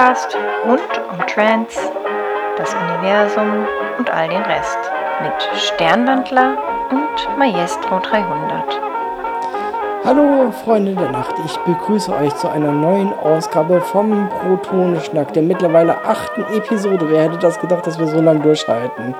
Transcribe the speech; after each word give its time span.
Podcast 0.00 0.34
rund 0.66 0.80
um 1.12 1.18
Trance, 1.26 1.78
das 2.56 2.74
Universum 2.74 3.66
und 3.98 4.08
all 4.08 4.30
den 4.30 4.40
Rest. 4.40 4.78
Mit 5.22 5.60
Sternwandler 5.60 6.56
und 6.90 7.38
Maestro 7.38 7.98
300. 7.98 8.80
Hallo 10.02 10.52
Freunde 10.52 10.94
der 10.94 11.10
Nacht, 11.10 11.34
ich 11.44 11.54
begrüße 11.58 12.14
euch 12.14 12.34
zu 12.36 12.48
einer 12.48 12.72
neuen 12.72 13.12
Ausgabe 13.12 13.82
vom 13.82 14.30
Protonenschnack, 14.40 15.34
der 15.34 15.42
mittlerweile 15.42 16.02
achten 16.02 16.44
Episode. 16.56 17.10
Wer 17.10 17.24
hätte 17.24 17.38
das 17.38 17.60
gedacht, 17.60 17.86
dass 17.86 17.98
wir 17.98 18.06
so 18.06 18.22
lange 18.22 18.40
durchhalten? 18.40 19.14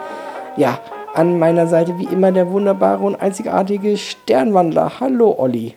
Ja, 0.56 0.78
an 1.12 1.38
meiner 1.38 1.66
Seite 1.66 1.98
wie 1.98 2.04
immer 2.04 2.32
der 2.32 2.50
wunderbare 2.50 3.04
und 3.04 3.20
einzigartige 3.20 3.98
Sternwandler. 3.98 4.92
Hallo 4.98 5.34
Olli. 5.36 5.76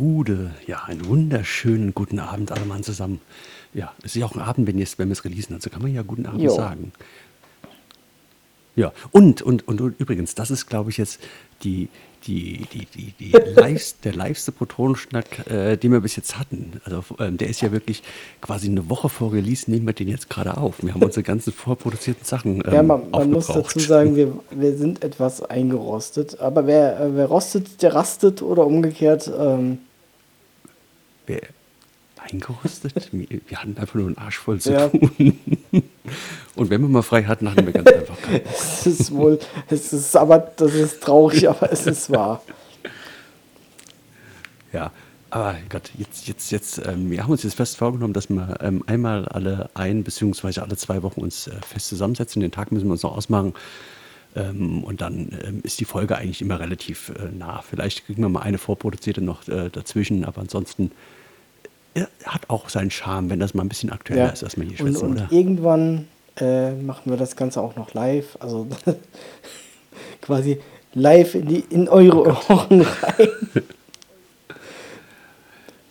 Gude, 0.00 0.52
ja, 0.66 0.84
einen 0.84 1.04
wunderschönen 1.04 1.92
guten 1.92 2.20
Abend 2.20 2.52
alle 2.52 2.64
Mann 2.64 2.82
zusammen. 2.82 3.20
Ja, 3.74 3.92
es 3.98 4.16
ist 4.16 4.20
ja 4.20 4.24
auch 4.24 4.34
ein 4.34 4.40
Abend, 4.40 4.66
wenn, 4.66 4.78
jetzt, 4.78 4.98
wenn 4.98 5.08
wir 5.08 5.12
es 5.12 5.26
releasen, 5.26 5.52
also 5.54 5.68
kann 5.68 5.82
man 5.82 5.92
ja 5.92 6.00
guten 6.00 6.24
Abend 6.24 6.40
Jo. 6.40 6.56
sagen. 6.56 6.92
Ja, 8.76 8.92
und, 9.10 9.42
und, 9.42 9.68
und, 9.68 9.82
und 9.82 10.00
übrigens, 10.00 10.34
das 10.34 10.50
ist, 10.50 10.68
glaube 10.68 10.88
ich, 10.88 10.96
jetzt 10.96 11.20
die, 11.64 11.90
die, 12.26 12.66
die, 12.72 12.86
die, 12.86 13.12
die 13.20 13.30
live, 13.54 13.92
der 14.02 14.14
liveste 14.14 14.52
Protonenschnack, 14.52 15.46
äh, 15.50 15.76
den 15.76 15.92
wir 15.92 16.00
bis 16.00 16.16
jetzt 16.16 16.38
hatten. 16.38 16.80
Also 16.86 17.04
ähm, 17.18 17.36
der 17.36 17.50
ist 17.50 17.60
ja 17.60 17.70
wirklich 17.70 18.02
quasi 18.40 18.70
eine 18.70 18.88
Woche 18.88 19.10
vor 19.10 19.34
Release, 19.34 19.70
nehmen 19.70 19.84
wir 19.84 19.92
den 19.92 20.08
jetzt 20.08 20.30
gerade 20.30 20.56
auf. 20.56 20.82
Wir 20.82 20.94
haben 20.94 21.02
unsere 21.02 21.24
ganzen 21.24 21.52
vorproduzierten 21.52 22.24
Sachen 22.24 22.62
ähm, 22.64 22.72
Ja, 22.72 22.82
man, 22.82 23.10
man 23.10 23.30
muss 23.32 23.48
dazu 23.48 23.78
sagen, 23.80 24.16
wir, 24.16 24.32
wir 24.50 24.78
sind 24.78 25.04
etwas 25.04 25.42
eingerostet. 25.42 26.40
Aber 26.40 26.66
wer, 26.66 26.98
äh, 27.00 27.16
wer 27.16 27.26
rostet, 27.26 27.82
der 27.82 27.94
rastet 27.94 28.40
oder 28.40 28.64
umgekehrt. 28.66 29.30
Ähm, 29.38 29.76
Wer 31.30 31.42
eingerostet? 32.16 33.08
wir 33.12 33.26
wir 33.46 33.58
hatten 33.58 33.76
einfach 33.78 33.94
nur 33.94 34.06
einen 34.06 34.18
Arsch 34.18 34.38
voll 34.38 34.60
zu 34.60 34.72
Ja. 34.72 34.88
tun. 34.88 35.38
Und 36.56 36.70
wenn 36.70 36.80
wir 36.80 36.88
mal 36.88 37.02
frei 37.02 37.24
hatten, 37.24 37.48
hatten 37.48 37.64
wir 37.64 37.72
ganz 37.72 37.90
einfach 37.90 38.20
keinen. 38.20 38.42
es 38.52 38.86
ist 38.86 39.12
wohl, 39.12 39.38
es 39.68 39.92
ist 39.92 40.16
aber, 40.16 40.38
das 40.38 40.74
ist 40.74 41.00
traurig, 41.02 41.48
aber 41.48 41.72
es 41.72 41.86
ist 41.86 42.10
wahr. 42.10 42.42
Ja, 44.72 44.92
aber 45.30 45.56
Gott, 45.68 45.90
jetzt, 45.96 46.26
jetzt, 46.26 46.50
jetzt, 46.50 46.82
ähm, 46.84 47.10
wir 47.10 47.22
haben 47.22 47.30
uns 47.30 47.44
jetzt 47.44 47.54
fest 47.54 47.76
vorgenommen, 47.76 48.12
dass 48.12 48.28
wir 48.28 48.58
ähm, 48.60 48.82
einmal 48.86 49.26
alle 49.28 49.70
ein 49.74 50.02
beziehungsweise 50.02 50.62
alle 50.62 50.76
zwei 50.76 51.02
Wochen 51.02 51.20
uns 51.20 51.46
äh, 51.46 51.52
fest 51.66 51.88
zusammensetzen. 51.88 52.42
Den 52.42 52.50
Tag 52.50 52.72
müssen 52.72 52.86
wir 52.86 52.92
uns 52.92 53.02
noch 53.02 53.16
ausmachen. 53.16 53.54
Ähm, 54.34 54.82
und 54.84 55.00
dann 55.00 55.38
ähm, 55.44 55.60
ist 55.62 55.80
die 55.80 55.84
Folge 55.84 56.16
eigentlich 56.16 56.42
immer 56.42 56.60
relativ 56.60 57.10
äh, 57.10 57.30
nah. 57.36 57.62
Vielleicht 57.62 58.06
kriegen 58.06 58.22
wir 58.22 58.28
mal 58.28 58.42
eine 58.42 58.58
vorproduzierte 58.58 59.20
noch 59.20 59.46
äh, 59.48 59.70
dazwischen, 59.70 60.24
aber 60.24 60.40
ansonsten 60.40 60.90
hat 62.24 62.48
auch 62.48 62.68
seinen 62.68 62.90
Charme, 62.90 63.30
wenn 63.30 63.40
das 63.40 63.54
mal 63.54 63.62
ein 63.62 63.68
bisschen 63.68 63.90
aktueller 63.90 64.26
Ja. 64.26 64.30
ist, 64.30 64.44
als 64.44 64.56
wir 64.56 64.64
hier 64.64 64.80
Und, 64.80 64.92
schwitzen, 64.92 65.08
und 65.08 65.12
oder? 65.16 65.28
irgendwann 65.30 66.08
äh, 66.40 66.72
machen 66.72 67.10
wir 67.10 67.16
das 67.16 67.36
Ganze 67.36 67.60
auch 67.60 67.76
noch 67.76 67.94
live. 67.94 68.36
Also 68.40 68.66
quasi 70.22 70.60
live 70.94 71.34
in, 71.34 71.46
die, 71.46 71.64
in 71.70 71.88
eure 71.88 72.36
Ohren 72.48 72.82
rein. 72.82 73.28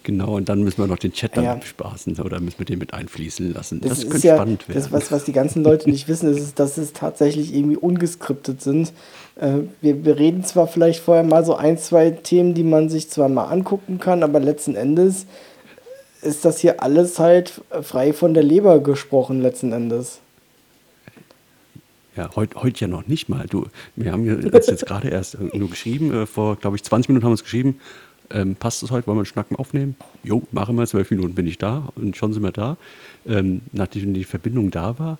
Genau, 0.03 0.37
und 0.37 0.49
dann 0.49 0.63
müssen 0.63 0.79
wir 0.81 0.87
noch 0.87 0.97
den 0.97 1.13
Chat 1.13 1.37
dann 1.37 1.43
Ja. 1.43 1.51
abspaßen 1.53 2.17
oder 2.19 2.39
müssen 2.39 2.57
wir 2.57 2.65
den 2.65 2.79
mit 2.79 2.95
einfließen 2.95 3.53
lassen. 3.53 3.79
Das, 3.81 3.99
ist 3.99 4.09
könnte 4.09 4.25
ja, 4.25 4.35
spannend 4.37 4.67
werden. 4.67 4.81
Das, 4.81 4.91
was, 4.91 5.11
was 5.11 5.25
die 5.25 5.33
ganzen 5.33 5.61
Leute 5.61 5.87
nicht 5.87 6.07
wissen, 6.07 6.35
ist, 6.35 6.57
dass 6.57 6.77
es 6.79 6.93
tatsächlich 6.93 7.53
irgendwie 7.53 7.77
ungeskriptet 7.77 8.59
sind. 8.59 8.91
Äh, 9.35 9.59
wir, 9.81 10.03
wir 10.05 10.17
reden 10.17 10.43
zwar 10.43 10.65
vielleicht 10.67 11.01
vorher 11.01 11.23
mal 11.23 11.45
so 11.45 11.53
ein, 11.53 11.77
zwei 11.77 12.09
Themen, 12.09 12.55
die 12.55 12.63
man 12.63 12.89
sich 12.89 13.11
zwar 13.11 13.29
mal 13.29 13.45
angucken 13.45 13.99
kann, 13.99 14.23
aber 14.23 14.39
letzten 14.39 14.73
Endes 14.75 15.27
ist 16.21 16.45
das 16.45 16.59
hier 16.59 16.81
alles 16.83 17.19
halt 17.19 17.61
frei 17.81 18.13
von 18.13 18.33
der 18.33 18.43
Leber 18.43 18.79
gesprochen, 18.79 19.41
letzten 19.41 19.71
Endes. 19.71 20.19
Ja, 22.15 22.29
heute 22.35 22.61
heut 22.61 22.79
ja 22.79 22.87
noch 22.87 23.07
nicht 23.07 23.29
mal. 23.29 23.45
Du, 23.47 23.67
wir 23.95 24.11
haben 24.11 24.25
ja 24.25 24.33
jetzt, 24.33 24.85
gerade 24.85 25.09
erst 25.09 25.35
äh, 25.35 25.57
nur 25.57 25.69
geschrieben, 25.69 26.13
äh, 26.13 26.25
vor, 26.25 26.57
glaube 26.57 26.75
ich, 26.75 26.83
20 26.83 27.09
Minuten 27.09 27.23
haben 27.23 27.29
wir 27.29 27.33
uns 27.33 27.43
geschrieben, 27.43 27.79
ähm, 28.31 28.55
passt 28.55 28.83
es 28.83 28.91
heute, 28.91 29.07
wollen 29.07 29.17
wir 29.17 29.21
einen 29.21 29.25
Schnacken 29.25 29.55
aufnehmen? 29.55 29.95
Jo, 30.23 30.43
machen 30.51 30.75
wir, 30.75 30.85
zwölf 30.85 31.09
Minuten 31.11 31.33
bin 31.33 31.47
ich 31.47 31.57
da 31.57 31.89
und 31.95 32.17
schon 32.17 32.33
sind 32.33 32.43
wir 32.43 32.51
da. 32.51 32.77
Ähm, 33.25 33.61
nachdem 33.71 34.13
die 34.13 34.23
Verbindung 34.23 34.69
da 34.71 34.99
war, 34.99 35.17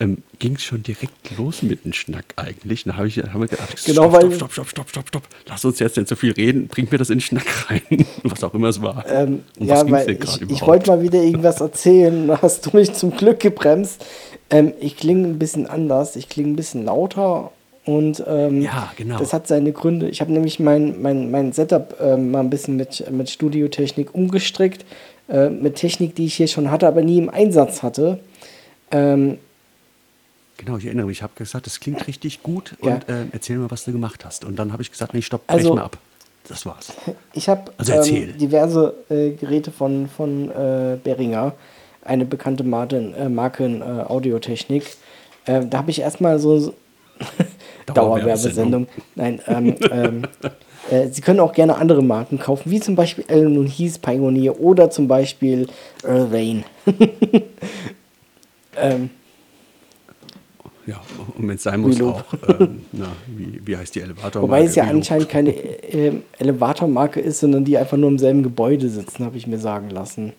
ähm, 0.00 0.18
ging 0.38 0.54
es 0.54 0.62
schon 0.62 0.82
direkt 0.82 1.36
los 1.36 1.62
mit 1.62 1.84
dem 1.84 1.92
Schnack 1.92 2.24
eigentlich. 2.36 2.84
Da 2.84 2.96
hab 2.96 3.06
ich, 3.06 3.18
haben 3.18 3.40
wir 3.40 3.48
gedacht, 3.48 3.84
Genau, 3.84 4.08
stopp, 4.08 4.12
weil- 4.22 4.32
stopp, 4.32 4.52
stopp, 4.52 4.68
stopp, 4.68 4.88
stopp, 4.90 5.08
stopp, 5.08 5.22
lass 5.48 5.64
uns 5.64 5.78
jetzt 5.80 5.96
nicht 5.96 6.08
so 6.08 6.14
viel 6.16 6.32
reden, 6.32 6.68
bringt 6.68 6.92
mir 6.92 6.98
das 6.98 7.10
in 7.10 7.16
den 7.16 7.22
Schnack 7.22 7.70
rein, 7.70 8.06
was 8.22 8.44
auch 8.44 8.54
immer 8.54 8.68
es 8.68 8.80
war. 8.80 9.04
Ähm, 9.08 9.42
ja, 9.58 9.88
weil 9.90 10.10
ich, 10.10 10.42
ich 10.50 10.62
wollte 10.62 10.90
mal 10.90 11.02
wieder 11.02 11.22
irgendwas 11.22 11.60
erzählen, 11.60 12.26
da 12.28 12.40
hast 12.42 12.66
du 12.66 12.76
mich 12.76 12.92
zum 12.92 13.16
Glück 13.16 13.40
gebremst. 13.40 14.04
Ähm, 14.50 14.72
ich 14.80 14.96
klinge 14.96 15.26
ein 15.26 15.38
bisschen 15.38 15.66
anders, 15.66 16.16
ich 16.16 16.28
klinge 16.28 16.50
ein 16.50 16.56
bisschen 16.56 16.84
lauter 16.84 17.50
und 17.84 18.22
ähm, 18.26 18.62
Ja, 18.62 18.92
genau. 18.96 19.18
das 19.18 19.32
hat 19.32 19.48
seine 19.48 19.72
Gründe. 19.72 20.08
Ich 20.08 20.20
habe 20.20 20.30
nämlich 20.32 20.60
mein, 20.60 21.02
mein, 21.02 21.30
mein 21.30 21.52
Setup 21.52 21.96
ähm, 22.00 22.30
mal 22.30 22.40
ein 22.40 22.50
bisschen 22.50 22.76
mit, 22.76 23.10
mit 23.10 23.28
Studiotechnik 23.30 24.14
umgestrickt, 24.14 24.84
äh, 25.28 25.48
mit 25.50 25.74
Technik, 25.74 26.14
die 26.14 26.26
ich 26.26 26.34
hier 26.34 26.48
schon 26.48 26.70
hatte, 26.70 26.86
aber 26.86 27.02
nie 27.02 27.18
im 27.18 27.28
Einsatz 27.30 27.82
hatte. 27.82 28.20
Ähm, 28.90 29.38
Genau, 30.58 30.76
ich 30.76 30.84
erinnere 30.86 31.06
mich, 31.06 31.18
ich 31.18 31.22
habe 31.22 31.32
gesagt, 31.36 31.66
das 31.66 31.80
klingt 31.80 32.06
richtig 32.06 32.42
gut 32.42 32.74
Ja. 32.82 32.94
und 32.94 33.08
äh, 33.08 33.24
erzähl 33.32 33.56
mir, 33.58 33.70
was 33.70 33.84
du 33.84 33.92
gemacht 33.92 34.24
hast. 34.24 34.44
Und 34.44 34.58
dann 34.58 34.72
habe 34.72 34.82
ich 34.82 34.90
gesagt, 34.90 35.14
nee, 35.14 35.22
stopp, 35.22 35.42
Also- 35.46 35.74
mal 35.74 35.84
ab. 35.84 35.98
Das 36.48 36.64
war's. 36.64 36.94
Ich 37.34 37.46
habe 37.50 37.70
Also 37.76 37.92
ähm, 37.92 38.38
diverse 38.38 38.94
äh, 39.10 39.30
Geräte 39.32 39.70
von, 39.70 40.08
von 40.08 40.50
äh, 40.50 40.96
Behringer, 41.04 41.52
eine 42.02 42.24
bekannte 42.24 42.64
Marke, 42.64 42.96
äh, 43.18 43.28
Marke 43.28 43.66
in 43.66 43.82
äh, 43.82 43.84
Audiotechnik. 43.84 44.84
Äh, 45.44 45.66
da 45.66 45.78
habe 45.78 45.90
ich 45.90 46.00
erstmal 46.00 46.38
so 46.38 46.72
Dauerwerbesendung. 47.86 48.88
Nein, 49.14 49.42
ähm, 49.46 49.74
ähm, 49.90 50.22
äh, 50.90 51.08
Sie 51.08 51.20
können 51.20 51.40
auch 51.40 51.52
gerne 51.52 51.76
andere 51.76 52.02
Marken 52.02 52.38
kaufen, 52.38 52.70
wie 52.70 52.80
zum 52.80 52.96
Beispiel 52.96 53.24
Allen 53.28 53.58
und 53.58 53.66
Heath 53.66 54.00
Pioneer 54.00 54.58
oder 54.58 54.88
zum 54.90 55.06
Beispiel 55.06 55.68
Earl 56.02 56.32
Wayne. 56.32 56.64
ähm, 58.76 59.10
Ja, 60.88 61.02
und 61.36 61.46
wenn 61.46 61.56
es 61.56 61.62
sein 61.64 61.80
muss, 61.82 62.00
auch, 62.00 62.22
ähm, 62.48 62.80
na, 62.92 63.08
wie, 63.26 63.60
wie 63.62 63.76
heißt 63.76 63.94
die 63.94 64.00
Elevator? 64.00 64.40
wobei 64.40 64.62
es 64.64 64.74
ja 64.74 64.84
anscheinend 64.84 65.28
keine 65.28 65.50
äh, 65.50 66.08
äh, 66.08 66.20
Elevatormarke 66.38 67.20
ist, 67.20 67.40
sondern 67.40 67.66
die 67.66 67.76
einfach 67.76 67.98
nur 67.98 68.08
im 68.08 68.18
selben 68.18 68.42
Gebäude 68.42 68.88
sitzen, 68.88 69.26
habe 69.26 69.36
ich 69.36 69.46
mir 69.46 69.58
sagen 69.58 69.90
lassen. 69.90 70.32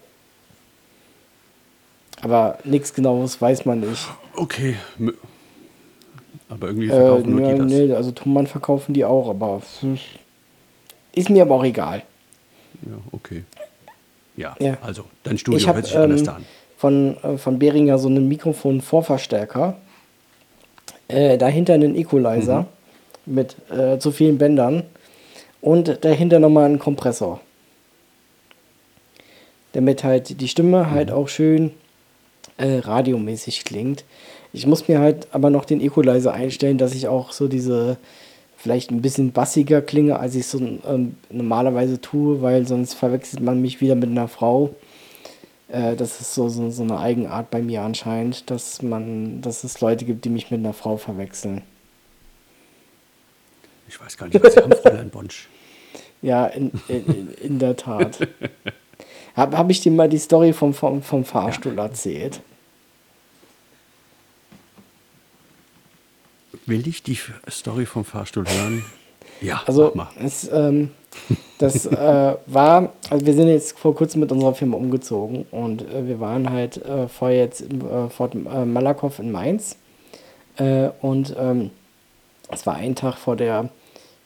Aber 2.22 2.58
nichts 2.64 2.96
Genaues 2.96 3.40
weiß 3.40 3.66
man 3.66 3.82
nicht. 3.82 4.08
Okay. 4.36 4.76
Aber 6.50 6.68
irgendwie 6.68 6.88
Äh, 6.88 6.96
verkaufen 6.96 7.30
nur 7.32 7.40
nee, 7.42 7.52
die 7.54 7.58
das. 7.60 7.72
nee, 7.72 7.94
also 7.94 8.12
Thomann 8.12 8.48
verkaufen 8.48 8.94
die 8.94 9.06
auch, 9.06 9.30
aber 9.30 9.62
ist 11.14 11.30
mir 11.30 11.44
aber 11.44 11.56
auch 11.56 11.64
egal. 11.64 12.02
Ja, 12.88 12.98
okay. 13.12 13.44
Ja, 14.36 14.56
Ja. 14.60 14.78
also 14.82 15.04
dein 15.24 15.38
Studio 15.38 15.60
ich 15.60 15.68
habe 15.68 15.78
hört 15.78 15.86
sich 15.88 15.96
anders 15.98 16.22
ähm, 16.22 16.30
an. 16.30 16.46
von, 16.78 17.18
äh, 17.24 17.38
von 17.38 17.60
Behringer 17.60 18.00
so 18.00 18.08
einen 18.08 18.28
Mikrofon-Vorverstärker. 18.28 19.78
Äh, 21.10 21.38
dahinter 21.38 21.74
einen 21.74 21.96
Equalizer 21.96 22.62
Mhm. 23.26 23.34
mit 23.36 23.56
äh, 23.72 23.98
zu 24.00 24.12
vielen 24.12 24.38
Bändern 24.38 24.84
und 25.62 26.06
dahinter 26.06 26.40
nochmal 26.40 26.66
einen 26.66 26.80
Kompressor. 26.80 27.42
Damit 29.74 30.04
halt 30.04 30.40
die 30.42 30.48
Stimme 30.48 30.84
Mhm. 30.86 30.92
halt 30.92 31.12
auch 31.12 31.28
schön 31.28 31.72
äh, 32.58 32.80
radiomäßig 32.80 33.66
klingt. 33.66 34.04
Ich 34.54 34.66
muss 34.66 34.88
mir 34.88 35.00
halt 35.00 35.28
aber 35.32 35.50
noch 35.50 35.66
den 35.66 35.82
Equalizer 35.82 36.34
einstellen, 36.34 36.78
dass 36.78 36.94
ich 36.96 37.08
auch 37.08 37.32
so 37.32 37.48
diese 37.48 37.98
vielleicht 38.58 38.92
ein 38.92 39.02
bisschen 39.02 39.32
bassiger 39.32 39.82
klinge, 39.82 40.20
als 40.20 40.36
ich 40.36 40.46
so 40.48 40.60
ähm, 40.60 41.16
normalerweise 41.30 42.02
tue, 42.02 42.42
weil 42.42 42.68
sonst 42.68 42.94
verwechselt 42.96 43.42
man 43.42 43.62
mich 43.62 43.80
wieder 43.80 43.96
mit 43.96 44.10
einer 44.10 44.28
Frau. 44.28 44.72
Äh, 45.70 45.96
das 45.96 46.20
ist 46.20 46.34
so, 46.34 46.50
so, 46.50 46.70
so 46.72 46.84
eine 46.84 47.00
Eigenart 47.00 47.52
bei 47.52 47.62
mir 47.62 47.82
anscheinend, 47.84 48.50
dass 48.50 48.82
man, 48.82 49.42
dass 49.42 49.64
es 49.64 49.80
Leute 49.82 50.06
gibt, 50.06 50.26
die 50.26 50.30
mich 50.30 50.50
mit 50.52 50.60
einer 50.60 50.74
Frau 50.74 50.98
verwechseln. 50.98 51.62
Ich 53.88 54.00
weiß 54.00 54.18
gar 54.18 54.28
nicht, 54.28 54.44
was 54.44 54.54
sie 54.54 54.60
haben, 54.62 54.72
Fräulein 54.74 55.10
Bonsch. 55.10 55.48
Ja, 56.22 56.48
in, 56.48 56.72
in, 56.90 57.34
in- 57.36 57.60
der 57.60 57.78
Tat. 57.78 58.28
Habe 59.38 59.58
hab 59.58 59.70
ich 59.70 59.80
dir 59.80 59.92
mal 59.94 60.10
die 60.10 60.18
Story 60.18 60.52
vom, 60.52 60.74
vom, 60.74 61.02
vom 61.02 61.24
Fahrstuhl 61.24 61.78
erzählt? 61.80 62.42
Will 66.66 66.86
ich 66.90 67.04
die 67.04 67.18
Story 67.50 67.86
vom 67.86 68.04
Fahrstuhl 68.04 68.46
hören? 68.46 68.84
Ja, 69.42 69.62
Also, 69.66 69.94
es, 70.24 70.50
ähm, 70.52 70.92
das 71.58 71.86
äh, 71.86 72.36
war, 72.46 72.94
also 73.10 73.26
wir 73.26 73.34
sind 73.34 73.48
jetzt 73.48 73.78
vor 73.78 73.96
kurzem 73.96 74.22
mit 74.22 74.32
unserer 74.32 74.54
Firma 74.54 74.78
umgezogen 74.78 75.46
und 75.52 75.82
äh, 75.82 76.08
wir 76.08 76.20
waren 76.20 76.50
halt 76.50 76.78
äh, 76.86 77.08
vorher 77.08 77.40
jetzt 77.40 77.62
im 77.62 77.82
äh, 77.82 78.10
Fort 78.10 78.36
äh, 78.36 78.66
Malakoff 78.66 79.20
in 79.20 79.32
Mainz 79.32 79.78
äh, 80.58 80.90
und 81.02 81.36
ähm, 81.40 81.72
es 82.52 82.66
war 82.66 82.76
ein 82.76 82.96
Tag 82.96 83.16
vor 83.18 83.36
der, 83.36 83.70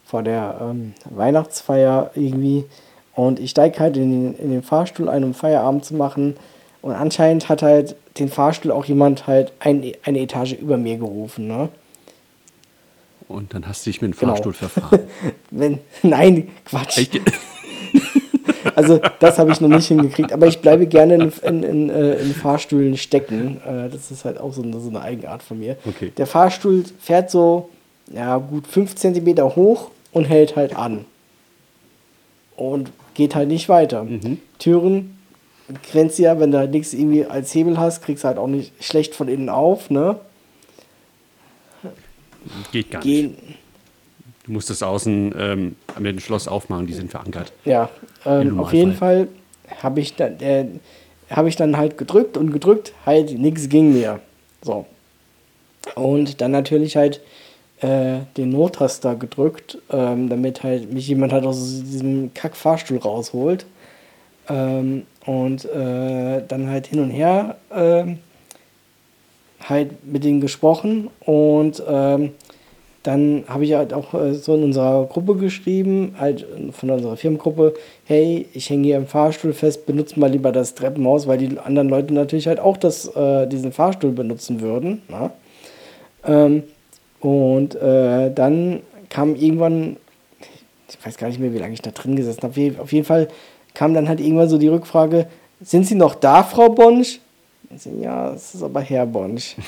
vor 0.05 0.23
der 0.23 0.57
ähm, 0.61 0.93
Weihnachtsfeier 1.09 2.11
irgendwie 2.15 2.65
Und 3.15 3.39
ich 3.39 3.51
steige 3.51 3.79
halt 3.79 3.97
in 3.97 4.11
den, 4.11 4.35
in 4.35 4.51
den 4.51 4.63
Fahrstuhl 4.63 5.09
ein, 5.09 5.23
um 5.23 5.33
Feierabend 5.33 5.85
zu 5.85 5.95
machen. 5.95 6.35
Und 6.81 6.93
anscheinend 6.93 7.49
hat 7.49 7.61
halt 7.61 7.95
den 8.19 8.29
Fahrstuhl 8.29 8.71
auch 8.71 8.85
jemand 8.85 9.27
halt 9.27 9.53
ein, 9.59 9.83
eine 10.03 10.19
Etage 10.19 10.53
über 10.53 10.77
mir 10.77 10.97
gerufen. 10.97 11.47
Ne? 11.47 11.69
Und 13.27 13.53
dann 13.53 13.67
hast 13.67 13.85
du 13.85 13.89
dich 13.89 14.01
mit 14.01 14.13
dem 14.13 14.19
Genau. 14.19 14.33
Fahrstuhl 14.33 14.53
verfahren. 14.53 14.99
Wenn, 15.51 15.79
nein, 16.01 16.49
Quatsch. 16.65 16.97
Echt? 16.97 17.21
Also 18.75 18.99
das 19.19 19.37
habe 19.37 19.51
ich 19.51 19.61
noch 19.61 19.67
nicht 19.69 19.87
hingekriegt, 19.87 20.31
aber 20.31 20.47
ich 20.47 20.59
bleibe 20.61 20.87
gerne 20.87 21.15
in, 21.15 21.33
in, 21.43 21.63
in, 21.63 21.89
äh, 21.89 22.15
in 22.15 22.33
Fahrstühlen 22.33 22.97
stecken. 22.97 23.61
Äh, 23.65 23.89
das 23.89 24.09
ist 24.09 24.25
halt 24.25 24.39
auch 24.39 24.53
so 24.53 24.63
eine, 24.63 24.79
so 24.79 24.89
eine 24.89 25.01
Eigenart 25.01 25.43
von 25.43 25.59
mir. 25.59 25.77
Okay. 25.85 26.11
Der 26.17 26.25
Fahrstuhl 26.25 26.83
fährt 26.99 27.29
so 27.29 27.69
ja, 28.11 28.37
gut 28.37 28.65
5 28.67 28.95
cm 28.95 29.37
hoch 29.55 29.91
und 30.11 30.25
hält 30.25 30.55
halt 30.55 30.75
an. 30.75 31.05
Und 32.55 32.91
geht 33.13 33.35
halt 33.35 33.49
nicht 33.49 33.69
weiter. 33.69 34.07
Türen 34.59 35.17
grenzt 35.91 36.19
ja, 36.19 36.39
wenn 36.39 36.51
du 36.51 36.57
halt 36.57 36.71
nichts 36.71 36.93
irgendwie 36.93 37.25
als 37.25 37.53
Hebel 37.53 37.77
hast, 37.77 38.01
kriegst 38.03 38.23
du 38.23 38.27
halt 38.27 38.37
auch 38.37 38.47
nicht 38.47 38.71
schlecht 38.83 39.15
von 39.15 39.27
innen 39.27 39.49
auf, 39.49 39.89
ne? 39.89 40.17
Geht 42.71 42.91
gar 42.91 42.99
nicht. 42.99 43.05
Gehen, 43.05 43.37
Du 44.45 44.51
musst 44.51 44.69
das 44.69 44.83
außen 44.83 45.33
ähm, 45.37 45.75
mit 45.97 46.11
dem 46.11 46.19
Schloss 46.19 46.47
aufmachen, 46.47 46.85
die 46.85 46.93
sind 46.93 47.09
verankert. 47.09 47.53
Ja, 47.63 47.89
ähm, 48.25 48.59
auf 48.59 48.73
jeden 48.73 48.93
Fall 48.93 49.29
habe 49.81 50.01
ich, 50.01 50.15
dann, 50.15 50.39
äh, 50.41 50.65
hab 51.29 51.47
ich 51.47 51.55
dann 51.55 51.77
halt 51.77 51.97
gedrückt 51.97 52.35
und 52.35 52.51
gedrückt, 52.51 52.93
halt 53.05 53.37
nichts 53.37 53.69
ging 53.69 53.93
mehr. 53.93 54.19
So. 54.61 54.85
Und 55.95 56.41
dann 56.41 56.51
natürlich 56.51 56.97
halt 56.97 57.21
äh, 57.79 58.19
den 58.35 58.49
Nottaster 58.49 59.15
gedrückt, 59.15 59.77
ähm, 59.89 60.27
damit 60.27 60.63
halt 60.63 60.91
mich 60.91 61.07
jemand 61.07 61.31
halt 61.31 61.45
aus 61.45 61.57
diesem 61.57 62.33
Kack-Fahrstuhl 62.33 62.97
rausholt. 62.97 63.65
Ähm, 64.49 65.03
und 65.25 65.63
äh, 65.63 66.43
dann 66.45 66.67
halt 66.67 66.87
hin 66.87 66.99
und 66.99 67.11
her 67.11 67.55
ähm, 67.73 68.19
halt 69.69 70.05
mit 70.05 70.23
denen 70.23 70.41
gesprochen 70.41 71.09
und 71.25 71.83
ähm, 71.87 72.31
dann 73.03 73.43
habe 73.47 73.65
ich 73.65 73.73
halt 73.73 73.93
auch 73.93 74.13
äh, 74.13 74.33
so 74.33 74.55
in 74.55 74.63
unserer 74.63 75.05
Gruppe 75.05 75.35
geschrieben, 75.35 76.15
halt 76.17 76.45
von 76.71 76.89
unserer 76.89 77.17
Firmengruppe, 77.17 77.73
hey, 78.05 78.47
ich 78.53 78.69
hänge 78.69 78.85
hier 78.85 78.97
im 78.97 79.07
Fahrstuhl 79.07 79.51
fest, 79.51 79.85
benutzt 79.85 80.15
mal 80.15 80.31
lieber 80.31 80.53
das 80.53 80.73
Treppenhaus, 80.73 81.27
weil 81.27 81.37
die 81.37 81.59
anderen 81.59 81.89
Leute 81.89 82.13
natürlich 82.13 82.47
halt 82.47 82.61
auch 82.61 82.77
das, 82.77 83.07
äh, 83.13 83.45
diesen 83.47 83.73
Fahrstuhl 83.73 84.11
benutzen 84.11 84.61
würden. 84.61 85.01
Na? 85.09 85.31
Ähm, 86.25 86.63
und 87.19 87.75
äh, 87.75 88.33
dann 88.33 88.81
kam 89.09 89.35
irgendwann, 89.35 89.97
ich 90.89 91.05
weiß 91.05 91.17
gar 91.17 91.27
nicht 91.27 91.39
mehr, 91.39 91.53
wie 91.53 91.59
lange 91.59 91.73
ich 91.73 91.81
da 91.81 91.91
drin 91.91 92.15
gesessen 92.15 92.43
habe, 92.43 92.75
auf 92.79 92.93
jeden 92.93 93.05
Fall 93.05 93.27
kam 93.73 93.93
dann 93.93 94.07
halt 94.07 94.21
irgendwann 94.21 94.49
so 94.49 94.57
die 94.57 94.67
Rückfrage, 94.69 95.27
sind 95.61 95.85
Sie 95.85 95.95
noch 95.95 96.15
da, 96.15 96.43
Frau 96.43 96.69
Bonsch? 96.69 97.19
Ja, 97.99 98.33
es 98.33 98.55
ist 98.55 98.63
aber 98.63 98.81
Herr 98.81 99.05
Bonsch. 99.05 99.55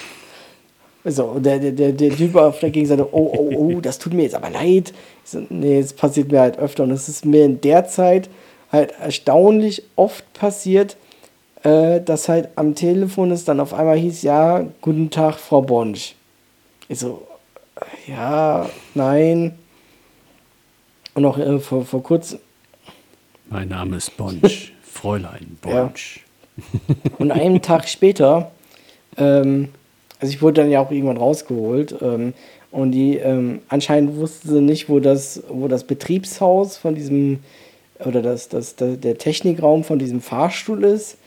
So, 1.07 1.37
der, 1.37 1.59
der, 1.59 1.91
der, 1.91 2.15
Typ 2.15 2.35
auf 2.35 2.61
der 2.61 2.71
Gegenseite, 2.71 3.07
oh, 3.13 3.31
oh, 3.37 3.55
oh, 3.55 3.79
das 3.79 3.99
tut 3.99 4.13
mir 4.13 4.23
jetzt 4.23 4.33
aber 4.33 4.49
leid. 4.49 4.91
Ich 5.23 5.29
so, 5.29 5.45
nee, 5.51 5.77
es 5.77 5.93
passiert 5.93 6.31
mir 6.31 6.39
halt 6.39 6.57
öfter 6.57 6.81
und 6.81 6.89
es 6.89 7.07
ist 7.07 7.25
mir 7.25 7.45
in 7.45 7.61
der 7.61 7.85
Zeit 7.85 8.27
halt 8.71 8.91
erstaunlich 8.99 9.83
oft 9.95 10.33
passiert, 10.33 10.97
äh, 11.61 12.01
dass 12.01 12.27
halt 12.27 12.49
am 12.55 12.73
Telefon 12.73 13.29
es 13.29 13.45
dann 13.45 13.59
auf 13.59 13.71
einmal 13.75 13.97
hieß, 13.97 14.23
ja, 14.23 14.65
guten 14.81 15.11
Tag, 15.11 15.35
Frau 15.35 15.61
Bonsch. 15.61 16.15
Ich 16.87 16.97
so, 16.97 17.27
ja, 18.07 18.67
nein. 18.95 19.53
Und 21.13 21.25
auch 21.25 21.37
äh, 21.37 21.59
vor, 21.59 21.85
vor 21.85 22.01
kurzem, 22.01 22.39
Mein 23.47 23.67
Name 23.67 23.97
ist 23.97 24.17
Bonsch, 24.17 24.73
Fräulein 24.81 25.59
Bonsch. 25.61 26.24
Und 27.17 27.31
einen 27.31 27.61
Tag 27.61 27.87
später, 27.87 28.51
ähm, 29.17 29.69
also 30.19 30.33
ich 30.33 30.41
wurde 30.41 30.61
dann 30.61 30.71
ja 30.71 30.79
auch 30.79 30.91
irgendwann 30.91 31.17
rausgeholt 31.17 31.95
ähm, 32.01 32.33
und 32.71 32.91
die 32.91 33.17
ähm, 33.17 33.61
anscheinend 33.67 34.17
wussten 34.17 34.49
sie 34.49 34.61
nicht, 34.61 34.89
wo 34.89 34.99
das, 34.99 35.43
wo 35.49 35.67
das 35.67 35.83
Betriebshaus 35.83 36.77
von 36.77 36.95
diesem 36.95 37.39
oder 38.03 38.21
das, 38.21 38.49
das, 38.49 38.75
der 38.75 38.97
der 38.97 39.17
Technikraum 39.17 39.83
von 39.83 39.99
diesem 39.99 40.21
Fahrstuhl 40.21 40.83
ist, 40.83 41.17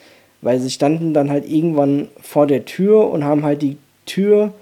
weil 0.41 0.59
sie 0.59 0.69
standen 0.69 1.13
dann 1.13 1.29
halt 1.29 1.49
irgendwann 1.49 2.09
vor 2.21 2.47
der 2.47 2.65
Tür 2.65 3.09
und 3.09 3.23
haben 3.23 3.43
halt 3.43 3.61
die 3.61 3.77
Tür 4.05 4.53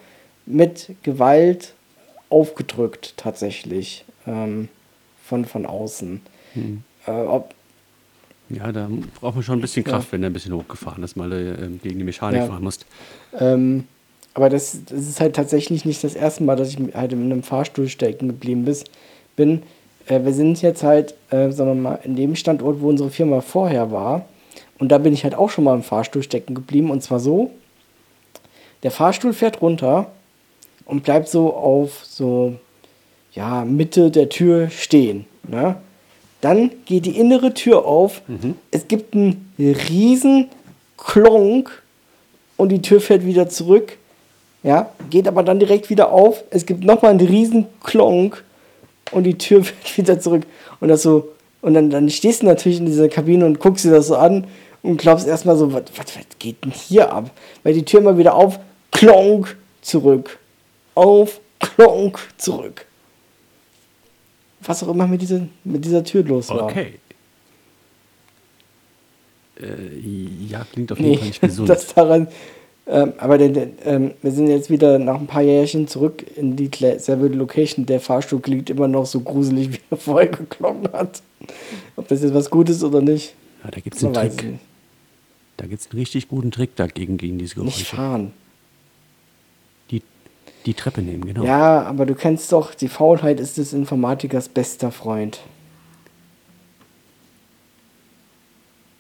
mit 0.46 0.92
Gewalt 1.04 1.74
aufgedrückt 2.30 3.14
tatsächlich 3.18 4.06
ähm, 4.26 4.70
von, 5.24 5.46
von 5.46 5.66
außen. 5.66 6.22
Äh, 7.06 7.12
ob, 7.12 7.54
Ja, 8.50 8.72
da 8.72 8.90
braucht 9.20 9.36
man 9.36 9.44
schon 9.44 9.60
ein 9.60 9.62
bisschen 9.62 9.84
Kraft, 9.84 10.12
wenn 10.12 10.22
der 10.22 10.30
ein 10.30 10.34
bisschen 10.34 10.54
hochgefahren 10.54 11.04
ist, 11.04 11.18
mal 11.18 11.32
äh, 11.32 11.68
gegen 11.84 12.00
die 12.00 12.06
Mechanik 12.06 12.42
Ja. 12.42 12.48
fahren 12.48 12.64
musst. 12.64 12.86
Ähm, 13.40 13.86
aber 14.34 14.50
das, 14.50 14.80
das 14.86 15.00
ist 15.08 15.20
halt 15.20 15.36
tatsächlich 15.36 15.84
nicht 15.84 16.04
das 16.04 16.16
erste 16.16 16.44
Mal, 16.44 16.56
dass 16.56 16.70
ich 16.70 16.78
halt 16.94 17.12
in 17.12 17.24
einem 17.24 17.44
Fahrstuhl 17.44 17.90
stecken 17.90 18.28
geblieben 18.28 18.66
bin. 19.36 19.64
Äh, 20.06 20.24
wir 20.24 20.34
sind 20.34 20.62
jetzt 20.62 20.84
halt, 20.84 21.16
äh, 21.30 21.52
sagen 21.52 21.72
wir 21.72 21.76
mal, 21.76 22.00
in 22.04 22.16
dem 22.16 22.36
Standort, 22.36 22.80
wo 22.82 22.90
unsere 22.90 23.10
Firma 23.10 23.42
vorher 23.42 23.92
war. 23.92 24.26
Und 24.80 24.90
da 24.92 25.00
bin 25.00 25.12
ich 25.14 25.24
halt 25.24 25.36
auch 25.36 25.50
schon 25.50 25.64
mal 25.64 25.76
im 25.76 25.84
Fahrstuhl 25.84 26.24
stecken 26.24 26.54
geblieben. 26.54 26.92
Und 26.92 27.02
zwar 27.04 27.20
so, 27.20 27.52
der 28.84 28.92
Fahrstuhl 28.92 29.34
fährt 29.34 29.62
runter 29.62 30.12
und 30.86 31.04
bleibt 31.04 31.28
so 31.28 31.54
auf 31.54 32.06
so, 32.06 32.56
ja, 33.34 33.66
Mitte 33.66 34.12
der 34.12 34.30
Tür 34.30 34.70
stehen. 34.70 35.26
Ne? 35.48 35.76
Dann 36.48 36.72
geht 36.86 37.06
die 37.06 37.18
innere 37.18 37.54
Tür 37.54 37.86
auf. 37.86 38.22
Es 38.72 38.88
gibt 38.88 39.14
einen 39.14 39.52
riesen 39.60 40.48
Klonk 40.96 41.84
und 42.56 42.70
die 42.70 42.82
Tür 42.82 43.02
fährt 43.02 43.26
wieder 43.26 43.50
zurück. 43.50 43.98
Ja, 44.64 44.90
geht 45.10 45.28
aber 45.28 45.44
dann 45.44 45.60
direkt 45.60 45.90
wieder 45.90 46.10
auf. 46.10 46.46
Es 46.50 46.66
gibt 46.66 46.86
nochmal 46.86 47.12
einen 47.12 47.28
riesen 47.28 47.66
Klonk 47.84 48.46
und 49.12 49.26
die 49.26 49.38
Tür 49.38 49.62
fährt 49.66 49.98
wieder 49.98 50.20
zurück. 50.22 50.44
Und 50.80 50.88
das 50.88 51.02
so, 51.02 51.34
und 51.60 51.74
dann, 51.74 51.90
dann 51.90 52.10
stehst 52.10 52.44
du 52.44 52.46
natürlich 52.46 52.80
in 52.80 52.86
dieser 52.86 53.10
Kabine 53.10 53.46
und 53.46 53.60
guckst 53.60 53.84
dir 53.84 53.92
das 53.92 54.08
so 54.08 54.16
an 54.16 54.48
und 54.84 55.02
glaubst 55.02 55.28
erstmal 55.28 55.58
so, 55.58 55.74
was, 55.74 55.84
was, 55.98 56.16
was 56.16 56.40
geht 56.40 56.64
denn 56.64 56.72
hier 56.72 57.12
ab? 57.12 57.30
Weil 57.64 57.74
die 57.74 57.84
Tür 57.84 58.00
mal 58.00 58.18
wieder 58.18 58.36
auf, 58.36 58.58
Klonk, 58.92 59.58
zurück. 59.82 60.40
Auf, 60.96 61.42
Klonk, 61.60 62.20
zurück. 62.38 62.87
Was 64.62 64.84
auch 64.84 64.90
immer 64.90 65.08
mit 65.08 65.22
dieser, 65.22 65.42
mit 65.64 65.86
dieser 65.86 66.04
Tür 66.04 66.24
los 66.24 66.50
war. 66.50 66.64
Okay. 66.64 66.94
Äh, 69.60 70.00
ja, 70.50 70.66
klingt 70.72 70.92
auf 70.92 71.00
jeden 71.00 71.12
Nee, 71.12 71.18
Fall 71.18 71.28
nicht 71.28 71.42
gesund. 71.42 71.70
das 71.70 71.94
daran. 71.94 72.28
Ähm, 72.90 73.14
aber 73.18 73.38
der, 73.38 73.68
ähm, 73.86 74.12
wir 74.22 74.32
sind 74.32 74.48
jetzt 74.48 74.70
wieder 74.70 74.98
nach 74.98 75.20
ein 75.20 75.28
paar 75.28 75.42
Jährchen 75.42 75.88
zurück 75.88 76.24
in 76.38 76.56
die 76.56 76.70
selbe 77.00 77.28
Location. 77.28 77.86
Der 77.86 78.00
Fahrstuhl 78.00 78.40
klingt 78.40 78.70
immer 78.70 78.88
noch 78.88 79.06
so 79.06 79.20
gruselig, 79.20 79.72
wie 79.74 79.80
er 79.90 79.98
vorher 79.98 80.30
geklungen 80.30 80.90
hat. 80.94 81.22
Ob 81.98 82.08
das 82.08 82.22
jetzt 82.24 82.34
was 82.34 82.50
Gutes 82.50 82.84
oder 82.84 83.02
nicht, 83.02 83.34
ja, 83.64 83.72
da 83.72 83.80
gibt 83.80 83.96
es 83.98 84.04
einen 84.04 84.14
Trick. 84.14 84.44
nicht. 84.44 84.60
Da 85.58 85.66
gibt 85.66 85.82
es 85.82 85.90
einen 85.92 86.00
richtig 86.00 86.28
guten 86.30 86.52
Trick 86.52 86.76
dagegen, 86.76 87.18
gegen 87.18 87.40
diese 87.40 87.60
Nicht 87.62 87.78
Geräusche. 87.78 87.96
fahren. 87.96 88.32
Die, 90.68 90.74
Treppe 90.74 91.02
nehmen, 91.02 91.26
genau. 91.26 91.46
Ja, 91.46 91.84
aber 91.84 92.06
du 92.06 92.14
kennst 92.14 92.52
doch, 92.52 92.76
die 92.76 92.90
Faulheit 92.90 93.40
ist 93.40 93.58
des 93.58 93.72
Informatikers 93.72 94.50
bester 94.50 94.92
Freund. 94.92 95.40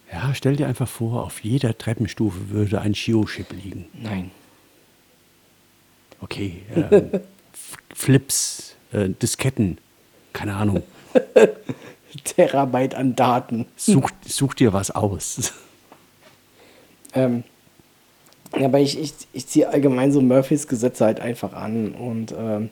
Ja, 0.09 0.33
stell 0.33 0.55
dir 0.55 0.67
einfach 0.67 0.87
vor, 0.87 1.25
auf 1.25 1.43
jeder 1.43 1.77
Treppenstufe 1.77 2.49
würde 2.51 2.79
ein 2.79 2.95
Shio-Chip 2.95 3.51
liegen. 3.51 3.87
Nein. 3.93 4.31
Okay, 6.21 6.63
ähm, 6.73 7.11
Flips, 7.93 8.75
äh, 8.93 9.09
Disketten, 9.09 9.77
keine 10.31 10.55
Ahnung. 10.55 10.83
Terabyte 12.23 12.95
an 12.95 13.15
Daten. 13.15 13.65
Such, 13.75 14.09
such 14.25 14.53
dir 14.53 14.71
was 14.71 14.91
aus. 14.91 15.53
Ähm, 17.13 17.43
ja, 18.55 18.65
aber 18.65 18.79
ich, 18.79 18.99
ich, 18.99 19.13
ich 19.33 19.47
ziehe 19.47 19.69
allgemein 19.69 20.11
so 20.11 20.21
Murphys 20.21 20.67
Gesetze 20.67 21.05
halt 21.05 21.19
einfach 21.19 21.53
an. 21.53 21.91
Und 21.91 22.33
ähm, 22.37 22.69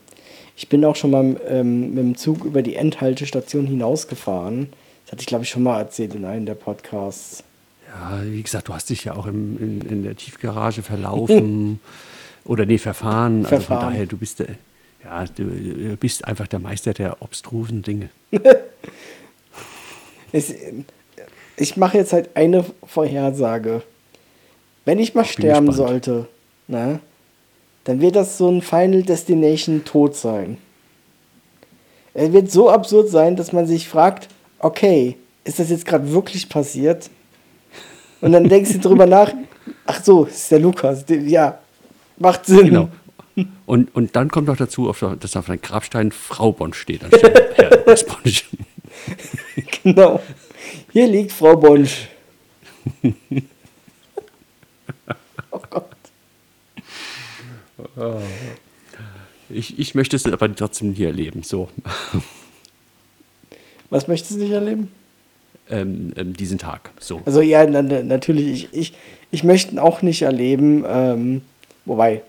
ich 0.55 0.69
bin 0.69 0.85
auch 0.85 0.95
schon 0.95 1.11
mal 1.11 1.35
ähm, 1.47 1.89
mit 1.89 1.97
dem 1.97 2.17
Zug 2.17 2.45
über 2.45 2.61
die 2.61 2.75
Endhaltestation 2.75 3.67
hinausgefahren. 3.67 4.69
Das 5.03 5.13
hatte 5.13 5.21
ich, 5.21 5.27
glaube 5.27 5.43
ich, 5.43 5.49
schon 5.49 5.63
mal 5.63 5.79
erzählt 5.79 6.15
in 6.15 6.25
einem 6.25 6.45
der 6.45 6.55
Podcasts. 6.55 7.43
Ja, 7.87 8.21
wie 8.23 8.41
gesagt, 8.41 8.67
du 8.67 8.73
hast 8.73 8.89
dich 8.89 9.03
ja 9.03 9.15
auch 9.15 9.27
im, 9.27 9.57
in, 9.57 9.81
in 9.81 10.03
der 10.03 10.15
Tiefgarage 10.15 10.81
verlaufen 10.81 11.79
oder 12.45 12.65
nee, 12.65 12.77
verfahren. 12.77 13.45
Also 13.45 13.57
von 13.57 13.61
Verfahren. 13.61 13.93
daher, 13.93 14.05
du 14.05 14.17
bist, 14.17 14.39
der, 14.39 14.47
ja, 15.03 15.25
du, 15.25 15.43
bist 15.97 16.25
einfach 16.25 16.47
der 16.47 16.59
Meister 16.59 16.93
der 16.93 17.21
obstrusen 17.21 17.81
Dinge. 17.81 18.09
Es, 20.31 20.53
ich 21.55 21.77
mache 21.77 21.97
jetzt 21.97 22.11
halt 22.11 22.35
eine 22.35 22.65
Vorhersage. 22.85 23.83
Wenn 24.85 24.99
ich 24.99 25.13
mal 25.13 25.23
bin 25.23 25.31
sterben 25.31 25.67
gespannt. 25.67 25.89
sollte, 25.89 26.27
ne, 26.67 26.99
dann 27.83 28.01
wird 28.01 28.15
das 28.15 28.37
so 28.37 28.49
ein 28.49 28.61
Final 28.61 29.03
Destination 29.03 29.83
Tod 29.83 30.15
sein. 30.15 30.57
Er 32.13 32.31
wird 32.33 32.49
so 32.51 32.69
absurd 32.69 33.09
sein, 33.09 33.35
dass 33.35 33.51
man 33.51 33.67
sich 33.67 33.89
fragt, 33.89 34.29
okay, 34.59 35.17
ist 35.43 35.59
das 35.59 35.69
jetzt 35.69 35.85
gerade 35.85 36.11
wirklich 36.11 36.47
passiert? 36.49 37.09
Und 38.21 38.31
dann 38.31 38.47
denkst 38.47 38.73
du 38.73 38.79
drüber 38.79 39.05
nach, 39.05 39.33
ach 39.85 40.03
so, 40.03 40.25
ist 40.25 40.49
der 40.49 40.59
Lukas. 40.59 41.05
Ja, 41.09 41.59
macht 42.17 42.45
Sinn. 42.45 42.65
Genau. 42.67 42.89
Und, 43.65 43.93
und 43.93 44.15
dann 44.15 44.29
kommt 44.31 44.47
noch 44.47 44.55
dazu, 44.57 44.91
dass 45.19 45.35
auf 45.35 45.49
einem 45.49 45.61
Grabstein 45.61 46.11
Frau 46.11 46.53
Bonsch 46.53 46.77
steht, 46.77 47.03
anstatt 47.03 47.57
Herr 47.57 47.77
Bonsch. 47.83 48.45
genau. 49.83 50.21
Hier 50.91 51.07
liegt 51.07 51.33
Frau 51.33 51.57
Bonsch. 51.57 52.07
oh 55.51 55.61
Gott. 55.69 55.89
Ich, 59.49 59.79
ich 59.79 59.95
möchte 59.95 60.15
es 60.15 60.25
aber 60.25 60.53
trotzdem 60.55 60.93
hier 60.93 61.07
erleben. 61.07 61.43
So. 61.43 61.69
Was 63.89 64.07
möchtest 64.07 64.35
du 64.35 64.39
nicht 64.39 64.51
erleben? 64.51 64.91
Ähm, 65.69 66.13
ähm, 66.15 66.33
diesen 66.33 66.57
Tag. 66.57 66.91
So. 66.99 67.21
Also 67.25 67.41
ja, 67.41 67.65
na, 67.65 67.81
natürlich. 67.81 68.65
Ich, 68.71 68.73
ich, 68.73 68.93
ich 69.31 69.43
möchte 69.43 69.73
ihn 69.73 69.79
auch 69.79 70.01
nicht 70.01 70.21
erleben. 70.21 70.83
Ähm, 70.87 71.41
wobei. 71.85 72.21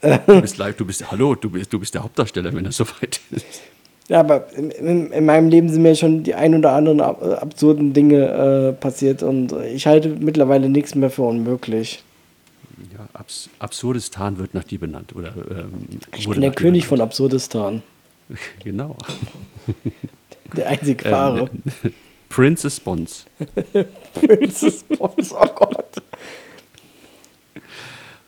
Du 0.00 0.40
bist 0.40 0.56
live, 0.58 0.76
du 0.76 0.84
bist, 0.84 1.10
hallo, 1.10 1.34
du 1.34 1.50
bist, 1.50 1.72
du 1.72 1.78
bist 1.78 1.94
der 1.94 2.02
Hauptdarsteller, 2.02 2.52
wenn 2.52 2.64
das 2.64 2.76
soweit 2.76 3.20
ist. 3.30 3.62
Ja, 4.08 4.20
aber 4.20 4.52
in, 4.52 4.70
in, 4.70 5.12
in, 5.12 5.24
meinem 5.24 5.48
Leben 5.48 5.70
sind 5.70 5.80
mir 5.80 5.94
schon 5.94 6.24
die 6.24 6.34
ein 6.34 6.54
oder 6.54 6.72
anderen 6.72 7.00
ab, 7.00 7.22
absurden 7.22 7.94
Dinge 7.94 8.26
äh, 8.26 8.72
passiert 8.74 9.22
und 9.22 9.52
ich 9.72 9.86
halte 9.86 10.10
mittlerweile 10.10 10.68
nichts 10.68 10.94
mehr 10.94 11.08
für 11.08 11.22
unmöglich. 11.22 12.02
Ja, 12.92 13.08
Abs 13.12 13.48
Absurdistan 13.58 14.38
wird 14.38 14.54
nach 14.54 14.64
dir 14.64 14.78
benannt. 14.78 15.14
Oder, 15.14 15.34
ähm, 15.50 15.88
ich 16.16 16.28
bin 16.28 16.40
der 16.40 16.52
König 16.52 16.86
von 16.86 17.00
Absurdistan. 17.00 17.82
genau. 18.64 18.96
Der 20.56 20.68
einzig 20.68 21.04
wahre. 21.04 21.50
Ähm, 21.82 21.94
Princess 22.28 22.78
Bonds. 22.78 23.26
Princess 24.14 24.84
Bonds, 24.84 25.32
oh 25.32 25.46
Gott. 25.54 26.02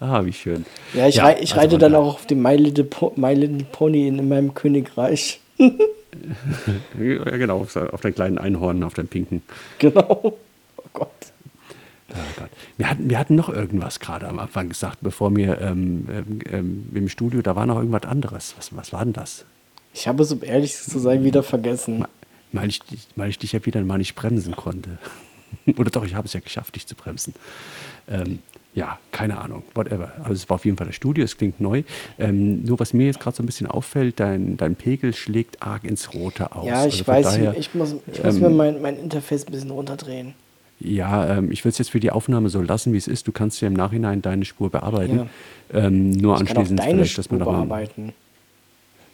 Ah, 0.01 0.25
wie 0.25 0.33
schön. 0.33 0.67
Ja, 0.93 1.07
ich, 1.07 1.17
ja, 1.17 1.25
rei 1.25 1.39
ich 1.41 1.53
also 1.53 1.61
reite 1.61 1.79
dann 1.79 1.95
auch 1.95 2.15
auf 2.15 2.27
dem 2.27 2.43
My 2.43 2.57
Little, 2.57 2.85
po 2.85 3.13
My 3.17 3.35
Little 3.35 3.67
Pony 3.71 4.09
in, 4.09 4.19
in 4.19 4.29
meinem 4.29 4.55
Königreich. 4.55 5.41
ja, 5.59 5.69
genau, 6.99 7.61
auf 7.61 8.01
deinem 8.01 8.15
kleinen 8.15 8.39
Einhorn, 8.39 8.83
auf 8.83 8.95
deinem 8.95 9.09
pinken. 9.09 9.43
Genau. 9.79 10.37
Oh 10.77 10.89
Gott. 10.93 11.11
Oh 12.11 12.15
Gott. 12.39 12.51
Wir, 12.77 12.91
hatten, 12.91 13.11
wir 13.11 13.19
hatten 13.19 13.35
noch 13.35 13.49
irgendwas 13.49 14.01
gerade 14.01 14.29
am 14.29 14.39
Anfang 14.39 14.69
gesagt, 14.69 14.99
bevor 15.01 15.35
wir 15.35 15.61
ähm, 15.61 16.07
ähm, 16.11 16.39
ähm, 16.51 16.89
im 16.95 17.09
Studio, 17.09 17.43
da 17.43 17.57
war 17.57 17.67
noch 17.67 17.77
irgendwas 17.77 18.05
anderes. 18.05 18.55
Was, 18.57 18.75
was 18.77 18.93
war 18.93 19.05
denn 19.05 19.13
das? 19.13 19.45
Ich 19.93 20.07
habe 20.07 20.23
es, 20.23 20.31
um 20.31 20.43
ehrlich 20.43 20.77
zu 20.77 20.99
sein, 20.99 21.25
wieder 21.25 21.43
vergessen. 21.43 22.05
Weil 22.53 22.69
ich, 22.69 22.81
weil 23.17 23.31
ich 23.31 23.39
dich 23.39 23.53
ja 23.53 23.65
wieder 23.67 23.83
mal 23.83 23.99
nicht 23.99 24.15
bremsen 24.15 24.55
konnte. 24.55 24.99
Oder 25.79 25.91
doch, 25.91 26.05
ich 26.05 26.15
habe 26.15 26.27
es 26.27 26.33
ja 26.33 26.41
geschafft, 26.41 26.77
dich 26.77 26.87
zu 26.87 26.95
bremsen. 26.95 27.35
Ähm, 28.09 28.41
ja, 28.75 28.99
keine 29.11 29.39
Ahnung, 29.39 29.63
whatever. 29.75 30.13
Also 30.19 30.35
es 30.35 30.49
war 30.51 30.57
auf 30.57 30.67
jeden 30.67 30.77
Fall 30.77 30.87
das 30.87 30.97
Studio, 30.97 31.25
es 31.25 31.39
klingt 31.39 31.61
neu. 31.61 31.83
Ähm, 32.19 32.63
nur 32.63 32.79
was 32.79 32.93
mir 32.93 33.07
jetzt 33.07 33.21
gerade 33.21 33.35
so 33.35 33.43
ein 33.43 33.47
bisschen 33.47 33.67
auffällt, 33.67 34.21
dein, 34.21 34.59
dein 34.59 34.77
Pegel 34.77 35.15
schlägt 35.15 35.63
arg 35.63 35.85
ins 35.85 36.13
Rote 36.13 36.55
aus. 36.55 36.67
Ja, 36.67 36.87
ich 36.87 36.99
also 37.01 37.07
weiß, 37.07 37.25
daher, 37.25 37.57
ich 37.57 37.75
muss, 37.75 37.97
ich 38.13 38.23
muss 38.23 38.35
ähm, 38.35 38.43
mir 38.43 38.51
mein, 38.51 38.83
mein 38.83 38.99
Interface 38.99 39.47
ein 39.47 39.53
bisschen 39.53 39.71
runterdrehen. 39.71 40.35
Ja, 40.79 41.39
ähm, 41.39 41.51
ich 41.51 41.65
würde 41.65 41.71
es 41.71 41.79
jetzt 41.79 41.91
für 41.91 42.01
die 42.01 42.11
Aufnahme 42.11 42.51
so 42.51 42.61
lassen, 42.61 42.93
wie 42.93 42.99
es 42.99 43.09
ist. 43.09 43.27
Du 43.27 43.33
kannst 43.33 43.61
ja 43.61 43.69
im 43.69 43.75
Nachhinein 43.75 44.21
deine 44.23 44.45
Spur 44.45 44.71
bearbeiten. 44.71 45.29
Ja. 45.73 45.87
Ähm, 45.87 46.11
nur 46.11 46.35
ich 46.35 46.41
anschließend 46.41 46.79
kann 46.81 46.89
auch 46.89 46.93
deine 46.93 47.07
Spur 47.07 47.39
bearbeiten. 47.39 48.13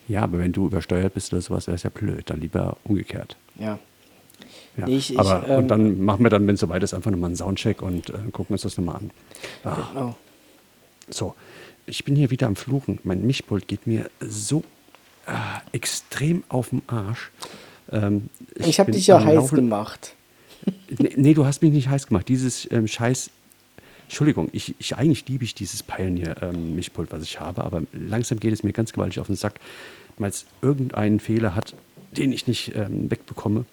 Ja, 0.09 0.23
aber 0.23 0.39
wenn 0.39 0.53
du 0.53 0.67
übersteuert 0.67 1.15
bist 1.15 1.33
oder 1.33 1.41
sowas, 1.41 1.69
wäre 1.69 1.77
es 1.77 1.85
ja 1.85 1.91
blöd. 1.91 2.29
Dann 2.29 2.41
lieber 2.41 2.77
umgekehrt. 2.85 3.37
Ja. 3.59 3.79
Ja. 4.77 4.89
Ich, 4.89 5.19
aber 5.19 5.49
ähm, 5.49 5.59
und 5.59 5.69
dann 5.69 6.03
machen 6.03 6.25
wir 6.25 6.31
dann, 6.31 6.47
wenn 6.47 6.55
es 6.55 6.61
soweit 6.61 6.83
ist, 6.83 6.95
einfach 6.95 7.11
nochmal 7.11 7.29
einen 7.29 7.37
Soundcheck 7.37 7.83
und 7.83 8.11
äh, 8.11 8.15
gucken 8.33 8.55
uns 8.55 8.63
das 8.63 8.77
nochmal 8.79 8.97
an. 8.97 9.11
Ah. 9.65 9.77
Genau. 9.93 10.17
So, 11.11 11.35
ich 11.87 12.05
bin 12.05 12.17
hier 12.17 12.31
wieder 12.31 12.47
am 12.47 12.57
Fluchen. 12.57 12.99
Mein 13.05 13.27
Mischpult 13.27 13.69
geht 13.69 13.87
mir 13.87 14.11
so 14.21 14.65
äh, 15.27 15.33
extrem 15.77 16.43
auf 16.49 16.71
den 16.71 16.83
Arsch. 16.87 17.31
Ähm, 17.91 18.29
ich, 18.55 18.69
ich 18.69 18.81
habe 18.81 18.93
dich 18.93 19.07
ja 19.07 19.23
heiß 19.23 19.51
gemacht. 19.51 20.15
Nee, 21.17 21.35
du 21.35 21.47
hast 21.47 21.63
mich 21.63 21.73
nicht 21.73 21.89
heiß 21.89 22.07
gemacht. 22.07 22.29
Dieses 22.29 22.71
ähm, 22.71 22.87
Scheiß. 22.87 23.31
Entschuldigung, 24.05 24.51
ich, 24.53 24.75
ich 24.79 24.97
eigentlich 24.97 25.27
liebe 25.27 25.43
ich 25.43 25.55
dieses 25.55 25.83
Pioneer-Mischpult, 25.83 27.11
ähm, 27.11 27.19
was 27.19 27.25
ich 27.25 27.41
habe, 27.41 27.65
aber 27.65 27.83
langsam 27.93 28.39
geht 28.39 28.53
es 28.53 28.63
mir 28.63 28.73
ganz 28.73 28.93
gewaltig 28.93 29.21
auf 29.21 29.29
den 29.29 29.37
Sack, 29.37 29.59
weil 30.19 30.29
es 30.29 30.45
irgendeinen 30.61 31.19
Fehler 31.19 31.55
hat, 31.55 31.75
den 32.15 32.31
ich 32.31 32.47
nicht 32.47 32.75
ähm, 32.75 33.11
wegbekomme. 33.11 33.65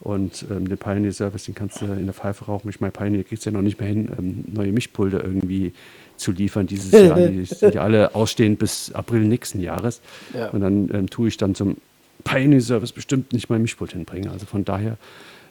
Und 0.00 0.44
ähm, 0.50 0.68
den 0.68 0.78
Pioneer 0.78 1.12
Service, 1.12 1.44
den 1.44 1.54
kannst 1.54 1.80
du 1.80 1.86
in 1.86 2.04
der 2.04 2.14
Pfeife 2.14 2.44
rauchen. 2.44 2.68
Ich 2.68 2.80
meine, 2.80 2.90
Pioneer 2.90 3.24
kriegst 3.24 3.46
du 3.46 3.50
ja 3.50 3.56
noch 3.56 3.62
nicht 3.62 3.80
mehr 3.80 3.88
hin, 3.88 4.10
ähm, 4.18 4.44
neue 4.52 4.70
Mischpulver 4.70 5.24
irgendwie 5.24 5.72
zu 6.16 6.30
liefern 6.30 6.66
dieses 6.66 6.92
Jahr. 6.92 7.18
Die 7.18 7.44
sind 7.46 7.74
ja 7.74 7.82
alle 7.82 8.14
ausstehend 8.14 8.58
bis 8.58 8.92
April 8.92 9.20
nächsten 9.20 9.60
Jahres. 9.60 10.02
Ja. 10.34 10.50
Und 10.50 10.60
dann 10.60 10.90
ähm, 10.92 11.10
tue 11.10 11.28
ich 11.28 11.36
dann 11.36 11.54
zum 11.54 11.78
Pioneer 12.22 12.60
Service 12.60 12.92
bestimmt 12.92 13.32
nicht 13.32 13.48
mein 13.48 13.62
Mischpult 13.62 13.92
hinbringen. 13.92 14.30
Also 14.30 14.46
von 14.46 14.64
daher, 14.64 14.98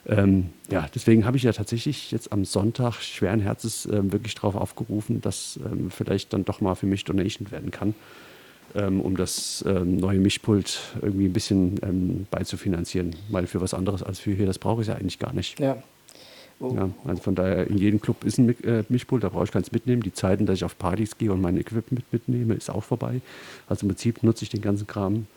ähm, 0.08 0.50
ja, 0.70 0.88
deswegen 0.94 1.26
habe 1.26 1.38
ich 1.38 1.44
ja 1.44 1.54
tatsächlich 1.54 2.12
jetzt 2.12 2.32
am 2.32 2.46
Sonntag 2.46 3.02
schweren 3.02 3.40
Herzens 3.40 3.86
ähm, 3.86 4.12
wirklich 4.12 4.36
darauf 4.36 4.56
aufgerufen, 4.56 5.22
dass 5.22 5.60
ähm, 5.66 5.92
vielleicht 5.92 6.34
dann 6.34 6.46
doch 6.46 6.62
mal 6.62 6.76
für 6.76 6.86
mich 6.86 7.06
Donation 7.06 7.52
werden 7.52 7.72
kann 7.72 7.96
ähm, 8.76 9.02
um 9.02 9.16
das 9.16 9.64
ähm, 9.68 9.98
neue 9.98 10.20
Mischpult 10.20 10.80
irgendwie 11.02 11.26
ein 11.26 11.34
bisschen 11.34 11.80
ähm, 11.84 12.28
beizufinanzieren. 12.32 13.16
Weil 13.30 13.48
für 13.48 13.62
was 13.62 13.74
anderes 13.74 14.04
als 14.04 14.20
für 14.20 14.32
hier, 14.32 14.46
das 14.46 14.60
brauche 14.60 14.82
ich 14.82 14.88
ja 14.88 14.96
eigentlich 14.96 15.20
gar 15.20 15.34
nicht. 15.34 15.60
Ja. 15.60 15.78
Oh. 16.60 16.74
ja. 16.76 16.90
Also 17.06 17.22
von 17.22 17.36
daher, 17.36 17.68
in 17.68 17.78
jedem 17.78 18.00
Club 18.00 18.24
ist 18.24 18.38
ein 18.38 18.50
äh, 18.64 18.84
Mischpult, 18.90 19.24
da 19.24 19.30
brauche 19.30 19.44
ich 19.46 19.52
keins 19.52 19.72
mitnehmen. 19.72 20.02
Die 20.02 20.14
Zeiten, 20.14 20.46
dass 20.46 20.56
ich 20.56 20.64
auf 20.64 20.78
Partys 20.78 21.18
gehe 21.18 21.32
und 21.32 21.42
mein 21.42 21.58
Equipment 21.58 22.06
mitnehme, 22.12 22.54
ist 22.54 22.70
auch 22.70 22.84
vorbei. 22.84 23.22
Also 23.68 23.86
im 23.86 23.90
Prinzip 23.90 24.24
nutze 24.24 24.44
ich 24.44 24.50
den 24.50 24.62
ganzen 24.62 24.88
Kram 24.88 25.28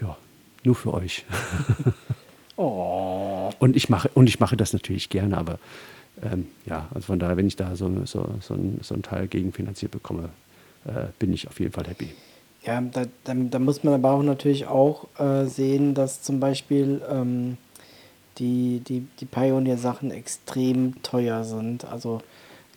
ja, 0.00 0.16
nur 0.64 0.74
für 0.74 0.94
euch. 0.94 1.24
oh. 2.56 3.50
Und 3.58 3.76
ich 3.76 3.88
mache, 3.88 4.10
und 4.14 4.28
ich 4.28 4.40
mache 4.40 4.56
das 4.56 4.72
natürlich 4.72 5.08
gerne, 5.08 5.36
aber 5.36 5.58
ähm, 6.22 6.46
ja, 6.66 6.88
also 6.94 7.06
von 7.06 7.18
daher, 7.18 7.36
wenn 7.36 7.46
ich 7.46 7.56
da 7.56 7.74
so, 7.76 7.90
so, 8.04 8.28
so, 8.40 8.54
ein, 8.54 8.78
so 8.82 8.94
ein 8.94 9.02
Teil 9.02 9.28
gegenfinanziert 9.28 9.92
bekomme, 9.92 10.30
äh, 10.84 11.06
bin 11.18 11.32
ich 11.32 11.48
auf 11.48 11.58
jeden 11.60 11.72
Fall 11.72 11.86
happy. 11.86 12.08
Ja, 12.64 12.80
da, 12.80 13.04
da, 13.24 13.34
da, 13.34 13.58
muss 13.58 13.82
man 13.82 13.94
aber 13.94 14.12
auch 14.12 14.22
natürlich 14.22 14.66
auch 14.66 15.08
äh, 15.18 15.46
sehen, 15.46 15.94
dass 15.94 16.22
zum 16.22 16.38
Beispiel 16.38 17.02
ähm, 17.10 17.56
die, 18.38 18.80
die, 18.86 19.06
die 19.18 19.24
Pioneer-Sachen 19.24 20.10
extrem 20.12 21.02
teuer 21.02 21.42
sind. 21.42 21.84
Also 21.84 22.22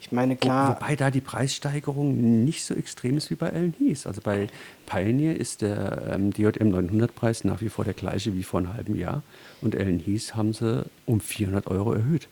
ich 0.06 0.12
meine, 0.12 0.36
klar. 0.36 0.80
Wobei 0.80 0.96
da 0.96 1.10
die 1.10 1.22
Preissteigerung 1.22 2.46
nicht 2.46 2.64
so 2.64 2.76
extrem 2.76 3.18
ist 3.18 3.32
wie 3.32 3.36
bei 3.36 3.52
Allen 3.52 3.74
Heath. 3.80 4.06
Also 4.06 4.22
bei 4.22 4.48
Pioneer 4.86 5.36
ist 5.36 5.64
der 5.64 6.14
ähm, 6.14 6.32
DJM 6.32 6.70
900 6.70 7.16
Preis 7.16 7.44
nach 7.44 7.60
wie 7.62 7.70
vor 7.70 7.86
der 7.86 7.96
gleiche 7.96 8.36
wie 8.36 8.44
vor 8.44 8.60
einem 8.60 8.76
halben 8.76 8.96
Jahr. 8.96 9.24
Und 9.62 9.76
Allen 9.76 10.00
Heath 10.00 10.36
haben 10.36 10.54
sie 10.54 10.86
um 11.08 11.20
400 11.20 11.66
Euro 11.68 11.94
erhöht. 11.94 12.28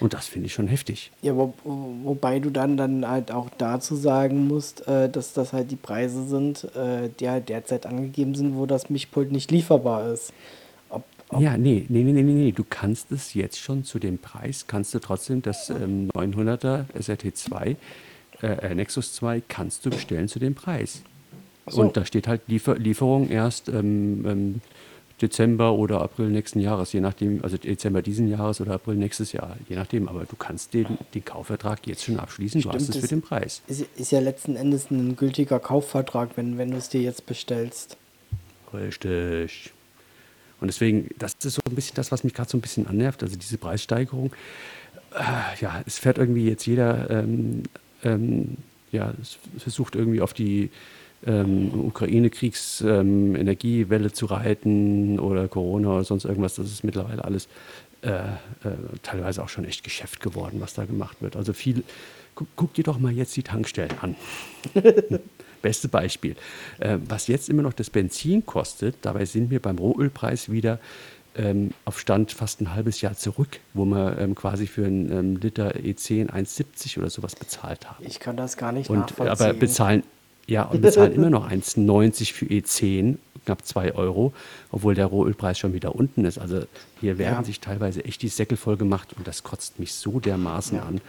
Und 0.00 0.14
das 0.14 0.26
finde 0.26 0.46
ich 0.46 0.52
schon 0.52 0.66
heftig. 0.66 1.12
Ja, 1.22 1.36
wo, 1.36 1.54
wobei 1.62 2.40
du 2.40 2.50
dann, 2.50 2.76
dann 2.76 3.08
halt 3.08 3.30
auch 3.30 3.48
dazu 3.56 3.94
sagen 3.94 4.48
musst, 4.48 4.86
äh, 4.88 5.08
dass 5.08 5.32
das 5.32 5.52
halt 5.52 5.70
die 5.70 5.76
Preise 5.76 6.26
sind, 6.26 6.64
äh, 6.74 7.08
die 7.20 7.30
halt 7.30 7.48
derzeit 7.48 7.86
angegeben 7.86 8.34
sind, 8.34 8.56
wo 8.56 8.66
das 8.66 8.90
Mischpult 8.90 9.30
nicht 9.30 9.52
lieferbar 9.52 10.12
ist. 10.12 10.32
Ja, 11.38 11.56
nee, 11.56 11.86
nee, 11.88 12.02
nee, 12.02 12.12
nee, 12.12 12.22
nee, 12.22 12.52
du 12.52 12.64
kannst 12.68 13.10
es 13.12 13.34
jetzt 13.34 13.58
schon 13.58 13.84
zu 13.84 13.98
dem 13.98 14.18
Preis, 14.18 14.66
kannst 14.66 14.94
du 14.94 14.98
trotzdem 14.98 15.42
das 15.42 15.70
ähm, 15.70 16.10
900er 16.10 16.86
SRT2, 16.98 17.76
äh, 18.42 18.46
äh, 18.46 18.74
Nexus 18.74 19.14
2, 19.14 19.42
kannst 19.48 19.86
du 19.86 19.90
bestellen 19.90 20.28
zu 20.28 20.38
dem 20.38 20.54
Preis. 20.54 21.02
So. 21.66 21.80
Und 21.80 21.96
da 21.96 22.04
steht 22.04 22.26
halt 22.26 22.42
Liefer 22.48 22.76
Lieferung 22.76 23.28
erst 23.28 23.68
ähm, 23.68 24.24
ähm, 24.26 24.60
Dezember 25.20 25.74
oder 25.74 26.00
April 26.00 26.30
nächsten 26.30 26.58
Jahres, 26.58 26.92
je 26.92 27.00
nachdem, 27.00 27.42
also 27.44 27.56
Dezember 27.56 28.02
diesen 28.02 28.26
Jahres 28.28 28.60
oder 28.60 28.74
April 28.74 28.96
nächstes 28.96 29.32
Jahr, 29.32 29.56
je 29.68 29.76
nachdem. 29.76 30.08
Aber 30.08 30.24
du 30.24 30.34
kannst 30.36 30.74
den, 30.74 30.98
den 31.14 31.24
Kaufvertrag 31.24 31.86
jetzt 31.86 32.04
schon 32.04 32.18
abschließen, 32.18 32.60
Stimmt, 32.60 32.74
du 32.74 32.78
hast 32.78 32.88
es 32.88 32.96
für 32.96 33.06
den 33.06 33.22
Preis. 33.22 33.62
Ist, 33.68 33.86
ist 33.96 34.10
ja 34.10 34.18
letzten 34.18 34.56
Endes 34.56 34.90
ein 34.90 35.14
gültiger 35.14 35.60
Kaufvertrag, 35.60 36.30
wenn, 36.36 36.58
wenn 36.58 36.72
du 36.72 36.76
es 36.76 36.88
dir 36.88 37.00
jetzt 37.00 37.26
bestellst. 37.26 37.96
Richtig. 38.74 39.72
Und 40.62 40.68
deswegen, 40.68 41.10
das 41.18 41.34
ist 41.42 41.56
so 41.56 41.62
ein 41.68 41.74
bisschen 41.74 41.96
das, 41.96 42.12
was 42.12 42.22
mich 42.22 42.34
gerade 42.34 42.48
so 42.48 42.56
ein 42.56 42.60
bisschen 42.60 42.86
annervt, 42.86 43.24
also 43.24 43.36
diese 43.36 43.58
Preissteigerung. 43.58 44.32
Äh, 45.12 45.60
ja, 45.60 45.82
es 45.86 45.98
fährt 45.98 46.18
irgendwie 46.18 46.48
jetzt 46.48 46.64
jeder, 46.66 47.10
ähm, 47.10 47.64
ähm, 48.04 48.58
ja, 48.92 49.12
versucht 49.58 49.96
irgendwie 49.96 50.20
auf 50.20 50.32
die 50.32 50.70
ähm, 51.26 51.86
Ukraine-Kriegs-Energiewelle 51.86 54.06
ähm, 54.06 54.14
zu 54.14 54.26
reiten 54.26 55.18
oder 55.18 55.48
Corona 55.48 55.94
oder 55.94 56.04
sonst 56.04 56.24
irgendwas. 56.24 56.54
Das 56.54 56.66
ist 56.66 56.84
mittlerweile 56.84 57.24
alles 57.24 57.48
äh, 58.02 58.10
äh, 58.10 58.28
teilweise 59.02 59.42
auch 59.42 59.48
schon 59.48 59.64
echt 59.64 59.82
Geschäft 59.84 60.20
geworden, 60.20 60.60
was 60.60 60.74
da 60.74 60.84
gemacht 60.84 61.16
wird. 61.20 61.34
Also 61.36 61.52
viel, 61.52 61.82
guck, 62.36 62.46
guck 62.54 62.74
dir 62.74 62.84
doch 62.84 63.00
mal 63.00 63.10
jetzt 63.12 63.36
die 63.36 63.42
Tankstellen 63.42 63.98
an. 64.00 64.14
Beste 65.62 65.88
Beispiel. 65.88 66.36
Äh, 66.80 66.98
was 67.08 67.28
jetzt 67.28 67.48
immer 67.48 67.62
noch 67.62 67.72
das 67.72 67.88
Benzin 67.90 68.44
kostet, 68.44 68.96
dabei 69.02 69.24
sind 69.24 69.50
wir 69.50 69.60
beim 69.60 69.78
Rohölpreis 69.78 70.50
wieder 70.50 70.78
ähm, 71.34 71.70
auf 71.84 71.98
Stand 71.98 72.32
fast 72.32 72.60
ein 72.60 72.74
halbes 72.74 73.00
Jahr 73.00 73.16
zurück, 73.16 73.60
wo 73.72 73.84
wir 73.86 74.18
ähm, 74.18 74.34
quasi 74.34 74.66
für 74.66 74.84
einen 74.84 75.10
ähm, 75.10 75.36
Liter 75.36 75.76
E10 75.76 76.28
1,70 76.28 76.98
oder 76.98 77.08
sowas 77.08 77.36
bezahlt 77.36 77.88
haben. 77.88 78.04
Ich 78.04 78.20
kann 78.20 78.36
das 78.36 78.56
gar 78.56 78.72
nicht 78.72 78.90
und, 78.90 78.98
nachvollziehen. 78.98 79.28
Aber 79.28 79.52
bezahlen, 79.54 80.02
ja, 80.46 80.64
und 80.64 80.82
bezahlen 80.82 81.12
immer 81.12 81.30
noch 81.30 81.50
1,90 81.50 82.32
für 82.34 82.44
E10, 82.46 83.16
knapp 83.46 83.64
2 83.64 83.94
Euro, 83.94 84.32
obwohl 84.70 84.94
der 84.94 85.06
Rohölpreis 85.06 85.58
schon 85.58 85.72
wieder 85.72 85.94
unten 85.94 86.24
ist. 86.24 86.38
Also 86.38 86.64
hier 87.00 87.16
werden 87.18 87.38
Ja. 87.38 87.44
sich 87.44 87.60
teilweise 87.60 88.04
echt 88.04 88.20
die 88.22 88.28
Säckel 88.28 88.58
voll 88.58 88.76
gemacht 88.76 89.14
und 89.16 89.26
das 89.26 89.42
kotzt 89.42 89.78
mich 89.78 89.94
so 89.94 90.20
dermaßen 90.20 90.76
Ja. 90.78 90.84
an. 90.84 91.00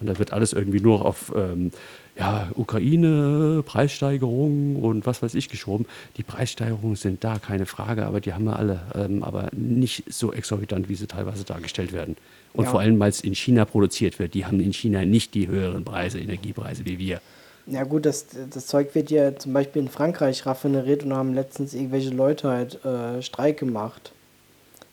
Und 0.00 0.06
da 0.06 0.18
wird 0.18 0.32
alles 0.32 0.52
irgendwie 0.52 0.80
nur 0.80 1.04
auf 1.04 1.32
ähm, 1.36 1.72
ja, 2.18 2.48
Ukraine, 2.56 3.62
Preissteigerung 3.64 4.76
und 4.76 5.06
was 5.06 5.22
weiß 5.22 5.34
ich 5.34 5.48
geschoben. 5.48 5.86
Die 6.16 6.24
Preissteigerungen 6.24 6.96
sind 6.96 7.22
da, 7.22 7.38
keine 7.38 7.64
Frage, 7.66 8.06
aber 8.06 8.20
die 8.20 8.32
haben 8.32 8.44
wir 8.44 8.58
alle, 8.58 8.80
ähm, 8.94 9.22
aber 9.22 9.48
nicht 9.52 10.04
so 10.12 10.32
exorbitant, 10.32 10.88
wie 10.88 10.96
sie 10.96 11.06
teilweise 11.06 11.44
dargestellt 11.44 11.92
werden. 11.92 12.16
Und 12.54 12.64
Ja. 12.64 12.70
vor 12.70 12.80
allem, 12.80 12.98
weil 12.98 13.10
es 13.10 13.20
in 13.20 13.34
China 13.34 13.64
produziert 13.64 14.18
wird. 14.18 14.34
Die 14.34 14.44
haben 14.44 14.58
in 14.58 14.72
China 14.72 15.04
nicht 15.04 15.34
die 15.34 15.46
höheren 15.46 15.84
Preise, 15.84 16.18
Energiepreise 16.18 16.84
wie 16.86 16.98
wir. 16.98 17.20
Ja 17.66 17.84
gut, 17.84 18.06
das, 18.06 18.26
das 18.50 18.66
Zeug 18.66 18.94
wird 18.94 19.10
ja 19.10 19.36
zum 19.36 19.52
Beispiel 19.52 19.82
in 19.82 19.88
Frankreich 19.88 20.44
raffineriert 20.46 21.04
und 21.04 21.12
haben 21.12 21.34
letztens 21.34 21.74
irgendwelche 21.74 22.10
Leute 22.10 22.48
halt 22.48 22.84
äh, 22.84 23.22
Streik 23.22 23.58
gemacht. 23.58 24.12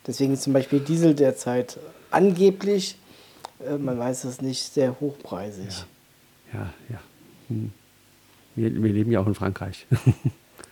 Deswegen 0.06 0.34
ist 0.34 0.42
zum 0.42 0.52
Beispiel 0.52 0.80
Diesel 0.80 1.14
derzeit 1.14 1.78
angeblich, 2.10 2.96
äh, 3.66 3.78
man 3.78 3.98
weiß 3.98 4.24
es 4.24 4.42
nicht, 4.42 4.62
sehr 4.62 5.00
hochpreisig. 5.00 5.84
Ja, 6.52 6.72
ja. 6.90 6.98
Hm. 6.98 7.15
Wir, 7.48 7.70
wir 8.82 8.92
leben 8.92 9.10
ja 9.12 9.20
auch 9.20 9.26
in 9.26 9.34
Frankreich. 9.34 9.86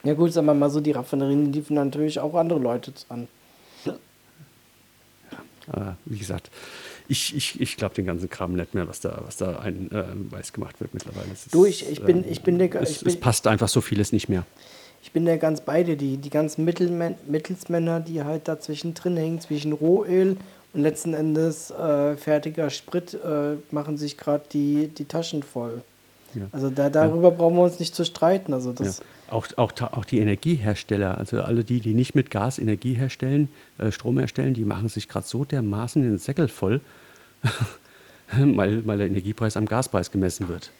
Ja, 0.02 0.14
gut, 0.14 0.32
sagen 0.32 0.46
wir 0.46 0.54
mal 0.54 0.70
so, 0.70 0.80
die 0.80 0.92
Raffinerien 0.92 1.50
die 1.52 1.58
liefern 1.60 1.74
natürlich 1.76 2.18
auch 2.20 2.34
andere 2.34 2.58
Leute 2.58 2.92
an. 3.08 3.28
Aber 5.66 5.96
wie 6.04 6.18
gesagt, 6.18 6.50
ich, 7.08 7.34
ich, 7.34 7.58
ich 7.60 7.76
glaube 7.78 7.94
den 7.94 8.04
ganzen 8.04 8.28
Kram 8.28 8.54
nicht 8.54 8.74
mehr, 8.74 8.86
was 8.86 9.00
da, 9.00 9.22
was 9.24 9.36
da 9.38 9.58
ein 9.60 9.90
äh, 9.92 10.04
weiß 10.30 10.52
gemacht 10.52 10.78
wird 10.80 10.92
mittlerweile. 10.92 11.26
Es 11.32 11.46
Du, 11.50 11.64
ich- 11.64 11.88
ich 11.88 12.02
bin- 12.02 12.24
ich 12.28 12.42
bin 12.42 12.58
der- 12.58 12.74
es, 12.82 12.98
bin- 12.98 13.08
es 13.08 13.18
passt 13.18 13.46
einfach 13.46 13.68
so 13.68 13.80
vieles 13.80 14.12
nicht 14.12 14.28
mehr. 14.28 14.44
Ich 15.02 15.12
bin 15.12 15.24
da 15.26 15.36
ganz 15.36 15.60
bei 15.62 15.82
dir, 15.82 15.96
die, 15.96 16.16
die 16.18 16.30
ganzen 16.30 16.64
Mittelmän 16.64 17.14
Mittelsmänner, 17.26 18.00
die 18.00 18.22
halt 18.22 18.48
dazwischen 18.48 18.94
drin 18.94 19.16
hängen, 19.16 19.40
zwischen 19.40 19.72
Rohöl 19.72 20.36
und 20.72 20.80
letzten 20.82 21.14
Endes 21.14 21.70
äh, 21.70 22.16
fertiger 22.16 22.68
Sprit, 22.70 23.14
äh, 23.14 23.56
machen 23.70 23.96
sich 23.98 24.16
gerade 24.18 24.44
die, 24.52 24.88
die 24.88 25.04
Taschen 25.06 25.42
voll. 25.42 25.82
Ja. 26.34 26.46
Also 26.52 26.70
da, 26.70 26.90
darüber 26.90 27.30
brauchen 27.30 27.56
wir 27.56 27.62
uns 27.62 27.78
nicht 27.78 27.94
zu 27.94 28.04
streiten. 28.04 28.52
Also 28.52 28.70
Ja. 28.70 28.76
das, 28.78 29.02
Auch, 29.30 29.46
auch, 29.56 29.72
ta- 29.72 29.90
auch 29.94 30.04
die 30.04 30.18
Energiehersteller, 30.20 31.16
also 31.18 31.40
alle 31.42 31.64
die, 31.64 31.80
die 31.80 31.94
nicht 31.94 32.14
mit 32.14 32.30
Gas 32.30 32.58
Energie 32.58 32.94
herstellen, 32.94 33.48
äh, 33.78 33.90
Strom 33.90 34.18
herstellen, 34.18 34.54
die 34.54 34.64
machen 34.64 34.88
sich 34.88 35.08
gerade 35.08 35.26
so 35.26 35.44
dermaßen 35.44 36.02
den 36.02 36.18
Säckel 36.18 36.48
voll, 36.48 36.80
weil, 38.32 38.86
weil 38.86 38.98
der 38.98 39.06
Energiepreis 39.06 39.56
am 39.56 39.66
Gaspreis 39.66 40.10
gemessen 40.10 40.48
wird. 40.48 40.70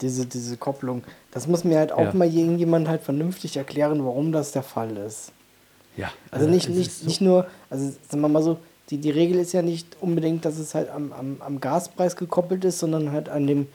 diese, 0.00 0.24
diese 0.26 0.56
Kopplung, 0.56 1.02
das 1.30 1.46
muss 1.46 1.64
mir 1.64 1.78
halt 1.78 1.92
auch 1.92 2.00
Ja. 2.06 2.12
mal 2.14 2.32
irgendjemand 2.32 2.88
halt 2.88 3.02
vernünftig 3.02 3.56
erklären, 3.56 4.04
warum 4.04 4.32
das 4.32 4.52
der 4.52 4.62
Fall 4.62 4.96
ist. 4.96 5.32
Ja, 5.96 6.10
Also 6.30 6.48
nicht, 6.48 6.68
es 6.68 6.74
nicht, 6.76 6.86
ist 6.88 7.00
so- 7.00 7.06
nicht 7.06 7.20
nur, 7.20 7.46
also 7.70 7.86
sagen 8.08 8.20
wir 8.22 8.28
mal 8.28 8.42
so, 8.42 8.58
die, 8.90 8.98
die 8.98 9.10
Regel 9.10 9.38
ist 9.40 9.52
ja 9.52 9.60
nicht 9.62 9.96
unbedingt, 10.00 10.44
dass 10.44 10.58
es 10.58 10.74
halt 10.74 10.88
am, 10.90 11.12
am, 11.12 11.36
am 11.40 11.60
Gaspreis 11.60 12.16
gekoppelt 12.16 12.64
ist, 12.64 12.78
sondern 12.78 13.12
halt 13.12 13.28
an 13.28 13.46
dem 13.46 13.66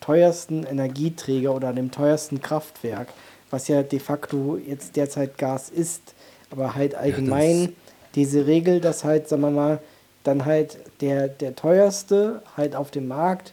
teuersten 0.00 0.64
Energieträger 0.64 1.54
oder 1.54 1.72
dem 1.72 1.90
teuersten 1.90 2.40
Kraftwerk, 2.40 3.08
was 3.50 3.68
ja 3.68 3.82
de 3.82 3.98
facto 3.98 4.56
jetzt 4.56 4.96
derzeit 4.96 5.38
Gas 5.38 5.70
ist. 5.70 6.14
Aber 6.50 6.74
halt 6.74 6.94
allgemein 6.94 7.74
diese 8.14 8.46
Regel, 8.46 8.80
dass 8.80 9.04
halt, 9.04 9.28
sagen 9.28 9.42
wir 9.42 9.50
mal, 9.50 9.78
dann 10.24 10.44
halt 10.44 10.78
der, 11.00 11.28
der 11.28 11.54
teuerste 11.54 12.42
halt 12.56 12.74
auf 12.74 12.90
dem 12.90 13.08
Markt 13.08 13.52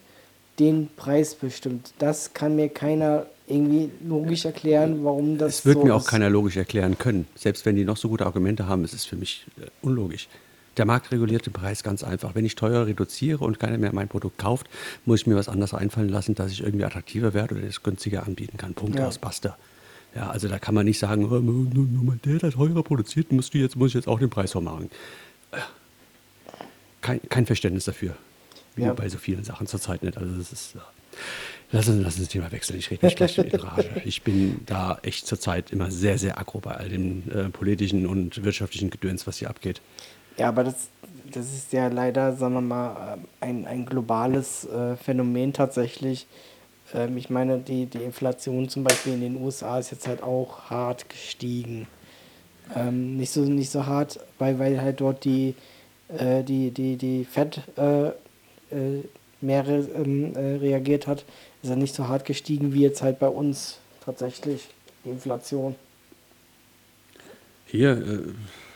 den 0.60 0.90
Preis 0.98 1.36
bestimmt. 1.36 1.94
Das 2.00 2.34
kann 2.34 2.56
mir 2.56 2.70
keiner 2.70 3.28
irgendwie 3.46 3.92
logisch 4.06 4.46
erklären, 4.46 5.04
warum 5.06 5.38
das 5.38 5.60
Es 5.60 5.66
wird 5.66 5.78
so 5.78 5.86
mir 5.86 5.96
auch 5.96 6.02
ist. 6.02 6.08
keiner 6.08 6.30
logisch 6.30 6.58
erklären 6.58 6.98
können. 6.98 7.28
Selbst 7.36 7.66
wenn 7.66 7.76
die 7.76 7.86
noch 7.86 7.96
so 7.98 8.10
gute 8.10 8.26
Argumente 8.26 8.68
haben, 8.68 8.84
es 8.84 8.94
ist 8.94 9.06
für 9.06 9.16
mich 9.16 9.46
äh, 9.62 9.68
unlogisch. 9.82 10.28
Der 10.78 10.86
Markt 10.86 11.12
reguliert 11.12 11.46
den 11.46 11.54
Preis 11.54 11.84
ganz 11.84 12.04
einfach. 12.04 12.36
Wenn 12.36 12.46
ich 12.46 12.56
teuer 12.56 12.86
reduziere 12.86 13.44
und 13.44 13.60
keiner 13.60 13.78
mehr 13.78 13.94
mein 13.94 14.08
Produkt 14.08 14.38
kauft, 14.38 14.68
muss 15.06 15.22
ich 15.22 15.28
mir 15.28 15.36
was 15.36 15.50
anderes 15.50 15.74
einfallen 15.74 16.10
lassen, 16.10 16.36
dass 16.36 16.52
ich 16.52 16.62
irgendwie 16.62 16.86
attraktiver 16.86 17.34
werde 17.34 17.56
oder 17.56 17.64
es 17.66 17.82
günstiger 17.84 18.26
anbieten 18.28 18.58
kann. 18.58 18.74
Punkt 18.74 18.98
Ja. 19.00 19.08
aus, 19.08 19.18
basta. 19.18 19.58
Ja, 20.16 20.30
also 20.30 20.48
da 20.48 20.58
kann 20.60 20.74
man 20.76 20.86
nicht 20.86 21.00
sagen, 21.00 21.26
oh, 21.26 21.40
nur, 21.40 21.66
nur 21.86 22.16
der, 22.26 22.38
der 22.40 22.52
teurer 22.52 22.84
produziert, 22.84 23.32
musst 23.32 23.54
du 23.54 23.58
jetzt, 23.58 23.76
muss 23.76 23.90
ich 23.90 23.94
jetzt 23.96 24.08
auch 24.08 24.20
den 24.20 24.30
Preis. 24.30 24.56
Äh, 24.56 24.60
Kein, 27.02 27.22
kein 27.30 27.46
Verständnis 27.46 27.86
dafür. 27.86 28.16
Wie 28.76 28.84
Ja. 28.84 28.94
bei 28.94 29.10
so 29.10 29.18
vielen 29.18 29.44
Sachen 29.44 29.68
zurzeit 29.68 30.04
nicht. 30.04 30.18
Also 30.18 30.36
das 30.36 30.52
ist. 30.52 30.76
Ja. 30.76 30.82
Lass 31.72 31.88
uns, 31.90 31.98
lass 32.04 32.14
uns 32.16 32.24
das 32.26 32.30
Thema 32.30 32.52
wechseln. 32.52 32.80
Ich 32.80 32.90
rede 32.92 33.06
mich 33.06 33.16
gleich 33.16 33.38
in 33.38 33.50
Rage. 33.60 33.90
Ich 34.06 34.22
bin 34.22 34.62
da 34.66 35.00
echt 35.02 35.28
zurzeit 35.28 35.72
immer 35.72 35.92
sehr, 35.92 36.18
sehr 36.18 36.38
aggro 36.40 36.60
bei 36.60 36.72
all 36.76 36.88
dem 36.90 37.24
äh, 37.32 37.50
politischen 37.50 38.06
und 38.08 38.44
wirtschaftlichen 38.44 38.90
Gedöns, 38.90 39.28
was 39.28 39.38
hier 39.38 39.50
abgeht. 39.50 39.82
Ja, 40.38 40.50
aber 40.50 40.64
das, 40.64 40.90
das 41.32 41.52
ist 41.54 41.74
ja 41.74 41.88
leider, 41.88 42.34
sagen 42.34 42.54
wir 42.54 42.62
mal, 42.62 43.14
ähm, 43.14 43.26
ein, 43.42 43.66
ein 43.66 43.86
globales 43.86 44.66
äh, 44.66 44.96
Phänomen 44.96 45.54
tatsächlich. 45.54 46.28
Ähm, 46.94 47.18
ich 47.18 47.30
meine, 47.30 47.58
die, 47.60 47.88
die 47.88 48.04
Inflation 48.04 48.70
zum 48.70 48.84
Beispiel 48.84 49.14
in 49.14 49.22
den 49.22 49.42
USA 49.42 49.80
ist 49.80 49.92
jetzt 49.92 50.08
halt 50.08 50.22
auch 50.22 50.70
hart 50.70 51.10
gestiegen. 51.10 51.88
Ähm, 52.76 53.18
nicht, 53.18 53.32
so, 53.32 53.42
nicht 53.42 53.72
so 53.72 53.86
hart, 53.86 54.20
weil, 54.40 54.60
weil 54.60 54.82
halt 54.82 55.02
dort 55.02 55.24
die, 55.26 55.56
äh, 56.10 56.44
die, 56.44 56.72
die, 56.72 56.98
die 56.98 57.26
Fed 57.26 57.62
äh, 57.78 58.08
äh, 58.08 59.04
mehr 59.42 59.66
re, 59.66 59.88
ähm, 59.96 60.36
äh, 60.36 60.56
reagiert 60.58 61.08
hat, 61.08 61.26
ist 61.64 61.70
er 61.70 61.76
nicht 61.76 61.96
so 61.96 62.08
hart 62.08 62.26
gestiegen 62.26 62.74
wie 62.74 62.82
jetzt 62.82 63.02
halt 63.02 63.20
bei 63.20 63.30
uns 63.30 63.80
tatsächlich 64.04 64.68
die 65.04 65.10
Inflation. 65.10 65.76
Hier, 67.66 67.92
äh, 67.92 68.20
ja, 68.22 68.67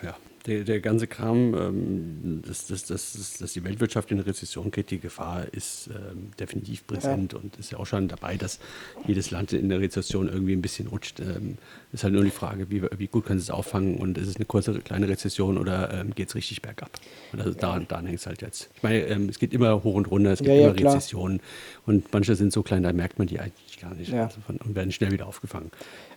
der, 0.46 0.64
der 0.64 0.80
ganze 0.80 1.08
Kram, 1.08 1.54
ähm, 1.54 2.42
dass, 2.46 2.68
dass, 2.68 2.86
dass, 2.86 3.38
dass, 3.40 3.54
die 3.54 3.64
Weltwirtschaft 3.64 4.12
in 4.12 4.18
eine 4.18 4.26
Rezession 4.26 4.72
geht, 4.72 4.90
die 4.90 5.00
Gefahr 5.00 5.46
ist 5.52 5.90
ähm, 5.90 6.32
definitiv 6.40 6.86
präsent 6.88 7.34
und 7.34 7.58
ist 7.58 7.72
ja 7.72 7.78
auch 7.78 7.86
schon 7.86 8.08
dabei, 8.08 8.38
dass 8.38 8.60
jedes 9.06 9.32
Land 9.32 9.54
in 9.54 9.70
der 9.70 9.80
Rezession 9.80 10.28
irgendwie 10.28 10.54
ein 10.54 10.62
bisschen 10.62 10.88
rutscht. 10.88 11.20
Ähm, 11.20 11.58
ist 11.94 12.04
halt 12.04 12.14
nur 12.14 12.24
die 12.24 12.32
Frage, 12.32 12.70
wie, 12.70 12.82
wie 12.98 13.08
gut 13.08 13.26
können 13.26 13.40
sie 13.40 13.44
es 13.44 13.50
auffangen 13.52 13.98
und 13.98 14.18
ist 14.18 14.28
es 14.28 14.38
eine 14.38 14.46
kurze, 14.46 14.80
kleine 14.80 15.08
Rezession 15.08 15.58
oder 15.58 15.94
ähm, 15.94 16.16
geht 16.16 16.30
es 16.30 16.36
richtig 16.36 16.62
bergab? 16.62 16.90
Und 17.34 17.42
also 17.42 17.54
daran, 17.54 17.88
daran 17.88 18.06
hängt 18.08 18.20
es 18.20 18.26
halt 18.26 18.42
jetzt. 18.42 18.70
Ich 18.76 18.84
meine, 18.84 19.02
ähm, 19.06 19.30
es 19.30 19.38
geht 19.38 19.54
immer 19.54 19.84
hoch 19.84 19.96
und 19.96 20.10
runter, 20.10 20.32
es 20.32 20.40
gibt 20.40 20.50
Ja, 20.50 20.56
ja, 20.56 20.72
immer. 20.72 20.94
Rezessionen 20.94 21.42
und 21.86 22.12
manche 22.14 22.36
sind 22.36 22.52
so 22.52 22.64
klein, 22.64 22.84
da 22.84 22.94
merkt 22.94 23.20
man 23.20 23.28
die 23.28 23.40
eigentlich 23.40 23.80
gar 23.80 23.94
nicht 23.94 24.12
Ja. 24.12 24.26
also 24.26 24.40
von, 24.42 24.58
und 24.58 24.76
werden 24.76 24.92
schnell 24.92 25.12
wieder 25.12 25.28
aufgefangen. 25.28 25.72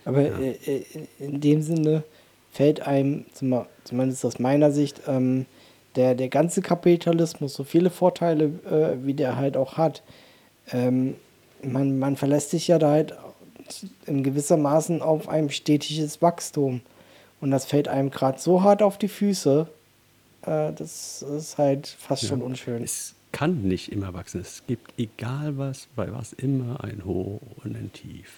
Aber 0.05 0.21
äh, 0.21 0.57
äh, 0.65 0.85
in 1.19 1.41
dem 1.41 1.61
Sinne 1.63 2.05
fällt 2.55 2.81
einem, 2.87 3.27
zum- 3.35 3.67
zumindest 3.85 4.25
aus 4.25 4.39
meiner 4.39 4.71
Sicht, 4.71 5.03
ähm, 5.07 5.45
der, 5.97 6.15
der 6.15 6.29
ganze 6.29 6.63
Kapitalismus, 6.63 7.53
so 7.55 7.63
viele 7.65 7.91
Vorteile, 7.91 8.45
äh, 8.71 9.05
wie 9.07 9.15
der 9.15 9.37
halt 9.37 9.57
auch 9.57 9.77
hat, 9.77 10.03
ähm, 10.73 11.15
man, 11.63 11.99
man 11.99 12.17
verlässt 12.17 12.51
sich 12.51 12.67
ja 12.69 12.79
da 12.79 12.91
halt 12.93 13.15
in 14.07 14.23
gewissermaßen 14.25 15.03
auf 15.03 15.29
ein 15.29 15.51
stetiges 15.51 16.21
Wachstum. 16.23 16.81
Und 17.41 17.51
das 17.51 17.65
fällt 17.67 17.89
einem 17.89 18.11
gerade 18.11 18.39
so 18.41 18.63
hart 18.63 18.83
auf 18.83 18.99
die 18.99 19.09
Füße, 19.09 19.67
äh, 20.43 20.73
das 20.73 21.23
ist 21.23 21.59
halt 21.59 21.87
fast 21.89 22.27
schon 22.27 22.41
unschön. 22.43 22.83
Es 22.83 23.15
kann 23.33 23.63
nicht 23.63 23.91
immer 23.93 24.15
wachsen. 24.15 24.41
Es 24.41 24.63
gibt, 24.67 24.93
egal 24.99 25.59
was, 25.59 25.89
bei 25.97 26.13
was 26.13 26.33
immer 26.33 26.83
ein 26.85 27.05
Hoch 27.05 27.41
und 27.65 27.77
ein 27.77 27.91
Tief. 27.93 28.31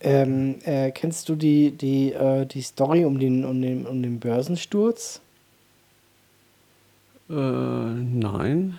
Ähm, 0.00 0.56
äh, 0.64 0.90
kennst 0.90 1.28
du 1.28 1.36
die, 1.36 1.70
die, 1.70 2.12
äh, 2.12 2.44
die 2.46 2.60
Story 2.60 3.04
um 3.04 3.18
den, 3.18 3.44
um, 3.44 3.60
den, 3.62 3.86
um 3.86 4.02
den 4.02 4.20
Börsensturz? 4.20 5.20
Äh, 7.28 7.32
nein. 7.32 8.78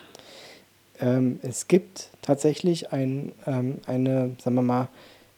Ähm, 0.99 1.39
es 1.43 1.67
gibt 1.67 2.09
tatsächlich 2.21 2.91
ein, 2.91 3.31
ähm, 3.45 3.79
eine, 3.85 4.35
sagen 4.39 4.55
wir 4.55 4.61
mal, 4.61 4.87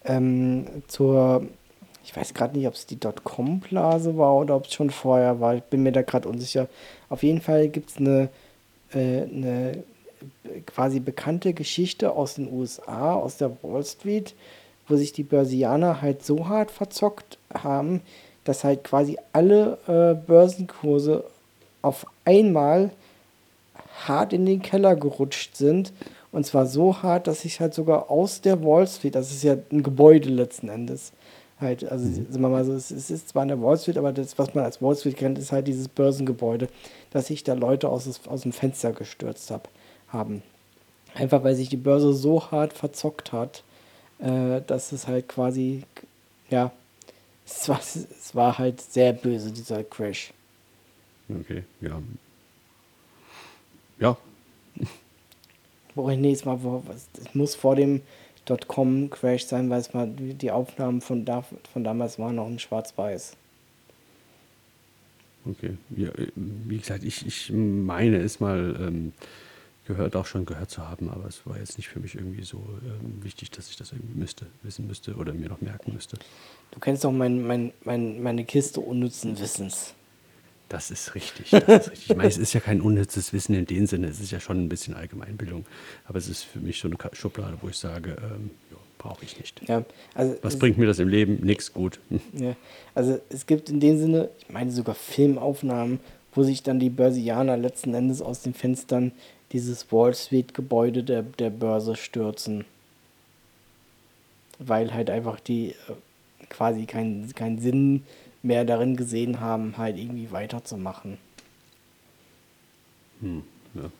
ähm, 0.05 0.65
zur, 0.87 1.45
ich 2.03 2.15
weiß 2.15 2.33
gerade 2.33 2.57
nicht, 2.57 2.67
ob 2.67 2.73
es 2.73 2.85
die 2.85 2.99
Dotcom-Blase 2.99 4.17
war 4.17 4.35
oder 4.35 4.55
ob 4.55 4.65
es 4.65 4.73
schon 4.73 4.89
vorher 4.89 5.39
war, 5.39 5.55
ich 5.55 5.63
bin 5.63 5.83
mir 5.83 5.91
da 5.91 6.01
gerade 6.01 6.27
unsicher. 6.29 6.67
Auf 7.09 7.23
jeden 7.23 7.41
Fall 7.41 7.69
gibt 7.69 7.91
es 7.91 7.97
eine, 7.97 8.29
äh, 8.93 9.23
eine 9.23 9.83
quasi 10.65 10.99
bekannte 10.99 11.53
Geschichte 11.53 12.11
aus 12.11 12.35
den 12.35 12.51
USA, 12.51 13.13
aus 13.13 13.37
der 13.37 13.51
Wall 13.61 13.83
Street, 13.83 14.35
wo 14.89 14.95
sich 14.95 15.13
die 15.13 15.23
Börsianer 15.23 16.01
halt 16.01 16.25
so 16.25 16.47
hart 16.47 16.71
verzockt 16.71 17.37
haben, 17.53 18.01
dass 18.43 18.63
halt 18.63 18.83
quasi 18.83 19.17
alle 19.31 19.77
äh, 19.87 20.15
Börsenkurse 20.15 21.23
auf 21.81 22.05
einmal 22.25 22.89
hart 24.07 24.33
in 24.33 24.45
den 24.45 24.61
Keller 24.61 24.95
gerutscht 24.95 25.55
sind. 25.55 25.93
Und 26.31 26.45
zwar 26.45 26.65
so 26.65 27.01
hart, 27.01 27.27
dass 27.27 27.41
sich 27.41 27.59
halt 27.59 27.73
sogar 27.73 28.11
aus 28.11 28.41
der 28.41 28.63
Wall 28.63 28.87
Street, 28.87 29.15
das 29.15 29.31
ist 29.31 29.43
ja 29.43 29.55
ein 29.71 29.83
Gebäude 29.83 30.29
letzten 30.29 30.69
Endes, 30.69 31.11
Halt, 31.59 31.91
also 31.91 32.05
sind 32.05 32.39
wir 32.39 32.47
mal 32.47 32.63
so, 32.63 32.71
es 32.73 32.89
ist 32.89 33.29
zwar 33.29 33.43
in 33.43 33.49
der 33.49 33.61
Wall 33.61 33.77
Street, 33.77 33.97
aber 33.97 34.13
das, 34.13 34.37
was 34.37 34.55
man 34.55 34.63
als 34.63 34.81
Wall 34.81 34.95
Street 34.95 35.17
kennt, 35.17 35.37
ist 35.37 35.51
halt 35.51 35.67
dieses 35.67 35.89
Börsengebäude, 35.89 36.69
dass 37.11 37.27
sich 37.27 37.43
da 37.43 37.53
Leute 37.53 37.89
aus, 37.89 38.21
aus 38.27 38.41
dem 38.43 38.53
Fenster 38.53 38.93
gestürzt 38.93 39.51
hab, 39.51 39.67
haben. 40.07 40.41
Einfach 41.15 41.43
weil 41.43 41.55
sich 41.55 41.67
die 41.67 41.75
Börse 41.75 42.13
so 42.13 42.49
hart 42.49 42.71
verzockt 42.71 43.33
hat, 43.33 43.63
äh, 44.19 44.61
dass 44.67 44.91
es 44.91 45.07
halt 45.07 45.27
quasi, 45.27 45.83
ja, 46.49 46.71
es 47.45 47.69
war, 47.69 47.79
es 47.79 48.35
war 48.35 48.57
halt 48.57 48.81
sehr 48.81 49.13
böse, 49.13 49.51
dieser 49.51 49.83
Crash. 49.83 50.33
Okay, 51.29 51.63
ja. 51.81 52.01
Ja, 53.99 54.17
Wo 55.95 56.09
ich 56.09 56.17
nächstes 56.17 56.45
Mal, 56.45 56.63
wo, 56.63 56.83
was- 56.87 57.09
es 57.19 57.35
muss 57.35 57.53
vor 57.55 57.75
dem 57.75 58.01
Dotcom-Crash 58.45 59.45
sein, 59.45 59.69
weil 59.69 59.79
es 59.81 59.93
mal 59.93 60.07
die 60.09 60.33
die 60.33 60.51
Aufnahmen 60.51 61.01
von, 61.01 61.25
da, 61.25 61.43
von 61.73 61.83
damals 61.83 62.17
waren 62.19 62.35
noch 62.35 62.47
in 62.47 62.57
Schwarz-Weiß. 62.59 63.37
okay. 65.45 65.77
Ja, 65.95 66.09
äh, 66.09 66.27
wie 66.35 66.77
gesagt, 66.77 67.03
ich, 67.03 67.25
ich 67.25 67.51
meine 67.51 68.17
es 68.17 68.39
mal 68.39 68.75
ähm, 68.79 69.13
gehört, 69.89 70.15
auch 70.15 70.27
schon 70.27 70.45
gehört 70.45 70.69
zu 70.69 70.87
haben, 70.87 71.09
aber 71.09 71.25
es 71.25 71.45
war 71.45 71.57
jetzt 71.57 71.77
nicht 71.77 71.89
für 71.89 71.99
mich 71.99 72.13
irgendwie 72.13 72.43
so 72.43 72.57
ähm, 72.85 73.23
wichtig, 73.23 73.49
dass 73.49 73.69
ich 73.69 73.75
das 73.75 73.91
irgendwie 73.91 74.17
müsste, 74.17 74.45
wissen 74.61 74.85
müsste 74.85 75.15
oder 75.15 75.33
mir 75.33 75.49
noch 75.49 75.61
merken 75.61 75.93
müsste. 75.93 76.17
Du 76.71 76.79
kennst 76.79 77.03
doch 77.03 77.11
mein, 77.11 77.45
mein, 77.45 77.73
mein, 77.83 78.21
meine 78.21 78.45
Kiste 78.45 78.79
unnützen 78.79 79.37
Wissens. 79.39 79.95
Das 80.69 80.91
ist 80.91 81.15
richtig. 81.15 81.49
Das 81.49 81.87
ist 81.87 81.91
richtig. 81.91 82.09
Ich 82.11 82.15
meine, 82.15 82.29
es 82.29 82.37
ist 82.37 82.53
ja 82.53 82.59
kein 82.59 82.81
unnützes 82.81 83.33
Wissen 83.33 83.55
in 83.55 83.65
dem 83.65 83.87
Sinne, 83.87 84.07
es 84.07 84.19
ist 84.19 84.29
ja 84.29 84.39
schon 84.39 84.63
ein 84.63 84.69
bisschen 84.69 84.93
Allgemeinbildung, 84.93 85.65
aber 86.05 86.19
es 86.19 86.29
ist 86.29 86.43
für 86.43 86.59
mich 86.59 86.79
so 86.79 86.87
eine 86.87 86.97
Schublade, 87.13 87.57
wo 87.61 87.69
ich 87.69 87.77
sage, 87.77 88.11
ähm, 88.21 88.51
ja, 88.69 88.77
brauche 88.99 89.25
ich 89.25 89.39
nicht. 89.39 89.67
Ja, 89.67 89.83
also 90.13 90.35
Was 90.43 90.59
bringt 90.59 90.77
mir 90.77 90.85
das 90.85 90.99
im 90.99 91.07
Leben? 91.07 91.39
Nix 91.41 91.73
gut. 91.73 91.99
Ja, 92.33 92.55
also 92.93 93.19
es 93.29 93.47
gibt 93.47 93.71
in 93.71 93.79
dem 93.79 93.97
Sinne, 93.97 94.29
ich 94.37 94.49
meine 94.49 94.71
sogar 94.71 94.93
Filmaufnahmen, 94.93 95.99
wo 96.33 96.43
sich 96.43 96.61
dann 96.61 96.79
die 96.79 96.91
Börsianer 96.91 97.57
letzten 97.57 97.95
Endes 97.95 98.21
aus 98.21 98.43
den 98.43 98.53
Fenstern 98.53 99.13
dieses 99.51 99.91
Wall 99.91 100.13
Street 100.15 100.53
Gebäude 100.53 101.03
der, 101.03 101.23
der 101.23 101.49
Börse 101.49 101.95
stürzen. 101.95 102.65
Weil 104.59 104.93
halt 104.93 105.09
einfach 105.09 105.39
die 105.39 105.69
äh, 105.71 106.45
quasi 106.49 106.85
keinen 106.85 107.33
keinen 107.33 107.59
Sinn 107.59 108.03
mehr 108.41 108.65
darin 108.65 108.95
gesehen 108.95 109.39
haben, 109.39 109.77
halt 109.77 109.97
irgendwie 109.97 110.31
weiterzumachen. 110.31 111.17
Hm, 113.21 113.43
ja. 113.75 113.91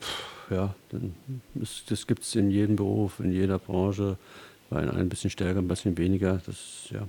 Puh, 0.00 0.54
ja, 0.54 0.74
dann 0.90 1.14
ist, 1.54 1.90
das 1.90 2.06
gibt 2.06 2.22
es 2.22 2.34
in 2.34 2.50
jedem 2.50 2.76
Beruf, 2.76 3.20
in 3.20 3.32
jeder 3.32 3.58
Branche, 3.58 4.16
bei 4.70 4.78
einem 4.80 4.96
ein 4.96 5.08
bisschen 5.08 5.30
stärker, 5.30 5.58
ein 5.60 5.68
bisschen 5.68 5.96
weniger. 5.98 6.40
Das, 6.46 6.86
ja. 6.90 7.06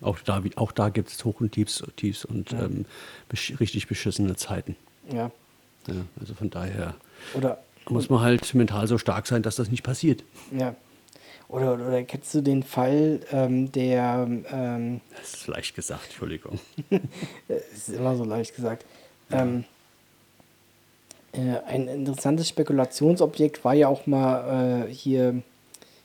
Auch 0.00 0.18
da, 0.20 0.44
wie- 0.44 0.56
auch 0.56 0.72
da 0.72 0.88
gibt 0.90 1.08
es 1.08 1.24
Hoch- 1.24 1.40
und 1.40 1.52
Tiefs, 1.52 1.82
Tiefs 1.96 2.24
und 2.24 2.50
Ja. 2.52 2.64
ähm, 2.64 2.84
besch 3.28 3.58
richtig 3.60 3.86
beschissene 3.86 4.36
Zeiten. 4.36 4.76
Ja. 5.12 5.30
Ja, 5.88 5.94
also 6.18 6.34
von 6.34 6.50
daher 6.50 6.94
Oder 7.34 7.58
muss 7.88 8.08
man 8.08 8.20
halt 8.20 8.54
mental 8.54 8.86
so 8.86 8.98
stark 8.98 9.26
sein, 9.26 9.42
dass 9.42 9.56
das 9.56 9.70
nicht 9.70 9.82
passiert. 9.82 10.24
Ja. 10.56 10.74
Oder, 11.48 11.74
oder 11.74 12.02
kennst 12.04 12.34
du 12.34 12.40
den 12.40 12.62
Fall, 12.62 13.20
ähm, 13.30 13.70
der, 13.70 14.26
ähm, 14.50 15.00
Das 15.20 15.34
ist 15.34 15.46
leicht 15.46 15.74
gesagt, 15.74 16.06
Entschuldigung. 16.06 16.58
es 17.48 17.88
ist 17.88 17.90
immer 17.90 18.16
so 18.16 18.24
leicht 18.24 18.56
gesagt, 18.56 18.86
ähm, 19.30 19.64
äh, 21.32 21.58
ein 21.66 21.88
interessantes 21.88 22.48
Spekulationsobjekt 22.48 23.64
war 23.64 23.74
ja 23.74 23.88
auch 23.88 24.06
mal 24.06 24.86
äh, 24.88 24.92
hier, 24.92 25.42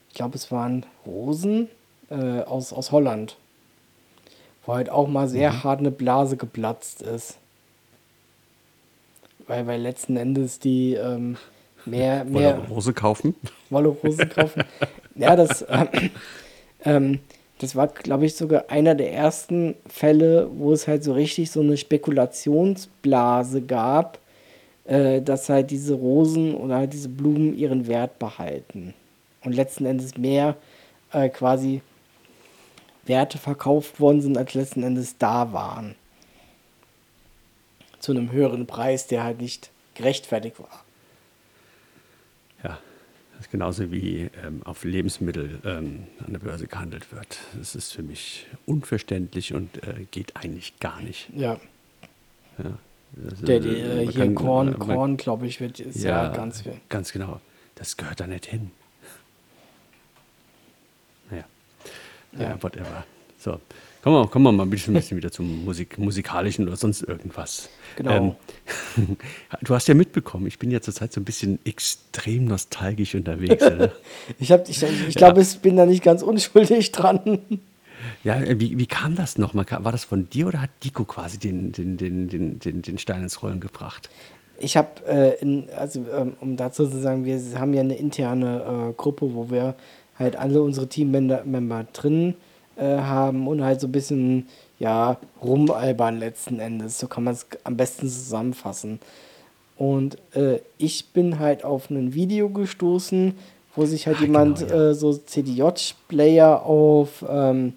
ich 0.10 0.16
glaube, 0.16 0.36
es 0.36 0.52
waren 0.52 0.86
Rosen 1.06 1.70
äh, 2.10 2.42
aus, 2.42 2.74
aus 2.74 2.92
Holland, 2.92 3.38
wo 4.66 4.74
halt 4.74 4.90
auch 4.90 5.08
mal 5.08 5.30
sehr 5.30 5.64
hart 5.64 5.80
eine 5.80 5.92
Blase 5.92 6.36
geplatzt 6.36 7.02
ist. 7.02 7.38
Weil, 9.50 9.66
weil 9.66 9.82
letzten 9.82 10.16
Endes 10.16 10.60
die 10.60 10.94
ähm, 10.94 11.36
mehr, 11.84 12.24
mehr. 12.24 12.60
Rose 12.70 12.94
kaufen. 12.94 13.34
Wolle 13.72 13.98
Hosen 14.04 14.30
kaufen. 14.30 14.64
ja, 15.16 15.36
das, 15.36 15.66
ähm, 15.68 16.12
ähm, 16.86 17.20
das 17.58 17.76
war, 17.76 17.88
glaube 17.88 18.28
ich, 18.28 18.36
sogar 18.36 18.66
einer 18.70 18.94
der 18.94 19.12
ersten 19.12 19.74
Fälle, 19.88 20.48
wo 20.54 20.72
es 20.72 20.88
halt 20.88 21.04
so 21.04 21.14
richtig 21.14 21.50
so 21.50 21.62
eine 21.62 21.78
Spekulationsblase 21.78 23.64
gab, 23.64 24.20
äh, 24.86 25.20
dass 25.20 25.50
halt 25.50 25.72
diese 25.72 25.96
Rosen 25.96 26.54
oder 26.54 26.76
halt 26.76 26.94
diese 26.94 27.10
Blumen 27.10 27.58
ihren 27.58 27.88
Wert 27.88 28.20
behalten. 28.20 28.94
Und 29.44 29.56
letzten 29.56 29.88
Endes 29.88 30.16
mehr 30.16 30.58
äh, 31.12 31.28
quasi 31.28 31.82
Werte 33.08 33.40
verkauft 33.40 34.00
worden 34.00 34.22
sind, 34.22 34.38
als 34.38 34.54
letzten 34.54 34.84
Endes 34.84 35.18
da 35.18 35.52
waren. 35.54 35.96
Zu 38.00 38.12
einem 38.14 38.32
höheren 38.32 38.66
Preis, 38.68 39.08
der 39.08 39.24
halt 39.24 39.42
nicht 39.42 39.72
gerechtfertigt 39.96 40.60
war. 40.60 40.84
Ja, 42.64 42.80
das 43.36 43.46
ist 43.46 43.52
genauso 43.52 43.92
wie 43.92 44.30
ähm, 44.46 44.62
auf 44.64 44.84
Lebensmittel 44.84 45.60
ähm, 45.66 46.08
an 46.26 46.32
der 46.34 46.40
Börse 46.40 46.68
gehandelt 46.68 47.12
wird. 47.12 47.40
Das 47.58 47.76
ist 47.76 47.94
für 47.94 48.04
mich 48.04 48.48
unverständlich 48.66 49.54
und 49.54 49.84
äh, 49.86 50.06
geht 50.12 50.36
eigentlich 50.38 50.80
gar 50.80 51.02
nicht. 51.02 51.30
Ja. 51.36 51.60
Ja, 52.58 52.78
das, 53.14 53.42
Der, 53.42 53.58
äh, 53.58 53.60
die, 53.62 53.68
äh, 53.70 53.96
man 54.06 54.14
hier 54.14 54.26
kann- 54.26 54.36
Korn, 54.36 54.70
man- 54.78 54.80
Korn 54.80 55.18
glaube 55.18 55.48
ich, 55.48 55.60
wird 55.62 55.80
ist 55.80 56.02
ja, 56.04 56.26
Ja, 56.26 56.30
ganz 56.34 56.62
viel. 56.62 56.80
ganz 56.90 57.12
genau. 57.12 57.40
Das 57.76 57.96
gehört 57.98 58.20
da 58.20 58.28
nicht 58.28 58.46
hin. 58.46 58.72
Naja, 61.30 61.44
ja, 62.34 62.42
Ja. 62.42 62.64
whatever. 62.64 63.06
So, 63.40 63.58
kommen 64.04 64.18
wir, 64.18 64.28
kommen 64.28 64.44
wir 64.44 64.52
mal 64.52 64.64
ein 64.64 64.70
bisschen, 64.70 64.94
ein 64.94 65.00
bisschen 65.00 65.16
wieder 65.16 65.32
zum 65.32 65.64
Musik, 65.64 65.98
musikalischen 65.98 66.68
oder 66.68 66.76
sonst 66.76 67.04
irgendwas. 67.04 67.70
Genau. 67.96 68.36
Ähm, 68.98 69.16
du 69.62 69.74
hast 69.74 69.88
ja 69.88 69.94
mitbekommen, 69.94 70.46
ich 70.46 70.60
bin 70.60 70.70
ja 70.72 70.82
zurzeit 70.82 71.14
so 71.14 71.22
ein 71.22 71.24
bisschen 71.24 71.58
extrem 71.64 72.46
nostalgisch 72.46 73.16
unterwegs. 73.16 73.64
Ich, 74.40 74.52
hab, 74.52 74.68
ich, 74.68 74.84
ich 74.84 75.16
glaube, 75.16 75.42
ich 75.42 75.60
bin 75.60 75.78
da 75.78 75.86
nicht 75.86 76.04
ganz 76.04 76.22
unschuldig 76.22 76.92
dran. 76.92 77.40
Ja, 78.26 78.36
äh, 78.36 78.60
wie, 78.60 78.78
wie 78.78 78.88
kam 78.88 79.16
das 79.16 79.38
nochmal? 79.38 79.66
War 79.70 79.92
das 79.94 80.04
von 80.04 80.30
dir 80.30 80.48
oder 80.48 80.62
hat 80.62 80.70
Dico 80.84 81.06
quasi 81.06 81.38
den, 81.38 81.72
den, 81.72 81.96
den, 81.96 82.28
den, 82.28 82.60
den, 82.60 82.82
den 82.82 82.98
Stein 82.98 83.24
ins 83.24 83.42
Rollen 83.42 83.62
gebracht? 83.62 84.10
Ich 84.60 84.76
habe, 84.76 84.90
äh, 85.08 85.64
also 85.78 86.06
ähm, 86.14 86.34
um 86.42 86.58
dazu 86.58 86.86
zu 86.88 87.00
sagen, 87.00 87.24
wir 87.24 87.40
haben 87.58 87.74
ja 87.74 87.82
eine 87.82 87.96
interne 87.96 88.90
äh, 88.90 88.94
Gruppe, 88.94 89.34
wo 89.34 89.50
wir 89.50 89.76
halt 90.18 90.36
alle 90.36 90.62
unsere 90.62 90.88
Teammember 90.88 91.46
Member 91.46 91.86
drin 91.94 92.32
äh, 92.32 92.49
haben 92.84 93.48
und 93.48 93.64
halt 93.64 93.80
so 93.82 93.88
ein 93.88 93.92
bisschen, 93.92 94.48
ja, 94.80 95.18
rumalbern 95.44 96.20
letzten 96.20 96.60
Endes. 96.60 97.00
So 97.00 97.08
kann 97.08 97.24
man 97.26 97.34
es 97.34 97.46
am 97.64 97.76
besten 97.78 98.08
zusammenfassen. 98.10 99.00
Und 99.78 100.18
äh, 100.36 100.60
ich 100.78 101.08
bin 101.14 101.40
halt 101.40 101.64
auf 101.64 101.90
ein 101.90 102.14
Video 102.14 102.50
gestoßen, 102.50 103.34
wo 103.76 103.86
sich 103.86 104.08
halt 104.08 104.18
Ah, 104.18 104.22
jemand 104.24 104.60
genau, 104.60 104.72
ja. 104.76 104.90
äh, 104.90 104.94
so 104.94 105.14
CDJ-Player 105.14 106.64
auf, 106.64 107.24
ähm, 107.28 107.74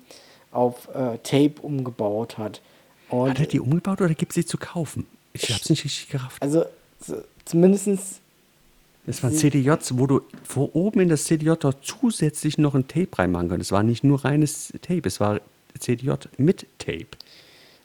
auf 0.50 0.88
äh, 0.94 1.18
Tape 1.22 1.54
umgebaut 1.62 2.38
hat. 2.38 2.60
Und 3.08 3.30
Hat 3.30 3.40
er 3.40 3.46
die 3.46 3.60
umgebaut 3.60 4.00
oder 4.00 4.14
gibt 4.14 4.32
es 4.32 4.36
sie 4.36 4.46
zu 4.46 4.56
kaufen? 4.58 5.06
Ich 5.32 5.48
habe 5.50 5.60
es 5.62 5.70
nicht 5.70 5.84
richtig 5.84 6.08
gerafft. 6.08 6.40
also 6.42 6.64
z- 7.00 7.24
zumindestens 7.44 8.20
Es 9.06 9.22
waren 9.22 9.32
CDJs, 9.32 9.98
wo 9.98 10.06
du 10.06 10.20
vor 10.44 10.76
oben 10.76 11.00
in 11.00 11.08
das 11.08 11.24
CDJ 11.24 11.54
dort 11.58 11.78
zusätzlich 11.84 12.56
noch 12.58 12.74
ein 12.74 12.86
Tape 12.86 13.08
reinmachen 13.18 13.48
konntest. 13.48 13.68
Es 13.68 13.72
war 13.72 13.82
nicht 13.82 14.04
nur 14.04 14.24
reines 14.24 14.72
Tape, 14.80 15.02
es 15.06 15.18
war 15.18 15.40
CDJ 15.78 16.12
mit 16.38 16.66
Tape. 16.78 17.06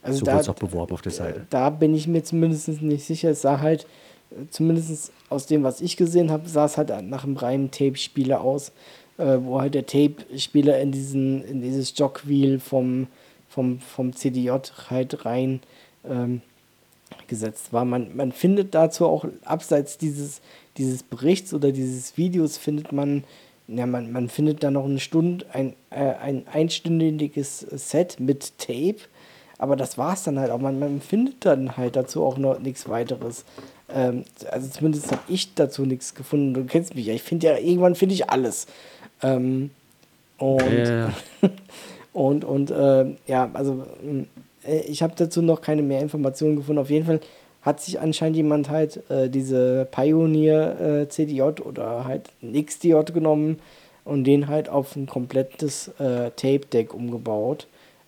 Also 0.04 0.20
so 0.20 0.26
da- 0.26 0.34
wurde 0.34 0.42
es 0.42 0.50
auch 0.50 0.56
beworben 0.56 0.94
auf 0.94 1.02
der 1.02 1.12
Seite. 1.12 1.48
Da 1.50 1.70
bin 1.72 1.96
ich 1.96 2.08
mir 2.08 2.24
zumindest 2.24 2.68
nicht 2.82 3.04
sicher. 3.06 3.32
Es 3.32 3.42
sah 3.42 3.60
halt, 3.62 3.88
zumindest 4.52 5.12
aus 5.30 5.48
dem, 5.48 5.64
was 5.64 5.82
ich 5.82 5.98
gesehen 5.98 6.30
habe, 6.30 6.48
sah 6.48 6.66
es 6.66 6.78
halt 6.78 6.90
nach 7.10 7.24
einem 7.24 7.38
reinen 7.38 7.72
Tape-Spieler 7.72 8.42
aus, 8.42 8.72
äh, 9.18 9.38
wo 9.42 9.60
halt 9.60 9.74
der 9.74 9.88
Tape-Spieler 9.88 10.80
in, 10.80 10.92
diesen, 10.92 11.44
in 11.44 11.62
dieses 11.62 11.98
Jogwheel 11.98 12.60
vom, 12.60 13.08
vom, 13.50 13.80
vom 13.80 14.14
CDJ 14.16 14.52
halt 14.90 15.26
rein 15.26 15.62
ähm, 16.08 16.42
gesetzt 17.28 17.74
war. 17.74 17.86
Man, 17.86 18.16
man 18.16 18.32
findet 18.32 18.76
dazu 18.76 19.06
auch 19.08 19.26
abseits 19.46 19.98
dieses, 19.98 20.42
dieses 20.78 21.04
Berichts 21.04 21.54
oder 21.54 21.72
dieses 21.72 22.18
Videos 22.18 22.58
findet 22.58 22.92
man, 22.92 23.24
ja, 23.68 23.86
man, 23.86 24.12
man 24.12 24.30
findet 24.30 24.64
da 24.64 24.72
noch 24.72 24.86
eine 24.86 25.00
Stunde, 25.00 25.46
ein, 25.52 25.74
äh, 25.90 26.14
ein 26.14 26.46
einstündiges 26.52 27.60
Set 27.60 28.20
mit 28.20 28.58
Tape, 28.58 29.00
aber 29.58 29.76
das 29.76 29.98
war 29.98 30.14
es 30.14 30.24
dann 30.24 30.40
halt 30.40 30.52
auch. 30.52 30.60
Man, 30.60 30.80
man 30.80 31.02
findet 31.02 31.46
dann 31.46 31.78
halt 31.78 31.96
dazu 31.96 32.24
auch 32.24 32.38
noch 32.38 32.60
nichts 32.60 32.88
weiteres. 32.88 33.44
Ähm, 33.90 34.24
also 34.52 34.70
zumindest 34.70 35.12
habe 35.12 35.22
ich 35.28 35.54
dazu 35.56 35.86
nichts 35.86 36.14
gefunden. 36.14 36.54
Du 36.54 36.64
kennst 36.66 36.96
mich 36.96 37.08
ja. 37.08 37.14
Ich 37.14 37.24
finde 37.24 37.48
ja, 37.48 37.58
irgendwann 37.58 37.96
finde 37.96 38.14
ich 38.14 38.30
alles. 38.30 38.68
Ähm, 39.24 39.72
und 40.38 40.88
Ja, 40.88 41.12
und, 42.14 42.46
und 42.46 42.72
äh, 42.72 43.06
ja, 43.26 43.50
also 43.54 43.86
äh, 44.64 44.82
ich 44.82 45.02
habe 45.02 45.14
dazu 45.16 45.42
noch 45.42 45.62
keine 45.62 45.82
mehr 45.82 46.02
Informationen 46.02 46.56
gefunden. 46.56 46.80
Auf 46.80 46.90
jeden 46.90 47.06
Fall 47.06 47.20
hat 47.68 47.82
sich 47.82 48.00
anscheinend 48.00 48.38
jemand 48.38 48.70
halt 48.70 49.08
äh, 49.12 49.30
diese 49.30 49.88
Pioneer 49.92 50.80
äh, 50.80 51.10
CDJ 51.10 51.62
oder 51.62 52.06
halt 52.06 52.30
ein 52.42 52.66
XDJ 52.66 53.12
genommen, 53.14 53.60
und 54.08 54.24
den 54.24 54.48
halt 54.48 54.70
auf 54.70 54.96
ein 54.96 55.06
komplettes 55.06 55.90
äh, 56.00 56.32
Tape-Deck 56.32 56.94
umgebaut, 56.94 57.68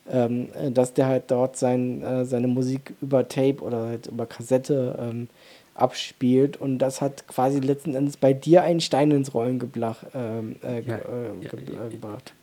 ähm, 0.10 0.48
äh, 0.54 0.72
dass 0.72 0.94
der 0.94 1.08
halt 1.08 1.26
dort 1.28 1.58
sein, 1.58 2.02
äh, 2.02 2.26
seine 2.26 2.48
Musik 2.48 2.94
über 3.02 3.28
Tape 3.28 3.62
oder 3.62 3.86
halt 3.88 4.08
über 4.08 4.26
Kassette 4.26 4.98
ähm, 5.00 5.28
abspielt 5.76 6.58
und 6.58 6.80
das 6.80 7.02
hat 7.02 7.28
quasi 7.28 7.60
letzten 7.60 7.96
Endes 7.96 8.18
bei 8.18 8.34
dir 8.34 8.64
einen 8.64 8.82
Stein 8.82 9.12
ins 9.12 9.34
Rollen 9.34 9.60
geblach, 9.60 10.04
ähm, 10.14 10.56
äh, 10.64 10.82
Ja, 10.82 10.96
äh, 10.96 11.00
ja, 11.42 11.50
ge 11.50 11.76
ja, 11.76 11.88
gebracht. 11.90 12.34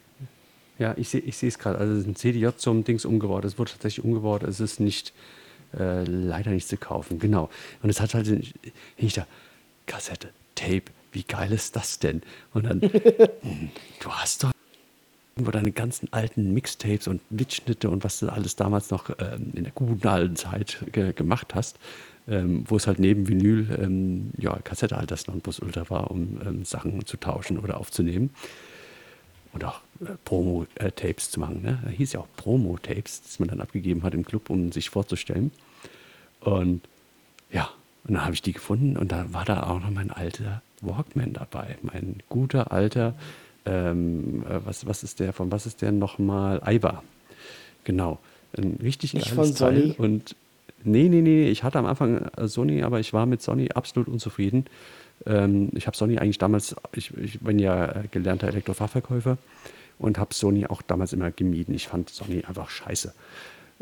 Ja, 0.79 0.94
ich 0.98 1.09
sehe 1.09 1.20
ich 1.20 1.42
es 1.42 1.59
gerade. 1.59 1.79
Also 1.79 1.94
es 1.94 2.00
ist 2.00 2.07
ein 2.07 2.16
CDJ 2.16 2.48
zum 2.57 2.85
Dings 2.85 3.07
umgebaut. 3.07 3.46
Es 3.46 3.59
wurde 3.59 3.72
tatsächlich 3.72 4.05
umgebaut. 4.05 4.42
Es 4.42 4.61
ist 4.61 4.79
nicht 4.79 5.14
äh, 5.79 6.05
leider 6.05 6.50
nicht 6.50 6.68
zu 6.68 6.76
kaufen. 6.76 7.18
Genau. 7.18 7.50
Und 7.83 7.90
es 7.90 8.00
hat 8.00 8.14
halt 8.14 8.26
den- 8.26 8.42
ich 8.96 9.14
da 9.14 9.26
Kassette, 9.87 10.31
Tape. 10.55 10.83
Wie 11.12 11.22
geil 11.22 11.52
ist 11.52 11.76
das 11.76 11.98
denn? 11.98 12.22
Und 12.52 12.66
dann, 12.66 12.81
hm, 13.42 13.70
du 14.00 14.11
hast 14.11 14.44
doch 14.44 14.52
irgendwo 15.35 15.50
deine 15.50 15.72
ganzen 15.72 16.12
alten 16.12 16.52
Mixtapes 16.52 17.09
und 17.09 17.20
Mitschnitte 17.31 17.88
und 17.90 18.05
was 18.05 18.18
du 18.20 18.29
alles 18.29 18.57
damals 18.57 18.90
noch 18.90 19.11
ähm, 19.18 19.52
in 19.55 19.64
der 19.64 19.72
guten 19.72 20.07
alten 20.09 20.37
Zeit 20.37 20.85
ge 20.92 21.12
gemacht 21.12 21.55
hast, 21.55 21.79
ähm, 22.29 22.64
wo 22.66 22.76
es 22.76 22.87
halt 22.87 22.98
neben 22.98 23.29
Vinyl 23.29 23.79
ähm, 23.81 24.31
ja, 24.38 24.59
Kassette 24.64 24.96
halt 24.96 25.11
das 25.11 25.26
Nonplusultra 25.26 25.88
war, 25.90 26.11
um 26.11 26.40
ähm, 26.44 26.64
Sachen 26.64 27.05
zu 27.07 27.16
tauschen 27.18 27.59
oder 27.59 27.79
aufzunehmen 27.79 28.31
und 29.57 29.64
auch 29.64 29.81
äh, 30.01 30.12
Promo-Tapes 30.25 31.31
zu 31.31 31.40
machen. 31.40 31.62
Ne? 31.62 31.79
Da 31.83 31.90
hieß 31.90 32.12
ja 32.12 32.21
auch 32.21 32.29
Promo-Tapes, 32.37 33.23
das 33.23 33.38
man 33.38 33.49
dann 33.49 33.61
abgegeben 33.61 34.03
hat 34.03 34.14
im 34.14 34.25
Club, 34.25 34.51
um 34.51 34.71
sich 34.71 34.90
vorzustellen. 34.90 35.51
Und 36.40 36.83
ja, 37.51 37.71
und 38.05 38.14
dann 38.14 38.25
habe 38.25 38.35
ich 38.35 38.42
die 38.42 38.53
gefunden 38.53 38.97
und 38.97 39.11
da 39.11 39.33
war 39.33 39.45
da 39.45 39.64
auch 39.64 39.81
noch 39.81 39.90
mein 39.90 40.11
alter 40.11 40.62
Walkman 40.81 41.33
dabei. 41.33 41.79
Mein 41.83 42.23
guter 42.29 42.71
alter, 42.71 43.14
ähm, 43.64 44.45
äh, 44.49 44.61
was, 44.64 44.87
was 44.87 45.03
ist 45.03 45.21
der, 45.21 45.33
von 45.33 45.51
was 45.51 45.66
ist 45.66 45.83
der 45.83 45.92
nochmal? 45.92 46.62
Aiwa. 46.62 47.03
Genau. 47.85 48.19
Ein 48.57 48.79
richtig 48.83 49.14
Nicht 49.14 49.35
geiles 49.35 49.37
von 49.37 49.57
Sony? 49.57 49.95
Teil. 49.95 49.95
Und 49.99 50.37
nee, 50.85 51.09
nee, 51.09 51.23
nee, 51.23 51.49
ich 51.49 51.62
hatte 51.62 51.79
am 51.79 51.87
Anfang 51.87 52.29
äh, 52.37 52.47
Sony, 52.47 52.83
aber 52.83 53.01
ich 53.01 53.12
war 53.12 53.27
mit 53.27 53.42
Sony 53.42 53.71
absolut 53.71 54.09
unzufrieden. 54.09 54.66
Ähm, 55.24 55.70
ich 55.74 55.87
habe 55.87 55.96
Sony 55.96 56.18
eigentlich 56.18 56.38
damals, 56.38 56.76
ich, 56.92 57.16
ich 57.16 57.40
bin 57.40 57.59
ja 57.59 57.87
äh, 57.87 58.09
gelernter 58.11 58.48
Elektrofachverkäufer 58.48 59.38
und 59.98 60.18
habe 60.18 60.35
Sony 60.35 60.66
auch 60.66 60.83
damals 60.83 61.12
immer 61.12 61.31
gemieden. 61.31 61.74
Ich 61.74 61.88
fand 61.88 62.11
Sony 62.11 62.44
einfach 62.44 62.68
scheiße. 62.68 63.14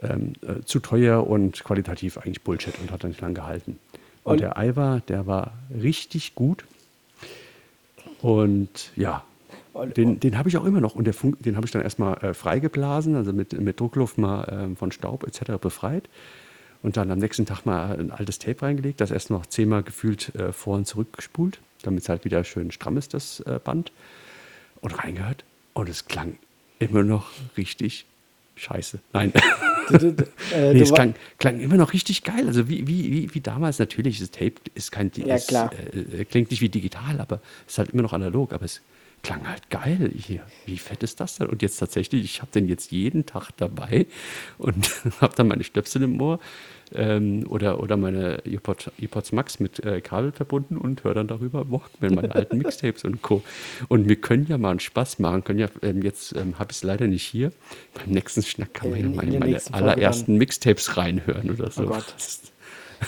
Ähm, 0.03 0.33
äh, 0.43 0.65
zu 0.65 0.81
teuer 0.81 1.27
und 1.27 1.63
qualitativ 1.65 2.19
eigentlich 2.19 2.43
Bullshit 2.43 2.75
und 2.81 2.91
hat 2.91 3.05
dann 3.05 3.11
nicht 3.11 3.21
lange 3.21 3.35
gehalten. 3.35 3.79
Und, 4.25 4.33
Und- 4.33 4.41
der 4.41 4.57
Aiwa, 4.59 5.01
der 5.09 5.27
war 5.27 5.53
richtig 5.73 6.35
gut. 6.35 6.65
Und 8.21 8.91
ja, 8.97 9.25
den, 9.97 10.21
den 10.21 10.39
habe 10.39 10.49
ich 10.49 10.57
auch 10.57 10.65
immer 10.65 10.81
noch. 10.81 10.95
Und 10.95 11.05
der 11.05 11.15
Funk, 11.15 11.43
den 11.43 11.57
habe 11.57 11.67
ich 11.67 11.73
dann 11.73 11.83
erstmal 11.83 12.17
äh, 12.25 12.35
freigeblasen, 12.35 13.17
also 13.17 13.33
mit, 13.33 13.59
mit 13.61 13.79
Druckluft 13.81 14.19
mal 14.19 14.47
ähm, 14.51 14.77
von 14.77 14.93
Staub 14.93 15.25
etc. 15.27 15.53
befreit. 15.61 16.09
Und 16.85 16.99
dann 16.99 17.11
am 17.11 17.19
nächsten 17.19 17.47
Tag 17.47 17.65
mal 17.65 17.99
ein 17.99 18.11
altes 18.11 18.39
Tape 18.39 18.61
reingelegt, 18.61 19.01
das 19.01 19.11
erst 19.11 19.31
noch 19.31 19.47
zehnmal 19.47 19.83
gefühlt 19.83 20.35
äh, 20.35 20.53
vor 20.53 20.77
und 20.77 20.87
zurück 20.87 21.15
gespult, 21.15 21.59
damit 21.81 22.03
es 22.03 22.11
halt 22.11 22.27
wieder 22.27 22.45
schön 22.45 22.71
stramm 22.73 22.99
ist, 22.99 23.15
das 23.15 23.41
äh, 23.41 23.59
Band. 23.59 23.91
Und 24.83 25.03
reingehört. 25.03 25.45
Und 25.73 25.89
es 25.89 26.05
klang 26.05 26.37
immer 26.81 27.03
noch 27.03 27.31
richtig 27.57 28.05
scheiße. 28.57 28.99
Nein. 29.15 29.33
Du, 29.89 29.97
du, 29.97 30.13
du, 30.13 30.25
äh, 30.55 30.75
Nee, 30.75 30.83
es 30.83 30.93
klang, 30.93 31.15
klang 31.39 31.59
immer 31.59 31.77
noch 31.77 31.95
richtig 31.95 32.23
geil. 32.23 32.47
Also 32.47 32.69
wie, 32.69 32.87
wie, 32.87 33.11
wie, 33.11 33.35
wie 33.35 33.41
damals 33.41 33.79
natürlich. 33.79 34.19
Das 34.19 34.31
Tape 34.31 34.57
ist 34.75 34.93
kein 34.93 35.11
Ja, 35.17 35.37
ist, 35.37 35.49
klar. 35.49 35.71
Äh, 35.73 36.21
äh, 36.21 36.25
klingt 36.27 36.51
nicht 36.51 36.61
wie 36.61 36.69
digital, 36.69 37.19
aber 37.19 37.41
es 37.67 37.73
ist 37.73 37.79
halt 37.79 37.91
immer 37.91 38.03
noch 38.03 38.13
analog. 38.13 38.53
Aber 38.53 38.67
es 38.67 38.83
klang 39.25 39.49
halt 39.49 39.71
geil 39.71 40.13
hier. 40.15 40.43
Wie 40.67 40.79
fett 40.79 41.03
ist 41.03 41.19
das 41.19 41.37
denn? 41.37 41.49
Und 41.49 41.63
jetzt 41.63 41.79
tatsächlich, 41.79 42.23
ich 42.25 42.43
habe 42.43 42.53
den 42.53 42.69
jetzt 42.69 42.93
jeden 42.93 43.27
Tag 43.27 43.51
dabei 43.57 44.07
und 44.59 44.89
habe 45.21 45.35
dann 45.35 45.49
meine 45.49 45.65
Stöpsel 45.65 46.03
im 46.03 46.21
Ohr 46.21 46.39
ähm, 46.95 47.47
oder, 47.49 47.81
oder 47.81 47.97
meine 47.97 48.45
earpod, 48.45 48.93
earpods 49.01 49.33
Max 49.33 49.59
mit 49.59 49.81
äh, 49.85 50.01
Kabel 50.01 50.31
verbunden 50.31 50.77
und 50.77 51.03
höre 51.03 51.15
dann 51.15 51.27
darüber 51.27 51.71
Walkman, 51.71 52.15
meine 52.15 52.35
alten 52.35 52.59
Mixtapes 52.59 53.05
und 53.05 53.23
Co. 53.23 53.43
Und 53.89 54.09
wir 54.09 54.17
können 54.17 54.47
ja 54.47 54.59
mal 54.59 54.71
einen 54.71 54.81
Spaß 54.81 55.19
machen. 55.19 55.43
Können 55.43 55.59
ja, 55.59 55.69
ähm, 55.83 56.03
jetzt 56.03 56.37
ähm, 56.37 56.59
habe 56.59 56.71
ich 56.71 56.77
es 56.77 56.83
leider 56.83 57.07
nicht 57.07 57.25
hier. 57.25 57.51
Beim 57.95 58.11
nächsten 58.11 58.43
Schnack 58.43 58.75
kann 58.75 58.91
man 58.91 59.01
ja 59.01 59.07
in 59.07 59.17
meine, 59.17 59.39
meine 59.39 59.61
allerersten 59.73 60.37
Mixtapes 60.37 60.97
reinhören 60.97 61.51
oder 61.51 61.71
so. 61.71 61.85
Oh 61.85 61.87
Gott. 61.87 62.15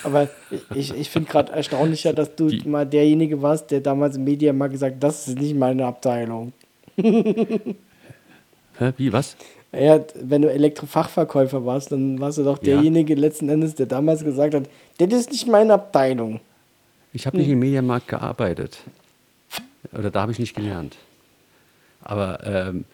Aber 0.05 0.29
ich, 0.75 0.93
ich 0.95 1.11
finde 1.11 1.31
gerade 1.31 1.53
erstaunlicher, 1.53 2.13
dass 2.13 2.35
du 2.37 2.49
Die- 2.49 2.69
mal 2.69 2.85
derjenige 2.87 3.41
warst, 3.43 3.71
der 3.71 3.81
damals 3.81 4.17
im 4.17 4.25
Media 4.25 4.53
mal 4.53 4.69
gesagt 4.69 4.97
das 5.03 5.29
ist 5.29 5.39
nicht 5.39 5.55
meine 5.57 5.87
Abteilung. 5.87 6.53
Hä, 6.97 8.93
wie, 8.97 9.13
was? 9.13 9.37
Ja, 9.73 10.01
wenn 10.15 10.43
du 10.43 10.51
Elektrofachverkäufer 10.51 11.65
warst, 11.67 11.93
dann 11.93 12.19
warst 12.21 12.39
du 12.39 12.45
doch 12.45 12.59
Ja. 12.59 12.75
derjenige 12.75 13.15
letzten 13.15 13.49
Endes, 13.49 13.75
der 13.75 13.87
damals 13.87 14.25
gesagt 14.25 14.55
hat, 14.55 14.65
das 14.99 15.13
ist 15.13 15.31
nicht 15.33 15.47
meine 15.49 15.75
Abteilung. 15.75 16.41
Ich 17.13 17.27
habe 17.27 17.37
nicht 17.39 17.49
im 17.49 17.59
Mediamarkt 17.59 18.09
gearbeitet. 18.09 18.79
Oder 19.97 20.11
da 20.11 20.23
habe 20.23 20.33
ich 20.33 20.39
nicht 20.39 20.55
gelernt. 20.55 20.97
Aber 22.03 22.41
ähm, 22.47 22.85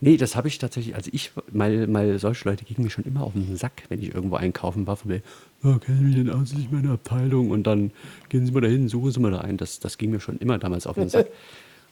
nee, 0.00 0.16
das 0.16 0.36
habe 0.36 0.48
ich 0.48 0.58
tatsächlich, 0.58 0.94
also 0.94 1.10
ich, 1.12 1.30
mal, 1.52 1.86
mal 1.86 2.18
solche 2.18 2.48
Leute 2.48 2.64
gingen 2.64 2.84
mir 2.84 2.90
schon 2.90 3.04
immer 3.04 3.22
auf 3.22 3.32
den 3.34 3.56
Sack, 3.56 3.82
wenn 3.88 4.00
ich 4.02 4.14
irgendwo 4.14 4.36
einkaufen 4.36 4.86
war, 4.86 4.96
von 4.96 5.10
mir, 5.10 5.20
kennen 5.62 5.98
Sie 5.98 6.04
mich 6.04 6.14
denn 6.14 6.30
aus, 6.30 6.40
das 6.40 6.52
ist 6.52 6.58
nicht 6.58 6.72
meine 6.72 6.90
Abteilung 6.90 7.50
und 7.50 7.66
dann 7.66 7.90
gehen 8.28 8.46
Sie 8.46 8.52
mal 8.52 8.60
dahin, 8.60 8.88
suchen 8.88 9.10
Sie 9.10 9.20
mal 9.20 9.30
da 9.30 9.40
ein. 9.40 9.56
Das, 9.56 9.80
das 9.80 9.98
ging 9.98 10.10
mir 10.10 10.20
schon 10.20 10.38
immer 10.38 10.58
damals 10.58 10.86
auf 10.86 10.96
den 10.96 11.08
Sack. 11.08 11.28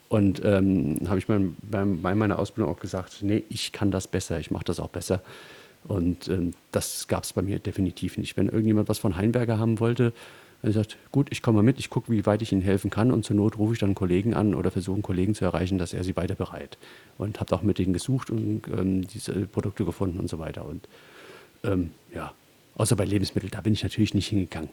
Und 0.07 0.41
ähm, 0.45 0.99
habe 1.07 1.17
ich 1.17 1.27
mein, 1.27 1.57
beim, 1.63 2.01
bei 2.01 2.13
meiner 2.13 2.37
Ausbildung 2.37 2.71
auch 2.71 2.79
gesagt, 2.79 3.19
nee, 3.21 3.43
ich 3.49 3.71
kann 3.71 3.89
das 3.89 4.07
besser, 4.07 4.39
ich 4.39 4.51
mache 4.51 4.65
das 4.65 4.79
auch 4.79 4.89
besser. 4.89 5.21
Und 5.87 6.27
ähm, 6.27 6.51
das 6.71 7.07
gab 7.07 7.23
es 7.23 7.33
bei 7.33 7.41
mir 7.41 7.59
definitiv 7.59 8.17
nicht. 8.17 8.37
Wenn 8.37 8.47
irgendjemand 8.47 8.89
was 8.89 8.99
von 8.99 9.15
Heinberger 9.17 9.59
haben 9.59 9.79
wollte, 9.79 10.13
dann 10.61 10.61
habe 10.61 10.69
ich 10.69 10.75
gesagt, 10.75 10.97
gut, 11.11 11.27
ich 11.31 11.41
komme 11.41 11.57
mal 11.57 11.63
mit, 11.63 11.79
ich 11.79 11.89
gucke, 11.89 12.11
wie 12.11 12.25
weit 12.25 12.41
ich 12.41 12.51
Ihnen 12.51 12.61
helfen 12.61 12.89
kann 12.89 13.11
und 13.11 13.25
zur 13.25 13.35
Not 13.35 13.57
rufe 13.57 13.73
ich 13.73 13.79
dann 13.79 13.89
einen 13.89 13.95
Kollegen 13.95 14.33
an 14.33 14.55
oder 14.55 14.71
versuche 14.71 14.95
einen 14.95 15.03
Kollegen 15.03 15.35
zu 15.35 15.45
erreichen, 15.45 15.77
dass 15.77 15.93
er 15.93 16.03
sie 16.03 16.15
weiter 16.15 16.35
bereit. 16.35 16.77
Und 17.17 17.39
habe 17.39 17.55
auch 17.55 17.61
mit 17.61 17.77
denen 17.77 17.93
gesucht 17.93 18.29
und 18.29 18.61
ähm, 18.67 19.05
diese 19.07 19.33
Produkte 19.47 19.85
gefunden 19.85 20.19
und 20.19 20.29
so 20.29 20.39
weiter. 20.39 20.65
Und 20.65 20.87
ähm, 21.63 21.91
ja, 22.13 22.33
außer 22.75 22.95
bei 22.95 23.05
Lebensmitteln, 23.05 23.51
da 23.51 23.61
bin 23.61 23.73
ich 23.73 23.83
natürlich 23.83 24.13
nicht 24.13 24.27
hingegangen. 24.27 24.69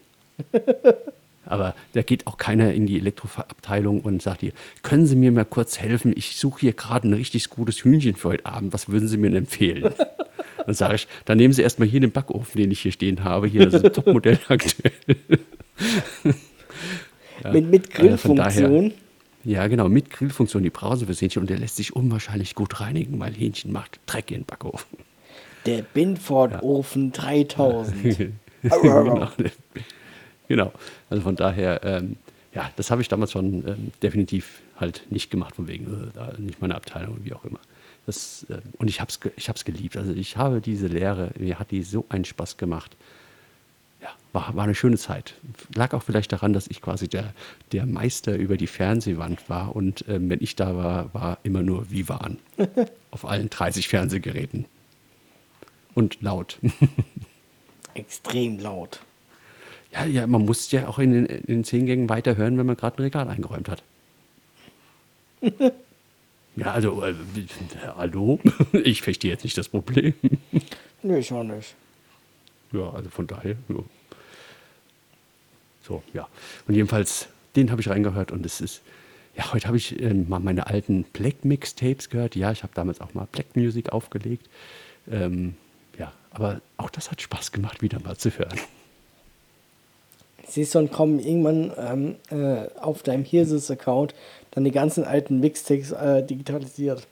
Aber 1.45 1.75
da 1.93 2.01
geht 2.01 2.25
auch 2.25 2.37
keiner 2.37 2.73
in 2.73 2.85
die 2.85 2.97
Elektroabteilung 2.97 4.01
und 4.01 4.21
sagt 4.21 4.41
hier, 4.41 4.53
können 4.81 5.05
Sie 5.05 5.15
mir 5.15 5.31
mal 5.31 5.45
kurz 5.45 5.77
helfen? 5.77 6.13
Ich 6.15 6.37
suche 6.37 6.61
hier 6.61 6.73
gerade 6.73 7.07
ein 7.07 7.13
richtig 7.13 7.49
gutes 7.49 7.83
Hühnchen 7.83 8.15
für 8.15 8.29
heute 8.29 8.45
Abend. 8.45 8.73
Was 8.73 8.89
würden 8.89 9.07
Sie 9.07 9.17
mir 9.17 9.35
empfehlen? 9.35 9.93
Dann 10.65 10.75
sage 10.75 10.95
ich, 10.95 11.07
dann 11.25 11.37
nehmen 11.37 11.53
Sie 11.53 11.61
erstmal 11.61 11.89
hier 11.89 11.99
den 11.99 12.11
Backofen, 12.11 12.61
den 12.61 12.71
ich 12.71 12.79
hier 12.79 12.93
stehen 12.93 13.25
habe. 13.25 13.47
Hier 13.47 13.65
das 13.65 13.73
ist 13.73 13.85
ein 13.85 13.91
Topmodell 13.91 14.39
aktuell. 14.47 14.93
Ja, 17.43 17.51
Mit, 17.51 17.69
mit 17.69 17.89
also 17.89 18.01
Grillfunktion. 18.01 18.93
Ja, 19.43 19.67
genau, 19.67 19.89
mit 19.89 20.09
Grillfunktion, 20.09 20.63
die 20.63 20.69
Brause 20.69 21.05
fürs 21.05 21.21
Hähnchen. 21.21 21.41
Und 21.41 21.49
der 21.49 21.57
lässt 21.57 21.75
sich 21.75 21.93
unwahrscheinlich 21.93 22.55
gut 22.55 22.79
reinigen, 22.79 23.19
weil 23.19 23.33
Hähnchen 23.33 23.73
macht 23.73 23.99
Dreck 24.05 24.31
in 24.31 24.41
den 24.41 24.45
Backofen. 24.45 24.99
Der 25.65 25.81
Binford-Ofen 25.81 27.11
3000. 27.11 28.17
genau. 28.81 29.31
genau. 30.47 30.73
Also 31.09 31.23
von 31.23 31.35
daher, 31.35 31.81
ähm, 31.83 32.17
ja, 32.53 32.69
das 32.75 32.91
habe 32.91 33.01
ich 33.01 33.07
damals 33.07 33.31
schon 33.31 33.67
ähm, 33.67 33.91
definitiv 34.01 34.61
halt 34.77 35.05
nicht 35.09 35.31
gemacht, 35.31 35.55
von 35.55 35.67
wegen, 35.67 36.11
äh, 36.15 36.41
nicht 36.41 36.61
meine 36.61 36.75
Abteilung, 36.75 37.19
wie 37.23 37.33
auch 37.33 37.45
immer. 37.45 37.59
Das, 38.05 38.45
äh, 38.49 38.57
und 38.77 38.89
ich 38.89 38.99
habe 38.99 39.09
es 39.09 39.19
ich 39.37 39.49
hab's 39.49 39.65
geliebt. 39.65 39.97
Also 39.97 40.11
ich 40.13 40.37
habe 40.37 40.61
diese 40.61 40.87
Lehre, 40.87 41.31
mir 41.37 41.59
hat 41.59 41.71
die 41.71 41.83
so 41.83 42.05
einen 42.09 42.25
Spaß 42.25 42.57
gemacht. 42.57 42.95
Ja, 44.01 44.09
war, 44.33 44.55
war 44.55 44.65
eine 44.65 44.75
schöne 44.75 44.97
Zeit. 44.97 45.35
Lag 45.73 45.93
auch 45.93 46.03
vielleicht 46.03 46.33
daran, 46.33 46.51
dass 46.51 46.67
ich 46.67 46.81
quasi 46.81 47.07
der, 47.07 47.33
der 47.71 47.85
Meister 47.85 48.35
über 48.35 48.57
die 48.57 48.67
Fernsehwand 48.67 49.49
war 49.49 49.75
und 49.75 50.03
ähm, 50.09 50.29
wenn 50.29 50.41
ich 50.41 50.55
da 50.55 50.75
war, 50.75 51.13
war 51.13 51.37
immer 51.43 51.63
nur 51.63 51.89
Vivan 51.89 52.37
auf 53.11 53.25
allen 53.25 53.49
30 53.49 53.87
Fernsehgeräten. 53.87 54.65
Und 55.95 56.21
laut. 56.21 56.59
Extrem 57.93 58.59
laut. 58.59 59.01
Ja, 59.91 60.05
ja, 60.05 60.25
man 60.25 60.45
muss 60.45 60.71
ja 60.71 60.87
auch 60.87 60.97
in 60.97 61.11
den, 61.13 61.25
in 61.27 61.45
den 61.45 61.63
zehn 61.63 61.85
Gängen 61.85 62.09
weiterhören, 62.09 62.57
wenn 62.57 62.65
man 62.65 62.75
gerade 62.75 62.97
ein 62.97 63.03
Regal 63.03 63.29
eingeräumt 63.29 63.69
hat. 63.69 63.83
ja, 66.55 66.71
also, 66.71 67.03
äh, 67.03 67.13
hallo? 67.95 68.39
Ich 68.73 69.03
verstehe 69.03 69.31
jetzt 69.31 69.43
nicht 69.43 69.57
das 69.57 69.69
Problem. 69.69 70.13
Nö, 71.03 71.17
ich 71.17 71.31
auch 71.31 71.43
nicht. 71.43 71.75
ja, 72.71 72.89
also 72.89 73.09
von 73.09 73.27
daher, 73.27 73.55
ja. 73.69 73.75
So, 75.83 76.01
ja. 76.13 76.27
Und 76.67 76.75
jedenfalls, 76.75 77.27
den 77.55 77.69
habe 77.69 77.81
ich 77.81 77.89
reingehört 77.89 78.31
und 78.31 78.45
es 78.45 78.61
ist, 78.61 78.81
ja, 79.35 79.51
heute 79.51 79.67
habe 79.67 79.77
ich 79.77 80.01
ähm, 80.01 80.27
mal 80.29 80.39
meine 80.39 80.67
alten 80.67 81.03
Black 81.03 81.43
Mix-Tapes 81.43 82.09
gehört. 82.09 82.35
Ja, 82.35 82.51
ich 82.51 82.63
habe 82.63 82.73
damals 82.73 83.01
auch 83.01 83.13
mal 83.13 83.27
Black 83.31 83.55
Music 83.55 83.91
aufgelegt. 83.91 84.47
Ähm, 85.11 85.55
aber 86.33 86.61
auch 86.77 86.89
das 86.89 87.11
hat 87.11 87.21
Spaß 87.21 87.51
gemacht, 87.51 87.81
wieder 87.81 87.99
mal 87.99 88.17
zu 88.17 88.31
hören. 88.31 88.59
siehst 90.47 90.75
du, 90.75 90.79
und 90.79 90.91
kommen 90.91 91.19
irgendwann 91.19 91.71
ähm, 91.77 92.15
äh, 92.29 92.67
auf 92.79 93.03
deinem 93.03 93.23
Hirsis-Account 93.23 94.13
dann 94.51 94.63
die 94.63 94.71
ganzen 94.71 95.03
alten 95.03 95.39
Mixtapes 95.39 95.91
äh, 95.91 96.23
digitalisiert. 96.25 97.07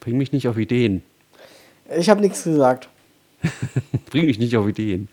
Bring 0.00 0.18
mich 0.18 0.32
nicht 0.32 0.48
auf 0.48 0.58
Ideen. 0.58 1.02
Ich 1.96 2.10
habe 2.10 2.20
nichts 2.20 2.44
gesagt. 2.44 2.88
Bring 4.10 4.26
mich 4.26 4.38
nicht 4.38 4.56
auf 4.56 4.66
Ideen. 4.66 5.08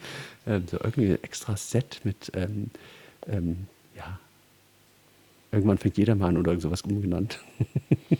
Ähm, 0.47 0.65
so 0.69 0.77
irgendwie 0.77 1.11
ein 1.11 1.23
extra 1.23 1.55
Set 1.55 2.01
mit, 2.03 2.31
ähm, 2.33 2.71
ähm, 3.27 3.67
ja, 3.95 4.19
irgendwann 5.51 5.77
fängt 5.77 5.97
jeder 5.97 6.15
mal 6.15 6.27
an 6.27 6.37
oder 6.37 6.59
sowas 6.59 6.81
umgenannt. 6.81 7.39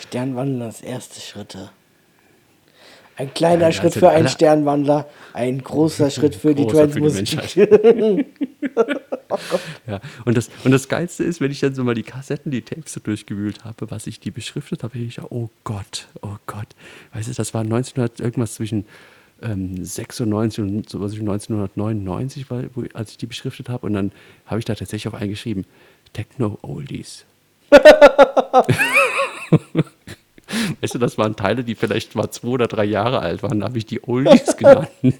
Sternwandlers 0.00 0.82
erste 0.82 1.20
Schritte. 1.20 1.70
Ein 3.16 3.32
kleiner 3.34 3.66
Ja, 3.66 3.72
Schritt 3.72 3.94
also 3.94 4.00
für 4.00 4.10
einen 4.10 4.28
Sternwandler, 4.28 5.06
ein 5.32 5.62
großer 5.62 6.10
Schritt 6.10 6.34
für 6.34 6.54
die 6.54 6.66
Trance-Musik. 6.66 7.68
Ja, 9.86 10.00
und 10.26 10.36
das, 10.36 10.50
und 10.62 10.72
das 10.72 10.88
Geilste 10.88 11.24
ist, 11.24 11.40
wenn 11.40 11.50
ich 11.50 11.60
dann 11.60 11.74
so 11.74 11.82
mal 11.84 11.94
die 11.94 12.02
Kassetten, 12.02 12.50
die 12.50 12.60
Tapes 12.60 12.92
so 12.92 13.00
durchgewühlt 13.00 13.64
habe, 13.64 13.90
was 13.90 14.06
ich 14.06 14.20
die 14.20 14.30
beschriftet 14.30 14.82
habe, 14.82 14.98
ich 14.98 15.22
oh 15.22 15.48
Gott, 15.64 16.08
oh 16.20 16.36
Gott. 16.46 16.68
Weißt 17.14 17.28
du, 17.28 17.32
das 17.32 17.54
war 17.54 17.62
1900, 17.62 18.20
irgendwas 18.20 18.54
zwischen 18.54 18.84
ähm, 19.42 19.82
96 19.84 20.62
und 20.62 20.88
so 20.88 21.00
was 21.00 21.12
ich 21.12 21.20
1999, 21.20 22.50
war, 22.50 22.64
wo, 22.74 22.84
als 22.94 23.12
ich 23.12 23.18
die 23.18 23.26
beschriftet 23.26 23.68
habe. 23.68 23.86
Und 23.86 23.94
dann 23.94 24.12
habe 24.46 24.58
ich 24.58 24.64
da 24.64 24.74
tatsächlich 24.74 25.12
auch 25.12 25.18
eingeschrieben, 25.18 25.64
Techno 26.12 26.58
Oldies. 26.62 27.24
weißt 30.80 30.94
du, 30.94 30.98
das 30.98 31.18
waren 31.18 31.36
Teile, 31.36 31.64
die 31.64 31.74
vielleicht 31.74 32.14
mal 32.14 32.30
zwei 32.30 32.48
oder 32.48 32.66
drei 32.66 32.84
Jahre 32.84 33.20
alt 33.20 33.42
waren, 33.42 33.60
da 33.60 33.66
habe 33.66 33.78
ich 33.78 33.86
die 33.86 34.02
Oldies 34.06 34.56
genannt. 34.56 34.88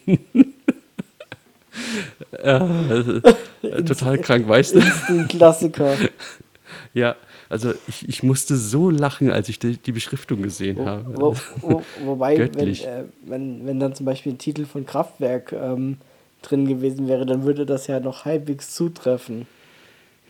Äh, 2.33 3.83
total 3.85 4.19
krank, 4.19 4.47
weißt 4.47 4.75
du? 4.75 4.81
Ein 5.09 5.27
Klassiker. 5.29 5.97
Ja, 6.93 7.17
also 7.49 7.73
ich, 7.87 8.09
ich 8.09 8.23
musste 8.23 8.57
so 8.57 8.91
lachen, 8.91 9.31
als 9.31 9.49
ich 9.49 9.59
die, 9.59 9.77
die 9.77 9.93
Beschriftung 9.93 10.43
gesehen 10.43 10.85
habe. 10.85 11.05
Wo, 11.17 11.37
wo, 11.61 11.83
wobei, 12.05 12.39
wenn, 12.39 12.69
äh, 12.69 13.05
wenn, 13.25 13.67
wenn 13.67 13.81
dann 13.81 13.95
zum 13.95 14.07
Beispiel 14.07 14.33
ein 14.33 14.39
Titel 14.39 14.65
von 14.65 14.87
Kraftwerk 14.87 15.53
ähm, 15.53 15.99
drin 16.43 16.67
gewesen 16.67 17.09
wäre, 17.09 17.27
dann 17.27 17.45
würde 17.45 17.67
das 17.67 17.87
ja 17.87 18.01
noch 18.01 18.25
halbwegs 18.25 18.75
zutreffen. 18.75 19.47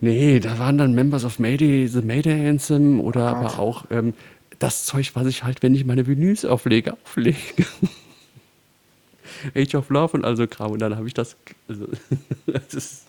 Nee, 0.00 0.40
da 0.40 0.58
waren 0.58 0.78
dann 0.78 0.94
Members 0.94 1.24
of 1.24 1.38
Mayday, 1.38 1.86
The 1.86 2.02
Mayday 2.02 2.48
Anthem 2.48 3.00
oder 3.00 3.30
Oh 3.30 3.34
Gott. 3.42 3.52
aber 3.52 3.58
auch 3.60 3.84
ähm, 3.92 4.14
das 4.62 4.84
Zeug, 4.84 5.10
was 5.14 5.26
ich 5.26 5.42
halt, 5.44 5.62
wenn 5.62 5.74
ich 5.74 5.84
meine 5.84 6.06
Vinyls 6.06 6.44
auflege, 6.44 6.94
auflege. 7.04 7.36
Age 9.56 9.74
of 9.74 9.90
Love 9.90 10.16
und 10.16 10.24
also 10.24 10.46
Kram. 10.46 10.72
Und 10.72 10.80
dann 10.80 10.96
habe 10.96 11.08
ich 11.08 11.14
das. 11.14 11.36
Also, 11.68 11.86
das 12.46 12.74
ist, 12.74 13.02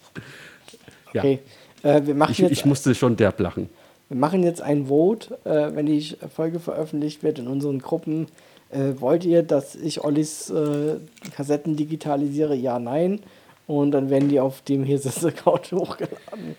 ja, 1.13 1.21
Okay. 1.21 1.39
Äh, 1.83 2.05
wir, 2.05 2.15
machen 2.15 2.31
ich, 2.31 2.39
jetzt, 2.39 2.51
ich 2.51 2.65
musste 2.65 2.95
schon 2.95 3.15
derb 3.15 3.39
lachen. 3.39 3.69
wir 4.09 4.17
machen 4.17 4.41
jetzt 4.41 4.61
ein 4.61 4.87
Vote, 4.87 5.37
äh, 5.43 5.75
wenn 5.75 5.85
die 5.85 6.15
Folge 6.33 6.59
veröffentlicht 6.59 7.23
wird 7.23 7.39
in 7.39 7.47
unseren 7.47 7.79
Gruppen. 7.79 8.27
Äh, 8.71 8.99
wollt 8.99 9.25
ihr, 9.25 9.43
dass 9.43 9.75
ich 9.75 10.03
Ollis 10.03 10.49
äh, 10.49 10.95
Kassetten 11.35 11.75
digitalisiere? 11.75 12.55
Ja, 12.55 12.79
nein. 12.79 13.19
Und 13.67 13.91
dann 13.91 14.09
werden 14.09 14.29
die 14.29 14.39
auf 14.39 14.61
dem 14.61 14.83
Hirsis-Account 14.83 15.71
hochgeladen. 15.71 16.55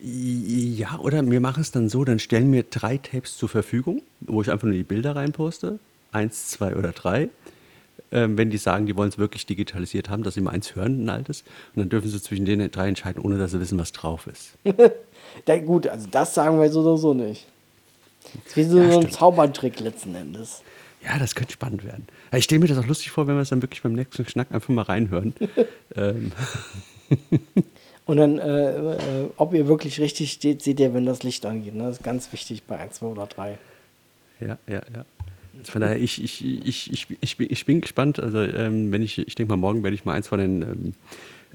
Ja, 0.00 0.98
oder 0.98 1.28
wir 1.28 1.40
machen 1.40 1.60
es 1.60 1.70
dann 1.70 1.88
so, 1.88 2.04
dann 2.04 2.18
stellen 2.18 2.50
mir 2.50 2.64
drei 2.64 2.98
Tapes 2.98 3.36
zur 3.36 3.48
Verfügung, 3.48 4.02
wo 4.20 4.42
ich 4.42 4.50
einfach 4.50 4.66
nur 4.66 4.76
die 4.76 4.82
Bilder 4.82 5.16
reinposte. 5.16 5.78
Eins, 6.12 6.48
zwei 6.50 6.76
oder 6.76 6.92
drei. 6.92 7.28
Ähm, 8.12 8.38
wenn 8.38 8.50
die 8.50 8.58
sagen, 8.58 8.86
die 8.86 8.96
wollen 8.96 9.08
es 9.08 9.18
wirklich 9.18 9.46
digitalisiert 9.46 10.08
haben, 10.08 10.22
dass 10.22 10.34
sie 10.34 10.40
mal 10.40 10.52
eins 10.52 10.76
hören, 10.76 11.04
ein 11.04 11.08
altes. 11.08 11.42
Und 11.74 11.80
dann 11.80 11.88
dürfen 11.88 12.08
sie 12.08 12.22
zwischen 12.22 12.44
den 12.44 12.70
drei 12.70 12.88
entscheiden, 12.88 13.20
ohne 13.22 13.36
dass 13.36 13.50
sie 13.50 13.60
wissen, 13.60 13.78
was 13.78 13.92
drauf 13.92 14.26
ist. 14.26 14.52
Ja, 15.46 15.58
gut, 15.58 15.86
also 15.88 16.06
das 16.10 16.34
sagen 16.34 16.58
wir 16.60 16.70
so 16.70 16.80
oder 16.80 16.96
so 16.96 17.12
nicht. 17.12 17.46
Das 18.22 18.46
ist 18.46 18.56
wie 18.56 18.62
so, 18.64 18.78
Ja, 18.78 18.92
so 18.92 19.00
ein. 19.00 19.10
Zaubertrick 19.10 19.80
letzten 19.80 20.14
Endes. 20.14 20.62
Ja, 21.04 21.18
das 21.18 21.34
könnte 21.34 21.52
spannend 21.52 21.84
werden. 21.84 22.06
Ich 22.32 22.44
stelle 22.44 22.60
mir 22.60 22.68
das 22.68 22.78
auch 22.78 22.86
lustig 22.86 23.10
vor, 23.10 23.26
wenn 23.26 23.34
wir 23.34 23.42
es 23.42 23.50
dann 23.50 23.60
wirklich 23.60 23.82
beim 23.82 23.92
nächsten 23.92 24.26
Schnack 24.26 24.48
einfach 24.50 24.68
mal 24.70 24.82
reinhören. 24.82 25.34
ähm, 25.96 26.32
Und 28.06 28.18
dann, 28.18 28.38
äh, 28.38 28.94
äh, 28.94 29.30
ob 29.36 29.52
ihr 29.52 29.66
wirklich 29.66 30.00
richtig 30.00 30.32
steht, 30.32 30.62
seht 30.62 30.78
ihr, 30.78 30.94
wenn 30.94 31.04
das 31.04 31.24
Licht 31.24 31.44
angeht. 31.44 31.74
Ne? 31.74 31.84
Das 31.84 31.96
ist 31.96 32.04
ganz 32.04 32.32
wichtig 32.32 32.62
bei 32.62 32.78
1, 32.78 32.94
2 32.94 33.06
oder 33.06 33.26
3. 33.26 33.58
ja, 34.40 34.58
ja, 34.68 34.80
ja. 34.94 35.04
Von 35.64 35.80
daher, 35.80 35.98
ich, 35.98 36.22
ich, 36.22 36.44
ich, 36.44 36.92
ich, 36.92 37.06
ich, 37.20 37.36
bin, 37.36 37.46
ich 37.50 37.66
bin 37.66 37.80
gespannt. 37.80 38.20
Also, 38.20 38.42
ähm, 38.42 38.92
wenn 38.92 39.02
ich, 39.02 39.18
ich 39.18 39.34
denke 39.34 39.50
mal, 39.50 39.56
morgen 39.56 39.82
werde 39.82 39.94
ich 39.94 40.04
mal 40.04 40.12
eins 40.12 40.28
von 40.28 40.38
den 40.38 40.62
ähm, 40.62 40.94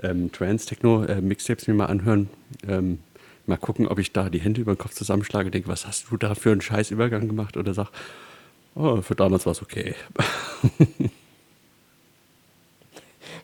ähm, 0.03 0.31
Trans-Techno-Mixtapes 0.31 1.67
mir 1.67 1.75
mal 1.75 1.85
anhören. 1.85 2.29
Ähm, 2.67 2.99
mal 3.45 3.57
gucken, 3.57 3.87
ob 3.87 3.99
ich 3.99 4.11
da 4.11 4.29
die 4.29 4.41
Hände 4.41 4.59
über 4.61 4.73
den 4.73 4.79
Kopf 4.79 4.93
zusammenschlage, 4.93 5.51
denke, 5.51 5.69
was 5.69 5.87
hast 5.87 6.11
du 6.11 6.17
da 6.17 6.35
für 6.35 6.51
einen 6.51 6.61
scheiß 6.61 6.91
Übergang 6.91 7.27
gemacht? 7.27 7.55
Oder 7.55 7.73
sag, 7.73 7.89
oh, 8.75 9.01
für 9.01 9.15
damals 9.15 9.45
war 9.45 9.51
es 9.51 9.61
okay. 9.61 9.95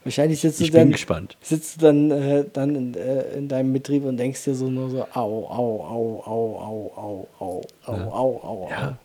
Wahrscheinlich 0.08 0.40
sitzt 0.40 0.62
Ich 0.62 0.72
du 0.72 0.78
dann, 0.78 0.88
bin 0.88 0.92
gespannt. 0.94 1.36
sitzt 1.42 1.76
du 1.76 1.82
dann, 1.82 2.12
äh, 2.12 2.46
dann 2.54 2.76
in, 2.76 2.94
äh, 2.94 3.24
in 3.38 3.50
deinem 3.50 3.74
Betrieb 3.74 4.06
und 4.06 4.16
denkst 4.16 4.42
dir 4.46 4.56
so 4.56 4.70
nur 4.70 4.90
so, 4.90 5.02
au, 5.04 5.46
au, 5.50 5.82
au, 5.84 6.24
au, 6.26 6.56
au, 6.56 6.94
au, 6.96 7.28
au, 7.40 7.68
au, 7.86 7.94
au, 7.94 8.38
au, 8.42 8.70
Ja. 8.70 8.98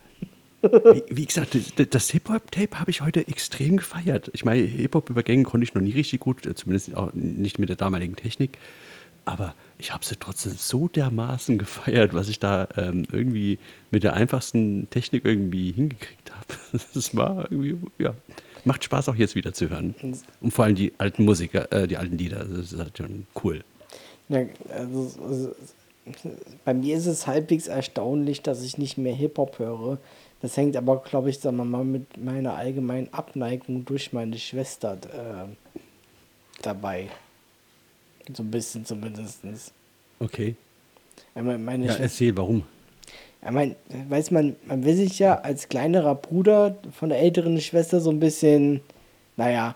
Wie, 0.62 1.02
wie 1.10 1.26
gesagt, 1.26 1.56
das, 1.56 1.88
das 1.90 2.10
Hip-Hop-Tape 2.10 2.78
habe 2.78 2.92
ich 2.92 3.00
heute 3.00 3.26
extrem 3.26 3.78
gefeiert. 3.78 4.30
Ich 4.32 4.44
meine, 4.44 4.62
Hip-Hop-Übergänge 4.62 5.42
konnte 5.42 5.64
ich 5.64 5.74
noch 5.74 5.82
nie 5.82 5.90
richtig 5.90 6.20
gut, 6.20 6.46
äh, 6.46 6.54
zumindest 6.54 6.94
auch 6.96 7.12
nicht 7.14 7.58
mit 7.58 7.68
der 7.68 7.74
damaligen 7.74 8.14
Technik. 8.14 8.58
Aber 9.24 9.56
ich 9.78 9.92
habe 9.92 10.04
sie 10.04 10.14
trotzdem 10.14 10.52
so 10.56 10.86
dermaßen 10.86 11.58
gefeiert, 11.58 12.14
was 12.14 12.28
ich 12.28 12.38
da 12.38 12.68
ähm, 12.76 13.06
irgendwie 13.10 13.58
mit 13.90 14.04
der 14.04 14.14
einfachsten 14.14 14.88
Technik 14.90 15.24
irgendwie 15.24 15.72
hingekriegt 15.72 16.30
habe. 16.30 16.80
Das 16.94 17.16
war 17.16 17.50
irgendwie, 17.50 17.76
ja, 17.98 18.14
macht 18.64 18.84
Spaß 18.84 19.08
auch 19.08 19.16
jetzt 19.16 19.34
wieder 19.34 19.52
zu 19.52 19.68
hören. 19.70 19.94
Und 20.40 20.50
vor 20.52 20.64
allem 20.64 20.74
die 20.74 20.92
alten 20.98 21.24
Musiker, 21.24 21.70
äh, 21.72 21.86
die 21.86 21.96
alten 21.96 22.18
Lieder, 22.18 22.44
das 22.44 22.72
ist 22.72 22.78
halt 22.78 22.96
schon 22.96 23.26
cool. 23.42 23.64
Ja, 24.28 24.46
also, 24.70 25.10
also, 25.22 25.54
bei 26.64 26.74
mir 26.74 26.96
ist 26.96 27.06
es 27.06 27.26
halbwegs 27.26 27.66
erstaunlich, 27.68 28.42
dass 28.42 28.62
ich 28.62 28.78
nicht 28.78 28.98
mehr 28.98 29.14
Hip-Hop 29.14 29.58
höre. 29.58 29.98
Das 30.40 30.56
hängt 30.56 30.76
aber, 30.76 30.98
glaube 30.98 31.30
ich, 31.30 31.38
sagen 31.38 31.56
wir 31.58 31.64
mal, 31.64 31.84
mit 31.84 32.16
meiner 32.16 32.54
allgemeinen 32.54 33.08
Abneigung 33.12 33.84
durch 33.84 34.12
meine 34.12 34.38
Schwester 34.38 34.94
äh, 34.94 35.48
dabei. 36.62 37.08
So 38.32 38.42
ein 38.42 38.50
bisschen 38.50 38.84
zumindest. 38.84 39.42
Okay. 40.18 40.56
Meine, 41.34 41.86
Ja, 41.86 41.94
erzähl, 41.94 42.36
warum? 42.36 42.64
Ja, 43.44 43.50
mein, 43.50 43.76
weiß 44.08 44.30
man, 44.30 44.56
man 44.66 44.84
will 44.84 44.94
sich 44.94 45.18
ja 45.18 45.40
als 45.40 45.68
kleinerer 45.68 46.14
Bruder 46.14 46.76
von 46.92 47.08
der 47.08 47.18
älteren 47.20 47.60
Schwester 47.60 48.00
so 48.00 48.10
ein 48.10 48.20
bisschen, 48.20 48.80
naja, 49.36 49.74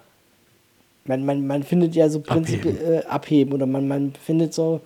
man, 1.05 1.25
man, 1.25 1.47
man 1.47 1.63
findet 1.63 1.95
ja 1.95 2.09
so 2.09 2.21
prinzipiell 2.21 2.77
Abheben. 2.77 2.95
äh, 2.95 3.07
abheben 3.07 3.53
oder 3.55 3.67
man, 3.67 3.89
man 3.89 4.13
findet 4.25 4.55
so, 4.55 4.81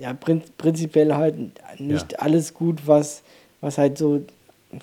ja, 0.00 0.12
prin 0.14 0.42
prinzipiell 0.58 1.14
halt 1.14 1.34
nicht 1.78 2.12
Ja. 2.12 2.18
alles 2.20 2.54
gut, 2.54 2.86
was, 2.86 3.22
was 3.60 3.78
halt 3.78 3.98
so, 3.98 4.22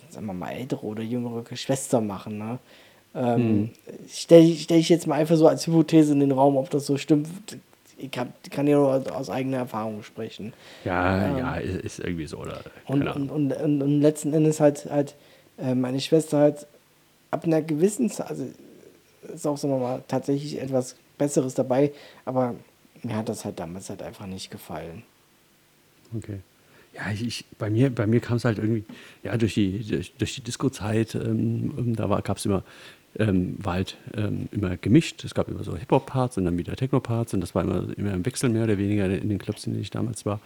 sagen 0.10 0.26
wir 0.28 0.34
mal, 0.34 0.52
ältere 0.52 0.86
oder 0.86 1.04
jüngere 1.04 1.44
Geschwister 1.44 2.02
machen, 2.02 2.38
ne? 2.38 2.60
Ähm, 3.16 3.70
Stelle 4.10 4.56
stell 4.56 4.80
ich 4.80 4.90
jetzt 4.90 5.06
mal 5.06 5.16
einfach 5.16 5.36
so 5.36 5.48
als 5.48 5.68
Hypothese 5.68 6.14
in 6.14 6.20
den 6.20 6.32
Raum, 6.32 6.58
ob 6.58 6.72
das 6.72 6.88
so 6.88 6.98
stimmt. 6.98 7.28
Ich 8.04 8.12
kann 8.12 8.68
ja 8.68 8.76
nur 8.76 9.16
aus, 9.16 9.30
eigener 9.30 9.58
Erfahrung 9.58 10.04
sprechen. 10.04 10.54
Ja, 10.84 11.38
ja, 11.38 11.56
ist, 11.56 12.00
irgendwie 12.00 12.26
so, 12.26 12.38
oder? 12.38 12.60
Und, 12.86 13.08
und, 13.08 13.30
und, 13.30 13.52
und, 13.54 14.02
letzten 14.02 14.34
Endes 14.34 14.60
halt, 14.60 14.86
halt 14.90 15.16
äh, 15.58 15.74
meine 15.74 16.02
Schwester 16.02 16.38
halt 16.40 16.68
ab 17.32 17.46
einer 17.46 17.62
gewissen 17.62 18.10
Zeit, 18.10 18.30
also 18.30 18.46
ist 19.34 19.48
auch, 19.48 19.58
sagen 19.58 19.74
wir 19.74 19.80
mal, 19.80 20.04
tatsächlich 20.08 20.62
etwas 20.62 20.96
Besseres 21.18 21.54
dabei, 21.54 21.94
aber 22.26 22.56
mir 23.04 23.16
hat 23.16 23.30
das 23.30 23.46
halt 23.46 23.60
damals 23.60 23.90
halt 23.90 24.04
einfach 24.04 24.26
nicht 24.26 24.52
gefallen. 24.52 25.04
Okay. 26.16 26.40
Ja, 26.94 27.12
ich, 27.12 27.26
ich, 27.26 27.46
bei 27.58 27.70
mir, 27.70 27.90
bei 27.90 28.06
mir 28.06 28.20
kam 28.20 28.38
es 28.38 28.46
halt 28.46 28.60
irgendwie, 28.60 28.84
ja, 29.24 29.36
durch 29.38 29.56
die, 29.56 29.80
durch, 29.80 30.14
durch 30.18 30.36
die 30.36 30.42
Disco-Zeit, 30.42 31.16
ähm, 31.16 31.96
da 31.96 32.08
gab 32.20 32.38
es 32.38 32.46
immer, 32.46 32.64
ähm, 33.20 33.56
war 33.60 33.74
halt 33.74 33.98
ähm, 34.16 34.48
immer 34.52 34.78
gemischt. 34.78 35.24
Es 35.24 35.34
gab 35.34 35.48
immer 35.48 35.64
so 35.64 35.76
Hip-Hop-Parts 35.76 36.38
und 36.38 36.46
dann 36.46 36.58
wieder 36.58 36.76
Techno-Parts 36.76 37.34
und 37.34 37.42
das 37.42 37.54
war 37.54 37.64
immer, 37.64 37.86
immer 37.98 38.14
im 38.14 38.26
Wechsel 38.26 38.50
mehr 38.50 38.64
oder 38.64 38.78
weniger 38.78 39.06
in 39.06 39.30
den 39.30 39.40
Clubs, 39.40 39.66
in 39.66 39.74
denen 39.74 39.84
ich 39.84 39.92
damals 39.92 40.26
war. 40.26 40.40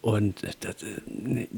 Und 0.00 0.42
das, 0.42 0.82
äh, 0.82 1.00
ne, 1.06 1.48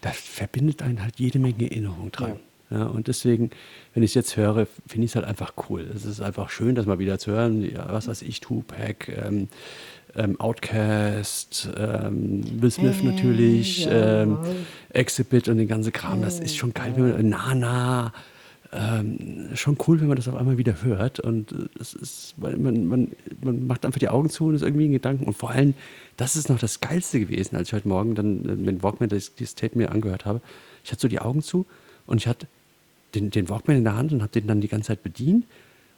das 0.00 0.16
verbindet 0.16 0.82
einen 0.82 1.02
halt 1.02 1.18
jede 1.18 1.38
Menge 1.38 1.70
Erinnerung 1.70 2.10
dran. 2.10 2.40
Ja. 2.70 2.86
und 2.86 3.06
deswegen, 3.06 3.50
wenn 3.92 4.02
ich 4.02 4.12
es 4.12 4.14
jetzt 4.14 4.36
höre, 4.38 4.66
finde 4.86 5.04
ich 5.04 5.10
es 5.10 5.16
halt 5.16 5.26
einfach 5.26 5.52
cool. 5.68 5.86
Es 5.94 6.06
ist 6.06 6.22
einfach 6.22 6.48
schön, 6.48 6.74
das 6.74 6.86
mal 6.86 6.98
wieder 6.98 7.18
zu 7.18 7.30
hören. 7.30 7.62
Ja, 7.62 7.92
was 7.92 8.08
weiß 8.08 8.22
ich, 8.22 8.40
Tupac, 8.40 9.08
ähm, 9.08 9.48
ähm, 10.16 10.40
Outcast, 10.40 11.68
ähm, 11.76 12.62
Will 12.62 12.70
Smith 12.70 13.02
natürlich, 13.02 13.86
ähm, 13.90 14.38
Exhibit 14.88 15.48
und 15.48 15.58
den 15.58 15.68
ganzen 15.68 15.92
Kram. 15.92 16.22
Das 16.22 16.40
ist 16.40 16.56
schon 16.56 16.72
geil. 16.72 16.92
Nana, 17.22 18.12
ähm, 18.72 19.50
schon 19.54 19.76
cool, 19.86 20.00
wenn 20.00 20.08
man 20.08 20.16
das 20.16 20.28
auf 20.28 20.34
einmal 20.34 20.56
wieder 20.56 20.82
hört. 20.82 21.20
Und 21.20 21.54
es 21.78 21.92
ist, 21.92 22.34
weil 22.38 22.56
man, 22.56 22.86
man, 22.86 23.12
man 23.42 23.66
macht 23.66 23.84
einfach 23.84 23.98
die 23.98 24.08
Augen 24.08 24.30
zu 24.30 24.46
und 24.46 24.54
ist 24.54 24.62
irgendwie 24.62 24.86
in 24.86 24.92
Gedanken. 24.92 25.24
Und 25.24 25.34
vor 25.34 25.50
allem, 25.50 25.74
das 26.16 26.36
ist 26.36 26.48
noch 26.48 26.58
das 26.58 26.80
Geilste 26.80 27.20
gewesen, 27.20 27.56
als 27.56 27.68
ich 27.68 27.74
heute 27.74 27.88
Morgen 27.88 28.14
dann 28.14 28.48
äh, 28.48 28.56
mit 28.56 28.82
Walkman 28.82 29.10
das, 29.10 29.34
dieses 29.34 29.54
Tape 29.54 29.76
mir 29.76 29.92
angehört 29.92 30.24
habe. 30.24 30.40
Ich 30.84 30.90
hatte 30.90 31.02
so 31.02 31.08
die 31.08 31.20
Augen 31.20 31.42
zu 31.42 31.66
und 32.06 32.18
ich 32.18 32.26
hatte 32.26 32.46
den, 33.14 33.30
den 33.30 33.48
Walkman 33.50 33.76
in 33.76 33.84
der 33.84 33.96
Hand 33.96 34.12
und 34.12 34.22
habe 34.22 34.32
den 34.32 34.46
dann 34.46 34.62
die 34.62 34.68
ganze 34.68 34.88
Zeit 34.88 35.02
bedient. 35.02 35.44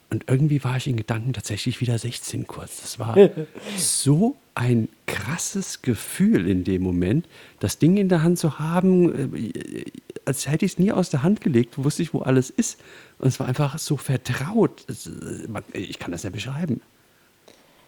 Und 0.09 0.25
irgendwie 0.27 0.63
war 0.63 0.77
ich 0.77 0.87
in 0.87 0.97
Gedanken 0.97 1.33
tatsächlich 1.33 1.79
wieder 1.81 1.97
16 1.97 2.45
kurz. 2.45 2.81
Das 2.81 2.99
war 2.99 3.17
so 3.77 4.35
ein 4.55 4.87
krasses 5.05 5.81
Gefühl 5.81 6.47
in 6.49 6.63
dem 6.63 6.81
Moment, 6.81 7.27
das 7.59 7.77
Ding 7.77 7.97
in 7.97 8.09
der 8.09 8.23
Hand 8.23 8.39
zu 8.39 8.57
haben, 8.57 9.33
äh, 9.35 9.85
als 10.23 10.47
hätte 10.47 10.65
ich 10.65 10.73
es 10.73 10.79
nie 10.79 10.91
aus 10.91 11.09
der 11.09 11.23
Hand 11.23 11.41
gelegt, 11.41 11.77
wusste 11.77 12.01
ich, 12.01 12.13
wo 12.13 12.21
alles 12.21 12.49
ist. 12.49 12.79
Und 13.19 13.27
es 13.27 13.39
war 13.39 13.47
einfach 13.47 13.77
so 13.77 13.97
vertraut. 13.97 14.85
Äh, 14.89 15.77
ich 15.77 15.99
kann 15.99 16.11
das 16.11 16.23
ja 16.23 16.29
beschreiben. 16.29 16.81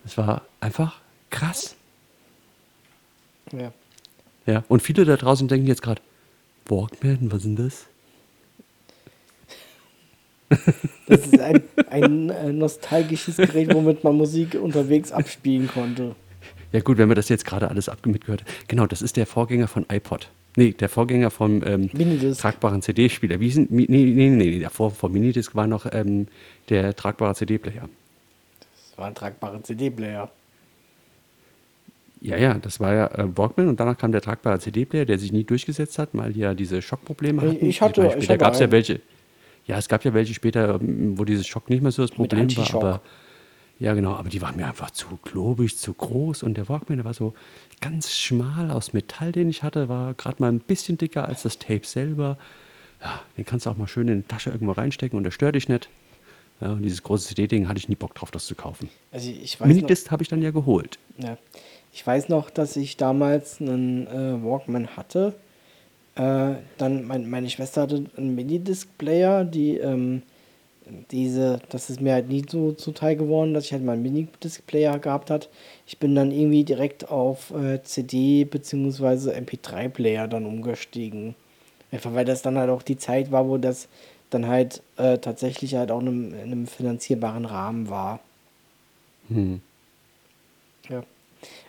Es 0.05 0.17
war 0.17 0.45
einfach 0.59 1.01
krass. 1.29 1.75
Ja. 3.51 3.73
Ja, 4.45 4.63
und 4.69 4.81
viele 4.81 5.03
da 5.03 5.17
draußen 5.17 5.47
denken 5.47 5.67
jetzt 5.67 5.81
gerade, 5.81 6.01
Walkman, 6.67 7.31
was 7.31 7.39
ist 7.39 7.45
denn 7.45 7.55
das? 7.55 7.85
Das 11.07 11.19
ist 11.19 11.39
ein, 11.39 11.63
ein 11.89 12.29
äh, 12.29 12.53
nostalgisches 12.53 13.37
Gerät, 13.37 13.73
womit 13.73 14.03
man 14.05 14.15
Musik 14.15 14.55
unterwegs 14.55 15.11
abspielen 15.11 15.67
konnte. 15.67 16.15
Ja 16.71 16.81
gut, 16.81 16.97
wenn 16.97 17.09
wir 17.09 17.15
das 17.15 17.29
jetzt 17.29 17.45
gerade 17.45 17.69
alles 17.69 17.89
mitgehört 18.05 18.43
Genau, 18.67 18.85
das 18.87 19.01
ist 19.01 19.17
der 19.17 19.25
Vorgänger 19.25 19.67
von 19.67 19.85
iPod. 19.89 20.29
Nee, 20.57 20.71
der 20.71 20.89
Vorgänger 20.89 21.29
vom 21.29 21.63
ähm, 21.63 21.89
tragbaren 22.35 22.81
CD-Spieler. 22.81 23.39
Wie 23.39 23.51
sind, 23.51 23.71
nee, 23.71 23.85
nee, 23.87 24.05
nee, 24.05 24.29
nee, 24.29 24.59
davor 24.59 24.89
vom 24.89 25.11
Minidisc 25.11 25.53
war 25.53 25.67
noch 25.67 25.85
ähm, 25.91 26.27
der 26.69 26.95
tragbare 26.95 27.35
CD-Player. 27.35 27.87
Das 28.61 28.97
war 28.97 29.05
ein 29.05 29.13
tragbarer 29.13 29.63
CD-Player. 29.63 30.31
Ja, 32.21 32.37
ja, 32.37 32.55
das 32.55 32.79
war 32.79 32.93
ja 32.93 33.05
äh, 33.11 33.37
Walkman 33.37 33.67
und 33.67 33.79
danach 33.79 33.97
kam 33.97 34.11
der 34.11 34.21
tragbare 34.21 34.59
CD-Player, 34.59 35.05
der 35.05 35.19
sich 35.19 35.31
nie 35.31 35.43
durchgesetzt 35.43 35.99
hat, 35.99 36.09
weil 36.13 36.33
die 36.33 36.39
ja 36.39 36.55
diese 36.55 36.81
Schockprobleme 36.81 37.41
hatten. 37.43 37.63
Ich 37.63 37.79
hatte, 37.79 38.07
ich 38.07 38.23
später 38.23 38.37
gab 38.39 38.53
es 38.55 38.59
ja 38.59 38.71
welche. 38.71 38.99
Ja, 39.67 39.77
es 39.77 39.87
gab 39.87 40.03
ja 40.05 40.13
welche 40.15 40.33
später, 40.33 40.81
ähm, 40.81 41.19
wo 41.19 41.25
dieses 41.25 41.45
Schock 41.45 41.69
nicht 41.69 41.83
mehr 41.83 41.91
so 41.91 42.01
das 42.01 42.09
Problem 42.09 42.55
war, 42.57 42.73
aber 42.73 43.01
ja, 43.79 43.93
genau, 43.93 44.13
aber 44.13 44.29
die 44.29 44.41
waren 44.41 44.55
mir 44.55 44.65
einfach 44.65 44.91
zu 44.91 45.07
klobig, 45.17 45.77
zu 45.77 45.93
groß 45.93 46.43
und 46.43 46.57
der 46.57 46.67
Walkman, 46.67 46.97
der 46.97 47.05
war 47.05 47.13
so 47.13 47.33
ganz 47.79 48.11
schmal 48.11 48.71
aus 48.71 48.93
Metall, 48.93 49.31
den 49.31 49.49
ich 49.49 49.61
hatte, 49.61 49.87
war 49.87 50.13
gerade 50.15 50.41
mal 50.41 50.51
ein 50.51 50.59
bisschen 50.59 50.97
dicker 50.97 51.27
als 51.27 51.43
das 51.43 51.59
Tape 51.59 51.85
selber. 51.85 52.37
Ja, 53.01 53.21
den 53.37 53.45
kannst 53.45 53.65
du 53.65 53.69
auch 53.69 53.77
mal 53.77 53.87
schön 53.87 54.07
in 54.07 54.21
die 54.21 54.27
Tasche 54.27 54.49
irgendwo 54.49 54.71
reinstecken 54.71 55.15
und 55.17 55.23
der 55.23 55.31
stört 55.31 55.55
dich 55.55 55.69
nicht. 55.69 55.89
Ja, 56.59 56.71
und 56.71 56.81
dieses 56.81 57.03
große 57.03 57.27
CD-Ding 57.27 57.67
hatte 57.67 57.77
ich 57.77 57.87
nie 57.87 57.95
Bock 57.95 58.15
drauf, 58.15 58.31
das 58.31 58.47
zu 58.47 58.55
kaufen. 58.55 58.89
Also 59.11 59.29
ich 59.29 59.59
weiß 59.59 59.67
Minidisc 59.67 60.09
habe 60.09 60.23
ich 60.23 60.29
dann 60.29 60.41
ja 60.41 60.49
geholt. 60.49 60.97
Ja. 61.19 61.37
Ich 61.93 62.05
weiß 62.05 62.29
noch, 62.29 62.49
dass 62.49 62.75
ich 62.75 62.97
damals 62.97 63.61
einen 63.61 64.07
äh, 64.07 64.43
Walkman 64.43 64.97
hatte. 64.97 65.35
Äh, 66.15 66.55
dann 66.79 67.05
mein, 67.05 67.29
meine 67.29 67.49
Schwester 67.49 67.83
hatte 67.83 68.05
einen 68.17 68.33
Minidisc-Player, 68.33 69.45
die 69.45 69.77
ähm, 69.77 70.23
diese, 71.11 71.59
das 71.69 71.89
ist 71.89 72.01
mir 72.01 72.13
halt 72.13 72.29
nie 72.29 72.45
so 72.47 72.71
zuteil 72.71 73.15
geworden, 73.15 73.53
dass 73.53 73.65
ich 73.65 73.73
halt 73.73 73.83
meinen 73.83 74.03
Mini-Disc-Player 74.03 74.99
gehabt 74.99 75.29
hat. 75.29 75.49
Ich 75.85 75.97
bin 75.97 76.15
dann 76.15 76.31
irgendwie 76.31 76.63
direkt 76.63 77.09
auf 77.09 77.51
äh, 77.51 77.81
CD 77.83 78.45
bzw. 78.45 79.31
MP3-Player 79.31 80.27
dann 80.27 80.45
umgestiegen. 80.45 81.35
Einfach 81.91 82.13
weil 82.13 82.25
das 82.25 82.41
dann 82.41 82.57
halt 82.57 82.69
auch 82.69 82.83
die 82.83 82.97
Zeit 82.97 83.31
war, 83.31 83.47
wo 83.47 83.57
das 83.57 83.87
dann 84.29 84.47
halt 84.47 84.81
äh, 84.97 85.17
tatsächlich 85.17 85.75
halt 85.75 85.91
auch 85.91 86.01
in 86.01 86.07
einem, 86.07 86.33
in 86.33 86.41
einem 86.41 86.67
finanzierbaren 86.67 87.45
Rahmen 87.45 87.89
war. 87.89 88.19
Hm. 89.29 89.61
Ja. 90.89 91.03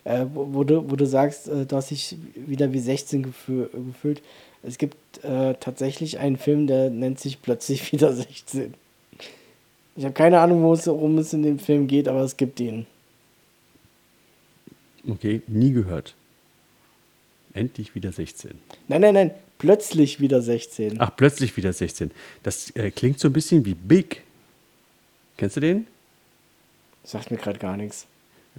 Äh, 0.05 0.27
wo, 0.33 0.55
wo, 0.55 0.65
du, 0.65 0.91
wo 0.91 0.97
du 0.97 1.07
sagst, 1.07 1.49
äh, 1.49 1.67
du 1.67 1.77
hast 1.77 1.91
dich 1.91 2.17
wieder 2.35 2.73
wie 2.73 2.81
16 2.81 3.23
gefühl, 3.23 3.71
gefühlt. 3.73 4.23
Es 4.63 4.79
gibt 4.79 4.97
äh, 5.25 5.55
tatsächlich 5.55 6.19
einen 6.19 6.37
Film, 6.37 6.67
der 6.67 6.91
nennt 6.91 7.21
sich 7.21 7.43
plötzlich 7.43 7.93
wieder 7.93 8.13
16. 8.13 8.75
Ich 9.99 10.05
habe 10.05 10.15
keine 10.15 10.39
Ahnung, 10.39 10.63
worum 10.63 11.19
es 11.19 11.33
in 11.33 11.43
dem 11.43 11.59
Film 11.59 11.89
geht, 11.89 12.07
aber 12.07 12.21
es 12.21 12.37
gibt 12.37 12.61
ihn. 12.61 12.87
Okay, 15.09 15.43
nie 15.49 15.73
gehört. 15.73 16.15
Endlich 17.53 17.97
wieder 17.97 18.13
16. 18.13 18.53
Nein, 18.87 19.01
nein, 19.01 19.15
nein, 19.15 19.31
plötzlich 19.59 20.21
wieder 20.21 20.41
16. 20.41 21.01
Ach, 21.01 21.11
plötzlich 21.17 21.57
wieder 21.57 21.73
16. 21.73 22.13
Das 22.45 22.71
äh, 22.77 22.93
klingt 22.93 23.19
so 23.19 23.29
ein 23.29 23.33
bisschen 23.33 23.65
wie 23.65 23.75
Big. 23.75 24.23
Kennst 25.37 25.57
du 25.57 25.61
den? 25.61 25.89
Sagt 27.03 27.33
mir 27.33 27.37
gerade 27.37 27.59
gar 27.59 27.77
nichts. 27.77 28.07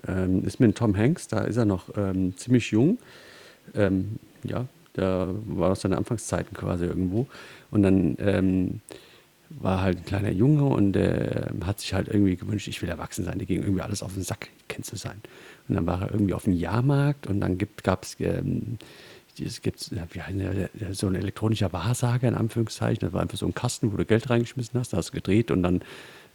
Ähm, 0.09 0.43
ist 0.45 0.59
mit 0.59 0.75
Tom 0.75 0.97
Hanks, 0.97 1.29
da 1.29 1.45
ist 1.45 1.55
er 1.55 1.63
noch 1.63 1.85
ähm, 1.95 2.35
ziemlich 2.35 2.69
jung. 2.71 2.97
Ähm, 3.75 4.19
ja, 4.43 4.65
da 4.91 5.33
war 5.45 5.71
aus 5.71 5.79
seinen 5.79 5.93
Anfangszeiten 5.93 6.53
quasi 6.57 6.83
irgendwo. 6.83 7.27
Und 7.71 7.83
dann 7.83 8.17
ähm, 8.19 8.81
war 9.49 9.81
halt 9.81 9.97
ein 9.97 10.05
kleiner 10.05 10.31
Junge 10.31 10.65
und 10.65 10.95
äh, 10.95 11.47
hat 11.65 11.79
sich 11.79 11.93
halt 11.93 12.07
irgendwie 12.07 12.35
gewünscht, 12.35 12.67
ich 12.67 12.81
will 12.81 12.89
erwachsen 12.89 13.25
sein. 13.25 13.39
Der 13.39 13.47
ging 13.47 13.61
irgendwie 13.61 13.81
alles 13.81 14.03
auf 14.03 14.13
den 14.13 14.23
Sack, 14.23 14.49
kennst 14.67 14.91
du 14.91 14.95
sein. 14.95 15.21
Und 15.67 15.75
dann 15.75 15.87
war 15.87 16.01
er 16.01 16.11
irgendwie 16.11 16.33
auf 16.33 16.43
dem 16.43 16.53
Jahrmarkt 16.53 17.27
und 17.27 17.39
dann 17.41 17.57
gab 17.83 18.03
es 18.03 18.15
ähm, 18.19 18.77
es 19.41 19.61
gibt 19.61 19.91
wie 19.91 20.21
heißt 20.85 20.99
so 20.99 21.07
ein 21.07 21.15
elektronischer 21.15 21.71
Wahrsager 21.71 22.27
in 22.27 22.35
Anführungszeichen. 22.35 22.99
Das 23.01 23.13
war 23.13 23.21
einfach 23.21 23.37
so 23.37 23.45
ein 23.45 23.53
Kasten, 23.53 23.93
wo 23.93 23.97
du 23.97 24.05
Geld 24.05 24.29
reingeschmissen 24.29 24.79
hast, 24.79 24.93
da 24.93 24.97
hast 24.97 25.09
du 25.09 25.13
gedreht 25.13 25.51
und 25.51 25.63
dann 25.63 25.81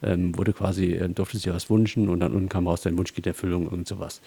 ähm, 0.03 0.37
wurde 0.37 0.53
quasi, 0.53 0.93
äh, 0.93 1.09
durfte 1.09 1.39
sich 1.39 1.53
was 1.53 1.71
wünschen 1.71 2.09
und 2.09 2.21
dann 2.21 2.33
unten 2.33 2.49
kam 2.49 2.67
raus, 2.67 2.83
dein 2.83 2.97
Wunsch 2.97 3.15
geht 3.15 3.27
Erfüllung 3.27 3.69
und 3.69 3.87
sowas. 3.87 4.21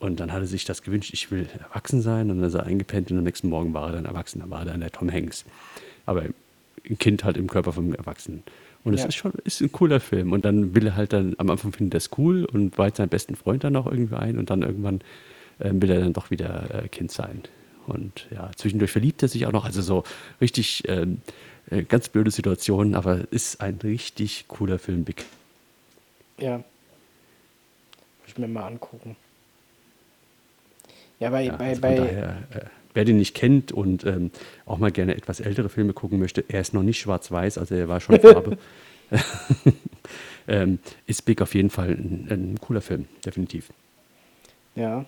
Und 0.00 0.20
dann 0.20 0.32
hat 0.32 0.40
er 0.40 0.46
sich 0.46 0.64
das 0.64 0.82
gewünscht, 0.82 1.10
ich 1.12 1.30
will 1.30 1.48
erwachsen 1.58 2.02
sein 2.02 2.30
und 2.30 2.38
dann 2.38 2.48
ist 2.48 2.54
er 2.54 2.64
eingepennt 2.64 3.10
und 3.10 3.18
am 3.18 3.24
nächsten 3.24 3.48
Morgen 3.48 3.74
war 3.74 3.88
er 3.88 3.92
dann 3.94 4.04
erwachsen, 4.04 4.40
dann 4.40 4.50
war 4.50 4.60
er 4.60 4.66
dann 4.66 4.80
der 4.80 4.92
Tom 4.92 5.10
Hanks. 5.12 5.44
Aber 6.06 6.24
Kind 6.98 7.24
halt 7.24 7.36
im 7.36 7.48
Körper 7.48 7.72
vom 7.72 7.94
Erwachsenen. 7.94 8.42
Und 8.84 8.94
es 8.94 9.02
ja. 9.02 9.08
ist 9.08 9.16
schon 9.16 9.32
ist 9.44 9.60
ein 9.60 9.72
cooler 9.72 10.00
Film. 10.00 10.32
Und 10.32 10.44
dann 10.44 10.74
will 10.74 10.86
er 10.86 10.96
halt 10.96 11.12
dann, 11.12 11.34
am 11.38 11.50
Anfang 11.50 11.72
findet 11.72 11.94
er 11.94 11.98
es 11.98 12.10
cool 12.18 12.44
und 12.44 12.78
weiht 12.78 12.96
seinen 12.96 13.08
besten 13.08 13.34
Freund 13.34 13.64
dann 13.64 13.76
auch 13.76 13.86
irgendwie 13.86 14.16
ein 14.16 14.38
und 14.38 14.50
dann 14.50 14.62
irgendwann 14.62 15.00
äh, 15.58 15.70
will 15.72 15.90
er 15.90 16.00
dann 16.00 16.12
doch 16.12 16.30
wieder 16.30 16.84
äh, 16.84 16.88
Kind 16.88 17.10
sein. 17.10 17.42
Und 17.86 18.26
ja, 18.30 18.50
zwischendurch 18.56 18.90
verliebt 18.90 19.22
er 19.22 19.28
sich 19.28 19.46
auch 19.46 19.52
noch. 19.52 19.64
Also 19.64 19.82
so 19.82 20.04
richtig 20.40 20.84
ähm, 20.88 21.22
äh, 21.70 21.82
ganz 21.82 22.08
blöde 22.08 22.30
Situation, 22.30 22.94
aber 22.94 23.30
ist 23.30 23.60
ein 23.60 23.78
richtig 23.82 24.46
cooler 24.48 24.78
Film, 24.78 25.04
Big. 25.04 25.24
Ja. 26.38 26.58
Muss 26.58 26.64
ich 28.28 28.38
mir 28.38 28.48
mal 28.48 28.66
angucken. 28.66 29.16
Ja, 31.18 31.30
bei, 31.30 31.44
ja, 31.44 31.56
bei, 31.56 31.68
also 31.70 31.80
bei, 31.80 31.94
daher, 31.96 32.42
äh, 32.52 32.60
wer 32.98 33.04
den 33.04 33.18
nicht 33.18 33.36
kennt 33.36 33.70
und 33.70 34.04
ähm, 34.04 34.32
auch 34.66 34.78
mal 34.78 34.90
gerne 34.90 35.14
etwas 35.14 35.38
ältere 35.38 35.68
Filme 35.68 35.92
gucken 35.92 36.18
möchte, 36.18 36.44
er 36.48 36.60
ist 36.60 36.74
noch 36.74 36.82
nicht 36.82 36.98
schwarz-weiß, 36.98 37.56
also 37.56 37.76
er 37.76 37.86
war 37.86 38.00
schon 38.00 38.18
Farbe. 38.18 38.58
ähm, 40.48 40.80
ist 41.06 41.24
Big 41.24 41.40
auf 41.40 41.54
jeden 41.54 41.70
Fall 41.70 41.90
ein, 41.90 42.26
ein 42.28 42.58
cooler 42.60 42.80
Film, 42.80 43.06
definitiv. 43.24 43.68
Ja. 44.74 45.04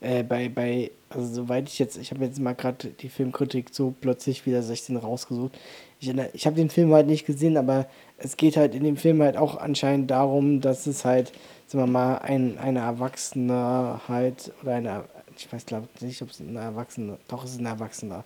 Äh, 0.00 0.22
bei, 0.22 0.48
bei, 0.48 0.90
also 1.10 1.34
soweit 1.34 1.68
ich 1.68 1.78
jetzt, 1.78 1.98
ich 1.98 2.10
habe 2.10 2.24
jetzt 2.24 2.40
mal 2.40 2.54
gerade 2.54 2.88
die 2.88 3.10
Filmkritik 3.10 3.68
so 3.70 3.94
plötzlich 4.00 4.46
wieder 4.46 4.62
16 4.62 4.96
rausgesucht. 4.96 5.52
Ich, 6.00 6.10
ich 6.32 6.46
habe 6.46 6.56
den 6.56 6.70
Film 6.70 6.94
halt 6.94 7.08
nicht 7.08 7.26
gesehen, 7.26 7.58
aber 7.58 7.86
es 8.16 8.38
geht 8.38 8.56
halt 8.56 8.74
in 8.74 8.84
dem 8.84 8.96
Film 8.96 9.20
halt 9.20 9.36
auch 9.36 9.58
anscheinend 9.58 10.10
darum, 10.10 10.62
dass 10.62 10.86
es 10.86 11.04
halt, 11.04 11.30
sagen 11.66 11.84
wir 11.84 11.92
mal, 11.92 12.16
ein, 12.20 12.56
eine 12.56 12.78
Erwachsene 12.78 14.00
halt 14.08 14.50
oder 14.62 14.72
eine 14.72 15.04
ich 15.36 15.52
weiß 15.52 15.66
glaube 15.66 15.88
nicht, 16.00 16.22
ob 16.22 16.30
es 16.30 16.40
ein 16.40 16.56
Erwachsener, 16.56 17.18
doch 17.28 17.44
es 17.44 17.52
ist 17.52 17.60
ein 17.60 17.66
Erwachsener, 17.66 18.24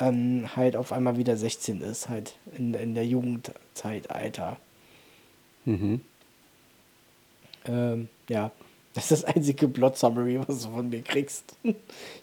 ähm, 0.00 0.48
halt 0.56 0.76
auf 0.76 0.92
einmal 0.92 1.16
wieder 1.16 1.36
16 1.36 1.80
ist, 1.80 2.08
halt 2.08 2.36
in, 2.56 2.74
in 2.74 2.94
der 2.94 3.06
Jugendzeitalter. 3.06 4.56
Mhm. 5.64 6.00
Ähm, 7.66 8.08
ja, 8.28 8.50
das 8.94 9.10
ist 9.10 9.24
das 9.24 9.34
einzige 9.36 9.68
Plot-Summary, 9.68 10.40
was 10.46 10.62
du 10.62 10.70
von 10.70 10.88
mir 10.88 11.02
kriegst. 11.02 11.56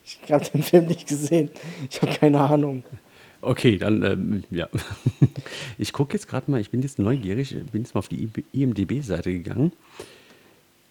Ich 0.03 0.31
habe 0.31 0.45
den 0.45 0.63
Film 0.63 0.87
nicht 0.87 1.07
gesehen. 1.07 1.49
Ich 1.89 2.01
habe 2.01 2.13
keine 2.13 2.41
Ahnung. 2.41 2.83
Okay, 3.41 3.77
dann, 3.77 4.03
ähm, 4.03 4.43
ja. 4.49 4.67
Ich 5.77 5.93
gucke 5.93 6.13
jetzt 6.13 6.27
gerade 6.27 6.49
mal, 6.49 6.59
ich 6.59 6.71
bin 6.71 6.81
jetzt 6.81 6.99
neugierig, 6.99 7.55
bin 7.71 7.83
jetzt 7.83 7.93
mal 7.93 7.99
auf 7.99 8.07
die 8.07 8.29
IMDB-Seite 8.53 9.31
gegangen. 9.31 9.73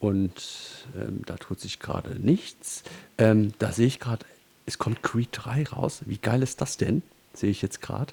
Und 0.05 0.87
ähm, 1.01 1.23
da 1.25 1.37
tut 1.37 1.61
sich 1.61 1.81
gerade 1.81 2.21
nichts. 2.21 2.83
Ähm, 3.17 3.55
da 3.59 3.73
sehe 3.73 3.87
ich 3.87 4.01
gerade, 4.01 4.27
es 4.67 4.77
kommt 4.77 5.03
Creed 5.03 5.31
3 5.33 5.65
raus. 5.69 6.03
Wie 6.05 6.19
geil 6.19 6.43
ist 6.43 6.61
das 6.61 6.77
denn? 6.77 7.01
Sehe 7.33 7.49
ich 7.49 7.63
jetzt 7.63 7.81
gerade. 7.81 8.13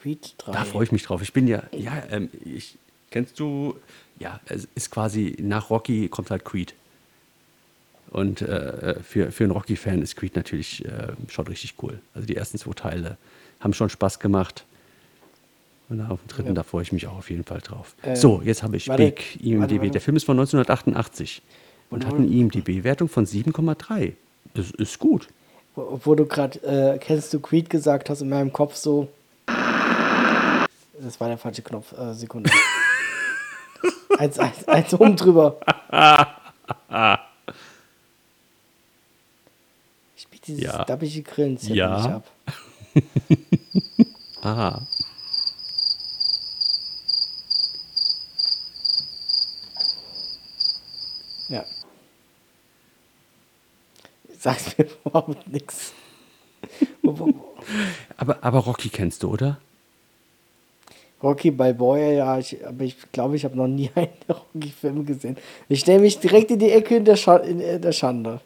Creed 0.00 0.34
3. 0.38 0.52
Da 0.52 0.64
freue 0.64 0.84
ich 0.84 0.92
mich 0.92 1.02
drauf. 1.02 1.20
Ich 1.20 1.34
bin 1.34 1.46
ja, 1.46 1.62
ja, 1.72 2.02
ähm, 2.10 2.30
ich, 2.42 2.78
kennst 3.10 3.38
du, 3.38 3.76
ja, 4.18 4.40
es 4.46 4.66
ist 4.74 4.90
quasi 4.90 5.36
nach 5.38 5.68
Rocky 5.68 6.08
kommt 6.08 6.30
halt 6.30 6.46
Creed. 6.46 6.72
Und 8.08 8.40
äh, 8.40 9.02
für, 9.02 9.30
für 9.30 9.44
einen 9.44 9.50
Rocky-Fan 9.50 10.00
ist 10.00 10.16
Creed 10.16 10.36
natürlich 10.36 10.86
äh, 10.86 11.08
schon 11.28 11.48
richtig 11.48 11.74
cool. 11.82 12.00
Also 12.14 12.26
die 12.26 12.36
ersten 12.36 12.56
zwei 12.56 12.72
Teile 12.72 13.18
haben 13.60 13.74
schon 13.74 13.90
Spaß 13.90 14.20
gemacht. 14.20 14.64
Und 15.88 16.00
auf 16.00 16.20
den 16.20 16.28
dritten, 16.28 16.48
Ja. 16.48 16.54
da 16.54 16.62
freue 16.64 16.82
ich 16.82 16.92
mich 16.92 17.06
auch 17.06 17.16
auf 17.18 17.30
jeden 17.30 17.44
Fall 17.44 17.60
drauf. 17.60 17.94
Ähm, 18.02 18.16
so, 18.16 18.42
jetzt 18.42 18.62
habe 18.62 18.76
ich 18.76 18.88
warte, 18.88 19.04
Big 19.04 19.36
IMDb. 19.42 19.60
warte, 19.60 19.76
warte. 19.78 19.90
Der 19.92 20.00
Film 20.00 20.16
ist 20.16 20.24
von 20.24 20.36
1988 20.36 21.42
und 21.90 22.04
Und 22.04 22.06
hat 22.06 22.14
eine 22.16 22.26
IMDb-Wertung 22.26 23.08
von 23.08 23.24
7,3. 23.26 24.14
Das 24.54 24.70
ist 24.72 24.98
gut. 24.98 25.28
Obwohl 25.76 26.16
du 26.16 26.26
gerade, 26.26 26.58
äh, 26.64 26.98
kennst 26.98 27.32
du 27.34 27.38
Creed 27.40 27.70
gesagt 27.70 28.10
hast, 28.10 28.20
in 28.22 28.28
meinem 28.30 28.52
Kopf 28.52 28.74
so. 28.74 29.08
Das 29.46 31.20
war 31.20 31.28
der 31.28 31.38
falsche 31.38 31.62
Knopf. 31.62 31.92
Äh, 31.96 32.14
Sekunde. 32.14 32.50
eins, 34.18 34.38
eins, 34.38 34.66
eins 34.66 34.94
oben 34.94 35.14
drüber. 35.16 35.60
Ich 40.16 40.26
biete 40.28 40.46
dieses 40.46 40.62
Ja. 40.64 40.84
dappige 40.84 41.22
Grillenzettel 41.22 41.76
Ja. 41.76 41.96
nicht 41.96 42.10
ab. 42.10 42.24
Aha. 44.42 44.86
Ja. 51.48 51.64
Sag's 54.38 54.76
mir 54.76 54.86
überhaupt 55.04 55.48
nichts. 55.48 55.92
Aber, 58.16 58.38
aber 58.42 58.58
Rocky 58.60 58.88
kennst 58.88 59.22
du, 59.22 59.30
oder? 59.30 59.58
Rocky 61.22 61.50
Balboa, 61.50 61.98
ja, 61.98 62.38
ich, 62.38 62.64
aber 62.66 62.84
ich 62.84 62.96
glaube, 63.10 63.36
ich 63.36 63.44
habe 63.44 63.56
noch 63.56 63.66
nie 63.66 63.90
einen 63.94 64.08
Rocky-Film 64.28 65.06
gesehen. 65.06 65.36
Ich 65.68 65.80
stelle 65.80 66.00
mich 66.00 66.18
direkt 66.18 66.50
in 66.50 66.58
die 66.58 66.70
Ecke 66.70 66.96
in 66.96 67.04
der, 67.04 67.16
Scha 67.16 67.36
in 67.36 67.80
der 67.80 67.92
Schande. 67.92 68.40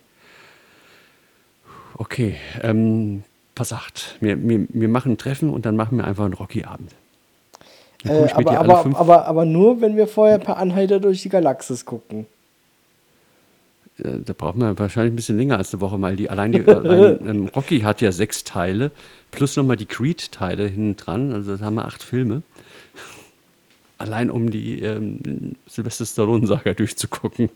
Okay, 1.95 2.37
ähm, 2.63 3.25
pass 3.55 3.73
acht. 3.73 4.17
Wir, 4.21 4.41
wir, 4.49 4.67
wir 4.69 4.89
machen 4.89 5.13
ein 5.13 5.19
Treffen 5.19 5.51
und 5.51 5.67
dann 5.67 5.77
machen 5.77 5.99
wir 5.99 6.05
einfach 6.05 6.25
einen 6.25 6.35
Rocky-Abend. 6.35 6.93
Äh, 8.05 8.31
aber, 8.33 8.59
aber, 8.59 8.99
aber, 8.99 9.27
aber 9.27 9.45
nur, 9.45 9.81
wenn 9.83 9.97
wir 9.97 10.07
vorher 10.07 10.39
per 10.39 10.57
Anhalter 10.57 11.01
durch 11.01 11.23
die 11.23 11.29
Galaxis 11.29 11.85
gucken. 11.85 12.27
Äh, 14.05 14.21
Da 14.25 14.33
braucht 14.33 14.57
man 14.57 14.79
wahrscheinlich 14.79 15.13
ein 15.13 15.17
bisschen 15.17 15.37
länger 15.39 15.59
als 15.59 15.73
eine 15.73 15.81
Woche, 15.81 16.01
weil 16.01 16.17
die 16.17 16.31
allein, 16.31 16.53
die, 16.53 16.65
allein 16.67 17.27
ähm, 17.29 17.47
Rocky 17.49 17.81
hat 17.81 18.01
ja 18.01 18.13
sechs 18.13 18.45
Teile, 18.45 18.91
plus 19.31 19.57
nochmal 19.57 19.77
die 19.77 19.87
Creed-Teile 19.87 20.67
hinten 20.67 20.97
dran, 20.97 21.33
also 21.33 21.57
da 21.57 21.65
haben 21.65 21.75
wir 21.77 21.85
acht 21.85 22.03
Filme. 22.03 22.43
Allein 23.99 24.31
um 24.31 24.51
die 24.51 24.81
ähm, 24.81 25.57
Sylvester 25.67 26.07
Stallone-Saga 26.07 26.73
durchzugucken. 26.75 27.51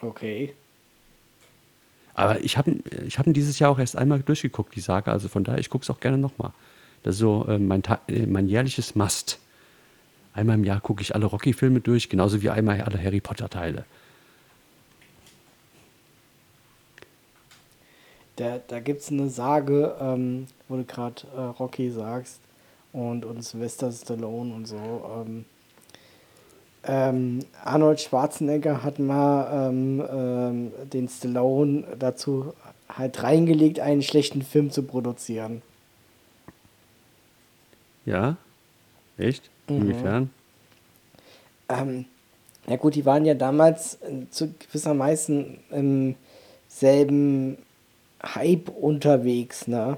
Okay. 0.00 0.54
Aber 2.14 2.40
ich 2.40 2.56
habe 2.58 2.76
ich 3.06 3.18
hab 3.18 3.26
dieses 3.28 3.58
Jahr 3.58 3.70
auch 3.70 3.78
erst 3.78 3.96
einmal 3.96 4.20
durchgeguckt, 4.22 4.74
die 4.74 4.80
Saga, 4.80 5.12
also 5.12 5.28
von 5.28 5.44
daher, 5.44 5.60
ich 5.60 5.70
gucke 5.70 5.82
es 5.82 5.90
auch 5.90 6.00
gerne 6.00 6.18
nochmal. 6.18 6.52
Das 7.02 7.14
ist 7.14 7.20
so 7.20 7.46
äh, 7.48 7.58
mein, 7.58 7.82
äh, 8.08 8.26
mein 8.26 8.48
jährliches 8.48 8.94
Must. 8.94 9.38
Einmal 10.34 10.56
im 10.56 10.64
Jahr 10.64 10.80
gucke 10.80 11.02
ich 11.02 11.14
alle 11.14 11.26
Rocky-Filme 11.26 11.80
durch, 11.80 12.08
genauso 12.08 12.40
wie 12.42 12.50
einmal 12.50 12.80
alle 12.80 13.02
Harry 13.02 13.20
Potter-Teile. 13.20 13.84
Da, 18.36 18.58
da 18.66 18.80
gibt 18.80 19.02
es 19.02 19.10
eine 19.10 19.28
Sage, 19.28 19.94
ähm, 20.00 20.46
wo 20.68 20.76
du 20.76 20.84
gerade 20.84 21.22
äh, 21.36 21.40
Rocky 21.40 21.90
sagst 21.90 22.40
und, 22.92 23.26
und 23.26 23.42
Sylvester 23.42 23.92
Stallone 23.92 24.54
und 24.54 24.66
so. 24.66 24.76
Ähm, 24.76 25.44
ähm, 26.84 27.40
Arnold 27.62 28.00
Schwarzenegger 28.00 28.82
hat 28.82 28.98
mal 28.98 29.68
ähm, 29.68 30.02
ähm, 30.10 30.72
den 30.88 31.08
Stallone 31.08 31.84
dazu 31.98 32.54
halt 32.88 33.22
reingelegt, 33.22 33.80
einen 33.80 34.02
schlechten 34.02 34.42
Film 34.42 34.70
zu 34.70 34.82
produzieren. 34.82 35.62
Ja? 38.04 38.36
Echt? 39.18 39.51
Inwiefern? 39.68 40.30
Ähm, 41.68 42.04
ja 42.66 42.76
gut, 42.76 42.94
die 42.94 43.04
waren 43.04 43.24
ja 43.24 43.34
damals 43.34 43.94
äh, 44.02 44.28
zu 44.30 44.52
gewissermaßen 44.68 45.58
im 45.70 46.14
selben 46.68 47.58
Hype 48.22 48.68
unterwegs, 48.68 49.66
ne? 49.66 49.96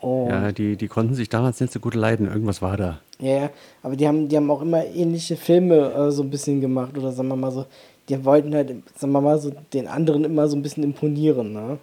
Und, 0.00 0.28
Ja, 0.28 0.52
die, 0.52 0.76
die 0.76 0.88
konnten 0.88 1.14
sich 1.14 1.28
damals 1.28 1.60
nicht 1.60 1.72
so 1.72 1.80
gut 1.80 1.94
leiden. 1.94 2.28
Irgendwas 2.28 2.62
war 2.62 2.76
da. 2.76 3.00
Ja, 3.18 3.42
ja, 3.42 3.50
aber 3.82 3.96
die 3.96 4.06
haben, 4.06 4.28
die 4.28 4.36
haben 4.36 4.50
auch 4.50 4.62
immer 4.62 4.84
ähnliche 4.86 5.36
Filme 5.36 5.92
äh, 5.92 6.10
so 6.12 6.22
ein 6.22 6.30
bisschen 6.30 6.60
gemacht 6.60 6.96
oder 6.96 7.10
sagen 7.12 7.28
wir 7.28 7.36
mal 7.36 7.50
so, 7.50 7.66
die 8.08 8.24
wollten 8.24 8.54
halt, 8.54 8.70
sagen 8.96 9.12
wir 9.12 9.20
mal 9.20 9.38
so, 9.38 9.52
den 9.72 9.88
anderen 9.88 10.24
immer 10.24 10.46
so 10.48 10.56
ein 10.56 10.62
bisschen 10.62 10.84
imponieren, 10.84 11.52
ne? 11.52 11.78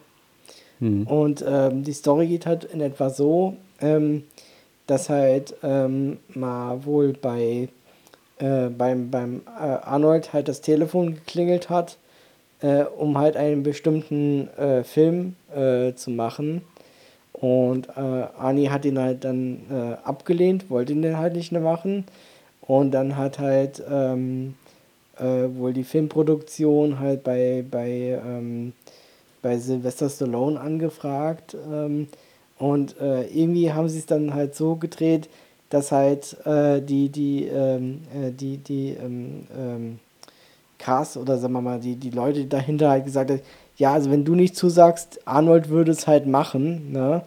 Und 1.05 1.43
ähm, 1.47 1.83
die 1.83 1.93
Story 1.93 2.27
geht 2.27 2.45
halt 2.45 2.65
in 2.65 2.81
etwa 2.81 3.09
so, 3.09 3.55
ähm, 3.79 4.23
dass 4.87 5.09
halt 5.09 5.55
ähm, 5.63 6.17
mal 6.33 6.85
wohl 6.85 7.13
bei 7.13 7.69
äh, 8.37 8.67
beim, 8.69 9.09
beim 9.11 9.41
äh, 9.57 9.61
Arnold 9.61 10.33
halt 10.33 10.47
das 10.47 10.61
Telefon 10.61 11.15
geklingelt 11.15 11.69
hat, 11.69 11.97
äh, 12.61 12.83
um 12.83 13.17
halt 13.17 13.37
einen 13.37 13.63
bestimmten 13.63 14.49
äh, 14.57 14.83
Film 14.83 15.35
äh, 15.55 15.93
zu 15.93 16.11
machen. 16.11 16.61
Und 17.31 17.89
äh, 17.89 18.01
Arnie 18.01 18.69
hat 18.69 18.85
ihn 18.85 18.99
halt 18.99 19.25
dann 19.25 19.99
abgelehnt, 20.03 20.69
wollte 20.69 20.93
ihn 20.93 21.01
dann 21.01 21.17
halt 21.17 21.35
nicht 21.35 21.51
mehr 21.51 21.61
machen. 21.61 22.05
Und 22.61 22.91
dann 22.91 23.17
hat 23.17 23.39
halt 23.39 23.83
ähm, 23.91 24.55
äh, 25.17 25.47
wohl 25.55 25.73
die 25.73 25.83
Filmproduktion 25.83 26.99
halt 26.99 27.23
bei, 27.23 27.63
bei, 27.69 28.19
ähm, 28.25 28.73
bei 29.41 29.57
Sylvester 29.57 30.09
Stallone 30.09 30.59
angefragt. 30.59 31.55
Und 32.57 32.99
äh, 32.99 33.23
irgendwie 33.27 33.73
haben 33.73 33.89
sie 33.89 33.99
es 33.99 34.05
dann 34.05 34.33
halt 34.33 34.55
so 34.55 34.75
gedreht, 34.75 35.29
dass 35.69 35.91
halt 35.91 36.37
äh, 36.45 36.81
die, 36.81 37.09
die, 37.09 37.45
ähm, 37.45 38.01
äh, 38.13 38.31
die, 38.31 38.57
die 38.57 38.89
ähm, 38.91 39.47
ähm, 39.57 39.99
Cast 40.77 41.17
oder 41.17 41.37
sagen 41.37 41.53
wir 41.53 41.61
mal, 41.61 41.79
die, 41.79 41.95
die 41.95 42.11
Leute 42.11 42.45
dahinter 42.45 42.89
halt 42.89 43.05
gesagt 43.05 43.31
haben, 43.31 43.41
ja, 43.77 43.93
also 43.93 44.09
wenn 44.09 44.23
du 44.23 44.35
nicht 44.35 44.55
zusagst, 44.55 45.19
Arnold 45.25 45.69
würde 45.69 45.91
es 45.91 46.07
halt 46.07 46.27
machen, 46.27 46.91
ne? 46.91 47.23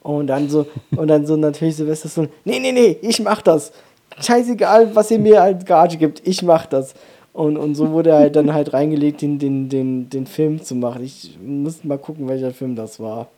Und 0.00 0.28
dann 0.28 0.48
so, 0.48 0.66
und 0.96 1.08
dann 1.08 1.26
so 1.26 1.36
natürlich 1.36 1.76
Silvester 1.76 2.08
so, 2.08 2.22
nee, 2.44 2.60
nee, 2.60 2.72
nee, 2.72 2.96
ich 3.02 3.20
mach 3.20 3.42
das. 3.42 3.72
Scheißegal, 4.20 4.94
was 4.94 5.10
ihr 5.10 5.18
mir 5.18 5.42
als 5.42 5.64
Gage 5.64 5.96
gibt, 5.96 6.26
ich 6.26 6.42
mach 6.42 6.66
das. 6.66 6.94
Und, 7.32 7.56
und 7.56 7.74
so 7.74 7.90
wurde 7.90 8.14
halt 8.14 8.36
dann 8.36 8.54
halt 8.54 8.72
reingelegt, 8.72 9.22
den, 9.22 9.38
den, 9.38 9.68
den, 9.68 10.08
den 10.08 10.26
Film 10.26 10.62
zu 10.62 10.74
machen. 10.74 11.04
Ich 11.04 11.36
muss 11.44 11.84
mal 11.84 11.98
gucken, 11.98 12.28
welcher 12.28 12.52
Film 12.52 12.74
das 12.74 13.00
war. 13.00 13.28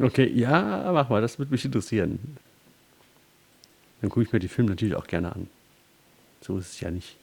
Okay, 0.00 0.30
ja, 0.34 0.90
mach 0.92 1.08
mal, 1.08 1.20
das 1.22 1.38
würde 1.38 1.52
mich 1.52 1.64
interessieren. 1.64 2.36
Dann 4.00 4.10
gucke 4.10 4.22
ich 4.24 4.32
mir 4.32 4.40
die 4.40 4.48
Filme 4.48 4.70
natürlich 4.70 4.96
auch 4.96 5.06
gerne 5.06 5.32
an. 5.34 5.48
So 6.40 6.58
ist 6.58 6.72
es 6.72 6.80
ja 6.80 6.90
nicht. 6.90 7.16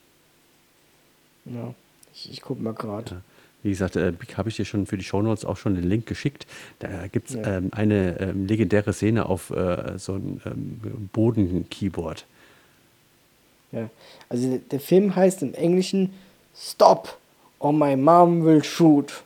Ja, 1.45 1.73
ich, 2.13 2.31
ich 2.31 2.41
guck 2.41 2.59
mal 2.61 2.73
gerade. 2.73 3.11
Ja. 3.15 3.21
Wie 3.63 3.69
gesagt, 3.69 3.95
äh, 3.95 4.13
habe 4.37 4.49
ich 4.49 4.55
dir 4.55 4.65
schon 4.65 4.87
für 4.87 4.97
die 4.97 5.03
Shownotes 5.03 5.45
auch 5.45 5.57
schon 5.57 5.75
den 5.75 5.83
Link 5.83 6.07
geschickt. 6.07 6.47
Da 6.79 7.07
gibt 7.07 7.29
es 7.29 7.35
Ja. 7.35 7.57
ähm, 7.57 7.69
eine 7.73 8.19
ähm, 8.19 8.47
legendäre 8.47 8.91
Szene 8.93 9.27
auf 9.27 9.51
äh, 9.51 9.99
so 9.99 10.13
einem 10.13 10.41
ähm, 10.45 11.09
Boden-Keyboard. 11.13 12.25
Ja. 13.71 13.89
Also 14.29 14.49
der, 14.49 14.59
der 14.59 14.79
Film 14.79 15.15
heißt 15.15 15.43
im 15.43 15.53
Englischen 15.53 16.11
Stop 16.55 17.19
or 17.59 17.71
my 17.71 17.95
mom 17.95 18.43
will 18.43 18.63
shoot. 18.63 19.23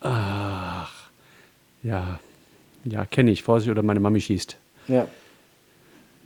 Ach, 0.00 0.92
ja, 1.84 2.18
ja, 2.84 3.04
kenne 3.06 3.30
ich. 3.30 3.42
Vorsicht 3.42 3.70
oder 3.70 3.82
meine 3.82 4.00
Mami 4.00 4.20
schießt. 4.20 4.56
Ja. 4.88 5.06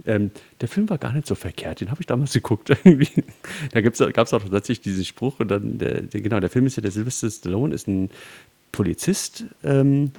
Ähm, 0.07 0.31
der 0.61 0.69
Film 0.69 0.89
war 0.89 0.99
gar 0.99 1.13
nicht 1.13 1.27
so 1.27 1.35
verkehrt, 1.35 1.81
den 1.81 1.91
habe 1.91 2.01
ich 2.01 2.07
damals 2.07 2.33
geguckt. 2.43 2.71
Da 2.71 3.81
gab 3.81 3.95
es 3.95 4.33
auch 4.33 4.43
tatsächlich 4.43 4.81
diesen 4.81 5.05
Spruch 5.05 5.41
und 5.41 5.49
dann, 5.49 5.79
der, 5.79 6.03
der, 6.03 6.21
genau, 6.21 6.41
der 6.41 6.51
Film 6.51 6.67
ist 6.67 6.77
ja, 6.77 6.83
der 6.83 6.93
Sylvester 6.93 7.31
Stallone 7.31 7.75
ist 7.75 7.89
ein 7.89 8.11
Polizist 8.71 9.45
ähm, 9.65 10.13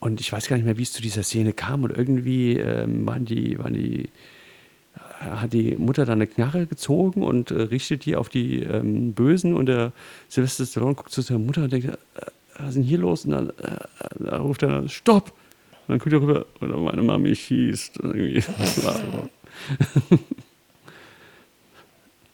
und 0.00 0.20
ich 0.20 0.32
weiß 0.32 0.48
gar 0.48 0.56
nicht 0.56 0.66
mehr, 0.66 0.76
wie 0.76 0.82
es 0.82 0.92
zu 0.92 1.00
dieser 1.00 1.22
Szene 1.22 1.52
kam 1.52 1.84
und 1.84 1.96
irgendwie 1.96 2.58
ähm, 2.58 3.06
waren 3.06 3.24
die, 3.24 3.58
waren 3.58 3.72
die, 3.72 4.10
hat 5.20 5.52
die 5.54 5.76
Mutter 5.76 6.04
dann 6.04 6.18
eine 6.18 6.26
Knarre 6.26 6.66
gezogen 6.66 7.22
und 7.22 7.50
äh, 7.50 7.62
richtet 7.62 8.04
die 8.04 8.16
auf 8.16 8.28
die 8.28 8.62
ähm, 8.62 9.14
Bösen 9.14 9.54
und 9.54 9.66
der 9.66 9.92
Sylvester 10.28 10.66
Stallone 10.66 10.94
guckt 10.94 11.12
zu 11.12 11.22
seiner 11.22 11.40
Mutter 11.40 11.62
und 11.62 11.72
denkt, 11.72 11.86
äh, 11.86 11.96
was 12.58 12.70
ist 12.70 12.76
denn 12.76 12.82
hier 12.82 12.98
los? 12.98 13.24
Und 13.24 13.32
dann 13.32 13.50
äh, 13.50 13.78
da 14.18 14.38
ruft 14.38 14.62
er, 14.62 14.88
Stopp! 14.88 15.32
Und 15.86 15.92
dann 15.92 15.98
guckt 15.98 16.12
er 16.12 16.20
rüber 16.20 16.46
und 16.60 16.84
meine 16.84 17.02
Mami 17.02 17.34
schießt. 17.34 18.00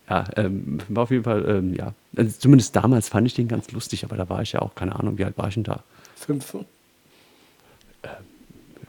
Ja, 0.09 0.25
ähm, 0.37 0.79
war 0.89 1.05
auf 1.05 1.11
jeden 1.11 1.25
Fall, 1.25 1.49
ähm, 1.49 1.75
ja. 1.75 1.95
Also 2.17 2.39
zumindest 2.39 2.77
damals 2.77 3.09
fand 3.09 3.27
ich 3.27 3.35
den 3.35 3.49
ganz 3.49 3.71
lustig, 3.73 4.05
aber 4.05 4.17
da 4.17 4.29
war 4.29 4.43
ich 4.43 4.53
ja 4.53 4.61
auch, 4.61 4.75
keine 4.75 4.97
Ahnung, 4.97 5.19
wie 5.19 5.25
alt 5.25 5.39
war 5.39 5.49
ich 5.49 5.55
denn 5.55 5.65
da? 5.65 5.83
Fünf. 6.15 6.57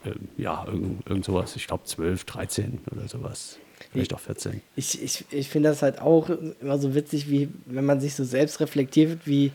Ähm, 0.04 0.28
ja, 0.38 0.66
irgend, 0.68 1.08
irgend 1.08 1.26
sowas. 1.26 1.56
Ich 1.56 1.68
glaube 1.68 1.86
12, 1.86 2.26
13 2.26 2.80
oder 2.92 3.08
sowas. 3.08 3.58
Vielleicht 3.92 4.14
auch 4.14 4.20
14. 4.20 4.62
Ich, 4.76 5.02
ich, 5.02 5.26
ich 5.32 5.50
finde 5.50 5.70
das 5.70 5.82
halt 5.82 6.02
auch 6.02 6.30
immer 6.30 6.78
so 6.78 6.96
witzig, 6.96 7.30
wie 7.30 7.50
wenn 7.66 7.86
man 7.86 8.02
sich 8.02 8.14
so 8.14 8.26
selbst 8.26 8.60
reflektiert, 8.60 9.26
wie, 9.26 9.52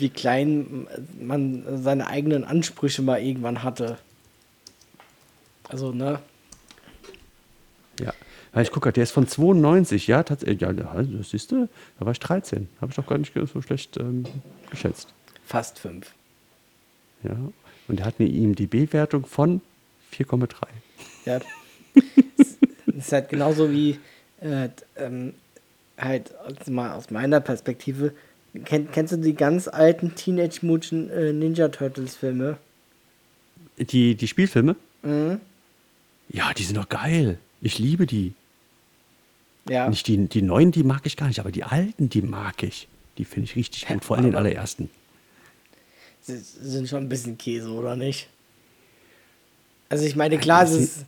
wie 0.00 0.10
klein 0.10 0.86
man 1.20 1.82
seine 1.82 2.06
eigenen 2.06 2.44
Ansprüche 2.44 3.02
mal 3.02 3.20
irgendwann 3.22 3.62
hatte. 3.62 3.98
Also, 5.68 5.92
ne? 5.92 6.20
Ja. 8.00 8.12
Ich 8.60 8.70
gucke 8.70 8.84
gerade, 8.84 8.94
der 8.94 9.04
ist 9.04 9.12
von 9.12 9.28
92, 9.28 10.08
ja, 10.08 10.22
tatsächlich. 10.24 10.60
Ja, 10.60 10.72
das 10.72 11.30
siehst 11.30 11.52
du, 11.52 11.68
da 11.98 12.04
war 12.06 12.12
ich 12.12 12.18
13. 12.18 12.68
Habe 12.80 12.90
ich 12.90 12.96
doch 12.96 13.06
gar 13.06 13.18
nicht 13.18 13.32
so 13.34 13.62
schlecht 13.62 13.96
ähm, 13.96 14.24
geschätzt. 14.70 15.14
Fast 15.44 15.78
fünf. 15.78 16.12
Ja. 17.22 17.36
Und 17.86 17.98
der 17.98 18.06
hat 18.06 18.14
eine 18.18 18.28
IMDB-Wertung 18.28 19.26
von 19.26 19.60
4,3. 20.12 20.54
Ja. 21.26 21.38
das 22.86 22.96
ist 22.96 23.12
halt 23.12 23.28
genauso 23.28 23.70
wie 23.70 24.00
äh, 24.40 24.68
ähm, 24.96 25.34
halt 25.98 26.34
aus, 26.38 26.66
mal 26.66 26.92
aus 26.92 27.10
meiner 27.10 27.40
Perspektive. 27.40 28.12
Kenn, 28.64 28.90
kennst 28.90 29.12
du 29.12 29.16
die 29.16 29.34
ganz 29.34 29.68
alten 29.68 30.14
Teenage 30.14 30.60
Mutant 30.62 31.10
äh, 31.10 31.32
Ninja 31.32 31.68
Turtles 31.68 32.16
Filme? 32.16 32.58
Die, 33.78 34.14
die 34.14 34.28
Spielfilme? 34.28 34.76
Mhm. 35.02 35.40
Ja, 36.28 36.52
die 36.52 36.64
sind 36.64 36.76
doch 36.76 36.88
geil. 36.88 37.38
Ich 37.60 37.78
liebe 37.78 38.06
die. 38.06 38.34
Ja. 39.68 39.88
Nicht 39.88 40.06
die, 40.06 40.16
die 40.26 40.42
neuen, 40.42 40.72
die 40.72 40.82
mag 40.82 41.02
ich 41.04 41.16
gar 41.16 41.28
nicht, 41.28 41.38
aber 41.40 41.52
die 41.52 41.64
alten, 41.64 42.08
die 42.08 42.22
mag 42.22 42.62
ich. 42.62 42.88
Die 43.18 43.24
finde 43.24 43.44
ich 43.44 43.56
richtig 43.56 43.86
gut, 43.86 44.04
vor 44.04 44.16
allem 44.16 44.26
den 44.26 44.34
allerersten. 44.34 44.90
Sie 46.22 46.36
sind 46.36 46.88
schon 46.88 47.04
ein 47.04 47.08
bisschen 47.08 47.38
Käse, 47.38 47.70
oder 47.70 47.96
nicht? 47.96 48.28
Also 49.88 50.04
ich 50.06 50.16
meine, 50.16 50.38
klar, 50.38 50.64
es 50.64 50.72
ist. 50.72 51.04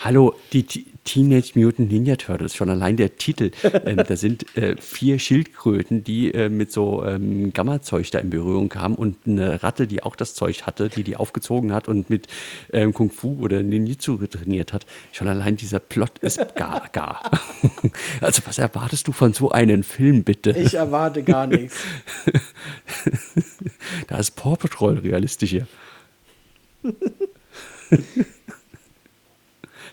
Hallo, 0.00 0.36
die 0.52 0.62
T 0.62 0.86
Teenage 1.02 1.52
Mutant 1.58 1.90
Ninja 1.90 2.16
Turtles, 2.16 2.54
schon 2.54 2.68
allein 2.70 2.96
der 2.96 3.16
Titel. 3.16 3.50
ähm, 3.86 3.96
da 3.96 4.14
sind 4.14 4.56
äh, 4.56 4.76
vier 4.76 5.18
Schildkröten, 5.18 6.04
die 6.04 6.32
äh, 6.32 6.50
mit 6.50 6.70
so 6.70 7.04
ähm, 7.04 7.52
Gamma-Zeug 7.52 8.10
da 8.10 8.18
in 8.18 8.30
Berührung 8.30 8.68
kamen 8.68 8.94
und 8.94 9.16
eine 9.26 9.62
Ratte, 9.62 9.86
die 9.86 10.02
auch 10.02 10.14
das 10.14 10.34
Zeug 10.34 10.66
hatte, 10.66 10.90
die 10.90 11.02
die 11.02 11.16
aufgezogen 11.16 11.72
hat 11.72 11.88
und 11.88 12.10
mit 12.10 12.26
ähm, 12.72 12.92
Kung 12.92 13.10
Fu 13.10 13.38
oder 13.40 13.62
Ninjutsu 13.62 14.18
trainiert 14.26 14.72
hat. 14.72 14.86
Schon 15.12 15.28
allein 15.28 15.56
dieser 15.56 15.80
Plot 15.80 16.18
ist 16.18 16.54
gar, 16.54 16.88
gar. 16.92 17.22
also 18.20 18.42
was 18.44 18.58
erwartest 18.58 19.08
du 19.08 19.12
von 19.12 19.32
so 19.32 19.50
einem 19.50 19.82
Film, 19.82 20.22
bitte? 20.22 20.50
Ich 20.50 20.74
erwarte 20.74 21.22
gar 21.22 21.46
nichts. 21.46 21.82
Da 24.06 24.18
ist 24.18 24.32
Paw 24.32 24.56
Patrol 24.56 24.98
realistischer. 24.98 25.66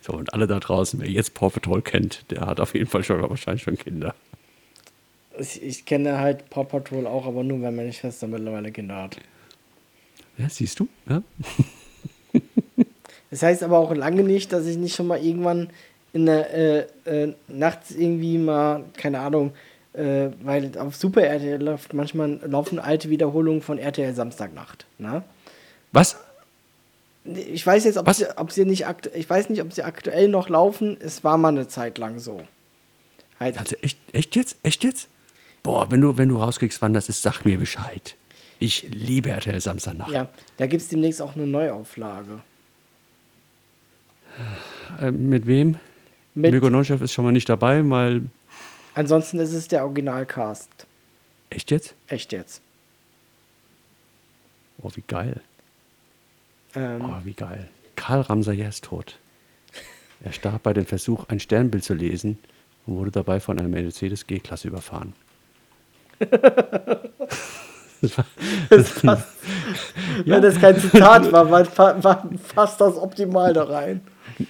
So, 0.06 0.14
und 0.14 0.34
alle 0.34 0.45
da 0.45 0.60
draußen, 0.60 0.99
wer 0.99 1.10
jetzt 1.10 1.34
Paw 1.34 1.49
Patrol 1.49 1.82
kennt, 1.82 2.30
der 2.30 2.41
hat 2.41 2.60
auf 2.60 2.76
jeden 2.76 2.88
Fall 2.88 3.03
schon 3.03 3.22
wahrscheinlich 3.22 3.64
schon 3.64 3.78
Kinder. 3.78 4.14
Ich, 5.39 5.62
ich 5.64 5.86
kenne 5.86 6.20
halt 6.20 6.49
Paw 6.49 6.64
Patrol 6.64 7.08
auch, 7.08 7.26
aber 7.26 7.43
nur, 7.43 7.62
weil 7.62 7.72
meine 7.72 7.91
Schwester 7.91 8.28
mittlerweile 8.28 8.72
Kinder 8.72 8.95
hat. 9.03 9.18
Ja, 10.38 10.47
siehst 10.49 10.80
du? 10.80 10.88
Ja? 11.10 11.22
Das 13.32 13.41
heißt 13.43 13.64
aber 13.64 13.80
auch 13.80 13.93
lange 13.93 14.24
nicht, 14.24 14.53
dass 14.53 14.66
ich 14.66 14.78
nicht 14.78 14.95
schon 14.95 15.08
mal 15.08 15.22
irgendwann 15.22 15.70
in 16.14 16.26
der 16.26 16.53
äh, 16.53 16.86
äh, 17.06 17.34
nachts 17.49 17.91
irgendwie 17.91 18.38
mal, 18.38 18.86
keine 18.95 19.20
Ahnung, 19.20 19.51
äh, 19.91 20.30
weil 20.41 20.78
auf 20.78 20.95
Super 20.95 21.24
RTL 21.24 21.62
läuft 21.62 21.93
manchmal 21.93 22.39
laufen 22.45 22.80
alte 22.80 23.10
Wiederholungen 23.10 23.62
von 23.62 23.78
RTL 23.78 24.14
Samstagnacht. 24.14 24.86
Ne? 24.99 25.22
Was? 25.91 26.18
Ich 27.26 27.65
weiß 27.65 27.86
jetzt, 27.86 27.97
ob 27.97 28.05
Was? 28.05 28.17
sie, 28.17 28.38
ob 28.38 28.51
sie 28.51 28.65
nicht 28.65 28.86
aktu 28.86 29.09
ich 29.13 29.28
weiß 29.30 29.49
nicht, 29.49 29.61
ob 29.61 29.73
sie 29.73 29.84
aktuell 29.84 30.28
noch 30.28 30.47
laufen. 30.49 30.97
Es 30.99 31.23
war 31.23 31.38
mal 31.38 31.49
eine 31.49 31.67
Zeit 31.67 31.97
lang 31.97 32.19
so. 32.19 32.41
Halt, 33.39 33.57
Also 33.57 33.76
echt, 33.82 33.97
echt 34.13 34.36
jetzt? 34.36 34.57
Echt 34.63 34.84
jetzt? 34.84 35.07
Boah, 35.63 35.89
wenn 35.89 36.01
du, 36.01 36.17
wenn 36.17 36.30
du 36.30 36.38
rauskriegst, 36.38 36.82
wann 36.82 36.93
das 36.93 37.09
ist, 37.09 37.23
sag 37.23 37.43
mir 37.43 37.57
Bescheid. 37.57 38.15
Ich 38.59 38.84
liebe 38.91 39.30
RTL 39.32 39.59
Samstagnacht. 39.59 40.11
ja, 40.11 40.30
da 40.57 40.67
gibt 40.67 40.84
es 40.84 40.88
demnächst 40.89 41.21
auch 41.21 41.36
eine 41.36 41.47
Neuauflage. 41.47 42.41
Äh, 45.01 45.11
mit 45.11 45.47
wem? 45.47 45.78
Mit, 46.36 46.51
Mirko 46.51 46.69
Neuschef 46.69 47.01
ist 47.01 47.13
schon 47.13 47.26
mal 47.26 47.32
nicht 47.32 47.49
dabei, 47.49 47.82
weil. 47.89 48.23
ansonsten 48.93 49.39
ist 49.39 49.53
es 49.53 49.67
der 49.67 49.84
Originalcast. 49.84 50.69
Echt 51.49 51.71
jetzt? 51.71 51.95
Echt 52.07 52.32
jetzt. 52.34 52.61
Oh, 54.82 54.91
wie 54.93 55.03
geil. 55.07 55.41
Ähm, 56.76 57.01
Oh, 57.03 57.13
wie 57.23 57.34
geil. 57.34 57.67
Karl 57.95 58.21
Ramsayer 58.21 58.69
ist 58.69 58.84
tot. 58.86 59.17
Er 60.23 60.32
starb 60.34 60.63
bei 60.63 60.73
dem 60.73 60.86
Versuch, 60.86 61.26
ein 61.30 61.39
Sternbild 61.39 61.84
zu 61.84 61.93
lesen 61.93 62.39
und 62.86 62.95
wurde 62.97 63.11
dabei 63.11 63.39
von 63.39 63.59
einer 63.59 63.67
Mercedes 63.67 64.26
G-Klasse 64.28 64.67
überfahren. 64.67 65.13
Das 68.69 69.03
war- 69.03 69.23
Wenn 70.26 70.41
das 70.41 70.59
kein 70.59 70.78
Zitat 70.80 71.32
war, 71.32 71.49
war, 71.49 71.65
fast 72.43 72.80
das 72.80 72.97
optimal 72.97 73.51
da 73.53 73.63
rein. 73.63 74.01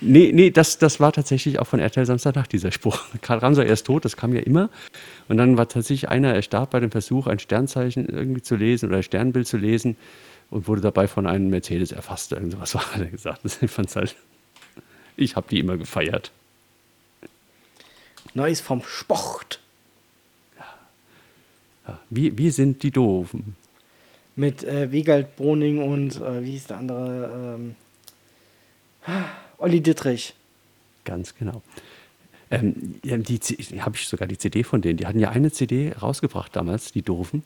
nee, 0.01 0.31
nee, 0.33 0.51
das, 0.51 0.77
das 0.77 0.99
war 0.99 1.13
tatsächlich 1.13 1.59
auch 1.59 1.67
von 1.67 1.79
RTL 1.79 2.05
Samstagnacht, 2.05 2.51
dieser 2.51 2.71
Spruch. 2.73 2.99
Karl 3.21 3.37
Ramsayer 3.39 3.67
ist 3.71 3.85
tot, 3.85 4.03
das 4.03 4.17
kam 4.17 4.33
ja 4.33 4.41
immer. 4.41 4.69
Und 5.29 5.37
dann 5.37 5.57
war 5.57 5.69
tatsächlich 5.69 6.09
einer, 6.09 6.33
er 6.33 6.41
starb 6.41 6.71
bei 6.71 6.81
dem 6.81 6.91
Versuch, 6.91 7.27
ein 7.27 7.39
Sternzeichen 7.39 8.07
irgendwie 8.09 8.41
zu 8.41 8.55
lesen 8.57 8.89
oder 8.89 8.97
ein 8.97 9.03
Sternbild 9.03 9.47
zu 9.47 9.57
lesen 9.57 9.95
und 10.49 10.67
wurde 10.67 10.81
dabei 10.81 11.07
von 11.07 11.27
einem 11.27 11.49
Mercedes 11.49 11.91
erfasst. 11.91 12.31
Irgend 12.31 12.53
sowas 12.53 12.75
war 12.75 12.85
er 12.97 13.05
gesagt. 13.05 13.41
Ich 13.61 13.71
fand's 13.71 13.95
halt, 13.95 14.15
ich 15.17 15.35
habe 15.35 15.47
die 15.49 15.59
immer 15.59 15.77
gefeiert. 15.77 16.31
Neues 18.33 18.61
vom 18.61 18.81
Sport. 18.83 19.59
Ja, 21.87 21.99
wir, 22.09 22.37
wir 22.37 22.51
sind 22.51 22.83
die 22.83 22.91
Doofen. 22.91 23.55
Mit 24.35 24.63
äh, 24.63 24.91
Wiegald 24.91 25.37
Broning 25.37 25.81
und 25.81 26.19
äh, 26.19 26.43
wie 26.43 26.51
hieß 26.51 26.67
der 26.67 26.77
andere? 26.77 27.55
Ähm, 27.55 27.75
Olli 29.57 29.81
Dittrich. 29.81 30.33
Ganz 31.05 31.35
genau. 31.35 31.61
Ähm, 32.51 32.95
ja, 33.03 33.17
die 33.17 33.39
habe 33.79 33.95
ich 33.95 34.07
sogar 34.07 34.27
die 34.27 34.37
CD 34.37 34.63
von 34.63 34.81
denen. 34.81 34.97
Die 34.97 35.05
hatten 35.05 35.19
ja 35.19 35.29
eine 35.29 35.51
CD 35.51 35.93
rausgebracht 35.93 36.55
damals, 36.55 36.91
die 36.91 37.01
Doofen, 37.01 37.43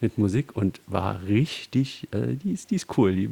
mit 0.00 0.18
Musik 0.18 0.56
und 0.56 0.80
war 0.86 1.22
richtig, 1.22 2.08
äh, 2.12 2.34
die, 2.34 2.52
ist, 2.52 2.70
die 2.70 2.76
ist 2.76 2.86
cool. 2.96 3.14
Die 3.14 3.30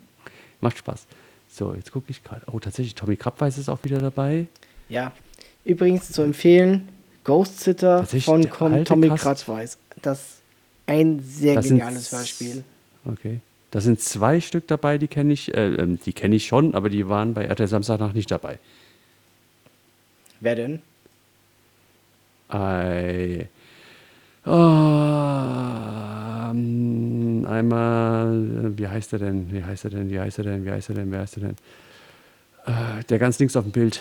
macht 0.60 0.78
Spaß. 0.78 1.06
So, 1.50 1.74
jetzt 1.74 1.92
gucke 1.92 2.06
ich 2.10 2.22
gerade. 2.24 2.42
Oh, 2.50 2.58
tatsächlich, 2.60 2.94
Tommy 2.94 3.16
Krabweis 3.16 3.58
ist 3.58 3.68
auch 3.68 3.82
wieder 3.84 3.98
dabei. 3.98 4.46
Ja. 4.88 5.12
Übrigens 5.64 6.10
zu 6.10 6.22
empfehlen, 6.22 6.88
Ghost 7.24 7.60
Sitter 7.60 8.04
von 8.06 8.48
Com 8.50 8.84
Tommy. 8.84 9.08
Kratzweiß. 9.10 9.78
Das 10.02 10.38
ein 10.86 11.20
sehr 11.20 11.54
Das 11.54 11.66
sind 11.66 11.78
geniales 11.78 12.06
s- 12.06 12.18
Hörspiel. 12.18 12.64
Okay. 13.04 13.40
Da 13.70 13.80
sind 13.80 14.00
zwei 14.00 14.40
Stück 14.40 14.66
dabei, 14.66 14.98
die 14.98 15.08
kenne 15.08 15.32
ich, 15.32 15.54
äh, 15.54 15.74
ähm, 15.74 15.98
die 16.04 16.12
kenne 16.12 16.34
ich 16.36 16.46
schon, 16.46 16.74
aber 16.74 16.90
die 16.90 17.08
waren 17.08 17.32
bei 17.32 17.44
RTL 17.44 17.68
Samstagnacht 17.68 18.14
nicht 18.14 18.30
dabei. 18.30 18.58
Wer 20.40 20.56
denn? 20.56 20.82
Ei. 22.48 23.48
Oh, 24.44 24.50
einmal, 27.52 28.34
äh, 28.74 28.78
wie 28.78 28.88
heißt 28.88 29.12
er 29.12 29.18
denn? 29.20 29.52
Wie 29.52 29.62
heißt 29.62 29.84
er 29.84 29.90
denn? 29.90 30.10
Wie 30.10 30.18
heißt 30.20 30.38
er 30.38 30.44
denn? 30.44 30.64
Wie 30.64 30.70
heißt 30.70 30.88
er 30.88 30.94
denn? 30.96 31.12
Wie 31.12 31.16
heißt 31.16 31.36
er 31.36 31.40
denn? 31.42 31.56
Äh, 32.66 33.04
der 33.08 33.18
ganz 33.18 33.38
links 33.38 33.56
auf 33.56 33.64
dem 33.64 33.72
Bild. 33.72 34.00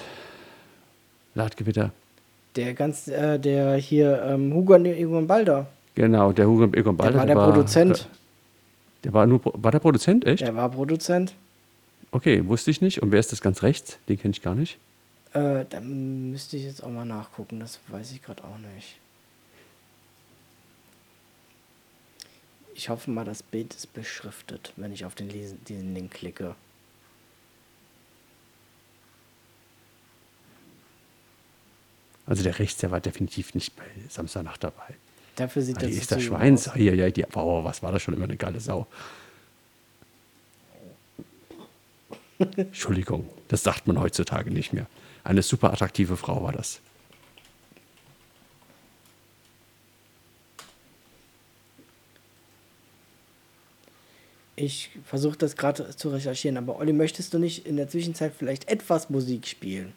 Ladgewitter. 1.35 1.91
Der 2.55 2.73
ganz, 2.73 3.07
äh, 3.07 3.39
der 3.39 3.75
hier, 3.77 4.21
ähm, 4.23 4.53
Hugo 4.53 4.75
Egon 4.75 5.27
Balder. 5.27 5.67
Genau, 5.95 6.31
der 6.31 6.47
Hugo 6.47 6.65
Egon 6.75 6.97
Der 6.97 7.03
Balder. 7.03 7.19
war 7.19 7.25
der 7.25 7.35
Produzent. 7.35 8.09
äh, 8.09 9.03
Der 9.05 9.13
war 9.13 9.25
nur, 9.27 9.41
war 9.43 9.71
der 9.71 9.79
Produzent, 9.79 10.25
echt? 10.25 10.41
Der 10.43 10.55
war 10.55 10.69
Produzent. 10.69 11.33
Okay, 12.11 12.45
wusste 12.47 12.71
ich 12.71 12.81
nicht. 12.81 13.01
Und 13.01 13.11
wer 13.11 13.19
ist 13.19 13.31
das 13.31 13.41
ganz 13.41 13.63
rechts? 13.63 13.97
Den 14.09 14.19
kenne 14.19 14.33
ich 14.33 14.41
gar 14.41 14.55
nicht. 14.55 14.77
Äh, 15.33 15.63
da 15.69 15.79
müsste 15.79 16.57
ich 16.57 16.65
jetzt 16.65 16.83
auch 16.83 16.89
mal 16.89 17.05
nachgucken. 17.05 17.61
Das 17.61 17.79
weiß 17.87 18.11
ich 18.11 18.21
gerade 18.21 18.43
auch 18.43 18.57
nicht. 18.75 18.97
Ich 22.73 22.89
hoffe 22.89 23.11
mal, 23.11 23.25
das 23.25 23.43
Bild 23.43 23.73
ist 23.73 23.93
beschriftet, 23.93 24.73
wenn 24.77 24.91
ich 24.93 25.05
auf 25.05 25.15
den 25.15 25.29
Lesen, 25.29 25.63
diesen 25.65 25.93
Link 25.93 26.11
klicke. 26.11 26.55
Also 32.25 32.43
der 32.43 32.59
rechts, 32.59 32.79
der 32.79 32.91
war 32.91 32.99
definitiv 33.01 33.53
nicht 33.55 33.75
bei 33.75 33.83
Samstagnacht 34.09 34.63
dabei. 34.63 34.95
Dafür 35.35 35.61
sieht 35.61 35.77
Ah, 35.77 35.81
das 35.81 35.91
ist 35.91 36.11
der 36.11 36.19
so 36.19 36.25
Schweins. 36.27 36.67
aus. 36.67 36.75
Ja, 36.75 36.93
ja, 36.93 37.09
die, 37.09 37.25
wow, 37.31 37.63
was 37.63 37.81
war 37.83 37.91
das 37.91 38.01
schon 38.01 38.13
immer 38.13 38.25
eine 38.25 38.37
geile 38.37 38.59
Sau. 38.59 38.87
Entschuldigung, 42.57 43.27
das 43.47 43.63
sagt 43.63 43.87
man 43.87 43.99
heutzutage 43.99 44.51
nicht 44.51 44.73
mehr. 44.73 44.87
Eine 45.23 45.41
super 45.43 45.71
attraktive 45.73 46.17
Frau 46.17 46.43
war 46.43 46.51
das. 46.51 46.79
Ich 54.55 54.91
versuche 55.05 55.37
das 55.37 55.55
gerade 55.55 55.95
zu 55.95 56.09
recherchieren, 56.09 56.57
aber 56.57 56.77
Olli, 56.77 56.93
möchtest 56.93 57.33
du 57.33 57.39
nicht 57.39 57.65
in 57.65 57.77
der 57.77 57.87
Zwischenzeit 57.87 58.33
vielleicht 58.37 58.69
etwas 58.69 59.09
Musik 59.09 59.47
spielen? 59.47 59.93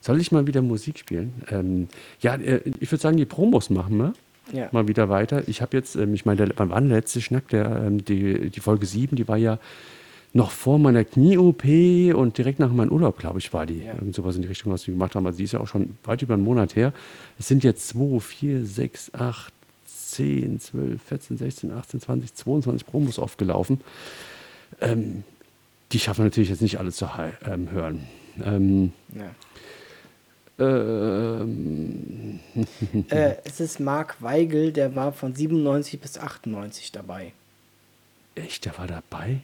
Soll 0.00 0.20
ich 0.20 0.32
mal 0.32 0.46
wieder 0.46 0.62
Musik 0.62 0.98
spielen? 0.98 1.42
Ähm, 1.50 1.88
ja, 2.20 2.34
äh, 2.36 2.60
ich 2.80 2.90
würde 2.90 3.02
sagen, 3.02 3.16
die 3.16 3.26
Promos 3.26 3.70
machen 3.70 3.98
wir. 3.98 4.14
Ja. 4.52 4.68
mal 4.72 4.86
wieder 4.88 5.08
weiter. 5.08 5.48
Ich 5.48 5.62
habe 5.62 5.74
jetzt, 5.74 5.96
ähm, 5.96 6.12
ich 6.12 6.26
meine, 6.26 6.46
der, 6.46 6.56
wann 6.56 6.68
war 6.68 6.80
der 6.80 6.90
letzte 6.90 7.22
Schnack? 7.22 7.48
Der, 7.48 7.64
ähm, 7.86 8.04
die, 8.04 8.50
die 8.50 8.60
Folge 8.60 8.84
7, 8.84 9.16
die 9.16 9.26
war 9.26 9.38
ja 9.38 9.58
noch 10.34 10.50
vor 10.50 10.78
meiner 10.78 11.04
Knie-OP 11.04 11.64
und 12.14 12.36
direkt 12.36 12.58
nach 12.58 12.70
meinem 12.70 12.90
Urlaub, 12.90 13.18
glaube 13.18 13.38
ich, 13.38 13.52
war 13.52 13.66
die. 13.66 13.84
Ja. 13.84 13.94
Irgend 13.94 14.14
sowas 14.14 14.36
in 14.36 14.42
die 14.42 14.48
Richtung, 14.48 14.72
was 14.72 14.86
wir 14.86 14.92
gemacht 14.92 15.14
haben. 15.14 15.24
Also 15.26 15.38
die 15.38 15.44
ist 15.44 15.52
ja 15.52 15.60
auch 15.60 15.68
schon 15.68 15.96
weit 16.04 16.20
über 16.22 16.34
einen 16.34 16.42
Monat 16.42 16.76
her. 16.76 16.92
Es 17.38 17.48
sind 17.48 17.64
jetzt 17.64 17.88
2, 17.88 18.20
4, 18.20 18.66
6, 18.66 19.14
8, 19.14 19.52
10, 20.14 20.60
12, 20.60 21.02
14, 21.02 21.36
16, 21.38 21.70
18, 21.72 22.00
20, 22.00 22.34
22 22.34 22.86
Promos 22.86 23.18
aufgelaufen. 23.18 23.80
Ähm, 24.80 25.24
die 25.92 25.98
schaffen 25.98 26.20
wir 26.20 26.24
natürlich 26.24 26.50
jetzt 26.50 26.62
nicht 26.62 26.78
alle 26.78 26.92
zu 26.92 27.08
ähm, 27.46 27.70
hören. 27.70 28.06
Ähm, 28.44 28.92
Ja. 29.14 29.30
ähm, 30.58 32.40
Äh, 33.08 33.36
es 33.44 33.60
ist 33.60 33.80
Marc 33.80 34.20
Weigel, 34.22 34.72
der 34.72 34.94
war 34.94 35.12
von 35.12 35.34
97 35.34 36.00
bis 36.00 36.18
98 36.18 36.92
dabei. 36.92 37.32
echt, 38.34 38.64
der 38.64 38.76
war 38.78 38.86
dabei? 38.86 39.40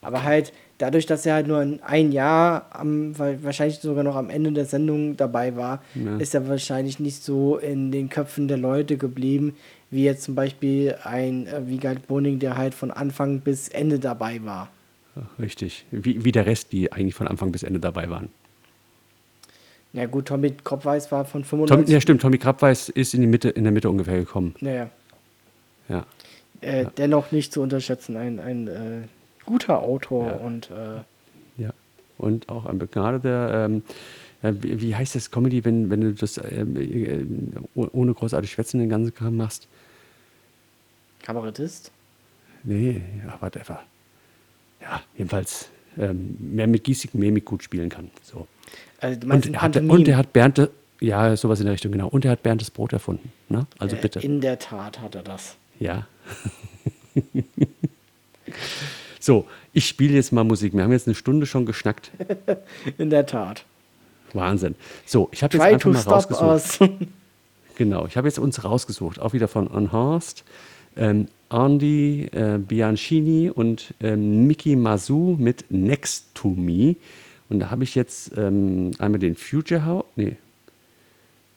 Aber 0.00 0.22
halt 0.22 0.52
dadurch, 0.78 1.06
dass 1.06 1.24
er 1.26 1.34
halt 1.34 1.46
nur 1.46 1.58
ein- 1.58 1.80
ein 1.82 2.12
Jahr, 2.12 2.66
am, 2.70 3.18
wahrscheinlich 3.18 3.78
sogar 3.78 4.04
noch 4.04 4.16
am 4.16 4.30
Ende 4.30 4.52
der 4.52 4.64
Sendung 4.66 5.16
dabei 5.16 5.56
war, 5.56 5.82
Ja. 5.94 6.16
ist 6.18 6.34
er 6.34 6.48
wahrscheinlich 6.48 7.00
nicht 7.00 7.22
so 7.22 7.56
in 7.58 7.90
den 7.92 8.08
Köpfen 8.08 8.48
der 8.48 8.58
Leute 8.58 8.96
geblieben, 8.96 9.56
wie 9.90 10.04
jetzt 10.04 10.22
zum 10.24 10.34
Beispiel 10.34 10.96
ein 11.04 11.46
äh, 11.46 11.66
Wiegald 11.68 12.06
Boning, 12.06 12.38
der 12.38 12.56
halt 12.56 12.74
von 12.74 12.90
Anfang 12.90 13.40
bis 13.40 13.68
Ende 13.68 13.98
dabei 13.98 14.44
war. 14.44 14.68
Richtig. 15.40 15.86
Wie, 15.90 16.24
wie 16.24 16.32
der 16.32 16.44
Rest, 16.44 16.72
die 16.72 16.92
eigentlich 16.92 17.14
von 17.14 17.26
Anfang 17.28 17.50
bis 17.52 17.62
Ende 17.62 17.80
dabei 17.80 18.10
waren. 18.10 18.28
Ja 19.94 20.04
gut, 20.04 20.26
Tommy 20.26 20.50
Kropfweiß 20.62 21.10
war 21.10 21.24
von 21.24 21.42
Tom, 21.42 21.60
95. 21.60 21.88
ja, 21.94 22.00
stimmt, 22.02 22.20
Tommy 22.20 22.36
Krabweis 22.36 22.90
ist 22.90 23.14
in, 23.14 23.22
die 23.22 23.26
Mitte, 23.26 23.48
in 23.48 23.64
der 23.64 23.72
Mitte 23.72 23.88
ungefähr 23.88 24.18
gekommen. 24.18 24.54
Naja, 24.60 24.90
Ja. 25.88 26.04
äh, 26.60 26.84
dennoch 26.98 27.32
nicht 27.32 27.52
zu 27.52 27.62
unterschätzen. 27.62 28.16
Ein, 28.18 28.38
ein 28.40 28.68
äh, 28.68 28.72
guter 29.46 29.80
Autor 29.82 30.26
Ja. 30.26 30.32
und 30.34 30.70
äh, 30.70 31.62
ja. 31.62 31.70
Und 32.18 32.48
auch 32.48 32.66
ein 32.66 32.78
begnadeter, 32.78 33.64
ähm, 33.66 33.82
ja, 34.42 34.62
wie, 34.62 34.80
wie 34.80 34.94
heißt 34.94 35.14
das 35.14 35.30
Comedy, 35.30 35.64
wenn, 35.64 35.88
wenn 35.90 36.00
du 36.02 36.12
das 36.14 36.38
ähm, 36.38 36.76
äh, 36.76 37.24
oh- 37.74 37.88
ohne 37.92 38.12
großartig 38.14 38.50
Schwätzen 38.50 38.78
den 38.80 38.88
ganzen 38.88 39.14
Kram 39.14 39.36
machst? 39.36 39.66
Kabarettist. 41.22 41.90
Nee, 42.64 43.02
ja, 43.24 43.36
whatever. 43.40 43.80
Ja, 44.80 45.00
jedenfalls 45.16 45.68
ähm, 45.98 46.36
mehr 46.40 46.66
mit 46.66 46.84
Giesig, 46.84 47.14
Mimik 47.14 47.44
gut 47.44 47.62
spielen 47.62 47.88
kann. 47.88 48.10
So. 48.22 48.46
Also, 49.00 49.20
Und 49.28 49.46
er, 49.54 49.62
hat, 49.62 49.76
und 49.76 50.08
er 50.08 50.16
hat 50.16 50.32
Bernd, 50.32 50.68
ja, 51.00 51.36
sowas 51.36 51.60
in 51.60 51.66
der 51.66 51.72
Richtung, 51.74 51.92
genau. 51.92 52.08
Und 52.08 52.24
er 52.24 52.30
hat 52.32 52.42
Bernd 52.42 52.60
das 52.60 52.70
Brot 52.70 52.92
erfunden. 52.92 53.30
Ne? 53.48 53.66
Also 53.78 53.96
Äh, 53.96 54.00
bitte. 54.00 54.20
In 54.20 54.40
der 54.40 54.58
Tat 54.58 55.00
hat 55.00 55.14
er 55.14 55.22
das. 55.22 55.56
Ja. 55.78 56.06
so, 59.26 59.44
ich 59.72 59.88
spiele 59.88 60.14
jetzt 60.14 60.32
mal 60.32 60.44
Musik. 60.44 60.72
Wir 60.72 60.84
haben 60.84 60.92
jetzt 60.92 61.08
eine 61.08 61.16
Stunde 61.16 61.46
schon 61.46 61.66
geschnackt. 61.66 62.12
In 62.98 63.10
der 63.10 63.26
Tat. 63.26 63.64
Wahnsinn. 64.32 64.76
So, 65.04 65.28
ich 65.32 65.42
habe 65.42 65.56
jetzt 65.56 65.64
einfach 65.66 65.92
mal 65.92 66.00
rausgesucht. 66.00 66.42
us. 66.42 66.78
Genau, 67.78 68.06
ich 68.06 68.16
habe 68.16 68.26
jetzt 68.26 68.38
uns 68.38 68.64
rausgesucht. 68.64 69.18
Auch 69.18 69.34
wieder 69.34 69.48
von 69.48 69.66
Unhorsed, 69.66 70.44
ähm, 70.96 71.28
Andy 71.50 72.22
äh, 72.32 72.56
Bianchini 72.56 73.50
und 73.50 73.92
ähm, 74.00 74.46
Mickey 74.46 74.76
Mazu 74.76 75.36
mit 75.38 75.66
Next 75.68 76.28
to 76.32 76.48
Me. 76.48 76.96
Und 77.50 77.60
da 77.60 77.70
habe 77.70 77.84
ich 77.84 77.94
jetzt 77.94 78.32
ähm, 78.34 78.92
einmal 78.98 79.18
den 79.18 79.34
Future 79.36 79.84
House. 79.84 80.06
Nee. 80.16 80.36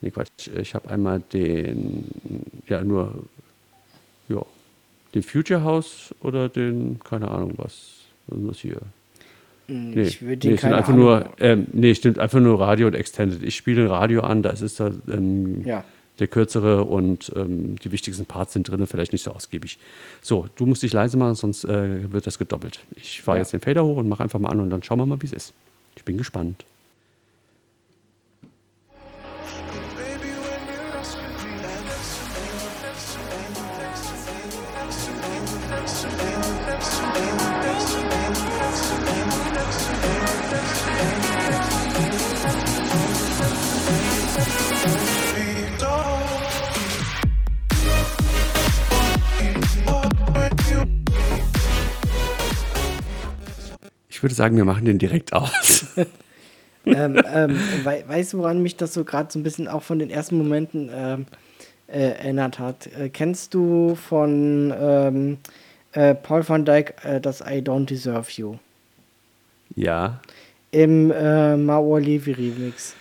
Nee, 0.02 0.10
Quatsch. 0.10 0.48
Ich 0.60 0.74
habe 0.74 0.90
einmal 0.90 1.20
den. 1.32 2.04
Ja, 2.68 2.84
nur. 2.84 3.24
Den 5.14 5.22
Future 5.22 5.64
House 5.64 6.14
oder 6.22 6.48
den. 6.48 7.00
Keine 7.02 7.28
Ahnung, 7.30 7.54
was. 7.56 7.96
Was 8.28 8.38
ist 8.38 8.48
das 8.48 8.58
hier? 8.58 8.76
Nee, 9.66 10.02
ich 10.02 10.22
würde 10.22 10.48
nee, 10.48 10.56
keine 10.56 10.76
einfach 10.76 10.92
Ahnung. 10.92 11.04
nur, 11.04 11.30
ähm, 11.38 11.66
nee, 11.72 11.94
stimmt, 11.94 12.18
einfach 12.18 12.40
nur 12.40 12.60
Radio 12.60 12.88
und 12.88 12.94
Extended. 12.94 13.42
Ich 13.42 13.54
spiele 13.56 13.88
Radio 13.88 14.22
an, 14.22 14.42
da 14.42 14.50
ist 14.50 14.80
da, 14.80 14.90
ähm, 15.08 15.64
Ja. 15.64 15.84
der 16.18 16.26
kürzere 16.26 16.84
und 16.84 17.32
ähm, 17.36 17.76
die 17.76 17.92
wichtigsten 17.92 18.26
Parts 18.26 18.52
sind 18.52 18.68
drin, 18.68 18.84
vielleicht 18.88 19.12
nicht 19.12 19.22
so 19.22 19.30
ausgiebig. 19.30 19.78
So, 20.22 20.48
du 20.56 20.66
musst 20.66 20.82
dich 20.82 20.92
leise 20.92 21.16
machen, 21.16 21.36
sonst 21.36 21.64
äh, 21.64 22.12
wird 22.12 22.26
das 22.26 22.38
gedoppelt. 22.38 22.80
Ich 22.96 23.22
fahre 23.22 23.38
Ja. 23.38 23.42
jetzt 23.42 23.52
den 23.52 23.60
Fader 23.60 23.84
hoch 23.84 23.96
und 23.98 24.08
mache 24.08 24.22
einfach 24.24 24.40
mal 24.40 24.48
an 24.50 24.58
und 24.60 24.70
dann 24.70 24.82
schauen 24.82 24.98
wir 24.98 25.06
mal, 25.06 25.22
wie 25.22 25.26
es 25.26 25.32
ist. 25.32 25.54
Ich 25.96 26.04
bin 26.04 26.18
gespannt. 26.18 26.64
Ich 54.20 54.22
würde 54.22 54.34
sagen, 54.34 54.54
wir 54.58 54.66
machen 54.66 54.84
den 54.84 54.98
direkt 54.98 55.32
aus. 55.32 55.86
ähm, 56.84 57.18
ähm, 57.32 57.58
wei 57.84 58.04
weißt 58.06 58.34
du, 58.34 58.38
woran 58.40 58.62
mich 58.62 58.76
das 58.76 58.92
so 58.92 59.02
gerade 59.02 59.32
so 59.32 59.38
ein 59.38 59.42
bisschen 59.42 59.66
auch 59.66 59.82
von 59.82 59.98
den 59.98 60.10
ersten 60.10 60.36
Momenten 60.36 60.90
ähm, 60.94 61.24
äh, 61.86 62.10
erinnert 62.10 62.58
hat? 62.58 62.86
Äh, 62.88 63.08
kennst 63.08 63.54
du 63.54 63.94
von 63.94 64.74
ähm, 64.78 65.38
äh, 65.92 66.14
Paul 66.14 66.46
van 66.46 66.66
Dyk 66.66 66.96
äh, 67.02 67.18
das 67.18 67.40
I 67.40 67.62
Don't 67.62 67.86
Deserve 67.86 68.30
You? 68.32 68.56
ja. 69.74 70.20
Im 70.70 71.10
äh, 71.10 71.56
Maor 71.56 71.98
Levi 71.98 72.32
Remix. 72.32 72.94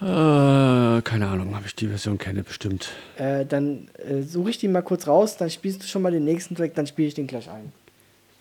Äh, 0.00 1.02
keine 1.02 1.28
Ahnung, 1.28 1.54
ob 1.58 1.66
ich 1.66 1.74
die 1.74 1.88
Version 1.88 2.16
kenne, 2.16 2.42
bestimmt. 2.42 2.88
Äh, 3.18 3.44
dann 3.44 3.88
suche 4.26 4.48
ich 4.48 4.56
die 4.56 4.68
mal 4.68 4.80
kurz 4.80 5.06
raus, 5.06 5.36
dann 5.36 5.50
spielst 5.50 5.82
du 5.82 5.86
schon 5.86 6.00
mal 6.00 6.10
den 6.10 6.24
nächsten 6.24 6.54
Track, 6.54 6.74
dann 6.74 6.86
spiele 6.86 7.08
ich 7.08 7.14
den 7.14 7.26
gleich 7.26 7.50
ein. 7.50 7.70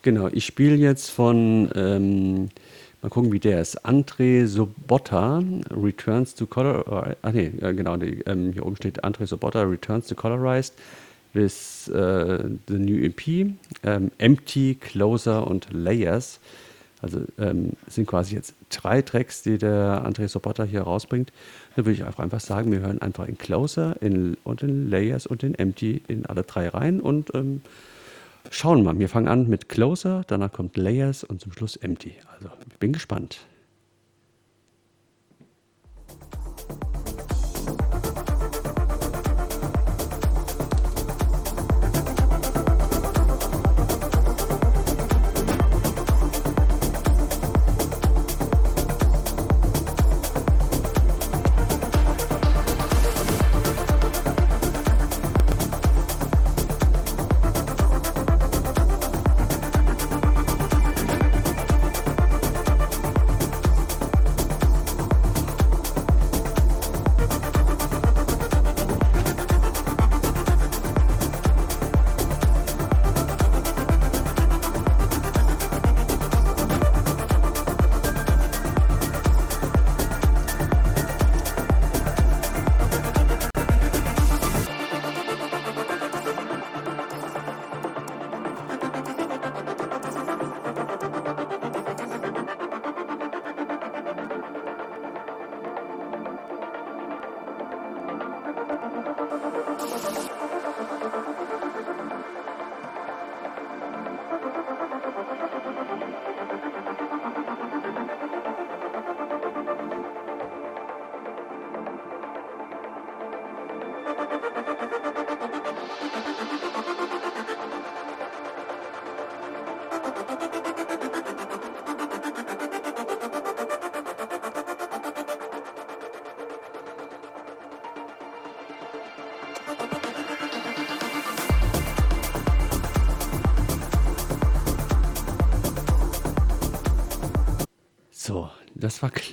Genau, 0.04 0.30
ich 0.32 0.46
spiele 0.46 0.76
jetzt 0.76 1.10
von, 1.10 1.70
ähm, 1.76 2.50
mal 3.02 3.10
gucken, 3.10 3.32
wie 3.32 3.40
der 3.40 3.62
ist. 3.62 3.86
André 3.86 4.48
Sobotta, 4.48 5.44
Returns 5.72 6.36
to 6.36 6.46
Color. 6.46 7.16
Ah, 7.22 7.32
nee, 7.32 7.50
genau, 7.50 7.98
die, 7.98 8.22
ähm, 8.26 8.54
hier 8.54 8.66
oben 8.66 8.76
steht 8.76 9.04
André 9.04 9.26
Sobotta, 9.26 9.64
Returns 9.64 10.08
to 10.08 10.16
Colorized 10.16 10.74
with 11.34 11.90
äh, 11.94 12.44
the 12.68 12.78
new 12.78 13.04
EP, 13.04 13.54
ähm, 13.84 14.12
Empty, 14.18 14.76
Closer 14.76 15.48
und 15.48 15.68
Layers. 15.72 16.40
Also 17.02 17.22
ähm, 17.38 17.74
sind 17.88 18.08
quasi 18.08 18.36
jetzt 18.36 18.56
drei 18.70 19.04
Tracks, 19.04 19.44
die 19.44 19.58
der 19.58 20.04
André 20.06 20.28
Sobotta 20.28 20.64
hier 20.64 20.82
rausbringt. 20.82 21.32
Da 21.76 21.86
würde 21.86 21.92
ich 21.92 22.04
einfach, 22.04 22.24
einfach 22.24 22.40
sagen, 22.40 22.72
wir 22.72 22.80
hören 22.80 23.02
einfach 23.02 23.28
in 23.28 23.38
Closer 23.38 24.02
in, 24.02 24.36
und 24.44 24.64
in 24.64 24.90
Layers 24.90 25.28
und 25.28 25.44
in 25.44 25.54
Empty 25.54 26.02
in 26.08 26.26
alle 26.26 26.44
drei 26.44 26.70
rein 26.70 27.00
und 27.00 27.36
ähm, 27.36 27.62
Schauen 28.52 28.80
wir 28.80 28.94
mal, 28.94 29.00
wir 29.00 29.10
fangen 29.10 29.28
an 29.28 29.48
mit 29.48 29.70
Closer, 29.70 30.24
danach 30.28 30.52
kommt 30.52 30.78
Layers 30.78 31.24
und 31.24 31.42
zum 31.42 31.52
Schluss 31.52 31.76
Empty. 31.76 32.16
Also, 32.34 32.50
ich 32.70 32.78
bin 32.78 32.94
gespannt. 32.94 33.40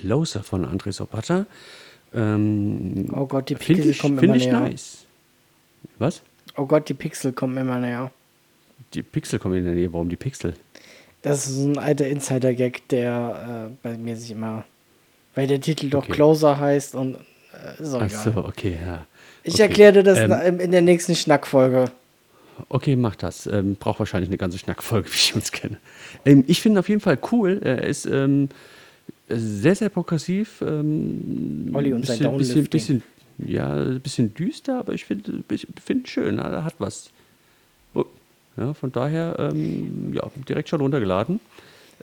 Closer 0.05 0.43
von 0.43 0.65
André 0.65 0.91
Sopata. 0.91 1.47
Ähm, 2.13 3.09
Oh 3.11 3.25
Gott, 3.25 3.49
die 3.49 3.55
Pixel 3.55 3.89
ich, 3.89 3.99
kommen 3.99 4.19
immer 4.19 4.35
ich 4.35 4.45
näher. 4.45 4.59
nice. 4.59 5.05
Was? 5.97 6.21
Oh 6.55 6.65
Gott, 6.67 6.87
die 6.89 6.93
Pixel 6.93 7.33
kommen 7.33 7.57
immer 7.57 7.79
näher. 7.79 8.11
Die 8.93 9.01
Pixel 9.01 9.39
kommen 9.39 9.55
in 9.57 9.65
der 9.65 9.73
Nähe. 9.73 9.91
Warum 9.91 10.07
die 10.09 10.15
Pixel? 10.15 10.53
Das 11.23 11.47
ist 11.47 11.55
so 11.55 11.67
ein 11.67 11.77
alter 11.79 12.07
Insider-Gag, 12.07 12.87
der 12.89 13.71
äh, 13.71 13.77
bei 13.81 13.97
mir 13.97 14.15
sich 14.15 14.29
immer. 14.31 14.63
Weil 15.33 15.47
der 15.47 15.59
Titel 15.59 15.89
doch 15.89 16.03
Okay. 16.03 16.11
Closer 16.13 16.59
heißt 16.59 16.93
und. 16.93 17.15
Äh, 17.15 17.83
auch 17.83 18.01
Ach 18.01 18.05
egal. 18.05 18.33
so, 18.33 18.45
okay, 18.45 18.77
ja. 18.85 19.05
Ich 19.43 19.55
okay. 19.55 19.63
erkläre 19.63 19.93
dir 19.93 20.03
das 20.03 20.19
Ähm, 20.19 20.59
in 20.59 20.71
der 20.71 20.81
nächsten 20.81 21.15
Schnackfolge. 21.15 21.85
Okay, 22.69 22.95
mach 22.95 23.15
das. 23.15 23.47
Ähm, 23.47 23.75
braucht 23.75 23.99
wahrscheinlich 23.99 24.29
eine 24.29 24.37
ganze 24.37 24.59
Schnackfolge, 24.59 25.09
wie 25.11 25.15
ich 25.17 25.35
uns 25.35 25.51
kenne. 25.51 25.77
Ähm, 26.25 26.43
ich 26.47 26.61
finde 26.61 26.79
auf 26.79 26.89
jeden 26.89 27.01
Fall 27.01 27.17
cool. 27.31 27.59
Er 27.63 27.83
ist 27.83 28.05
ähm, 28.05 28.49
sehr, 29.29 29.75
sehr 29.75 29.89
progressiv. 29.89 30.61
Ähm, 30.61 31.71
Olli 31.73 31.93
und 31.93 32.05
sein 32.05 32.17
bisschen, 32.17 32.37
bisschen, 32.37 32.55
Downlifting. 32.55 32.69
bisschen, 32.69 33.03
ja, 33.39 33.73
ein 33.73 33.99
bisschen 34.01 34.33
düster, 34.33 34.79
aber 34.79 34.93
ich 34.93 35.05
finde 35.05 35.43
find 35.83 36.07
schön. 36.07 36.39
Er 36.39 36.63
hat 36.63 36.75
was. 36.79 37.09
Oh, 37.93 38.05
Ja, 38.57 38.73
von 38.73 38.91
daher, 38.91 39.35
ähm, 39.39 40.13
ja, 40.13 40.23
direkt 40.47 40.69
schon 40.69 40.81
runtergeladen. 40.81 41.39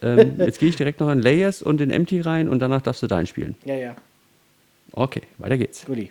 Ähm, 0.01 0.35
jetzt 0.39 0.59
gehe 0.59 0.69
ich 0.69 0.77
direkt 0.77 1.01
noch 1.01 1.11
in 1.11 1.21
Layers 1.21 1.63
und 1.63 1.81
in 1.81 1.91
Empty 1.91 2.21
rein 2.21 2.49
und 2.49 2.59
danach 2.61 2.83
darfst 2.83 3.03
du 3.03 3.07
deinen 3.07 3.27
spielen. 3.27 3.55
Ja, 3.65 3.75
ja. 3.75 3.97
Okay, 4.93 5.23
weiter 5.39 5.57
geht's. 5.57 5.85
Guti. 5.87 6.11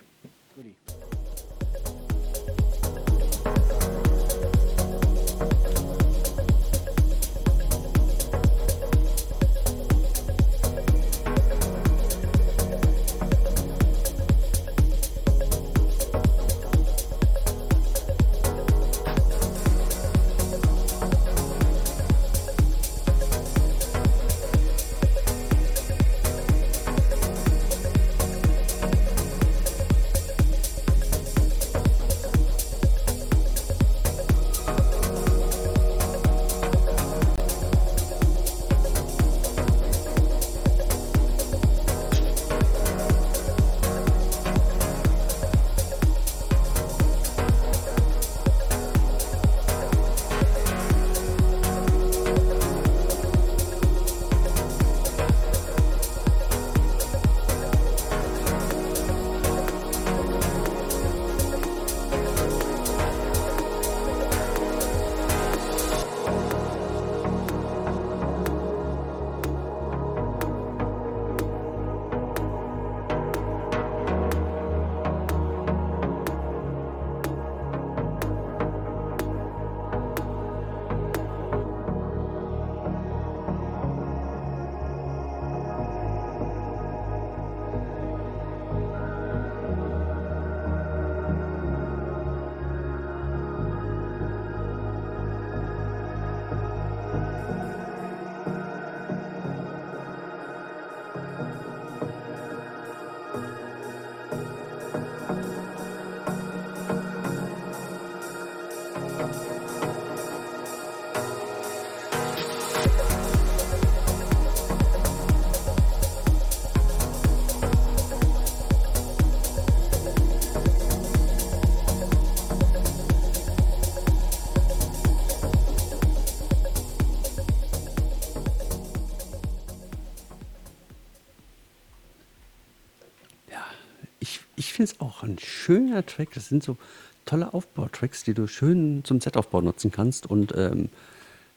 Schöner 135.72 136.06
Track. 136.06 136.30
Das 136.34 136.50
sind 136.50 136.64
so 136.64 136.78
tolle 137.26 137.54
Aufbautracks, 137.54 138.24
die 138.24 138.34
du 138.34 138.48
schön 138.48 139.04
zum 139.06 139.22
Setaufbau 139.22 139.62
nutzen 139.62 139.92
kannst 139.92 140.26
und 140.26 140.54
ähm, 140.58 140.90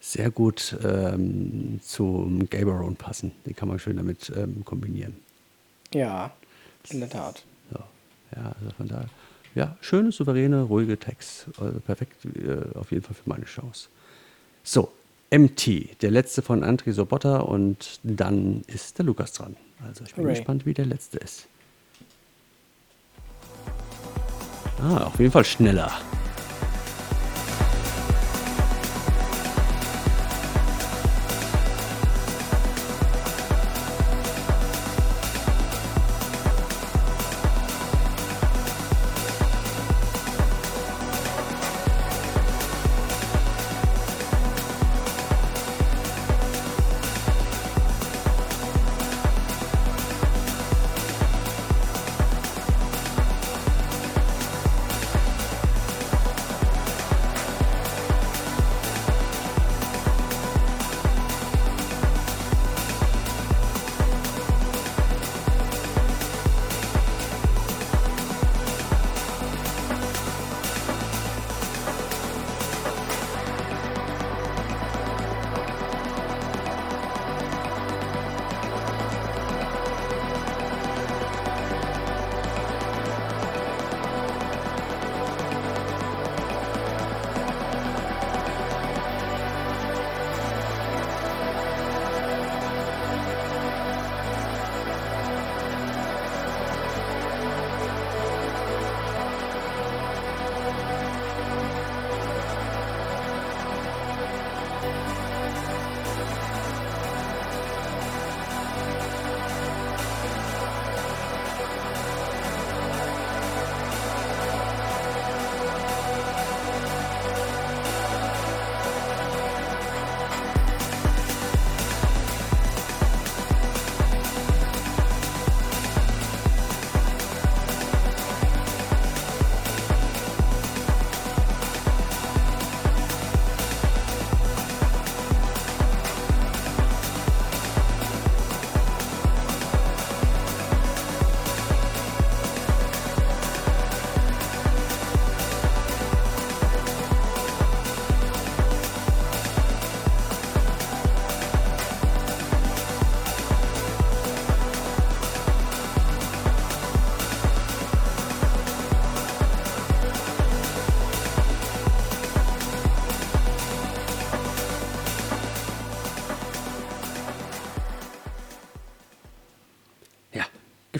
sehr 0.00 0.30
gut 0.30 0.76
ähm, 0.84 1.80
zum 1.82 2.48
Gaberone 2.48 2.94
passen. 2.94 3.32
Die 3.46 3.54
kann 3.54 3.68
man 3.68 3.78
schön 3.78 3.96
damit 3.96 4.30
ähm, 4.36 4.64
kombinieren. 4.64 5.16
Ja, 5.92 6.32
in 6.90 7.00
der 7.00 7.08
Tat. 7.08 7.42
So. 7.72 7.78
Ja, 8.36 8.54
also 8.60 8.74
von 8.76 8.88
daher. 8.88 9.08
Ja, 9.54 9.76
schöne, 9.80 10.12
souveräne, 10.12 10.62
ruhige 10.62 10.98
Text. 10.98 11.46
Also 11.58 11.80
perfekt 11.80 12.24
äh, 12.24 12.76
auf 12.78 12.92
jeden 12.92 13.04
Fall 13.04 13.14
für 13.14 13.28
meine 13.28 13.44
Chance. 13.44 13.88
So, 14.62 14.92
MT, 15.30 16.02
der 16.02 16.10
letzte 16.10 16.42
von 16.42 16.62
André 16.64 16.92
Sobotta 16.92 17.38
und 17.38 18.00
dann 18.02 18.62
ist 18.66 18.98
der 18.98 19.06
Lukas 19.06 19.32
dran. 19.32 19.56
Also 19.86 20.04
ich 20.04 20.14
bin 20.14 20.24
Hooray. 20.24 20.36
gespannt, 20.36 20.66
wie 20.66 20.74
der 20.74 20.86
letzte 20.86 21.18
ist. 21.18 21.46
Ah, 24.82 25.04
auf 25.04 25.18
jeden 25.18 25.30
Fall 25.32 25.44
schneller. 25.44 25.90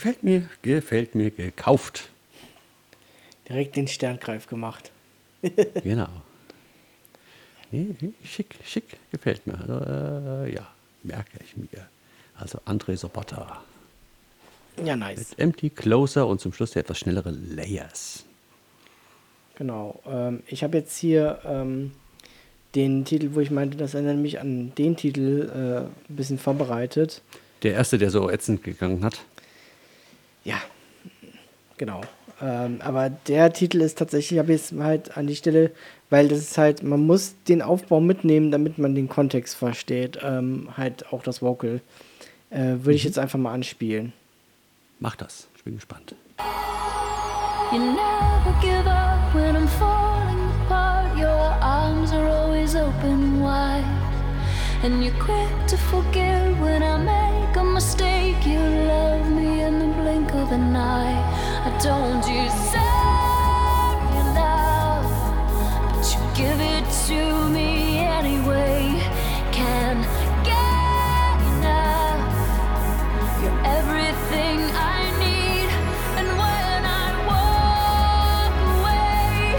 Gefällt 0.05 0.23
mir, 0.23 0.49
gefällt 0.61 1.15
mir, 1.15 1.31
gekauft. 1.31 2.11
Direkt 3.49 3.77
den 3.77 3.89
Sterngreif 3.89 4.47
gemacht. 4.47 4.91
Genau. 5.83 6.09
Nee, 7.71 7.95
schick, 8.23 8.55
schick, 8.65 8.85
gefällt 9.11 9.47
mir. 9.47 9.59
Also, 9.59 9.73
äh, 10.45 10.55
ja, 10.55 10.67
merke 11.03 11.39
ich 11.43 11.57
mir. 11.57 11.89
Also 12.37 12.59
André 12.67 12.97
Sobotta 12.97 13.63
Ja, 14.85 14.95
nice. 14.95 15.31
mit 15.31 15.39
Empty 15.39 15.71
Closer 15.71 16.27
und 16.27 16.41
zum 16.41 16.53
Schluss 16.53 16.73
der 16.73 16.83
etwas 16.83 16.99
schnellere 16.99 17.31
Layers. 17.31 18.25
Genau. 19.57 20.01
Ähm, 20.07 20.43
ich 20.47 20.63
habe 20.63 20.77
jetzt 20.77 20.97
hier 20.99 21.41
ähm, 21.47 21.93
den 22.75 23.05
Titel, 23.05 23.31
wo 23.33 23.41
ich 23.41 23.51
meinte, 23.51 23.77
das 23.77 23.95
erinnert 23.95 24.19
mich 24.19 24.39
an 24.39 24.73
den 24.77 24.97
Titel 24.97 25.51
äh, 25.51 26.11
ein 26.11 26.17
bisschen 26.17 26.39
vorbereitet. 26.39 27.23
Der 27.63 27.73
erste, 27.73 27.99
der 27.99 28.11
so 28.11 28.31
ätzend 28.31 28.63
gegangen 28.63 29.03
hat. 29.05 29.25
Ja, 30.45 30.57
genau. 31.77 32.03
Ähm, 32.41 32.81
aber 32.81 33.11
der 33.11 33.53
Titel 33.53 33.81
ist 33.81 33.99
tatsächlich, 33.99 34.33
ich 34.33 34.39
habe 34.39 34.53
jetzt 34.53 34.73
halt 34.73 35.17
an 35.17 35.27
die 35.27 35.37
Stelle, 35.37 35.71
weil 36.11 36.29
das 36.29 36.39
ist 36.39 36.59
halt, 36.59 36.83
man 36.83 37.07
muss 37.07 37.35
den 37.49 37.63
Aufbau 37.63 38.01
mitnehmen, 38.01 38.51
damit 38.51 38.79
man 38.79 38.95
den 38.95 39.09
Kontext 39.09 39.57
versteht. 39.57 40.19
Ähm, 40.23 40.69
halt 40.77 41.13
auch 41.13 41.23
das 41.23 41.43
Vocal. 41.43 41.81
Äh, 42.51 42.59
Würde 42.59 42.95
ich 42.95 43.05
jetzt 43.05 43.19
einfach 43.19 43.39
mal 43.39 43.53
anspielen. 43.53 44.13
Mach 45.01 45.17
das. 45.17 45.49
Ich 45.57 45.65
bin 45.65 45.75
gespannt. 45.77 46.15
You 47.73 47.79
never 47.79 48.55
give 48.61 48.87
up 48.89 49.35
when 49.35 49.57
I'm 49.57 49.67
falling 49.67 50.51
apart. 50.67 51.17
Your 51.17 51.57
arms 51.61 52.13
are 52.13 52.29
always 52.29 52.77
open 52.77 53.41
wide. 53.41 53.85
And 54.85 55.03
you're 55.03 55.15
quick 55.19 55.67
to 55.69 55.77
forgive 55.77 56.61
when 56.61 56.83
I 56.83 56.99
make 56.99 57.57
a 57.57 57.65
mistake. 57.65 58.14
Blink 60.57 60.73
of. 60.73 61.25
I 61.67 61.71
told 61.79 62.25
you 62.27 62.49
say 62.71 62.93
you 64.15 64.23
love, 64.39 65.09
but 65.91 66.05
you 66.13 66.21
give 66.35 66.61
it 66.61 66.85
to 67.07 67.49
me 67.49 67.99
anyway. 67.99 68.79
Can't 69.51 70.05
get 70.45 71.37
enough. 71.53 72.35
You're 73.43 73.61
everything 73.79 74.59
I 74.95 75.11
need, 75.25 75.69
and 76.19 76.29
when 76.41 76.81
I 77.03 77.07
walk 77.31 78.55
away, 78.77 79.59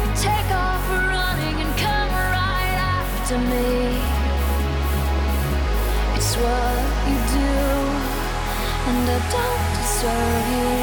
you 0.00 0.08
take 0.28 0.50
off 0.52 0.84
running 1.14 1.56
and 1.64 1.72
come 1.78 2.10
right 2.36 2.76
after 2.96 3.38
me. 3.38 3.70
It's 6.16 6.32
what 6.36 6.80
you 7.08 7.18
do, 7.38 7.52
and 8.88 9.04
I 9.10 9.18
don't 9.32 9.57
serve 10.00 10.48
you. 10.52 10.77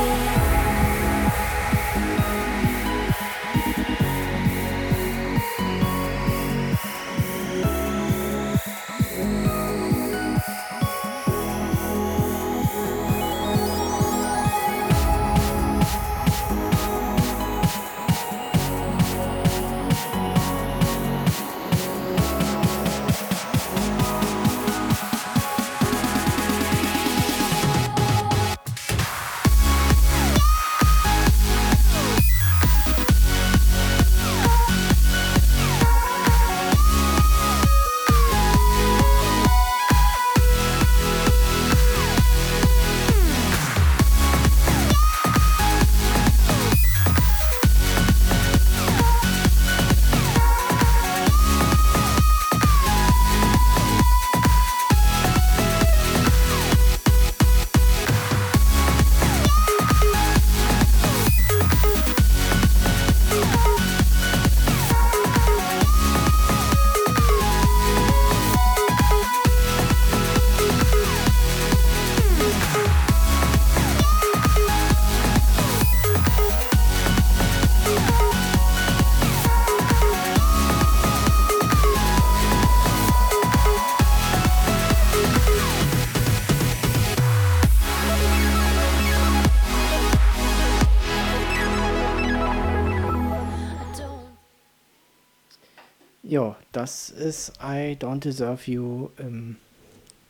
Ist 97.16 97.54
I 97.62 97.98
Don't 98.00 98.20
Deserve 98.20 98.72
You 98.72 99.10
im 99.18 99.58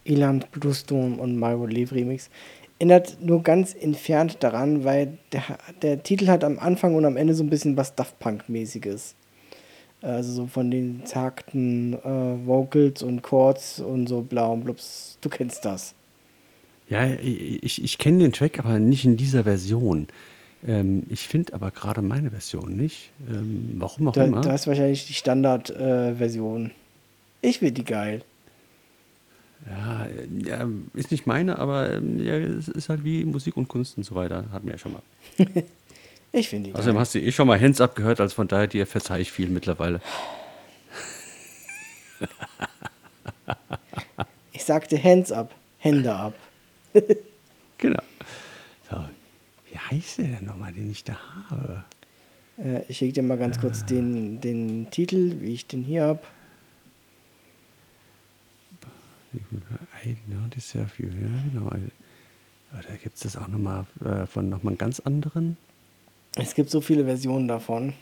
Eland 0.06 0.52
Bluestone 0.52 1.18
und 1.18 1.38
Myro 1.38 1.66
Leave 1.66 1.94
Remix. 1.94 2.30
Erinnert 2.80 3.18
nur 3.22 3.42
ganz 3.42 3.74
entfernt 3.74 4.38
daran, 4.42 4.84
weil 4.84 5.18
der, 5.32 5.44
der 5.82 6.04
Titel 6.04 6.28
hat 6.28 6.44
am 6.44 6.60
Anfang 6.60 6.96
und 6.96 7.06
am 7.06 7.18
Ende 7.18 7.34
so 7.34 7.44
ein 7.44 7.50
bisschen 7.50 7.78
was 7.78 7.96
Daft 7.96 8.20
Punk-mäßiges. 8.20 9.16
Also 10.02 10.34
so 10.34 10.48
von 10.48 10.70
den 10.70 11.04
Takten, 11.06 11.94
äh, 11.94 12.46
Vocals 12.46 13.02
und 13.02 13.22
Chords 13.24 13.80
und 13.80 14.08
so 14.08 14.22
blau 14.22 14.54
und 14.54 14.64
blups. 14.66 15.18
Du 15.22 15.30
kennst 15.30 15.66
das. 15.66 15.96
Ja, 16.90 17.08
ich, 17.08 17.84
ich 17.84 17.98
kenne 17.98 18.20
den 18.20 18.32
Track, 18.32 18.60
aber 18.60 18.78
nicht 18.78 19.06
in 19.06 19.18
dieser 19.18 19.46
Version. 19.46 20.08
Ähm, 20.68 21.04
ich 21.10 21.28
finde 21.28 21.54
aber 21.54 21.72
gerade 21.72 22.02
meine 22.02 22.32
Version 22.32 22.76
nicht. 22.76 23.12
Ähm, 23.30 23.76
warum 23.78 24.08
auch 24.08 24.14
Da, 24.14 24.26
immer. 24.26 24.42
da 24.42 24.54
ist 24.56 24.66
wahrscheinlich 24.68 25.06
die 25.08 25.14
Standard-Version. 25.14 26.72
ich 27.42 27.60
finde 27.60 27.74
die 27.74 27.86
geil. 27.86 28.24
Ja, 29.70 30.06
äh, 30.06 30.28
ja, 30.48 30.68
ist 30.94 31.12
nicht 31.12 31.26
meine, 31.28 31.58
aber 31.60 31.92
ähm, 31.94 32.24
ja, 32.24 32.36
es 32.38 32.68
ist 32.68 32.90
halt 32.90 33.04
wie 33.04 33.26
Musik 33.26 33.58
und 33.58 33.68
Kunst 33.68 33.98
und 33.98 34.04
so 34.04 34.16
weiter. 34.16 34.46
Hatten 34.52 34.66
wir 34.68 34.74
ja 34.74 34.78
schon 34.80 34.94
mal. 34.94 35.02
Ich 36.32 36.50
finde 36.50 36.70
die 36.70 36.76
Außerdem 36.76 36.96
geil. 36.96 37.00
hast 37.00 37.16
du 37.16 37.20
eh 37.22 37.32
schon 37.32 37.48
mal 37.48 37.58
Hands 37.62 37.80
Up 37.80 37.96
gehört, 37.96 38.20
also 38.20 38.36
von 38.36 38.50
daher 38.50 38.68
dir 38.68 38.86
verzeih 38.86 39.22
ich 39.22 39.32
viel 39.32 39.48
mittlerweile. 39.48 40.02
Ich 44.52 44.64
sagte 44.66 45.02
Hands 45.02 45.32
up, 45.32 45.52
Hände 45.78 46.14
ab. 46.14 46.34
Genau. 47.78 48.02
Heißt 49.90 50.18
der 50.20 50.28
denn 50.28 50.46
nochmal, 50.46 50.74
den 50.74 50.90
ich 50.90 51.04
da 51.04 51.18
habe? 51.50 51.84
Äh, 52.58 52.84
ich 52.88 52.98
schicke 52.98 53.14
dir 53.14 53.24
mal 53.24 53.38
ganz 53.38 53.60
kurz 53.60 53.86
den, 53.86 54.42
den 54.42 54.90
Titel, 54.90 55.42
wie 55.42 55.54
ich 55.54 55.68
den 55.68 55.84
hier 55.84 56.04
habe. 56.04 56.22
I 60.06 60.16
don't 60.30 60.50
deserve 60.56 60.92
you. 60.98 61.10
Ja, 61.10 61.28
genau. 61.52 61.70
Da 62.72 62.96
gibt 63.02 63.16
es 63.16 63.22
das 63.22 63.38
auch 63.38 63.48
nochmal 63.48 63.86
äh, 64.04 64.26
von 64.26 64.50
nochmal 64.50 64.72
einen 64.72 64.78
ganz 64.78 65.00
anderen. 65.00 65.58
Es 66.36 66.56
gibt 66.56 66.70
so 66.70 66.82
viele 66.82 67.06
Versionen 67.06 67.48
davon. 67.48 67.94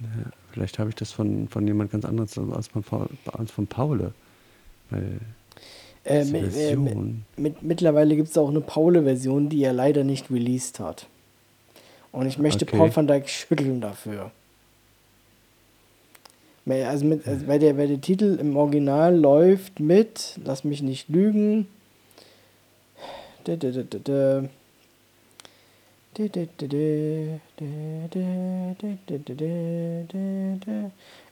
Ja, 0.00 0.30
vielleicht 0.52 0.78
habe 0.78 0.90
ich 0.90 0.96
das 0.96 1.12
von, 1.12 1.48
von 1.48 1.66
jemand 1.66 1.90
ganz 1.90 2.04
anderes 2.04 2.38
als 2.38 2.68
von, 2.68 2.82
Paul- 2.82 3.10
als 3.32 3.50
von 3.50 3.66
Paule. 3.66 4.12
Weil 4.90 5.18
äh, 6.04 6.24
mit, 6.24 6.56
äh, 6.56 6.76
mit, 7.36 7.62
mittlerweile 7.62 8.16
gibt 8.16 8.28
es 8.28 8.38
auch 8.38 8.48
eine 8.48 8.60
Paule-Version, 8.60 9.48
die 9.48 9.62
er 9.62 9.72
leider 9.72 10.04
nicht 10.04 10.30
released 10.30 10.80
hat. 10.80 11.06
Und 12.12 12.26
ich 12.26 12.38
möchte 12.38 12.64
okay. 12.64 12.76
Paul 12.76 12.94
van 12.94 13.06
Dijk 13.06 13.28
schütteln 13.28 13.80
dafür. 13.80 14.30
Also, 16.66 17.06
mit, 17.06 17.26
also 17.26 17.46
weil, 17.46 17.58
der, 17.58 17.76
weil 17.78 17.88
der 17.88 18.00
Titel 18.00 18.36
im 18.40 18.56
Original 18.56 19.16
läuft 19.16 19.80
mit, 19.80 20.38
lass 20.44 20.64
mich 20.64 20.82
nicht 20.82 21.08
lügen, 21.08 21.66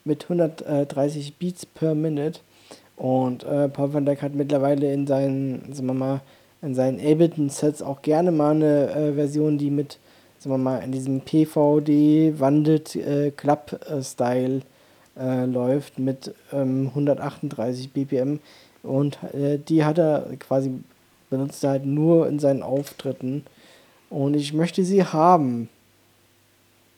mit 0.05 0.23
130 0.23 1.35
Beats 1.35 1.65
per 1.65 1.93
Minute. 1.93 2.39
Und 2.97 3.43
äh, 3.43 3.69
Paul 3.69 3.93
van 3.93 4.05
Dyk 4.05 4.23
hat 4.23 4.33
mittlerweile 4.33 4.91
in 4.91 5.07
seinen, 5.07 5.73
sagen 5.73 5.87
wir 5.87 5.93
mal, 5.93 6.21
in 6.61 6.73
seinen 6.73 6.99
Ableton-Sets 6.99 7.83
auch 7.83 8.01
gerne 8.01 8.31
mal 8.31 8.55
eine 8.55 8.89
äh, 8.89 9.13
Version, 9.13 9.59
die 9.59 9.69
mit, 9.69 9.99
sagen 10.39 10.55
wir 10.55 10.57
mal, 10.57 10.79
in 10.79 10.91
diesem 10.91 11.21
PVD-Wandelt 11.21 12.95
äh, 12.95 13.31
Club-Style 13.31 14.61
äh, 15.17 15.45
läuft 15.45 15.99
mit 15.99 16.33
ähm, 16.51 16.87
138 16.87 17.91
BPM 17.91 18.39
und 18.81 19.19
äh, 19.33 19.59
die 19.59 19.85
hat 19.85 19.99
er 19.99 20.27
quasi 20.39 20.71
benutzt 21.29 21.63
er 21.63 21.71
halt 21.71 21.85
nur 21.85 22.27
in 22.27 22.39
seinen 22.39 22.63
Auftritten 22.63 23.43
und 24.09 24.35
ich 24.35 24.53
möchte 24.53 24.83
sie 24.83 25.03
haben. 25.03 25.69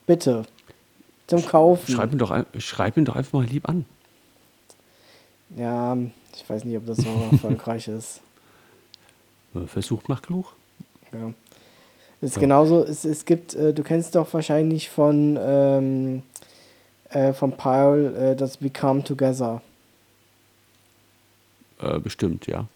Bitte. 0.05 0.43
Zum 1.27 1.45
Kaufen. 1.45 1.93
Schreib 1.93 2.11
ihn, 2.11 2.17
doch, 2.17 2.35
schreib 2.57 2.97
ihn 2.97 3.05
doch 3.05 3.15
einfach 3.15 3.33
mal 3.33 3.45
lieb 3.45 3.69
an. 3.69 3.85
Ja, 5.55 5.97
ich 6.35 6.49
weiß 6.49 6.63
nicht, 6.65 6.77
ob 6.77 6.85
das 6.85 6.97
so 6.97 7.09
erfolgreich 7.31 7.87
ist. 7.87 8.21
Äh, 9.55 9.65
Versucht 9.67 10.07
macht 10.09 10.23
klug. 10.27 10.53
Ja. 11.11 11.33
Es 12.21 12.31
ist 12.31 12.35
Ja. 12.35 12.41
genauso, 12.41 12.83
es, 12.83 13.05
es 13.05 13.25
gibt, 13.25 13.53
äh, 13.55 13.73
du 13.73 13.81
kennst 13.83 14.15
doch 14.15 14.31
wahrscheinlich 14.33 14.89
von, 14.89 15.37
ähm, 15.41 16.23
äh, 17.09 17.33
von 17.33 17.55
Paul 17.55 18.15
äh, 18.15 18.35
das 18.35 18.61
We 18.61 18.69
Come 18.69 19.03
Together. 19.03 19.61
Äh, 21.81 21.99
bestimmt, 21.99 22.45
ja. 22.47 22.67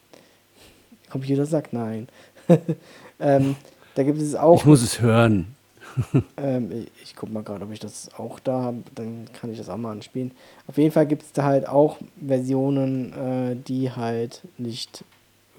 Computer 1.12 1.46
sagt 1.46 1.74
nein. 1.74 2.08
ähm, 3.20 3.56
da 3.96 4.04
gibt 4.04 4.20
es 4.20 4.34
auch, 4.34 4.58
Ich 4.60 4.66
muss 4.66 4.82
es 4.82 5.00
hören. 5.02 5.54
ähm, 6.38 6.72
ich, 6.72 6.92
ich 7.04 7.16
guck 7.16 7.32
mal 7.32 7.44
gerade, 7.44 7.66
ob 7.66 7.72
ich 7.72 7.80
das 7.80 8.14
auch 8.18 8.40
da 8.40 8.62
habe, 8.62 8.84
dann 8.96 9.28
kann 9.34 9.52
ich 9.52 9.58
das 9.58 9.70
auch 9.70 9.78
mal 9.78 9.92
anspielen. 9.92 10.32
Auf 10.68 10.78
jeden 10.78 10.92
Fall 10.92 11.06
gibt 11.06 11.24
es 11.24 11.32
da 11.32 11.44
halt 11.44 11.68
auch 11.68 11.98
Versionen, 12.26 13.14
äh, 13.14 13.56
die 13.56 13.92
halt 13.92 14.42
nicht 14.58 15.04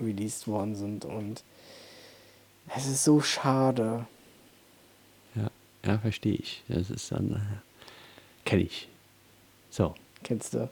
released 0.00 0.48
worden 0.48 0.74
sind 0.74 1.04
und 1.04 1.42
es 2.74 2.86
ist 2.86 3.04
so 3.04 3.20
schade. 3.20 4.06
Ja, 5.34 5.50
ja 5.84 5.98
verstehe 5.98 6.34
ich. 6.34 6.62
Das 6.68 6.90
ist 6.90 7.12
dann, 7.12 7.32
äh, 7.32 8.48
kenne 8.48 8.62
ich. 8.62 8.88
So. 9.70 9.94
Kennst 10.22 10.54
du? 10.54 10.70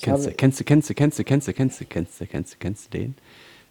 Kennst 0.00 0.26
du, 0.26 0.32
kennst 0.32 0.60
du, 0.60 0.64
kennst 0.64 0.90
du, 0.90 0.94
kennst 0.94 1.18
du, 1.18 1.24
kennst 1.24 1.48
du, 1.48 1.54
kennst 1.54 1.80
du, 1.80 1.84
kennst 1.86 2.20
du, 2.20 2.26
kennst 2.26 2.52
du, 2.52 2.56
kennst 2.58 2.86
du 2.86 2.98
den? 2.98 3.14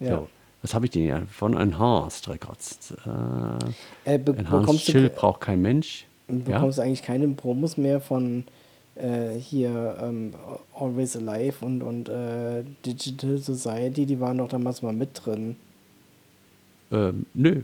Ja. 0.00 0.08
So. 0.16 0.28
Was 0.64 0.72
habe 0.72 0.86
ich 0.86 0.92
denn 0.92 1.02
hier? 1.02 1.26
Von 1.30 1.54
Enhanced 1.58 2.26
Records. 2.26 2.94
Äh, 3.04 4.10
Äh, 4.10 4.14
Enhanced 4.14 4.24
bekommst 4.34 4.86
Chill 4.86 5.10
du, 5.10 5.14
braucht 5.14 5.42
kein 5.42 5.60
Mensch. 5.60 6.06
Ja? 6.26 6.36
bekommst 6.36 6.78
du 6.78 6.82
eigentlich 6.82 7.02
keine 7.02 7.28
Promos 7.28 7.76
mehr 7.76 8.00
von 8.00 8.44
äh, 8.94 9.32
hier 9.38 9.98
ähm, 10.00 10.32
Always 10.74 11.16
Alive 11.16 11.62
und, 11.66 11.82
und 11.82 12.08
äh, 12.08 12.64
Digital 12.86 13.36
Society, 13.36 14.06
die 14.06 14.18
waren 14.20 14.38
doch 14.38 14.48
damals 14.48 14.80
mal 14.80 14.94
mit 14.94 15.10
drin. 15.22 15.56
Ähm, 16.90 17.26
nö. 17.34 17.60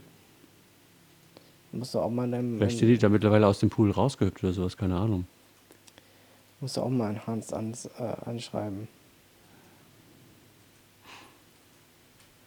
Musst 1.72 1.94
du 1.94 2.00
auch 2.00 2.10
mal 2.10 2.24
in 2.24 2.32
deinem, 2.32 2.58
Vielleicht 2.58 2.80
sind 2.80 2.88
die 2.88 2.98
da 2.98 3.08
mittlerweile 3.08 3.46
aus 3.46 3.60
dem 3.60 3.70
Pool 3.70 3.90
rausgehüpft 3.92 4.44
oder 4.44 4.52
sowas, 4.52 4.76
keine 4.76 4.96
Ahnung. 4.96 5.24
musst 6.60 6.76
du 6.76 6.82
auch 6.82 6.90
mal 6.90 7.08
einen 7.08 7.26
Hans 7.26 7.50
ans, 7.54 7.86
äh, 7.98 8.28
anschreiben. 8.28 8.88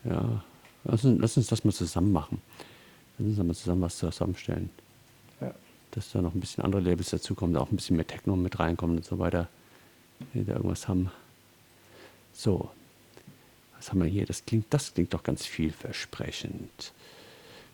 Ja. 0.05 0.43
Lass 0.85 1.05
uns, 1.05 1.21
lass 1.21 1.37
uns 1.37 1.47
das 1.47 1.63
mal 1.63 1.71
zusammen 1.71 2.11
machen. 2.11 2.41
Lass 3.17 3.37
uns 3.37 3.47
mal 3.47 3.55
zusammen 3.55 3.81
was 3.81 3.97
zusammenstellen. 3.97 4.69
Ja. 5.39 5.53
Dass 5.91 6.11
da 6.11 6.21
noch 6.21 6.33
ein 6.33 6.39
bisschen 6.39 6.63
andere 6.63 6.81
Labels 6.81 7.11
dazukommen, 7.11 7.53
da 7.53 7.61
auch 7.61 7.71
ein 7.71 7.75
bisschen 7.75 7.95
mehr 7.95 8.07
Techno 8.07 8.35
mit 8.35 8.59
reinkommen 8.59 8.97
und 8.97 9.05
so 9.05 9.19
weiter. 9.19 9.47
Wenn 10.19 10.43
die 10.43 10.47
da 10.47 10.55
irgendwas 10.55 10.87
haben. 10.87 11.11
So. 12.33 12.69
Was 13.77 13.91
haben 13.91 14.01
wir 14.01 14.07
hier? 14.07 14.25
Das 14.25 14.45
klingt, 14.45 14.73
das 14.73 14.93
klingt 14.93 15.13
doch 15.13 15.23
ganz 15.23 15.45
vielversprechend. 15.45 16.93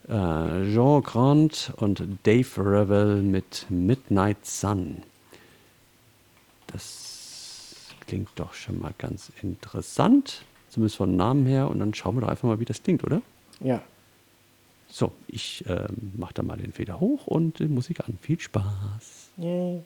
Äh, 0.08 0.74
Jean 0.74 1.04
Grant 1.04 1.72
und 1.78 2.02
Dave 2.24 2.50
Revel 2.58 3.22
mit 3.22 3.68
Midnight 3.70 4.44
Sun. 4.46 5.04
Das 6.68 7.86
klingt 8.08 8.30
doch 8.36 8.54
schon 8.54 8.80
mal 8.80 8.94
ganz 8.98 9.32
interessant. 9.42 10.44
Zumindest 10.70 10.98
vom 10.98 11.16
Namen 11.16 11.46
her. 11.46 11.70
Und 11.70 11.80
dann 11.80 11.94
schauen 11.94 12.16
wir 12.16 12.22
doch 12.22 12.30
einfach 12.30 12.48
mal, 12.48 12.60
wie 12.60 12.66
das 12.66 12.84
klingt, 12.84 13.04
oder? 13.04 13.22
Ja. 13.60 13.82
So, 14.88 15.12
ich 15.28 15.64
ähm, 15.68 16.14
mache 16.18 16.34
da 16.34 16.44
mal 16.44 16.58
den 16.58 16.72
Feder 16.72 17.00
hoch 17.00 17.28
und 17.28 17.60
die 17.60 17.68
Musik 17.68 18.00
an. 18.02 18.18
Viel 18.22 18.40
Spaß. 18.40 19.30
Yay. 19.38 19.82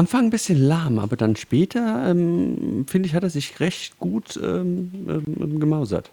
Anfang 0.00 0.24
ein 0.24 0.30
bisschen 0.30 0.58
lahm, 0.58 0.98
aber 0.98 1.16
dann 1.16 1.36
später, 1.36 2.08
ähm, 2.08 2.86
finde 2.88 3.06
ich, 3.06 3.14
hat 3.14 3.22
er 3.22 3.28
sich 3.28 3.60
recht 3.60 3.98
gut 3.98 4.40
ähm, 4.42 4.90
ähm, 5.06 5.60
gemausert. 5.60 6.10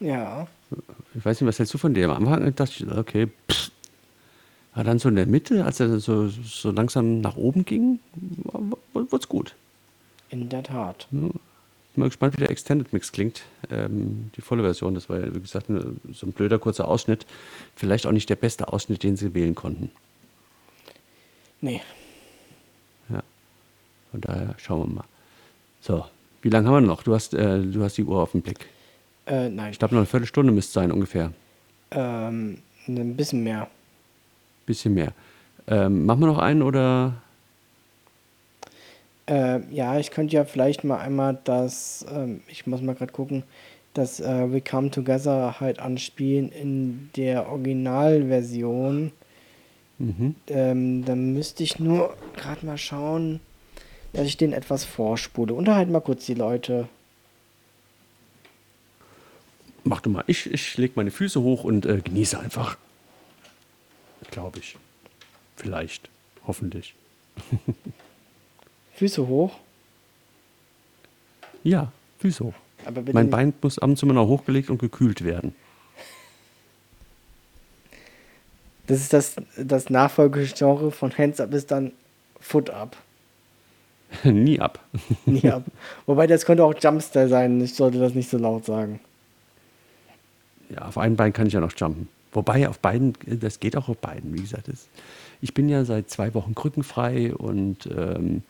Ja. 0.00 0.48
Ich 1.14 1.24
weiß 1.24 1.40
nicht, 1.40 1.48
was 1.48 1.60
hältst 1.60 1.72
du 1.72 1.78
von 1.78 1.94
dem? 1.94 2.10
Am 2.10 2.26
Anfang 2.26 2.52
dachte 2.54 2.84
ich, 2.84 2.90
okay, 2.90 3.28
pff. 3.48 3.70
Aber 4.72 4.82
dann 4.82 4.98
so 4.98 5.08
in 5.08 5.14
der 5.14 5.26
Mitte, 5.26 5.64
als 5.64 5.78
er 5.78 6.00
so, 6.00 6.28
so 6.28 6.72
langsam 6.72 7.20
nach 7.20 7.36
oben 7.36 7.64
ging, 7.64 8.00
wurde 8.92 9.16
es 9.16 9.28
gut. 9.28 9.54
In 10.28 10.48
der 10.48 10.64
Tat. 10.64 11.06
Bin 11.12 11.30
mal 11.94 12.06
gespannt, 12.08 12.34
wie 12.34 12.40
der 12.40 12.50
Extended 12.50 12.92
Mix 12.92 13.12
klingt. 13.12 13.44
Ähm, 13.70 14.32
die 14.36 14.40
volle 14.40 14.64
Version, 14.64 14.94
das 14.94 15.08
war 15.08 15.20
ja, 15.20 15.32
wie 15.32 15.40
gesagt, 15.40 15.68
so 16.12 16.26
ein 16.26 16.32
blöder 16.32 16.58
kurzer 16.58 16.88
Ausschnitt. 16.88 17.24
Vielleicht 17.76 18.04
auch 18.04 18.12
nicht 18.12 18.28
der 18.28 18.36
beste 18.36 18.72
Ausschnitt, 18.72 19.04
den 19.04 19.16
sie 19.16 19.32
wählen 19.32 19.54
konnten. 19.54 19.92
Nee. 21.60 21.80
Von 24.16 24.22
daher 24.22 24.54
schauen 24.56 24.88
wir 24.88 24.94
mal. 24.94 25.04
So, 25.82 26.06
Wie 26.40 26.48
lange 26.48 26.68
haben 26.68 26.74
wir 26.76 26.80
noch? 26.80 27.02
Du 27.02 27.14
hast, 27.14 27.34
äh, 27.34 27.60
du 27.60 27.82
hast 27.84 27.98
die 27.98 28.04
Uhr 28.04 28.22
auf 28.22 28.32
dem 28.32 28.40
Blick. 28.40 28.60
Äh, 29.26 29.50
nein, 29.50 29.72
Ich 29.72 29.78
glaube, 29.78 29.94
noch 29.94 30.00
eine 30.00 30.06
Viertelstunde 30.06 30.52
müsste 30.52 30.70
es 30.70 30.72
sein 30.72 30.90
ungefähr. 30.90 31.32
ähm, 31.90 32.58
ein 32.88 33.14
bisschen 33.14 33.42
mehr. 33.44 33.68
Bisschen 34.64 34.94
mehr. 34.94 35.12
Ähm, 35.66 36.06
machen 36.06 36.20
wir 36.20 36.28
noch 36.28 36.38
einen 36.38 36.62
oder? 36.62 37.12
Äh, 39.28 39.60
ja, 39.70 39.98
ich 39.98 40.10
könnte 40.10 40.34
ja 40.34 40.44
vielleicht 40.44 40.82
mal 40.82 40.96
einmal 40.98 41.38
das, 41.44 42.06
ähm, 42.10 42.40
ich 42.48 42.66
muss 42.66 42.80
mal 42.80 42.94
gerade 42.94 43.12
gucken, 43.12 43.42
das 43.92 44.20
äh, 44.20 44.50
We 44.50 44.62
Come 44.62 44.90
Together 44.90 45.60
halt 45.60 45.78
anspielen 45.78 46.50
in 46.52 47.10
der 47.16 47.50
Originalversion. 47.50 49.12
Mhm. 49.98 50.36
Ähm, 50.48 51.04
dann 51.04 51.34
müsste 51.34 51.62
ich 51.64 51.78
nur 51.78 52.16
gerade 52.36 52.64
mal 52.64 52.78
schauen, 52.78 53.40
dass 54.16 54.26
ich 54.26 54.38
den 54.38 54.54
etwas 54.54 54.84
vorspule. 54.84 55.52
Unterhalten 55.52 55.92
mal 55.92 56.00
kurz 56.00 56.24
die 56.24 56.34
Leute. 56.34 56.88
Mach 59.84 60.00
du 60.00 60.08
mal. 60.08 60.24
Ich, 60.26 60.50
ich 60.50 60.78
lege 60.78 60.94
meine 60.96 61.10
Füße 61.10 61.40
hoch 61.42 61.64
und 61.64 61.84
äh, 61.84 62.00
genieße 62.02 62.40
einfach. 62.40 62.78
Glaube 64.30 64.58
ich. 64.58 64.76
Vielleicht. 65.56 66.08
Hoffentlich. 66.46 66.94
Füße 68.94 69.26
hoch. 69.26 69.58
Ja, 71.62 71.92
Füße 72.18 72.44
hoch. 72.44 72.54
Mein 73.12 73.28
Bein 73.28 73.52
muss 73.60 73.78
ab 73.78 73.90
und 73.90 73.96
zu 73.98 74.06
mal 74.06 74.14
noch 74.14 74.28
hochgelegt 74.28 74.70
und 74.70 74.78
gekühlt 74.78 75.24
werden. 75.24 75.54
Das 78.86 79.00
ist 79.00 79.12
das, 79.12 79.36
das 79.58 79.90
Nachfolgegenre 79.90 80.90
von 80.90 81.16
Hands 81.18 81.38
Up 81.38 81.52
ist 81.52 81.70
dann 81.70 81.92
Foot 82.40 82.70
Up. 82.70 82.96
Nie 84.24 84.60
ab. 84.60 84.80
Nie 85.26 85.50
ab. 85.50 85.64
Wobei 86.06 86.26
das 86.26 86.44
könnte 86.44 86.64
auch 86.64 86.74
Jumpstyle 86.78 87.28
sein. 87.28 87.60
Ich 87.60 87.74
sollte 87.74 87.98
das 87.98 88.14
nicht 88.14 88.28
so 88.30 88.38
laut 88.38 88.64
sagen. 88.64 89.00
Ja, 90.70 90.82
auf 90.82 90.98
einem 90.98 91.16
Bein 91.16 91.32
kann 91.32 91.46
ich 91.46 91.52
ja 91.52 91.60
noch 91.60 91.72
jumpen. 91.76 92.08
Wobei 92.32 92.68
auf 92.68 92.78
beiden, 92.80 93.14
das 93.24 93.60
geht 93.60 93.76
auch 93.76 93.88
auf 93.88 93.98
beiden, 93.98 94.34
wie 94.34 94.40
gesagt. 94.42 94.68
Das, 94.68 94.88
ich 95.40 95.54
bin 95.54 95.68
ja 95.68 95.84
seit 95.84 96.10
zwei 96.10 96.34
Wochen 96.34 96.54
krückenfrei 96.54 97.34
und 97.34 97.86
ähm, 97.86 98.42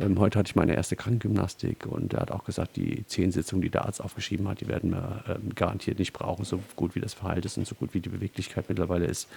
ähm, 0.00 0.18
heute 0.18 0.38
hatte 0.38 0.48
ich 0.48 0.56
meine 0.56 0.74
erste 0.74 0.96
Krankengymnastik 0.96 1.86
und 1.86 2.14
er 2.14 2.20
hat 2.20 2.30
auch 2.30 2.44
gesagt, 2.44 2.76
die 2.76 3.06
zehn 3.06 3.30
Sitzungen, 3.30 3.62
die 3.62 3.70
der 3.70 3.84
Arzt 3.84 4.02
aufgeschrieben 4.02 4.48
hat, 4.48 4.60
die 4.60 4.68
werden 4.68 4.90
wir 4.90 5.24
ähm, 5.28 5.54
garantiert 5.54 5.98
nicht 5.98 6.12
brauchen, 6.12 6.44
so 6.44 6.60
gut 6.76 6.94
wie 6.94 7.00
das 7.00 7.14
Verhalten 7.14 7.46
ist 7.46 7.56
und 7.56 7.66
so 7.66 7.74
gut 7.74 7.94
wie 7.94 8.00
die 8.00 8.08
Beweglichkeit 8.08 8.66
mittlerweile 8.68 9.06
ist. 9.06 9.28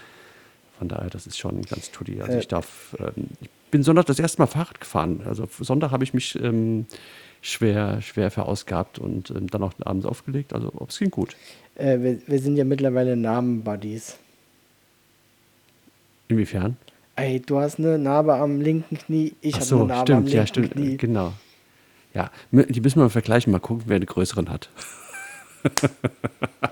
Von 0.80 0.90
daher, 0.90 1.10
das 1.10 1.28
ist 1.28 1.38
schon 1.38 1.62
ganz 1.62 1.92
tutti. 1.92 2.22
Also 2.22 2.34
Äh. 2.34 2.40
ich 2.40 2.48
darf, 2.48 2.96
ähm, 3.00 3.30
ich 3.40 3.50
bin 3.76 3.84
Sonntag 3.84 4.06
das 4.06 4.20
erste 4.20 4.42
Mal 4.42 4.48
Fahrrad 4.48 4.80
gefahren. 4.80 5.20
Also 5.26 5.50
Sonntag 5.60 5.92
habe 5.92 6.06
ich 6.06 6.14
mich 6.14 6.42
ähm, 6.42 6.86
schwer, 7.42 8.02
schwer 8.02 8.32
verausgabt 8.32 9.00
und 9.00 9.32
ähm, 9.32 9.48
dann 9.48 9.64
auch 9.64 9.74
abends 9.84 10.06
aufgelegt. 10.06 10.54
Also 10.54 10.72
es 10.88 10.98
ging 10.98 11.12
gut. 11.12 11.36
Äh, 11.76 12.00
wir, 12.00 12.20
wir 12.26 12.40
sind 12.40 12.56
ja 12.56 12.64
mittlerweile 12.64 13.18
Namen-Buddies. 13.18 14.18
Inwiefern? 16.30 16.78
Ey, 17.18 17.42
du 17.42 17.60
hast 17.60 17.78
eine 17.78 17.98
Narbe 17.98 18.36
am 18.36 18.62
linken 18.62 18.98
Knie, 18.98 19.34
ich 19.42 19.56
habe 19.56 19.66
so, 19.66 19.80
eine 19.80 19.88
Narbe 19.88 20.14
am 20.14 20.26
stimmt, 20.26 20.30
linken 20.30 20.38
ja, 20.38 20.48
stimmt, 20.48 20.72
Knie. 20.72 20.96
genau. 20.96 21.34
Ja, 22.14 22.32
die 22.52 22.80
müssen 22.80 23.00
wir 23.00 23.04
mal 23.04 23.10
vergleichen, 23.10 23.52
mal 23.52 23.60
gucken, 23.60 23.84
wer 23.88 24.00
den 24.00 24.06
größeren 24.06 24.50
hat. 24.50 24.70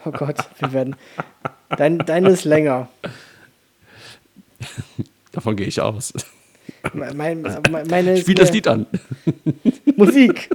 Oh 0.06 0.12
Gott, 0.12 0.38
wir 0.60 0.72
werden. 0.72 0.96
Dein, 1.70 1.98
deine 2.00 2.30
ist 2.30 2.46
länger. 2.46 2.88
Davon 5.34 5.58
gehe 5.58 5.68
ich 5.68 5.82
aus. 5.82 6.14
Me- 6.94 7.11
Mein, 7.15 7.41
me- 7.41 7.84
meine 7.90 8.14
ist 8.14 8.22
Spiel 8.22 8.36
das 8.36 8.52
Lied 8.53 8.68
an. 8.68 8.86
Musik. 9.95 10.49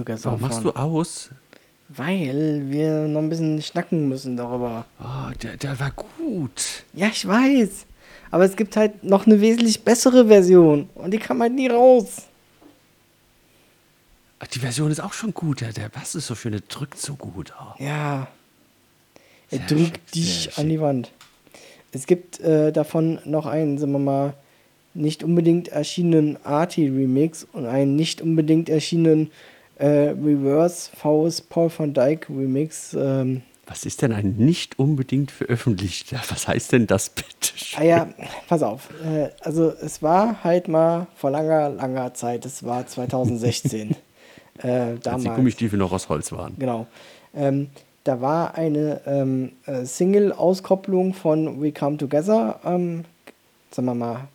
Willkommen 0.00 0.20
together. 0.20 0.24
Warum 0.24 0.40
machst 0.40 0.64
du 0.64 0.70
aus? 0.72 1.30
Weil 1.88 2.70
wir 2.70 3.08
noch 3.08 3.20
ein 3.20 3.28
bisschen 3.28 3.60
schnacken 3.62 4.08
müssen 4.08 4.36
darüber. 4.36 4.86
Oh, 5.00 5.32
der, 5.42 5.56
der 5.56 5.78
war 5.80 5.90
gut. 5.90 6.84
Ja, 6.94 7.08
ich 7.08 7.26
weiß. 7.26 7.86
Aber 8.30 8.44
es 8.44 8.56
gibt 8.56 8.76
halt 8.76 9.02
noch 9.02 9.26
eine 9.26 9.40
wesentlich 9.40 9.82
bessere 9.82 10.28
Version. 10.28 10.88
Und 10.94 11.12
die 11.12 11.18
kam 11.18 11.40
halt 11.40 11.52
nie 11.52 11.68
raus. 11.68 12.22
Ach, 14.38 14.46
Die 14.46 14.60
Version 14.60 14.90
ist 14.90 15.00
auch 15.00 15.12
schon 15.12 15.34
gut. 15.34 15.62
Der, 15.62 15.72
der 15.72 15.88
Bass 15.88 16.14
ist 16.14 16.28
so 16.28 16.36
schön, 16.36 16.52
der 16.52 16.62
drückt 16.68 16.98
so 16.98 17.14
gut. 17.14 17.52
Oh. 17.60 17.82
Ja. 17.82 18.28
Er 19.50 19.58
Sehr 19.58 19.66
drückt 19.66 19.82
schick, 19.82 20.12
dich 20.12 20.58
an 20.58 20.68
die. 20.68 20.80
Wand. 20.80 21.10
Es 21.90 22.06
gibt 22.06 22.38
äh, 22.38 22.70
davon 22.72 23.18
noch 23.24 23.46
einen, 23.46 23.78
sagen 23.78 23.92
wir 23.92 23.98
mal, 23.98 24.34
nicht 24.94 25.24
unbedingt 25.24 25.68
erschienenen 25.68 26.38
Artie-Remix 26.44 27.48
und 27.52 27.66
einen 27.66 27.96
nicht 27.96 28.20
unbedingt 28.22 28.68
erschienenen 28.68 29.32
äh, 29.80 30.10
Reverse 30.10 30.90
Faust 30.94 31.48
Paul 31.48 31.70
van 31.76 31.92
Dyke 31.94 32.28
Remix. 32.28 32.94
Ähm, 32.94 33.42
Was 33.66 33.84
ist 33.84 34.02
denn 34.02 34.12
ein 34.12 34.36
nicht 34.36 34.78
unbedingt 34.78 35.30
veröffentlicht? 35.30 36.12
Ja, 36.12 36.20
Was 36.28 36.46
heißt 36.46 36.72
denn 36.72 36.86
das 36.86 37.10
bitte? 37.10 37.52
ah 37.76 37.82
ja, 37.82 38.08
pass 38.48 38.62
auf. 38.62 38.88
Äh, 39.04 39.30
also 39.40 39.70
es 39.70 40.02
war 40.02 40.44
halt 40.44 40.68
mal 40.68 41.06
vor 41.16 41.30
langer, 41.30 41.70
langer 41.70 42.14
Zeit, 42.14 42.44
es 42.44 42.64
war 42.64 42.86
2016. 42.86 43.96
äh, 44.62 44.68
Als 44.68 44.98
die 44.98 45.02
damals. 45.02 45.36
Gummistiefel 45.36 45.78
noch 45.78 45.92
aus 45.92 46.08
Holz 46.08 46.30
waren. 46.32 46.54
Genau. 46.58 46.86
Ähm, 47.34 47.68
da 48.04 48.20
war 48.20 48.54
eine 48.54 49.00
ähm, 49.06 49.52
äh, 49.66 49.84
Single-Auskopplung 49.84 51.14
von 51.14 51.60
We 51.62 51.72
Come 51.72 51.96
Together, 51.96 52.60
ähm, 52.64 53.04
sagen 53.70 53.86
wir 53.86 53.94
mal, 53.94 54.28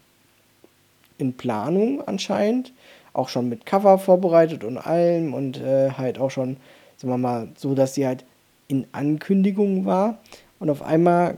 in 1.18 1.34
Planung 1.34 2.02
anscheinend. 2.08 2.72
Auch 3.16 3.30
schon 3.30 3.50
mit 3.50 3.66
Cover 3.66 3.98
vorbereitet 3.98 4.64
und 4.64 4.78
allem 4.78 5.34
und 5.34 5.62
äh, 5.62 5.92
halt 5.92 6.20
auch 6.20 6.32
schon, 6.32 6.58
sagen 6.98 7.14
wir 7.14 7.18
mal, 7.18 7.48
so, 7.56 7.74
dass 7.74 7.94
die 7.94 8.06
halt 8.06 8.26
in 8.68 8.86
Ankündigung 8.92 9.86
war. 9.86 10.18
Und 10.60 10.70
auf 10.70 10.82
einmal 10.82 11.36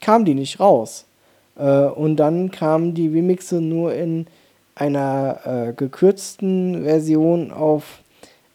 kam 0.00 0.24
die 0.24 0.34
nicht 0.34 0.60
raus. 0.60 1.04
Äh, 1.56 1.86
und 1.86 2.16
dann 2.16 2.50
kamen 2.50 2.94
die 2.94 3.08
Remixe 3.08 3.60
nur 3.60 3.94
in 3.94 4.26
einer 4.74 5.40
äh, 5.44 5.72
gekürzten 5.72 6.82
Version 6.84 7.50
auf 7.52 8.00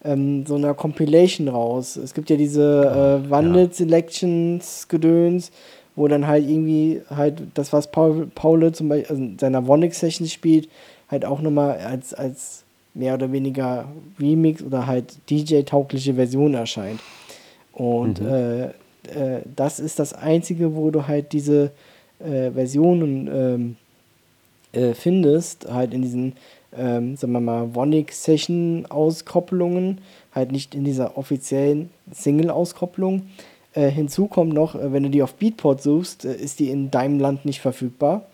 ähm, 0.04 0.46
so 0.46 0.56
einer 0.56 0.74
Compilation 0.74 1.48
raus. 1.48 1.96
Es 1.96 2.14
gibt 2.14 2.30
ja 2.30 2.36
diese 2.36 3.22
äh, 3.26 3.30
Wandel 3.30 3.72
Selections 3.72 4.88
Gedöns, 4.88 5.52
wo 5.96 6.08
dann 6.08 6.28
halt 6.28 6.48
irgendwie 6.48 7.02
halt 7.10 7.42
das, 7.54 7.74
was 7.74 7.92
Paul, 7.92 8.28
Paul 8.34 8.72
zum 8.72 8.90
Beispiel 8.90 9.10
also 9.10 9.22
in 9.22 9.40
seiner 9.40 9.68
Wonix-Session 9.68 10.28
spielt, 10.28 10.70
halt 11.10 11.26
auch 11.26 11.42
nochmal 11.42 11.80
als, 11.80 12.14
als 12.14 12.64
mehr 12.94 13.16
oder 13.16 13.32
weniger 13.32 13.88
Remix 14.20 14.62
oder 14.62 14.86
halt 14.88 15.18
DJ-taugliche 15.30 16.16
Version 16.16 16.54
erscheint. 16.54 17.00
Und 17.74 18.20
äh, 18.20 18.66
äh, 18.66 18.72
das 19.56 19.80
ist 19.80 20.00
das 20.00 20.12
Einzige, 20.14 20.76
wo 20.76 20.92
du 20.92 21.08
halt 21.08 21.32
diese 21.34 21.72
äh, 22.20 22.52
Versionen 22.52 23.30
ähm, 23.34 23.78
äh, 24.72 24.94
findest, 24.94 25.68
halt 25.72 25.94
in 25.94 26.02
diesen, 26.02 26.34
ähm, 26.78 27.16
sagen 27.16 27.32
wir 27.34 27.40
mal, 27.40 27.74
Wonic-Session-Auskopplungen, 27.74 30.02
halt 30.34 30.52
nicht 30.52 30.76
in 30.76 30.84
dieser 30.84 31.18
offiziellen 31.18 31.90
Single-Auskopplung. 32.12 33.24
Äh, 33.74 33.90
hinzu 33.90 34.28
kommt 34.28 34.54
noch, 34.54 34.76
äh, 34.76 34.94
wenn 34.94 35.02
du 35.04 35.10
die 35.10 35.24
auf 35.24 35.36
Beatport 35.36 35.82
suchst, 35.82 36.26
ist 36.26 36.60
die 36.60 36.70
in 36.70 36.92
deinem 36.92 37.20
Land 37.20 37.46
nicht 37.46 37.62
verfügbar. 37.62 38.26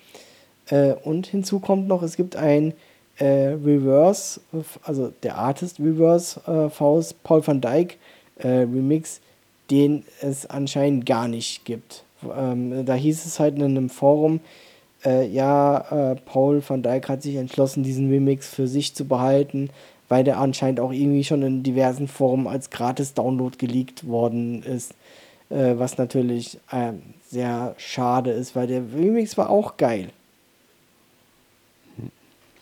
Äh, 0.70 0.94
und 0.94 1.28
hinzu 1.28 1.60
kommt 1.60 1.88
noch, 1.88 2.04
es 2.04 2.16
gibt 2.16 2.36
ein 2.36 2.74
äh, 3.18 3.56
Reverse, 3.64 4.42
also 4.84 5.12
der 5.24 5.38
Artist 5.38 5.80
Reverse 5.80 6.40
äh, 6.48 6.70
Faust 6.70 7.22
Paul 7.24 7.46
van 7.46 7.62
Dyk 7.62 7.98
äh, 8.38 8.48
Remix, 8.48 9.22
den 9.72 10.04
es 10.22 10.46
anscheinend 10.46 11.06
gar 11.06 11.28
nicht 11.28 11.66
gibt. 11.66 12.04
Ähm, 12.38 12.86
da 12.86 12.94
hieß 12.94 13.26
es 13.26 13.40
halt 13.40 13.56
in 13.56 13.64
einem 13.64 13.90
Forum, 13.90 14.40
äh, 15.04 15.28
ja, 15.28 16.12
äh, 16.12 16.16
Paul 16.16 16.62
van 16.68 16.84
Dyk 16.84 17.08
hat 17.10 17.22
sich 17.22 17.36
entschlossen, 17.36 17.84
diesen 17.84 18.10
Remix 18.10 18.50
für 18.50 18.68
sich 18.68 18.96
zu 18.96 19.06
behalten, 19.06 19.70
weil 20.10 20.24
der 20.24 20.40
anscheinend 20.40 20.80
auch 20.80 20.92
irgendwie 20.92 21.24
schon 21.24 21.42
in 21.42 21.64
diversen 21.64 22.08
Foren 22.08 22.48
als 22.48 22.70
Gratis-Download 22.70 23.58
geleakt 23.58 24.08
worden 24.08 24.64
ist. 24.64 24.94
Äh, 25.50 25.78
was 25.78 25.98
natürlich 25.98 26.60
ähm, 26.72 27.02
sehr 27.28 27.76
schade 27.78 28.32
ist, 28.32 28.56
weil 28.56 28.68
der 28.68 28.82
Remix 28.96 29.38
war 29.38 29.50
auch 29.50 29.78
geil. 29.78 30.10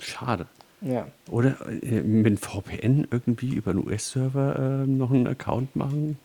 Schade. 0.04 0.48
Ja. 0.82 1.08
Oder 1.30 1.56
äh, 1.82 2.02
mit 2.02 2.40
VPN 2.40 3.08
irgendwie 3.10 3.56
über 3.56 3.72
einen 3.72 3.86
US-Server 3.88 4.84
äh, 4.84 4.88
noch 4.88 5.12
einen 5.12 5.28
Account 5.28 5.76
machen. 5.76 6.18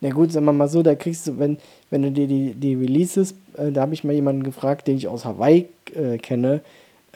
Na 0.00 0.10
gut, 0.10 0.32
sagen 0.32 0.44
wir 0.46 0.52
mal 0.52 0.68
so, 0.68 0.82
da 0.82 0.94
kriegst 0.94 1.26
du, 1.26 1.38
wenn, 1.38 1.58
wenn 1.90 2.02
du 2.02 2.10
dir 2.10 2.26
die, 2.26 2.54
die 2.54 2.74
Releases, 2.74 3.34
äh, 3.56 3.72
da 3.72 3.82
habe 3.82 3.94
ich 3.94 4.04
mal 4.04 4.12
jemanden 4.12 4.42
gefragt, 4.42 4.86
den 4.86 4.96
ich 4.96 5.08
aus 5.08 5.24
Hawaii 5.24 5.68
äh, 5.94 6.18
kenne, 6.18 6.60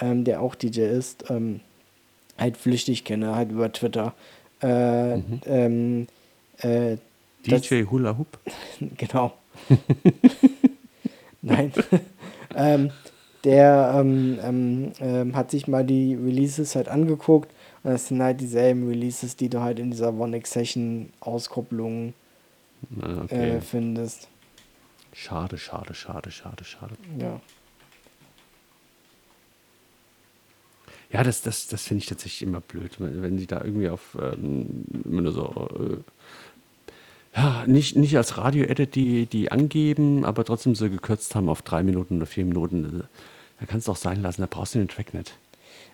ähm, 0.01 0.25
der 0.25 0.41
auch 0.41 0.55
DJ 0.55 0.81
ist, 0.83 1.31
ähm, 1.31 1.61
halt 2.39 2.57
flüchtig 2.57 3.05
kenne, 3.05 3.35
halt 3.35 3.51
über 3.51 3.71
Twitter. 3.73 4.15
Äh, 4.63 5.19
ähm, 5.47 6.07
äh, 6.59 6.97
das- 7.47 7.63
DJ 7.63 7.85
Hula 7.85 8.17
Hoop. 8.17 8.39
genau. 8.97 9.35
Nein. 11.43 11.73
ähm, 12.57 12.91
der 13.45 13.95
ähm, 13.97 14.39
ähm, 14.43 14.93
ähm, 15.01 15.37
hat 15.37 15.51
sich 15.51 15.69
mal 15.69 15.85
die 15.85 16.15
Releases 16.15 16.75
halt 16.77 16.89
angeguckt 16.89 17.51
und 17.83 17.91
das 17.93 18.09
sind 18.09 18.23
halt 18.23 18.41
dieselben 18.41 18.89
Releases, 18.89 19.37
die 19.37 19.49
du 19.49 19.61
halt 19.61 19.79
in 19.79 19.91
dieser 19.91 20.13
One 20.15 20.41
Session 20.45 21.11
Auskopplung 21.21 22.15
Ah, 23.01 23.23
Okay. 23.25 23.57
äh, 23.57 23.61
findest. 23.61 24.29
Schade, 25.13 25.59
schade, 25.59 25.95
schade, 25.95 26.31
schade, 26.31 26.65
schade. 26.65 26.95
Ja. 27.19 27.41
Ja, 31.11 31.23
das, 31.25 31.41
das, 31.43 31.69
das 31.69 31.85
finde 31.85 32.03
ich 32.03 32.09
tatsächlich 32.09 32.43
immer 32.43 32.61
blöd, 32.61 33.01
wenn, 33.01 33.23
wenn 33.23 33.39
sie 33.39 33.47
da 33.47 33.65
irgendwie 33.65 33.89
auf 33.89 34.17
ähm, 34.21 34.85
immer 35.05 35.23
nur 35.23 35.33
so 35.33 35.69
äh, 35.81 35.97
ja, 37.35 37.65
nicht, 37.67 37.97
nicht 37.97 38.17
als 38.17 38.39
Radio-Edit 38.39 38.95
die, 38.95 39.27
die 39.27 39.53
angeben, 39.53 40.25
aber 40.25 40.45
trotzdem 40.45 40.75
so 40.75 40.89
gekürzt 40.89 41.35
haben 41.35 41.49
auf 41.49 41.63
drei 41.63 41.83
Minuten 41.83 42.17
oder 42.17 42.27
vier 42.27 42.45
Minuten. 42.45 43.05
Da 43.61 43.67
kannst 43.67 43.89
du 43.89 43.93
auch 43.93 43.97
sein 43.97 44.23
lassen, 44.23 44.41
da 44.41 44.49
brauchst 44.51 44.75
du 44.75 44.79
den 44.79 44.89
Track 44.89 45.15
nicht. 45.15 45.35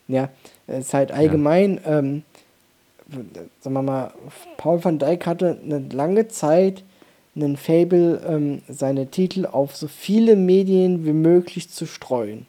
Ja, 0.08 0.28
es 0.66 0.86
ist 0.86 0.94
halt 0.94 1.12
allgemein, 1.12 1.80
ähm, 1.86 2.22
sagen 3.60 3.74
wir 3.74 3.82
mal, 3.82 4.12
Paul 4.56 4.82
van 4.84 4.98
Dyk 4.98 5.26
hatte 5.26 5.58
eine 5.62 5.78
lange 5.90 6.28
Zeit 6.28 6.82
einen 7.36 7.56
Fable, 7.56 8.20
ähm, 8.26 8.62
seine 8.68 9.08
Titel 9.08 9.46
auf 9.46 9.74
so 9.76 9.88
viele 9.88 10.36
Medien 10.36 11.04
wie 11.04 11.12
möglich 11.12 11.68
zu 11.70 11.86
streuen. 11.86 12.46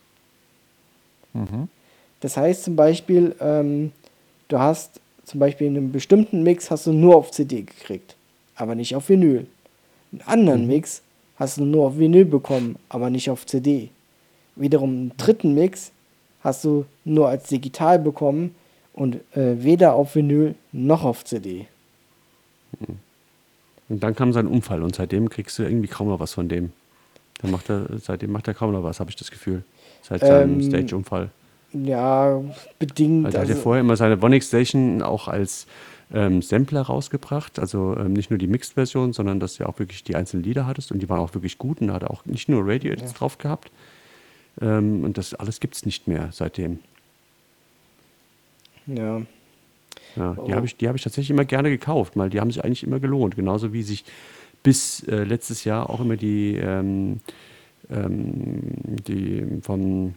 Das 2.21 2.37
heißt 2.37 2.63
zum 2.63 2.75
Beispiel, 2.75 3.35
ähm, 3.39 3.91
du 4.47 4.59
hast 4.59 5.01
zum 5.25 5.39
Beispiel 5.39 5.67
in 5.67 5.75
einem 5.75 5.91
bestimmten 5.91 6.43
Mix 6.43 6.71
hast 6.71 6.87
du 6.87 6.93
nur 6.93 7.15
auf 7.15 7.31
CD 7.31 7.63
gekriegt, 7.63 8.15
aber 8.55 8.75
nicht 8.75 8.95
auf 8.95 9.09
Vinyl. 9.09 9.47
Einen 10.11 10.21
anderen 10.25 10.67
Mix 10.67 11.01
hast 11.37 11.57
du 11.57 11.65
nur 11.65 11.87
auf 11.87 11.97
Vinyl 11.97 12.25
bekommen, 12.25 12.77
aber 12.89 13.09
nicht 13.09 13.29
auf 13.29 13.45
CD. 13.45 13.89
Wiederum 14.55 14.89
einen 14.89 15.11
dritten 15.17 15.53
Mix 15.53 15.91
hast 16.41 16.63
du 16.63 16.85
nur 17.03 17.27
als 17.29 17.47
digital 17.49 17.99
bekommen 17.99 18.55
und 18.93 19.15
äh, 19.35 19.61
weder 19.63 19.93
auf 19.93 20.15
Vinyl 20.15 20.55
noch 20.71 21.03
auf 21.03 21.25
CD. 21.25 21.67
Und 23.89 24.01
dann 24.03 24.15
kam 24.15 24.33
sein 24.33 24.47
Unfall 24.47 24.81
und 24.81 24.95
seitdem 24.95 25.29
kriegst 25.29 25.59
du 25.59 25.63
irgendwie 25.63 25.87
kaum 25.87 26.07
noch 26.07 26.19
was 26.19 26.33
von 26.33 26.47
dem. 26.47 26.71
Dann 27.41 27.51
macht 27.51 27.69
er, 27.69 27.87
seitdem 28.01 28.31
macht 28.31 28.47
er 28.47 28.53
kaum 28.53 28.71
noch 28.71 28.83
was, 28.83 28.99
habe 28.99 29.09
ich 29.09 29.15
das 29.15 29.29
Gefühl. 29.29 29.63
Seit 30.01 30.21
seinem 30.21 30.55
Ähm, 30.59 30.63
Stage-Unfall. 30.63 31.29
Ja, 31.73 32.41
bedingt. 32.79 33.25
Weil 33.25 33.33
er 33.35 33.41
hat 33.41 33.47
ja 33.49 33.53
also- 33.55 33.63
vorher 33.63 33.81
immer 33.81 33.97
seine 33.97 34.21
Vonix 34.21 34.47
Station 34.47 35.01
auch 35.01 35.27
als 35.27 35.67
ähm, 36.13 36.41
Sampler 36.41 36.81
rausgebracht. 36.81 37.59
Also 37.59 37.95
ähm, 37.97 38.13
nicht 38.13 38.29
nur 38.29 38.37
die 38.37 38.47
Mixed-Version, 38.47 39.13
sondern 39.13 39.39
dass 39.39 39.55
du 39.55 39.63
ja 39.63 39.69
auch 39.69 39.79
wirklich 39.79 40.03
die 40.03 40.15
einzelnen 40.15 40.43
Lieder 40.43 40.65
hattest 40.67 40.91
und 40.91 40.99
die 40.99 41.09
waren 41.09 41.19
auch 41.19 41.33
wirklich 41.33 41.57
gut 41.57 41.81
und 41.81 41.87
da 41.87 41.93
hat 41.95 42.03
er 42.03 42.11
auch 42.11 42.25
nicht 42.25 42.49
nur 42.49 42.61
Radio-Edits 42.65 43.13
drauf 43.13 43.37
gehabt. 43.37 43.71
Ähm, 44.61 45.03
und 45.03 45.17
das 45.17 45.33
alles 45.33 45.59
gibt 45.59 45.75
es 45.75 45.85
nicht 45.85 46.07
mehr 46.07 46.29
seitdem. 46.31 46.79
ja. 48.87 49.21
Ja, 50.15 50.33
die 50.33 50.39
Oh. 50.51 50.55
habe 50.55 50.65
ich, 50.65 50.77
die 50.77 50.87
hab 50.87 50.95
ich 50.95 51.03
tatsächlich 51.03 51.31
immer 51.31 51.43
gerne 51.43 51.69
gekauft, 51.69 52.13
weil 52.15 52.29
die 52.29 52.39
haben 52.39 52.49
sich 52.49 52.63
eigentlich 52.63 52.83
immer 52.83 53.01
gelohnt. 53.01 53.35
Genauso 53.35 53.73
wie 53.73 53.83
sich 53.83 54.05
bis 54.63 55.03
äh, 55.09 55.23
letztes 55.25 55.65
Jahr 55.65 55.89
auch 55.89 55.99
immer 55.99 56.15
die, 56.15 56.55
ähm, 56.55 57.19
ähm, 57.89 58.61
die 59.07 59.45
vom, 59.61 60.15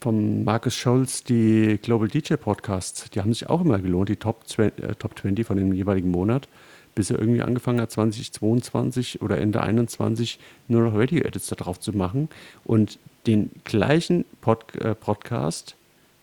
vom 0.00 0.44
Marcus 0.44 0.74
Scholz, 0.74 1.24
die 1.24 1.78
Global 1.82 2.08
DJ 2.08 2.34
Podcasts, 2.34 3.08
die 3.10 3.20
haben 3.20 3.32
sich 3.32 3.48
auch 3.48 3.62
immer 3.62 3.78
gelohnt, 3.78 4.08
die 4.08 4.16
Top, 4.16 4.46
20, 4.46 4.84
äh, 4.84 4.94
Top 4.96 5.18
20 5.18 5.46
von 5.46 5.56
dem 5.56 5.72
jeweiligen 5.72 6.10
Monat, 6.10 6.48
bis 6.94 7.10
er 7.10 7.18
irgendwie 7.18 7.42
angefangen 7.42 7.80
hat, 7.80 7.90
2022 7.90 9.22
oder 9.22 9.38
Ende 9.38 9.62
21 9.62 10.38
nur 10.68 10.82
noch 10.82 10.94
Radio-Edits 10.94 11.48
da 11.48 11.56
drauf 11.56 11.80
zu 11.80 11.92
machen 11.92 12.28
und 12.64 12.98
den 13.26 13.50
gleichen 13.64 14.24
Pod, 14.40 14.74
äh, 14.76 14.94
Podcast 14.94 15.74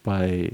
bei 0.04 0.52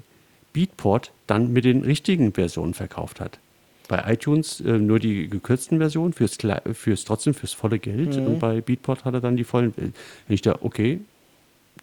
Beatport 0.53 1.11
dann 1.27 1.51
mit 1.53 1.65
den 1.65 1.83
richtigen 1.83 2.33
Versionen 2.33 2.73
verkauft 2.73 3.19
hat. 3.19 3.39
Bei 3.87 4.11
iTunes 4.11 4.61
äh, 4.61 4.77
nur 4.77 4.99
die 4.99 5.27
gekürzten 5.27 5.77
Versionen 5.79 6.13
fürs, 6.13 6.37
fürs 6.73 7.05
trotzdem 7.05 7.33
fürs 7.33 7.53
volle 7.53 7.79
Geld 7.79 8.17
und 8.17 8.39
bei 8.39 8.61
Beatport 8.61 9.05
hat 9.05 9.13
er 9.13 9.21
dann 9.21 9.37
die 9.37 9.43
vollen. 9.43 9.73
Wenn 9.75 9.93
ich 10.27 10.41
da, 10.41 10.57
okay, 10.61 11.01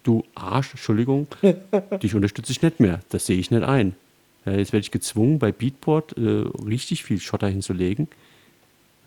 du 0.03 0.23
Arsch, 0.35 0.71
Entschuldigung, 0.71 1.27
dich 2.03 2.15
unterstütze 2.15 2.51
ich 2.51 2.61
nicht 2.61 2.79
mehr. 2.79 2.99
Das 3.09 3.25
sehe 3.25 3.37
ich 3.37 3.51
nicht 3.51 3.63
ein. 3.63 3.95
Jetzt 4.45 4.73
werde 4.73 4.81
ich 4.81 4.91
gezwungen, 4.91 5.39
bei 5.39 5.51
Beatport 5.51 6.15
äh, 6.17 6.45
richtig 6.67 7.03
viel 7.03 7.19
Schotter 7.19 7.47
hinzulegen. 7.47 8.07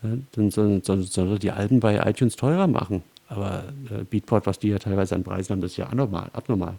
Ja, 0.03 0.09
dann 0.33 0.51
soll, 0.51 0.83
soll, 0.83 1.03
soll 1.03 1.31
er 1.31 1.39
die 1.39 1.51
Alben 1.51 1.79
bei 1.79 1.97
iTunes 2.09 2.35
teurer 2.35 2.67
machen. 2.67 3.03
Aber 3.29 3.63
äh, 3.89 4.03
Beatport, 4.03 4.45
was 4.47 4.59
die 4.59 4.69
ja 4.69 4.79
teilweise 4.79 5.15
an 5.15 5.23
Preisen 5.23 5.53
haben, 5.53 5.61
das 5.61 5.71
ist 5.71 5.77
ja 5.77 5.87
anormal, 5.87 6.29
abnormal. 6.33 6.75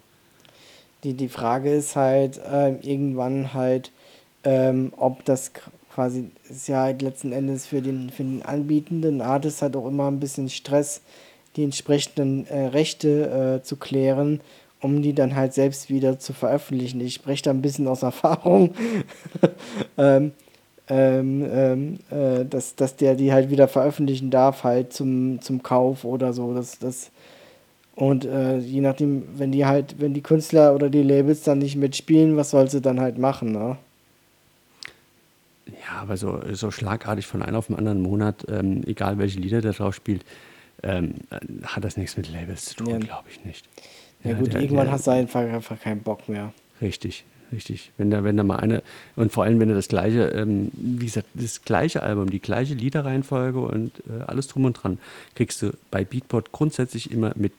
Die, 1.03 1.13
die 1.13 1.29
Frage 1.29 1.73
ist 1.73 1.95
halt 1.95 2.39
ähm, 2.51 2.77
irgendwann 2.81 3.53
halt, 3.53 3.91
ähm, 4.43 4.93
ob 4.97 5.25
das 5.25 5.51
quasi 5.93 6.29
ist 6.49 6.67
ja 6.67 6.81
halt 6.81 7.01
letzten 7.01 7.31
Endes 7.31 7.65
für 7.65 7.81
den, 7.81 8.09
für 8.09 8.23
den 8.23 8.43
anbietenden 8.43 9.21
Artist 9.21 9.61
halt 9.61 9.75
auch 9.75 9.87
immer 9.87 10.07
ein 10.07 10.19
bisschen 10.19 10.49
Stress, 10.49 11.01
die 11.55 11.63
entsprechenden 11.63 12.47
äh, 12.47 12.67
Rechte 12.67 13.59
äh, 13.59 13.63
zu 13.63 13.75
klären, 13.75 14.41
um 14.79 15.01
die 15.01 15.13
dann 15.13 15.35
halt 15.35 15.53
selbst 15.53 15.89
wieder 15.89 16.19
zu 16.19 16.33
veröffentlichen. 16.33 17.01
Ich 17.01 17.15
spreche 17.15 17.43
da 17.43 17.49
ein 17.51 17.61
bisschen 17.61 17.87
aus 17.87 18.03
Erfahrung, 18.03 18.73
ähm, 19.97 20.31
ähm, 20.87 21.45
ähm, 21.49 21.99
äh, 22.09 22.45
dass, 22.45 22.75
dass 22.75 22.95
der 22.95 23.15
die 23.15 23.31
halt 23.31 23.49
wieder 23.49 23.67
veröffentlichen 23.67 24.29
darf, 24.29 24.63
halt 24.63 24.93
zum, 24.93 25.41
zum 25.41 25.63
Kauf 25.63 26.03
oder 26.03 26.33
so. 26.33 26.53
Das, 26.53 26.79
das, 26.79 27.11
und 27.95 28.25
äh, 28.25 28.57
je 28.57 28.81
nachdem, 28.81 29.23
wenn 29.37 29.51
die 29.51 29.65
halt, 29.65 29.95
wenn 29.99 30.13
die 30.13 30.21
Künstler 30.21 30.73
oder 30.73 30.89
die 30.89 31.03
Labels 31.03 31.43
dann 31.43 31.59
nicht 31.59 31.75
mitspielen, 31.75 32.35
was 32.35 32.49
soll 32.49 32.69
sie 32.69 32.81
dann 32.81 32.99
halt 32.99 33.17
machen, 33.17 33.51
ne? 33.51 33.77
Ja, 35.67 36.01
aber 36.01 36.17
so, 36.17 36.39
so 36.51 36.71
schlagartig 36.71 37.25
von 37.27 37.41
einem 37.41 37.55
auf 37.55 37.67
den 37.67 37.77
anderen 37.77 38.01
Monat, 38.01 38.45
ähm, 38.49 38.81
egal 38.85 39.17
welche 39.17 39.39
Lieder 39.39 39.61
der 39.61 39.73
drauf 39.73 39.95
spielt, 39.95 40.25
ähm, 40.83 41.15
äh, 41.29 41.39
hat 41.65 41.83
das 41.83 41.97
nichts 41.97 42.17
mit 42.17 42.31
Labels 42.31 42.65
zu 42.65 42.75
tun, 42.75 42.89
Ja. 42.89 42.97
glaube 42.99 43.29
ich 43.29 43.43
nicht. 43.45 43.67
Ja, 44.23 44.33
gut, 44.33 44.53
der- 44.53 44.61
irgendwann 44.61 44.85
der- 44.85 44.93
hast 44.93 45.07
du 45.07 45.11
einfach, 45.11 45.41
einfach 45.41 45.79
keinen 45.79 46.01
Bock 46.01 46.27
mehr. 46.29 46.53
Richtig. 46.81 47.23
Richtig. 47.53 47.91
Wenn 47.97 48.09
da, 48.09 48.23
wenn 48.23 48.37
da 48.37 48.43
mal 48.43 48.57
eine, 48.61 48.81
und 49.17 49.33
vor 49.33 49.43
allem, 49.43 49.59
wenn 49.59 49.67
er 49.67 49.75
das 49.75 49.89
gleiche, 49.89 50.27
ähm, 50.29 50.71
wie 50.73 51.05
gesagt, 51.05 51.27
das 51.33 51.63
gleiche 51.63 52.01
Album, 52.01 52.29
die 52.29 52.39
gleiche 52.39 52.75
Liederreihenfolge 52.75 53.59
und 53.59 53.91
äh, 54.09 54.23
alles 54.25 54.47
drum 54.47 54.63
und 54.63 54.73
dran, 54.81 54.99
kriegst 55.35 55.61
du 55.61 55.71
bei 55.91 56.05
Beatport 56.05 56.53
grundsätzlich 56.53 57.11
immer 57.11 57.33
mit 57.35 57.51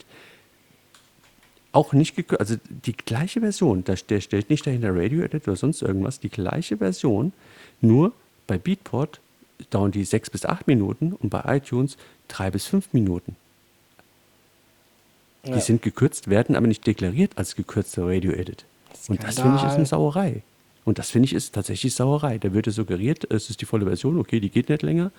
auch 1.72 1.92
nicht 1.92 2.16
gekürzt, 2.16 2.40
also 2.40 2.56
die 2.86 2.92
gleiche 2.94 3.40
Version, 3.40 3.82
da, 3.84 3.94
der 4.08 4.20
stellt 4.20 4.50
nicht 4.50 4.66
dahinter 4.66 4.94
Radio 4.94 5.22
Edit 5.22 5.46
oder 5.48 5.56
sonst 5.56 5.80
irgendwas, 5.82 6.20
die 6.20 6.28
gleiche 6.28 6.78
Version, 6.78 7.32
nur 7.80 8.12
bei 8.46 8.58
Beatport 8.58 9.20
dauern 9.70 9.90
die 9.90 10.04
sechs 10.04 10.28
bis 10.28 10.44
acht 10.44 10.66
Minuten 10.66 11.12
und 11.12 11.30
bei 11.30 11.42
iTunes 11.56 11.96
drei 12.32 12.50
bis 12.50 12.66
fünf 12.66 12.92
Minuten. 12.92 13.36
Die 15.44 15.50
Ja. 15.50 15.60
sind 15.60 15.82
gekürzt, 15.82 16.28
werden 16.30 16.54
aber 16.56 16.66
nicht 16.66 16.86
deklariert 16.86 17.32
als 17.36 17.56
gekürzter 17.56 18.06
Radio 18.06 18.32
Edit. 18.32 18.64
Und 19.08 19.22
das 19.24 19.40
finde 19.40 19.56
ich 19.58 19.64
ist 19.64 19.72
eine 19.74 19.86
Sauerei. 19.86 20.42
Und 20.84 20.98
das 20.98 21.10
finde 21.10 21.26
ich 21.26 21.32
ist 21.32 21.54
tatsächlich 21.54 21.94
Sauerei. 21.94 22.38
Da 22.38 22.52
wird 22.52 22.66
ja 22.66 22.72
suggeriert, 22.72 23.30
es 23.30 23.50
ist 23.50 23.60
die 23.60 23.64
volle 23.66 23.86
Version, 23.86 24.18
okay, 24.18 24.40
die 24.40 24.50
geht 24.50 24.68
nicht 24.68 24.82
länger. 24.82 25.10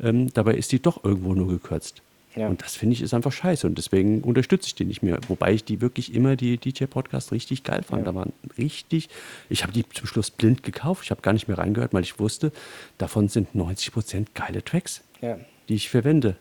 Ähm, 0.00 0.32
dabei 0.32 0.54
ist 0.54 0.72
die 0.72 0.80
doch 0.80 1.04
irgendwo 1.04 1.34
nur 1.34 1.48
gekürzt. 1.48 2.02
Ja. 2.34 2.48
Und 2.48 2.62
das 2.62 2.76
finde 2.76 2.94
ich 2.94 3.02
ist 3.02 3.12
einfach 3.12 3.32
scheiße. 3.32 3.66
Und 3.66 3.76
deswegen 3.76 4.22
unterstütze 4.22 4.66
ich 4.66 4.74
die 4.74 4.86
nicht 4.86 5.02
mehr. 5.02 5.18
Wobei 5.28 5.52
ich 5.52 5.64
die 5.64 5.80
wirklich 5.82 6.14
immer, 6.14 6.34
die 6.36 6.56
DJ-Podcasts, 6.56 7.30
richtig 7.32 7.62
geil 7.62 7.82
fand. 7.82 8.06
Da 8.06 8.14
waren 8.14 8.32
richtig, 8.56 9.08
ich 9.50 9.62
habe 9.62 9.72
die 9.72 9.86
zum 9.88 10.06
Schluss 10.06 10.30
blind 10.30 10.62
gekauft. 10.62 11.04
Ich 11.04 11.10
habe 11.10 11.20
gar 11.20 11.32
nicht 11.34 11.46
mehr 11.48 11.58
reingehört, 11.58 11.92
weil 11.92 12.02
ich 12.02 12.18
wusste, 12.18 12.50
davon 12.96 13.28
sind 13.28 13.54
90 13.54 13.92
Prozent 13.92 14.34
geile 14.34 14.64
Tracks, 14.64 15.02
Ja. 15.20 15.38
die 15.68 15.74
ich 15.74 15.90
verwende. 15.90 16.36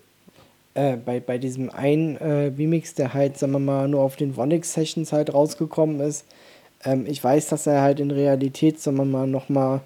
Äh, 0.73 0.97
bei, 0.97 1.19
bei 1.19 1.37
diesem 1.37 1.69
einen 1.69 2.15
äh, 2.17 2.51
Remix, 2.57 2.93
der 2.93 3.13
halt, 3.13 3.37
sagen 3.37 3.53
wir 3.53 3.59
mal, 3.59 3.87
nur 3.87 4.01
auf 4.01 4.15
den 4.15 4.37
Vonix 4.37 4.73
Sessions 4.73 5.11
halt 5.11 5.33
rausgekommen 5.33 5.99
ist, 5.99 6.25
ähm, 6.83 7.05
ich 7.07 7.23
weiß, 7.23 7.49
dass 7.49 7.67
er 7.67 7.81
halt 7.81 7.99
in 7.99 8.11
Realität, 8.11 8.79
sagen 8.79 8.97
wir 8.97 9.05
mal, 9.05 9.27
nochmal 9.27 9.81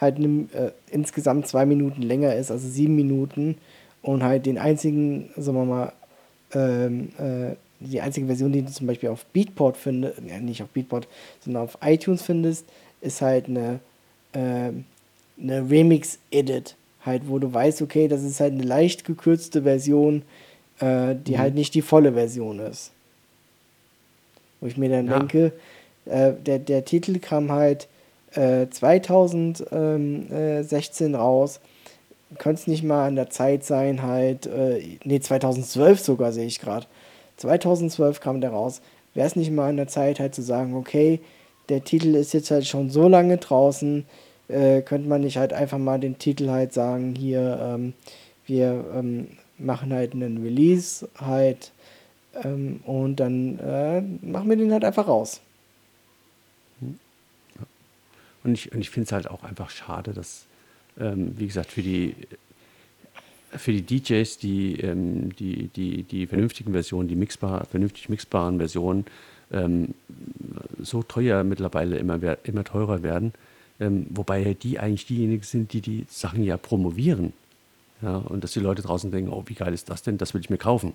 halt 0.00 0.18
nimm, 0.18 0.48
äh, 0.52 0.70
insgesamt 0.90 1.46
zwei 1.46 1.66
Minuten 1.66 2.02
länger 2.02 2.34
ist, 2.34 2.50
also 2.50 2.68
sieben 2.68 2.94
Minuten 2.94 3.56
und 4.02 4.22
halt 4.22 4.46
den 4.46 4.58
einzigen, 4.58 5.30
sagen 5.36 5.58
wir 5.58 5.64
mal, 5.64 5.92
ähm, 6.54 7.08
äh, 7.18 7.56
die 7.80 8.00
einzige 8.00 8.26
Version, 8.26 8.52
die 8.52 8.62
du 8.62 8.72
zum 8.72 8.86
Beispiel 8.86 9.08
auf 9.08 9.24
Beatport 9.26 9.76
findest, 9.76 10.20
ja, 10.26 10.38
nicht 10.38 10.62
auf 10.62 10.68
Beatport, 10.68 11.06
sondern 11.44 11.64
auf 11.64 11.78
iTunes 11.82 12.22
findest, 12.22 12.64
ist 13.00 13.22
halt 13.22 13.48
eine, 13.48 13.80
ähm, 14.34 14.84
eine 15.40 15.68
Remix-Edit. 15.68 16.74
Halt, 17.04 17.28
wo 17.28 17.38
du 17.38 17.52
weißt, 17.52 17.82
okay, 17.82 18.08
das 18.08 18.22
ist 18.22 18.40
halt 18.40 18.54
eine 18.54 18.64
leicht 18.64 19.04
gekürzte 19.04 19.62
Version, 19.62 20.22
äh, 20.80 21.14
die 21.14 21.38
halt 21.38 21.54
nicht 21.54 21.74
die 21.74 21.82
volle 21.82 22.14
Version 22.14 22.58
ist. 22.58 22.90
Wo 24.60 24.66
ich 24.66 24.76
mir 24.76 24.88
dann 24.88 25.06
Ja. 25.06 25.18
denke, 25.18 25.52
äh, 26.06 26.32
der, 26.34 26.58
der 26.58 26.84
Titel 26.84 27.18
kam 27.18 27.52
halt 27.52 27.86
äh, 28.34 28.66
2016 28.68 31.14
raus. 31.14 31.60
Könnte 32.38 32.60
es 32.60 32.66
nicht 32.66 32.82
mal 32.82 33.06
an 33.06 33.16
der 33.16 33.30
Zeit 33.30 33.64
sein, 33.64 34.02
halt, 34.02 34.46
äh, 34.46 34.82
nee, 35.04 35.20
2012 35.20 36.00
sogar 36.00 36.32
sehe 36.32 36.44
ich 36.46 36.60
gerade. 36.60 36.86
2012 37.38 38.20
kam 38.20 38.40
der 38.42 38.50
raus. 38.50 38.82
Wäre 39.14 39.26
es 39.26 39.34
nicht 39.36 39.50
mal 39.50 39.70
an 39.70 39.76
der 39.78 39.88
Zeit, 39.88 40.20
halt 40.20 40.34
zu 40.34 40.42
sagen, 40.42 40.74
okay, 40.74 41.20
der 41.70 41.84
Titel 41.84 42.14
ist 42.14 42.34
jetzt 42.34 42.50
halt 42.50 42.66
schon 42.66 42.90
so 42.90 43.08
lange 43.08 43.38
draußen, 43.38 44.04
äh, 44.48 44.82
könnte 44.82 45.08
man 45.08 45.20
nicht 45.20 45.36
halt 45.36 45.52
einfach 45.52 45.78
mal 45.78 46.00
den 46.00 46.18
Titel 46.18 46.48
halt 46.48 46.72
sagen, 46.72 47.14
hier, 47.14 47.58
ähm, 47.60 47.92
wir 48.46 48.84
ähm, 48.94 49.28
machen 49.58 49.92
halt 49.92 50.14
einen 50.14 50.42
Release 50.42 51.08
halt 51.16 51.72
ähm, 52.42 52.80
und 52.84 53.16
dann 53.16 53.58
äh, 53.58 54.00
machen 54.00 54.48
wir 54.48 54.56
den 54.56 54.72
halt 54.72 54.84
einfach 54.84 55.06
raus. 55.06 55.40
Und 58.44 58.54
ich, 58.54 58.72
und 58.72 58.80
ich 58.80 58.90
finde 58.90 59.06
es 59.06 59.12
halt 59.12 59.28
auch 59.28 59.42
einfach 59.42 59.70
schade, 59.70 60.12
dass, 60.12 60.46
ähm, 60.98 61.34
wie 61.36 61.46
gesagt, 61.46 61.70
für 61.70 61.82
die, 61.82 62.14
für 63.50 63.72
die 63.72 63.82
DJs, 63.82 64.38
die, 64.38 64.80
ähm, 64.80 65.34
die, 65.36 65.68
die, 65.68 66.04
die 66.04 66.26
vernünftigen 66.26 66.72
Versionen, 66.72 67.08
die 67.08 67.16
mixbar, 67.16 67.64
vernünftig 67.66 68.08
mixbaren 68.08 68.58
Versionen, 68.58 69.04
ähm, 69.52 69.94
so 70.80 71.02
teuer 71.02 71.42
mittlerweile 71.44 71.98
immer, 71.98 72.18
immer 72.44 72.64
teurer 72.64 73.02
werden. 73.02 73.32
Ähm, 73.80 74.06
wobei 74.10 74.54
die 74.60 74.78
eigentlich 74.78 75.06
diejenigen 75.06 75.42
sind, 75.42 75.72
die 75.72 75.80
die 75.80 76.04
Sachen 76.08 76.42
ja 76.42 76.56
promovieren. 76.56 77.32
Ja, 78.02 78.16
und 78.18 78.44
dass 78.44 78.52
die 78.52 78.60
Leute 78.60 78.82
draußen 78.82 79.10
denken, 79.10 79.32
oh, 79.32 79.42
wie 79.46 79.54
geil 79.54 79.72
ist 79.74 79.88
das 79.90 80.02
denn? 80.02 80.18
Das 80.18 80.34
will 80.34 80.40
ich 80.40 80.50
mir 80.50 80.58
kaufen. 80.58 80.94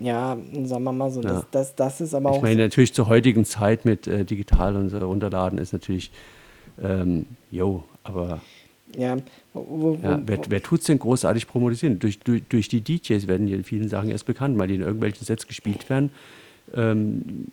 Ja, 0.00 0.36
sagen 0.64 0.84
wir 0.84 0.92
mal 0.92 1.10
so, 1.10 1.22
Ja. 1.22 1.34
das, 1.34 1.44
das, 1.50 1.74
das 1.76 2.00
ist 2.00 2.14
aber 2.14 2.30
Ich 2.30 2.36
auch. 2.38 2.42
meine, 2.42 2.62
natürlich 2.62 2.92
zur 2.94 3.06
heutigen 3.08 3.44
Zeit 3.44 3.84
mit 3.84 4.06
äh, 4.06 4.24
digital 4.24 4.76
und 4.76 4.88
so 4.90 4.98
runterladen 4.98 5.58
ist 5.58 5.72
natürlich, 5.72 6.10
ähm, 6.82 7.26
jo, 7.50 7.84
aber 8.02 8.40
ja, 8.96 9.16
wo, 9.52 9.66
wo, 9.68 9.98
ja, 10.02 10.20
wer, 10.24 10.40
wer 10.48 10.62
tut 10.62 10.80
es 10.80 10.86
denn 10.86 10.98
großartig 10.98 11.46
promotisieren? 11.46 11.98
Durch, 11.98 12.18
durch, 12.18 12.42
durch 12.48 12.68
die 12.68 12.80
DJs 12.80 13.26
werden 13.26 13.46
die 13.46 13.52
in 13.52 13.64
vielen 13.64 13.88
Sachen 13.88 14.10
erst 14.10 14.26
bekannt, 14.26 14.58
weil 14.58 14.68
die 14.68 14.74
in 14.76 14.82
irgendwelchen 14.82 15.24
Sets 15.24 15.46
gespielt 15.46 15.88
werden. 15.88 16.10
Ähm, 16.74 17.46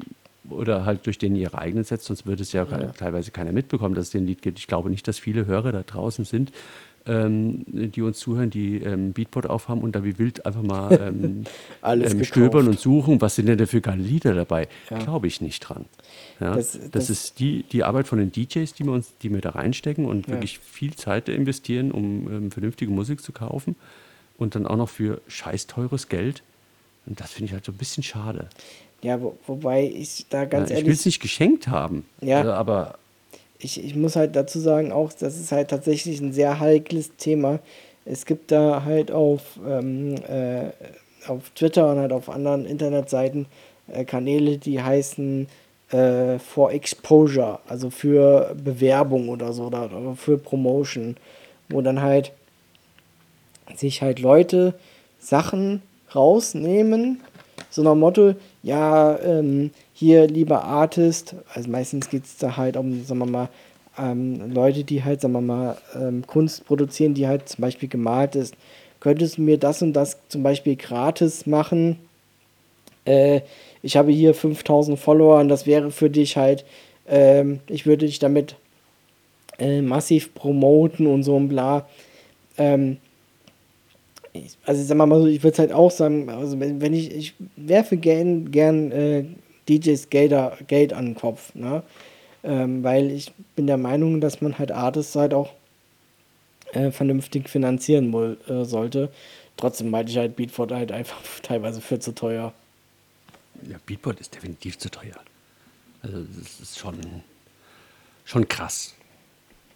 oder 0.51 0.85
halt 0.85 1.05
durch 1.05 1.17
den 1.17 1.35
ihre 1.35 1.57
eigenen 1.57 1.83
Sets, 1.83 2.05
sonst 2.05 2.25
würde 2.25 2.43
es 2.43 2.51
ja, 2.51 2.65
teilweise 2.65 3.31
keiner 3.31 3.51
mitbekommen, 3.51 3.95
dass 3.95 4.05
es 4.05 4.11
den 4.11 4.25
Lied 4.25 4.41
gibt. 4.41 4.59
Ich 4.59 4.67
glaube 4.67 4.89
nicht, 4.89 5.07
dass 5.07 5.19
viele 5.19 5.45
Hörer 5.45 5.71
da 5.71 5.83
draußen 5.83 6.25
sind, 6.25 6.51
ähm, 7.07 7.63
die 7.67 8.01
uns 8.03 8.19
zuhören, 8.19 8.51
die 8.51 8.77
ähm, 8.77 9.13
Beatport 9.13 9.49
aufhaben 9.49 9.81
und 9.81 9.95
da 9.95 10.03
wie 10.03 10.19
wild 10.19 10.45
einfach 10.45 10.61
mal 10.61 10.91
ähm, 11.01 11.43
ähm, 11.83 12.23
stöbern 12.23 12.67
und 12.67 12.79
suchen, 12.79 13.19
was 13.21 13.35
sind 13.35 13.47
denn 13.47 13.57
da 13.57 13.65
für 13.65 13.81
geile 13.81 14.03
Lieder 14.03 14.35
dabei. 14.35 14.67
Ja. 14.91 14.99
Glaube 14.99 15.25
ich 15.25 15.41
nicht 15.41 15.61
dran. 15.61 15.85
Ja, 16.39 16.53
Das- 16.55 16.73
das, 16.73 16.91
das- 16.91 17.09
ist 17.09 17.39
die, 17.39 17.63
die 17.63 17.83
Arbeit 17.83 18.07
von 18.07 18.19
den 18.19 18.31
DJs, 18.31 18.73
die 18.73 18.85
wir, 18.85 18.91
uns, 18.91 19.13
die 19.23 19.33
wir 19.33 19.41
da 19.41 19.51
reinstecken 19.51 20.05
und 20.05 20.27
Ja. 20.27 20.33
wirklich 20.33 20.59
viel 20.59 20.93
Zeit 20.95 21.27
investieren, 21.27 21.91
um 21.91 22.31
ähm, 22.31 22.51
vernünftige 22.51 22.91
Musik 22.91 23.21
zu 23.23 23.31
kaufen 23.31 23.75
und 24.37 24.53
dann 24.53 24.67
auch 24.67 24.77
noch 24.77 24.89
für 24.89 25.21
scheiß 25.27 25.65
teures 25.65 26.07
Geld. 26.07 26.43
Und 27.07 27.19
das 27.19 27.31
finde 27.31 27.47
ich 27.47 27.53
halt 27.53 27.65
so 27.65 27.71
ein 27.71 27.77
bisschen 27.79 28.03
schade. 28.03 28.47
Ja, 29.01 29.21
wo, 29.21 29.37
wobei 29.47 29.85
ich 29.85 30.25
da 30.29 30.45
ganz 30.45 30.69
ja, 30.69 30.77
ich 30.77 30.81
will 30.83 30.89
ehrlich. 30.89 30.99
es 30.99 31.05
nicht 31.05 31.21
geschenkt 31.21 31.67
haben. 31.67 32.05
Ja. 32.21 32.39
Also, 32.39 32.51
aber 32.51 32.95
ich, 33.59 33.83
ich 33.83 33.95
muss 33.95 34.15
halt 34.15 34.35
dazu 34.35 34.59
sagen, 34.59 34.91
auch 34.91 35.11
das 35.13 35.39
ist 35.39 35.51
halt 35.51 35.69
tatsächlich 35.69 36.19
ein 36.19 36.33
sehr 36.33 36.59
heikles 36.59 37.15
Thema. 37.17 37.59
Es 38.05 38.25
gibt 38.25 38.51
da 38.51 38.83
halt 38.83 39.11
auf, 39.11 39.41
ähm, 39.67 40.15
äh, 40.27 40.71
auf 41.27 41.49
Twitter 41.51 41.91
und 41.91 41.99
halt 41.99 42.11
auf 42.11 42.29
anderen 42.29 42.65
Internetseiten 42.65 43.45
äh, 43.87 44.05
Kanäle, 44.05 44.57
die 44.57 44.81
heißen 44.81 45.47
äh, 45.91 46.39
For 46.39 46.71
Exposure, 46.71 47.59
also 47.67 47.89
für 47.89 48.55
Bewerbung 48.63 49.29
oder 49.29 49.53
so 49.53 49.65
oder, 49.65 49.85
oder 49.85 50.15
für 50.15 50.37
Promotion, 50.37 51.17
wo 51.69 51.81
dann 51.81 52.01
halt 52.01 52.31
sich 53.75 54.01
halt 54.01 54.19
Leute 54.19 54.73
Sachen 55.19 55.81
rausnehmen, 56.13 57.21
so 57.69 57.83
nach 57.83 57.91
dem 57.91 57.99
Motto, 57.99 58.35
ja, 58.63 59.19
ähm, 59.19 59.71
hier 59.93 60.27
lieber 60.27 60.63
Artist, 60.63 61.35
also 61.53 61.69
meistens 61.69 62.09
geht 62.09 62.25
es 62.25 62.37
da 62.37 62.57
halt 62.57 62.77
um, 62.77 63.03
sagen 63.03 63.19
wir 63.19 63.25
mal, 63.25 63.49
ähm, 63.97 64.53
Leute, 64.53 64.83
die 64.83 65.03
halt, 65.03 65.21
sagen 65.21 65.33
wir 65.33 65.41
mal, 65.41 65.77
ähm, 65.95 66.25
Kunst 66.25 66.65
produzieren, 66.65 67.13
die 67.13 67.27
halt 67.27 67.49
zum 67.49 67.61
Beispiel 67.61 67.89
gemalt 67.89 68.35
ist. 68.35 68.55
Könntest 68.99 69.37
du 69.37 69.41
mir 69.41 69.57
das 69.57 69.81
und 69.81 69.93
das 69.93 70.17
zum 70.29 70.43
Beispiel 70.43 70.75
gratis 70.75 71.45
machen? 71.45 71.97
Äh, 73.05 73.41
ich 73.81 73.97
habe 73.97 74.11
hier 74.11 74.33
5000 74.33 74.97
Follower 74.99 75.39
und 75.39 75.49
das 75.49 75.65
wäre 75.65 75.91
für 75.91 76.09
dich 76.09 76.37
halt, 76.37 76.65
ähm, 77.07 77.59
ich 77.67 77.85
würde 77.85 78.05
dich 78.05 78.19
damit 78.19 78.55
äh, 79.59 79.81
massiv 79.81 80.33
promoten 80.33 81.07
und 81.07 81.23
so 81.23 81.35
und 81.35 81.49
bla. 81.49 81.87
Ähm, 82.57 82.97
ich, 84.33 84.57
also 84.65 84.83
sagen 84.83 84.97
wir 84.99 85.05
mal 85.05 85.19
so, 85.21 85.27
ich 85.27 85.43
würde 85.43 85.53
es 85.53 85.59
halt 85.59 85.73
auch 85.73 85.91
sagen, 85.91 86.29
also 86.29 86.59
wenn, 86.59 86.81
wenn 86.81 86.93
ich, 86.93 87.11
ich 87.13 87.33
werfe 87.55 87.97
gern, 87.97 88.51
gern 88.51 88.91
äh, 88.91 89.25
DJs 89.69 90.09
Gelder, 90.09 90.57
Geld 90.67 90.93
an 90.93 91.05
den 91.07 91.15
Kopf, 91.15 91.53
ne? 91.55 91.83
Ähm, 92.43 92.83
weil 92.83 93.11
ich 93.11 93.31
bin 93.55 93.67
der 93.67 93.77
Meinung, 93.77 94.19
dass 94.19 94.41
man 94.41 94.57
halt 94.57 94.71
Artists 94.71 95.15
halt 95.15 95.33
auch 95.33 95.53
äh, 96.73 96.89
vernünftig 96.91 97.49
finanzieren 97.49 98.11
wohl, 98.13 98.37
äh, 98.47 98.63
sollte. 98.65 99.09
Trotzdem 99.57 99.91
meinte 99.91 100.11
ich 100.11 100.17
halt 100.17 100.35
Beatport 100.35 100.71
halt 100.71 100.91
einfach 100.91 101.21
teilweise 101.43 101.81
für 101.81 101.99
zu 101.99 102.13
teuer. 102.13 102.53
ja, 103.69 103.77
Beatport 103.85 104.19
ist 104.19 104.33
definitiv 104.33 104.77
zu 104.79 104.89
teuer. 104.89 105.17
Also 106.01 106.17
das 106.39 106.59
ist 106.61 106.79
schon, 106.79 106.95
schon 108.25 108.47
krass. 108.47 108.95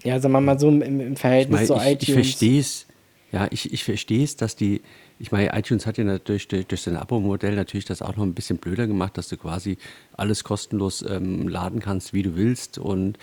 Ja, 0.04 0.20
sagen 0.20 0.34
wir 0.34 0.42
mal 0.42 0.60
so 0.60 0.70
im, 0.70 0.82
im 0.82 1.14
Ich, 1.14 1.20
Verhältnis 1.20 1.56
meine, 1.56 1.68
zu 1.68 1.76
ich, 1.76 1.82
iTunes. 1.82 2.08
ich 2.08 2.14
verstehe 2.14 2.60
es. 2.62 2.86
Ja, 3.36 3.48
ich, 3.52 3.74
ich 3.74 3.84
verstehe 3.84 4.24
es, 4.24 4.38
dass 4.38 4.56
die, 4.56 4.82
ich 5.20 5.34
meine, 5.34 5.50
iTunes 5.60 5.86
hat 5.86 5.98
ja 5.98 6.06
natürlich 6.06 6.48
durch, 6.48 6.68
durch 6.68 6.82
sein 6.82 6.96
Abo-Modell 6.96 7.54
natürlich 7.56 7.84
das 7.84 8.02
auch 8.02 8.16
noch 8.16 8.24
ein 8.24 8.34
bisschen 8.34 8.58
blöder 8.60 8.88
gemacht, 8.88 9.18
dass 9.18 9.28
du 9.28 9.36
quasi 9.36 9.78
alles 10.16 10.46
kostenlos 10.46 11.04
ähm, 11.06 11.50
laden 11.50 11.82
kannst, 11.82 12.14
wie 12.14 12.24
du 12.24 12.38
willst. 12.38 12.78
Und 12.78 13.18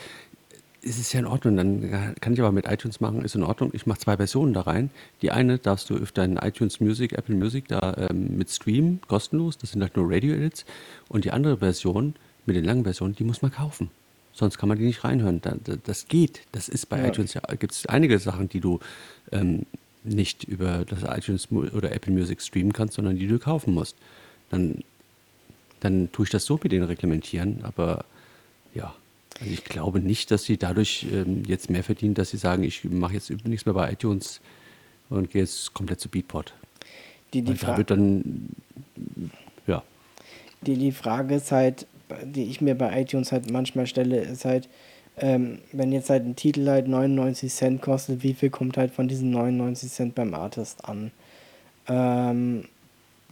es 0.82 0.98
ist 0.98 1.14
ja 1.14 1.20
in 1.20 1.26
Ordnung. 1.26 1.56
Dann 1.56 2.14
kann 2.20 2.34
ich 2.34 2.40
aber 2.40 2.52
mit 2.52 2.66
iTunes 2.68 3.00
machen, 3.00 3.24
ist 3.24 3.36
in 3.36 3.42
Ordnung. 3.42 3.70
Ich 3.72 3.86
mache 3.86 4.00
zwei 4.00 4.18
Versionen 4.18 4.52
da 4.52 4.60
rein. 4.62 4.90
Die 5.22 5.30
eine 5.30 5.56
darfst 5.58 5.88
du 5.88 5.96
auf 5.96 6.12
deinen 6.12 6.36
iTunes 6.36 6.78
Music, 6.80 7.12
Apple 7.14 7.34
Music 7.34 7.68
da 7.68 8.08
ähm, 8.10 8.36
mit 8.36 8.50
streamen, 8.50 9.00
kostenlos. 9.08 9.56
Das 9.56 9.70
sind 9.72 9.80
halt 9.80 9.96
nur 9.96 10.10
Radio-Edits. 10.10 10.66
Und 11.08 11.24
die 11.24 11.30
andere 11.30 11.56
Version 11.56 12.16
mit 12.44 12.54
den 12.56 12.64
langen 12.64 12.82
Versionen, 12.84 13.14
die 13.16 13.24
muss 13.24 13.40
man 13.40 13.50
kaufen. 13.50 13.88
sonst 14.34 14.58
kann 14.58 14.68
man 14.68 14.76
die 14.78 14.84
nicht 14.84 15.04
reinhören. 15.04 15.40
Da- 15.42 15.56
da- 15.64 15.76
Das 15.84 16.08
geht. 16.08 16.40
Das 16.52 16.68
ist 16.68 16.90
bei 16.90 16.98
Ja. 16.98 17.06
iTunes 17.08 17.32
ja, 17.34 17.40
gibt 17.58 17.72
es 17.72 17.86
einige 17.86 18.18
Sachen, 18.18 18.48
die 18.48 18.60
du 18.60 18.78
ähm, 19.30 19.66
nicht 20.04 20.44
über 20.44 20.84
das 20.84 21.02
iTunes 21.02 21.50
oder 21.50 21.92
Apple 21.92 22.12
Music 22.12 22.40
streamen 22.42 22.72
kannst, 22.72 22.94
sondern 22.94 23.16
die 23.16 23.26
du 23.26 23.38
kaufen 23.38 23.74
musst. 23.74 23.96
Dann, 24.50 24.82
dann 25.80 26.10
tue 26.12 26.24
ich 26.24 26.30
das 26.30 26.44
so 26.44 26.58
mit 26.62 26.72
denen 26.72 26.84
reglementieren, 26.84 27.60
aber 27.62 28.04
ja. 28.74 28.94
Also 29.40 29.52
ich 29.52 29.64
glaube 29.64 30.00
nicht, 30.00 30.30
dass 30.30 30.44
sie 30.44 30.56
dadurch 30.58 31.06
ähm, 31.12 31.44
jetzt 31.46 31.70
mehr 31.70 31.82
verdienen, 31.82 32.14
dass 32.14 32.30
sie 32.30 32.36
sagen, 32.36 32.64
ich 32.64 32.84
mache 32.84 33.14
jetzt 33.14 33.30
nichts 33.30 33.64
mehr 33.66 33.74
bei 33.74 33.92
iTunes 33.92 34.40
und 35.08 35.30
gehe 35.30 35.42
jetzt 35.42 35.72
komplett 35.72 36.00
zu 36.00 36.08
Beatport. 36.08 36.52
Die, 37.32 37.42
die, 37.42 37.48
Weil 37.48 37.56
da 37.56 37.66
Fra 37.66 37.76
wird 37.78 37.90
dann, 37.90 38.48
ja, 39.66 39.82
die, 40.66 40.76
die 40.76 40.92
Frage 40.92 41.36
ist 41.36 41.50
halt, 41.50 41.86
die 42.24 42.44
ich 42.44 42.60
mir 42.60 42.74
bei 42.74 43.00
iTunes 43.00 43.32
halt 43.32 43.50
manchmal 43.50 43.86
stelle, 43.86 44.20
ist 44.20 44.44
halt, 44.44 44.68
ähm, 45.18 45.58
wenn 45.72 45.92
jetzt 45.92 46.10
halt 46.10 46.24
ein 46.24 46.36
Titel 46.36 46.68
halt 46.68 46.88
99 46.88 47.52
Cent 47.52 47.82
kostet, 47.82 48.22
wie 48.22 48.34
viel 48.34 48.50
kommt 48.50 48.76
halt 48.76 48.92
von 48.92 49.08
diesen 49.08 49.30
99 49.30 49.90
Cent 49.90 50.14
beim 50.14 50.34
Artist 50.34 50.84
an? 50.84 51.10
Ähm, 51.88 52.64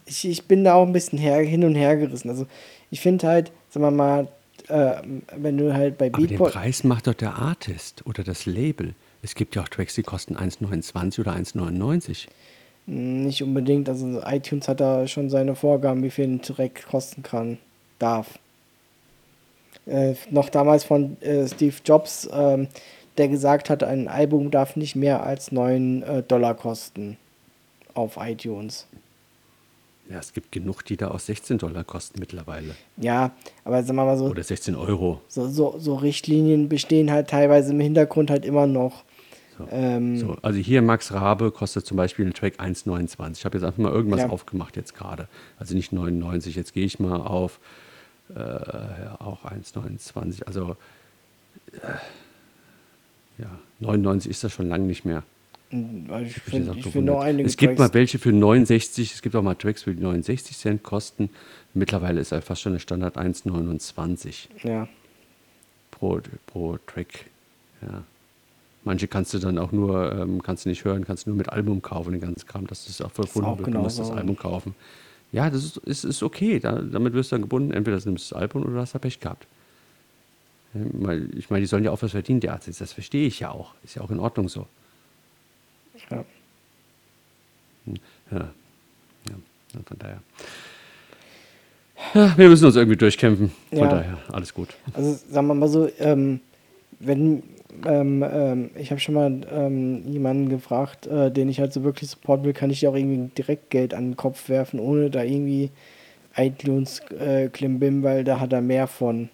ich, 0.07 0.29
ich 0.29 0.45
bin 0.45 0.65
da 0.65 0.75
auch 0.75 0.87
ein 0.87 0.93
bisschen 0.93 1.19
her, 1.19 1.39
hin 1.39 1.65
und 1.65 1.75
her 1.75 1.97
gerissen. 1.97 2.29
Also 2.29 2.47
ich 2.91 3.01
finde 3.01 3.27
halt, 3.27 3.53
sagen 3.71 3.85
wir 3.85 3.91
mal, 3.91 4.29
äh, 4.69 5.03
wenn 5.37 5.57
du 5.57 5.73
halt 5.73 5.99
bei 5.99 6.07
aber 6.07 6.19
den 6.19 6.29
Beatport... 6.29 6.53
Preis 6.53 6.85
macht 6.85 7.07
doch 7.07 7.15
der 7.15 7.37
Artist 7.37 8.07
oder 8.07 8.25
das 8.25 8.47
Label. 8.47 8.95
Es 9.23 9.35
gibt 9.35 9.55
ja 9.55 9.63
auch 9.63 9.69
Tracks, 9.69 9.95
die 9.95 10.03
kosten 10.03 10.37
1,29 10.37 11.21
oder 11.21 11.33
1,99. 11.33 12.27
Nicht 12.87 13.43
unbedingt, 13.43 13.89
also 13.89 14.21
iTunes 14.25 14.67
hat 14.67 14.81
da 14.81 15.07
schon 15.07 15.31
seine 15.31 15.55
Vorgaben, 15.55 16.03
wie 16.03 16.11
viel 16.11 16.25
ein 16.25 16.43
Track 16.43 16.87
kosten 16.91 17.23
kann, 17.23 17.59
darf. 17.99 18.39
Äh, 19.91 20.15
noch 20.31 20.49
damals 20.49 20.85
von 20.85 21.21
äh, 21.21 21.47
Steve 21.49 21.75
Jobs, 21.85 22.29
ähm, 22.33 22.69
der 23.19 23.29
gesagt 23.29 23.69
hat, 23.71 23.83
ein 23.83 24.09
Album 24.09 24.51
darf 24.51 24.77
nicht 24.77 24.95
mehr 24.97 25.25
als 25.25 25.53
9 25.53 26.03
äh, 26.03 26.23
Dollar 26.23 26.55
kosten 26.55 27.17
auf 27.95 28.17
iTunes. 28.21 28.87
Ja, 30.09 30.19
es 30.19 30.33
gibt 30.33 30.51
genug, 30.53 30.85
die 30.85 30.97
da 30.97 31.11
auch 31.11 31.19
16 31.21 31.59
Dollar 31.59 31.85
kosten 31.85 32.19
mittlerweile. 32.19 32.75
Ja, 32.97 33.31
aber 33.65 33.83
sagen 33.83 33.97
wir 33.97 34.05
mal 34.05 34.19
so, 34.19 34.27
Oder 34.27 34.43
16 34.43 34.75
Euro. 34.75 35.21
so, 35.29 35.49
so, 35.49 35.77
so 35.79 35.95
Richtlinien 35.97 36.69
bestehen 36.69 37.11
halt 37.13 37.29
teilweise 37.29 37.73
im 37.73 37.81
Hintergrund 37.81 38.31
halt 38.31 38.45
immer 38.45 38.67
noch. 38.67 39.05
So. 39.59 39.69
Ähm, 39.71 40.17
So, 40.17 40.37
also 40.43 40.59
hier 40.59 40.83
Max 40.83 41.13
Rabe 41.13 41.51
kostet 41.53 41.87
zum 41.87 41.97
Beispiel 41.97 42.27
ein 42.27 42.33
Track 42.35 42.55
1,29. 42.61 43.33
Ich 43.39 43.45
habe 43.45 43.59
jetzt 43.59 43.65
einfach 43.65 43.79
mal 43.79 43.93
irgendwas 43.93 44.21
Ja. 44.21 44.31
aufgemacht 44.31 44.77
jetzt 44.77 44.95
gerade. 44.97 45.29
Also 45.59 45.75
nicht 45.75 45.93
99. 45.93 46.57
Jetzt 46.57 46.73
gehe 46.75 46.85
ich 46.87 46.99
mal 46.99 47.21
auf 47.21 47.57
äh, 47.57 47.59
auch 48.35 49.45
1,29. 49.45 50.45
Also 50.45 50.77
äh, 51.73 51.79
ja, 53.39 53.51
99 53.81 54.31
ist 54.31 54.45
das 54.45 54.53
schon 54.53 54.69
lange 54.69 54.85
nicht 54.87 55.05
mehr. 55.05 55.23
weil 55.71 56.27
ich 56.27 56.35
finde 56.35 56.75
so 56.83 56.91
find 56.91 57.07
noch 57.07 57.21
einige 57.21 57.49
es 57.49 57.57
gibt 57.57 57.77
Tracks- 57.77 57.93
mal 57.93 57.95
welche 57.95 58.19
für 58.19 58.33
69, 58.33 59.15
es 59.15 59.23
gibt 59.23 59.35
auch 59.37 59.43
mal 59.43 59.55
Tracks 59.55 59.83
für 59.85 59.93
69 59.93 60.57
Cent 60.57 60.83
kosten. 60.83 61.31
Mittlerweile 61.75 62.21
ist 62.21 62.33
er 62.33 62.43
fast 62.43 62.63
schon 62.63 62.73
der 62.73 62.81
Standard 62.81 63.17
1,29 63.17 64.49
Ja, 64.65 64.89
pro, 65.91 66.21
pro 66.47 66.79
Track. 66.87 67.27
Ja. 67.83 68.05
Manche 68.83 69.09
kannst 69.09 69.35
du 69.35 69.39
dann 69.39 69.59
auch 69.59 69.73
nur, 69.73 70.13
ähm, 70.13 70.43
kannst 70.43 70.65
du 70.65 70.69
nicht 70.71 70.85
hören, 70.85 71.05
kannst 71.05 71.27
du 71.27 71.31
nur 71.31 71.37
mit 71.37 71.51
Album 71.51 71.83
kaufen, 71.83 72.13
den 72.13 72.21
ganzen 72.21 72.47
Kram, 72.47 72.67
dass 72.67 72.87
das 72.87 73.01
auch 73.03 73.11
verbunden 73.13 73.45
auch 73.49 73.59
wird, 73.59 73.69
du 73.75 73.79
musst 73.79 73.99
das 73.99 74.07
genauso. 74.09 74.21
Album 74.21 74.37
kaufen. 74.37 74.75
Ja, 75.33 75.49
das 75.51 75.65
ist, 75.65 75.77
ist, 75.79 76.05
ist 76.05 76.23
okay, 76.23 76.59
da, 76.59 76.81
damit 76.81 77.13
wirst 77.13 77.31
du 77.31 77.35
dann 77.35 77.43
gebunden, 77.43 77.73
entweder 77.73 77.99
du 77.99 78.09
nimmst 78.09 78.31
das 78.31 78.39
Album 78.39 78.63
oder 78.63 78.73
du 78.73 78.79
hast 78.81 78.95
da 78.95 78.99
Pech 78.99 79.21
gehabt. 79.21 79.47
Weil, 80.73 81.29
ich 81.37 81.51
meine, 81.51 81.61
die 81.63 81.67
sollen 81.67 81.85
ja 81.85 81.91
auch 81.91 82.03
was 82.03 82.13
verdienen, 82.13 82.41
die 82.41 82.49
Arzt, 82.49 82.69
das 82.81 82.93
verstehe 82.93 83.27
ich 83.27 83.41
ja 83.41 83.51
auch, 83.51 83.75
ist 83.85 83.97
ja 83.97 84.03
auch 84.03 84.11
in 84.11 84.19
Ordnung 84.21 84.49
so. 84.49 84.67
ja. 86.11 86.25
Ja, 87.87 87.95
ja 88.31 88.51
ja, 89.75 89.81
von 89.87 89.99
daher. 89.99 90.23
Ja, 92.15 92.37
wir 92.37 92.49
müssen 92.49 92.65
uns 92.67 92.77
irgendwie 92.77 92.97
durchkämpfen, 92.97 93.51
von 93.71 93.79
Ja. 93.79 93.89
daher, 93.89 94.19
alles 94.29 94.53
gut. 94.55 94.69
Also 94.95 95.19
sagen 95.31 95.47
wir 95.47 95.55
mal 95.55 95.69
so, 95.69 95.89
ähm, 95.99 96.41
wenn 96.99 97.43
ähm, 97.87 98.25
ähm, 98.29 98.71
ich 98.77 98.91
habe 98.91 99.01
schon 99.01 99.15
mal 99.15 99.41
ähm, 99.53 100.03
jemanden 100.11 100.49
gefragt, 100.49 101.07
äh, 101.07 101.31
den 101.31 101.49
ich 101.49 101.61
halt 101.61 101.73
so 101.73 101.85
wirklich 101.85 102.11
supporten 102.11 102.45
will, 102.47 102.53
kann 102.53 102.71
ich 102.71 102.81
dir 102.81 102.91
auch 102.91 102.97
irgendwie 102.97 103.31
direkt 103.37 103.71
Geld 103.71 103.95
an 103.95 104.11
den 104.11 104.17
Kopf 104.17 104.49
werfen, 104.49 104.81
ohne 104.81 105.11
da 105.11 105.23
irgendwie 105.25 105.71
iTunes 106.37 107.01
äh, 107.19 107.49
Klimbim, 107.51 108.03
weil 108.05 108.25
da 108.25 108.41
hat 108.41 108.53
er 108.53 108.63
mehr 108.63 108.87
von. 108.89 109.31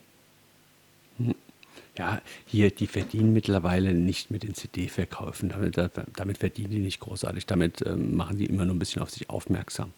Ja, 1.99 2.21
hier, 2.45 2.71
die 2.71 2.87
verdienen 2.87 3.33
mittlerweile 3.33 3.95
nicht 3.95 4.31
mit 4.31 4.43
den 4.43 4.55
CD-Verkäufen. 4.55 5.49
Damit, 5.49 5.79
da- 5.79 5.91
damit 6.15 6.39
verdienen 6.39 6.71
die 6.71 6.79
nicht 6.79 7.01
großartig. 7.01 7.47
Damit 7.47 7.83
ähm, 7.87 8.15
machen 8.17 8.37
die 8.39 8.47
immer 8.47 8.65
nur 8.67 8.75
ein 8.75 8.79
bisschen 8.79 9.03
auf 9.03 9.11
sich 9.11 9.31
aufmerksam. 9.31 9.93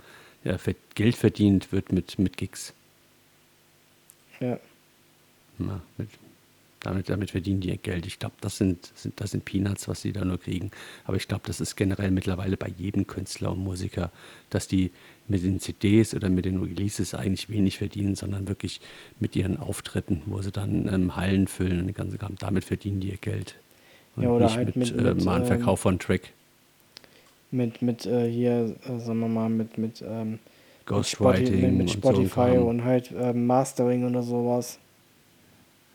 Ja, 0.44 0.56
Geld 0.94 1.16
verdient 1.16 1.72
wird 1.72 1.90
mit, 1.92 2.18
mit 2.18 2.36
Gigs. 2.36 2.72
Ja, 4.40 4.58
Ja, 5.58 5.80
mit, 5.96 6.08
damit, 6.80 7.08
damit 7.08 7.30
verdienen 7.30 7.60
die 7.60 7.68
ihr 7.68 7.76
Geld. 7.76 8.06
Ich 8.06 8.18
glaube, 8.18 8.34
das 8.40 8.56
sind, 8.58 8.90
sind, 8.94 9.20
das 9.20 9.32
sind 9.32 9.44
Peanuts, 9.44 9.88
was 9.88 10.02
sie 10.02 10.12
da 10.12 10.24
nur 10.24 10.38
kriegen. 10.38 10.70
Aber 11.04 11.16
ich 11.16 11.28
glaube, 11.28 11.42
das 11.46 11.60
ist 11.60 11.76
generell 11.76 12.10
mittlerweile 12.10 12.56
bei 12.56 12.68
jedem 12.68 13.06
Künstler 13.06 13.52
und 13.52 13.58
Musiker, 13.64 14.10
dass 14.50 14.68
die 14.68 14.90
mit 15.26 15.42
den 15.44 15.60
CDs 15.60 16.14
oder 16.14 16.28
mit 16.30 16.44
den 16.44 16.62
Releases 16.62 17.14
eigentlich 17.14 17.50
wenig 17.50 17.78
verdienen, 17.78 18.14
sondern 18.14 18.48
wirklich 18.48 18.80
mit 19.20 19.36
ihren 19.36 19.58
Auftritten, 19.58 20.22
wo 20.26 20.40
sie 20.42 20.52
dann 20.52 20.88
ähm, 20.92 21.16
Hallen 21.16 21.48
füllen 21.48 21.80
und 21.80 21.86
den 21.88 21.94
ganzen 21.94 22.18
Kram. 22.18 22.36
Damit 22.38 22.64
verdienen 22.64 23.00
die 23.00 23.10
ihr 23.10 23.18
Geld. 23.18 23.56
Und 24.16 24.22
Ja, 24.24 24.30
oder 24.30 24.44
nicht 24.46 24.56
halt 24.56 24.76
mit, 24.76 24.76
mit- 24.76 24.98
äh, 24.98 25.14
mit, 25.14 25.24
mal 25.24 25.40
ähm, 25.40 25.46
Verkauf 25.46 25.80
von 25.80 25.98
Track. 25.98 26.32
mit, 27.50 27.82
mit 27.82 28.06
äh, 28.06 28.30
hier, 28.30 28.76
äh, 28.84 28.98
sagen 28.98 29.20
wir 29.20 29.28
mal, 29.28 29.48
mit, 29.48 29.78
mit, 29.78 30.02
ähm, 30.06 30.38
Spotify, 30.86 30.86
Ghostwriting 30.86 31.60
mit, 31.60 31.72
mit 31.72 31.88
und 31.88 32.04
so 32.04 32.24
Spotify 32.24 32.56
und 32.58 32.84
halt 32.84 33.12
ähm, 33.16 33.46
Mastering 33.46 34.04
oder 34.08 34.22
sowas. 34.22 34.78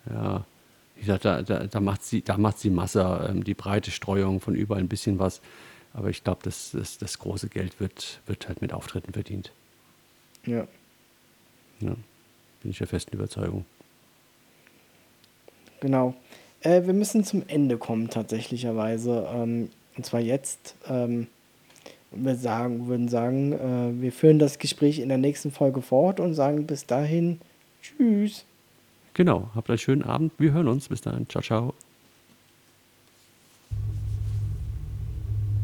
Ja, 0.10 0.46
wie 0.96 1.02
gesagt, 1.02 1.26
da, 1.26 1.42
da, 1.42 1.66
da 1.66 1.80
macht 1.80 2.04
sie, 2.04 2.22
da 2.22 2.38
macht 2.38 2.60
sie 2.60 2.70
Masse, 2.70 3.28
ähm, 3.30 3.44
die 3.44 3.54
breite 3.54 3.92
Streuung 3.92 4.40
von 4.40 4.56
überall 4.56 4.82
ein 4.82 4.88
bisschen 4.88 5.20
was. 5.20 5.42
Aber 5.94 6.10
ich 6.10 6.24
glaube, 6.24 6.42
das, 6.44 6.72
das, 6.72 6.98
das 6.98 7.20
große 7.20 7.50
Geld 7.50 7.80
wird, 7.80 8.22
wird 8.26 8.48
halt 8.48 8.62
mit 8.62 8.74
Auftritten 8.74 9.14
verdient. 9.14 9.52
Ja. 10.46 10.68
Ja, 11.80 11.96
bin 12.62 12.72
ich 12.72 12.78
der 12.78 12.88
festen 12.88 13.16
Überzeugung. 13.16 13.66
Genau. 15.82 16.16
Äh, 16.62 16.86
wir 16.86 16.94
müssen 16.94 17.24
zum 17.24 17.44
Ende 17.48 17.78
kommen, 17.78 18.10
tatsächlicherweise. 18.10 19.28
Ähm, 19.34 19.70
und 19.96 20.06
zwar 20.06 20.20
jetzt. 20.20 20.76
Ähm, 20.88 21.28
wir 22.16 22.36
sagen, 22.36 22.88
würden 22.88 23.08
sagen, 23.08 23.54
äh, 23.54 24.02
wir 24.02 24.12
führen 24.12 24.40
das 24.40 24.60
Gespräch 24.60 25.00
in 25.00 25.10
der 25.10 25.18
nächsten 25.18 25.52
Folge 25.52 25.82
fort 25.82 26.20
und 26.20 26.36
sagen 26.36 26.68
bis 26.68 26.86
dahin 26.86 27.40
Tschüss. 27.82 28.46
Genau, 29.14 29.50
habt 29.54 29.70
einen 29.70 29.78
schönen 29.78 30.04
Abend. 30.04 30.34
Wir 30.38 30.54
hören 30.54 30.68
uns. 30.68 30.90
Bis 30.90 31.02
dann. 31.02 31.28
Ciao, 31.30 31.42
ciao. 31.42 31.74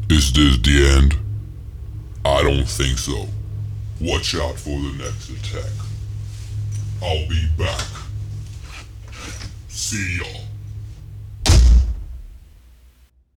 Is 0.10 0.34
this 0.34 0.60
the 0.64 0.86
end? 0.98 1.18
I 2.26 2.44
don't 2.44 2.66
think 2.66 2.98
so. 2.98 3.28
Watch 4.00 4.36
out 4.36 4.58
for 4.58 4.80
the 4.80 4.92
next 4.98 5.30
attack. 5.30 5.72
I'll 7.02 7.28
be 7.28 7.48
back. 7.58 7.86
See 9.68 10.18
y'all. 10.18 10.49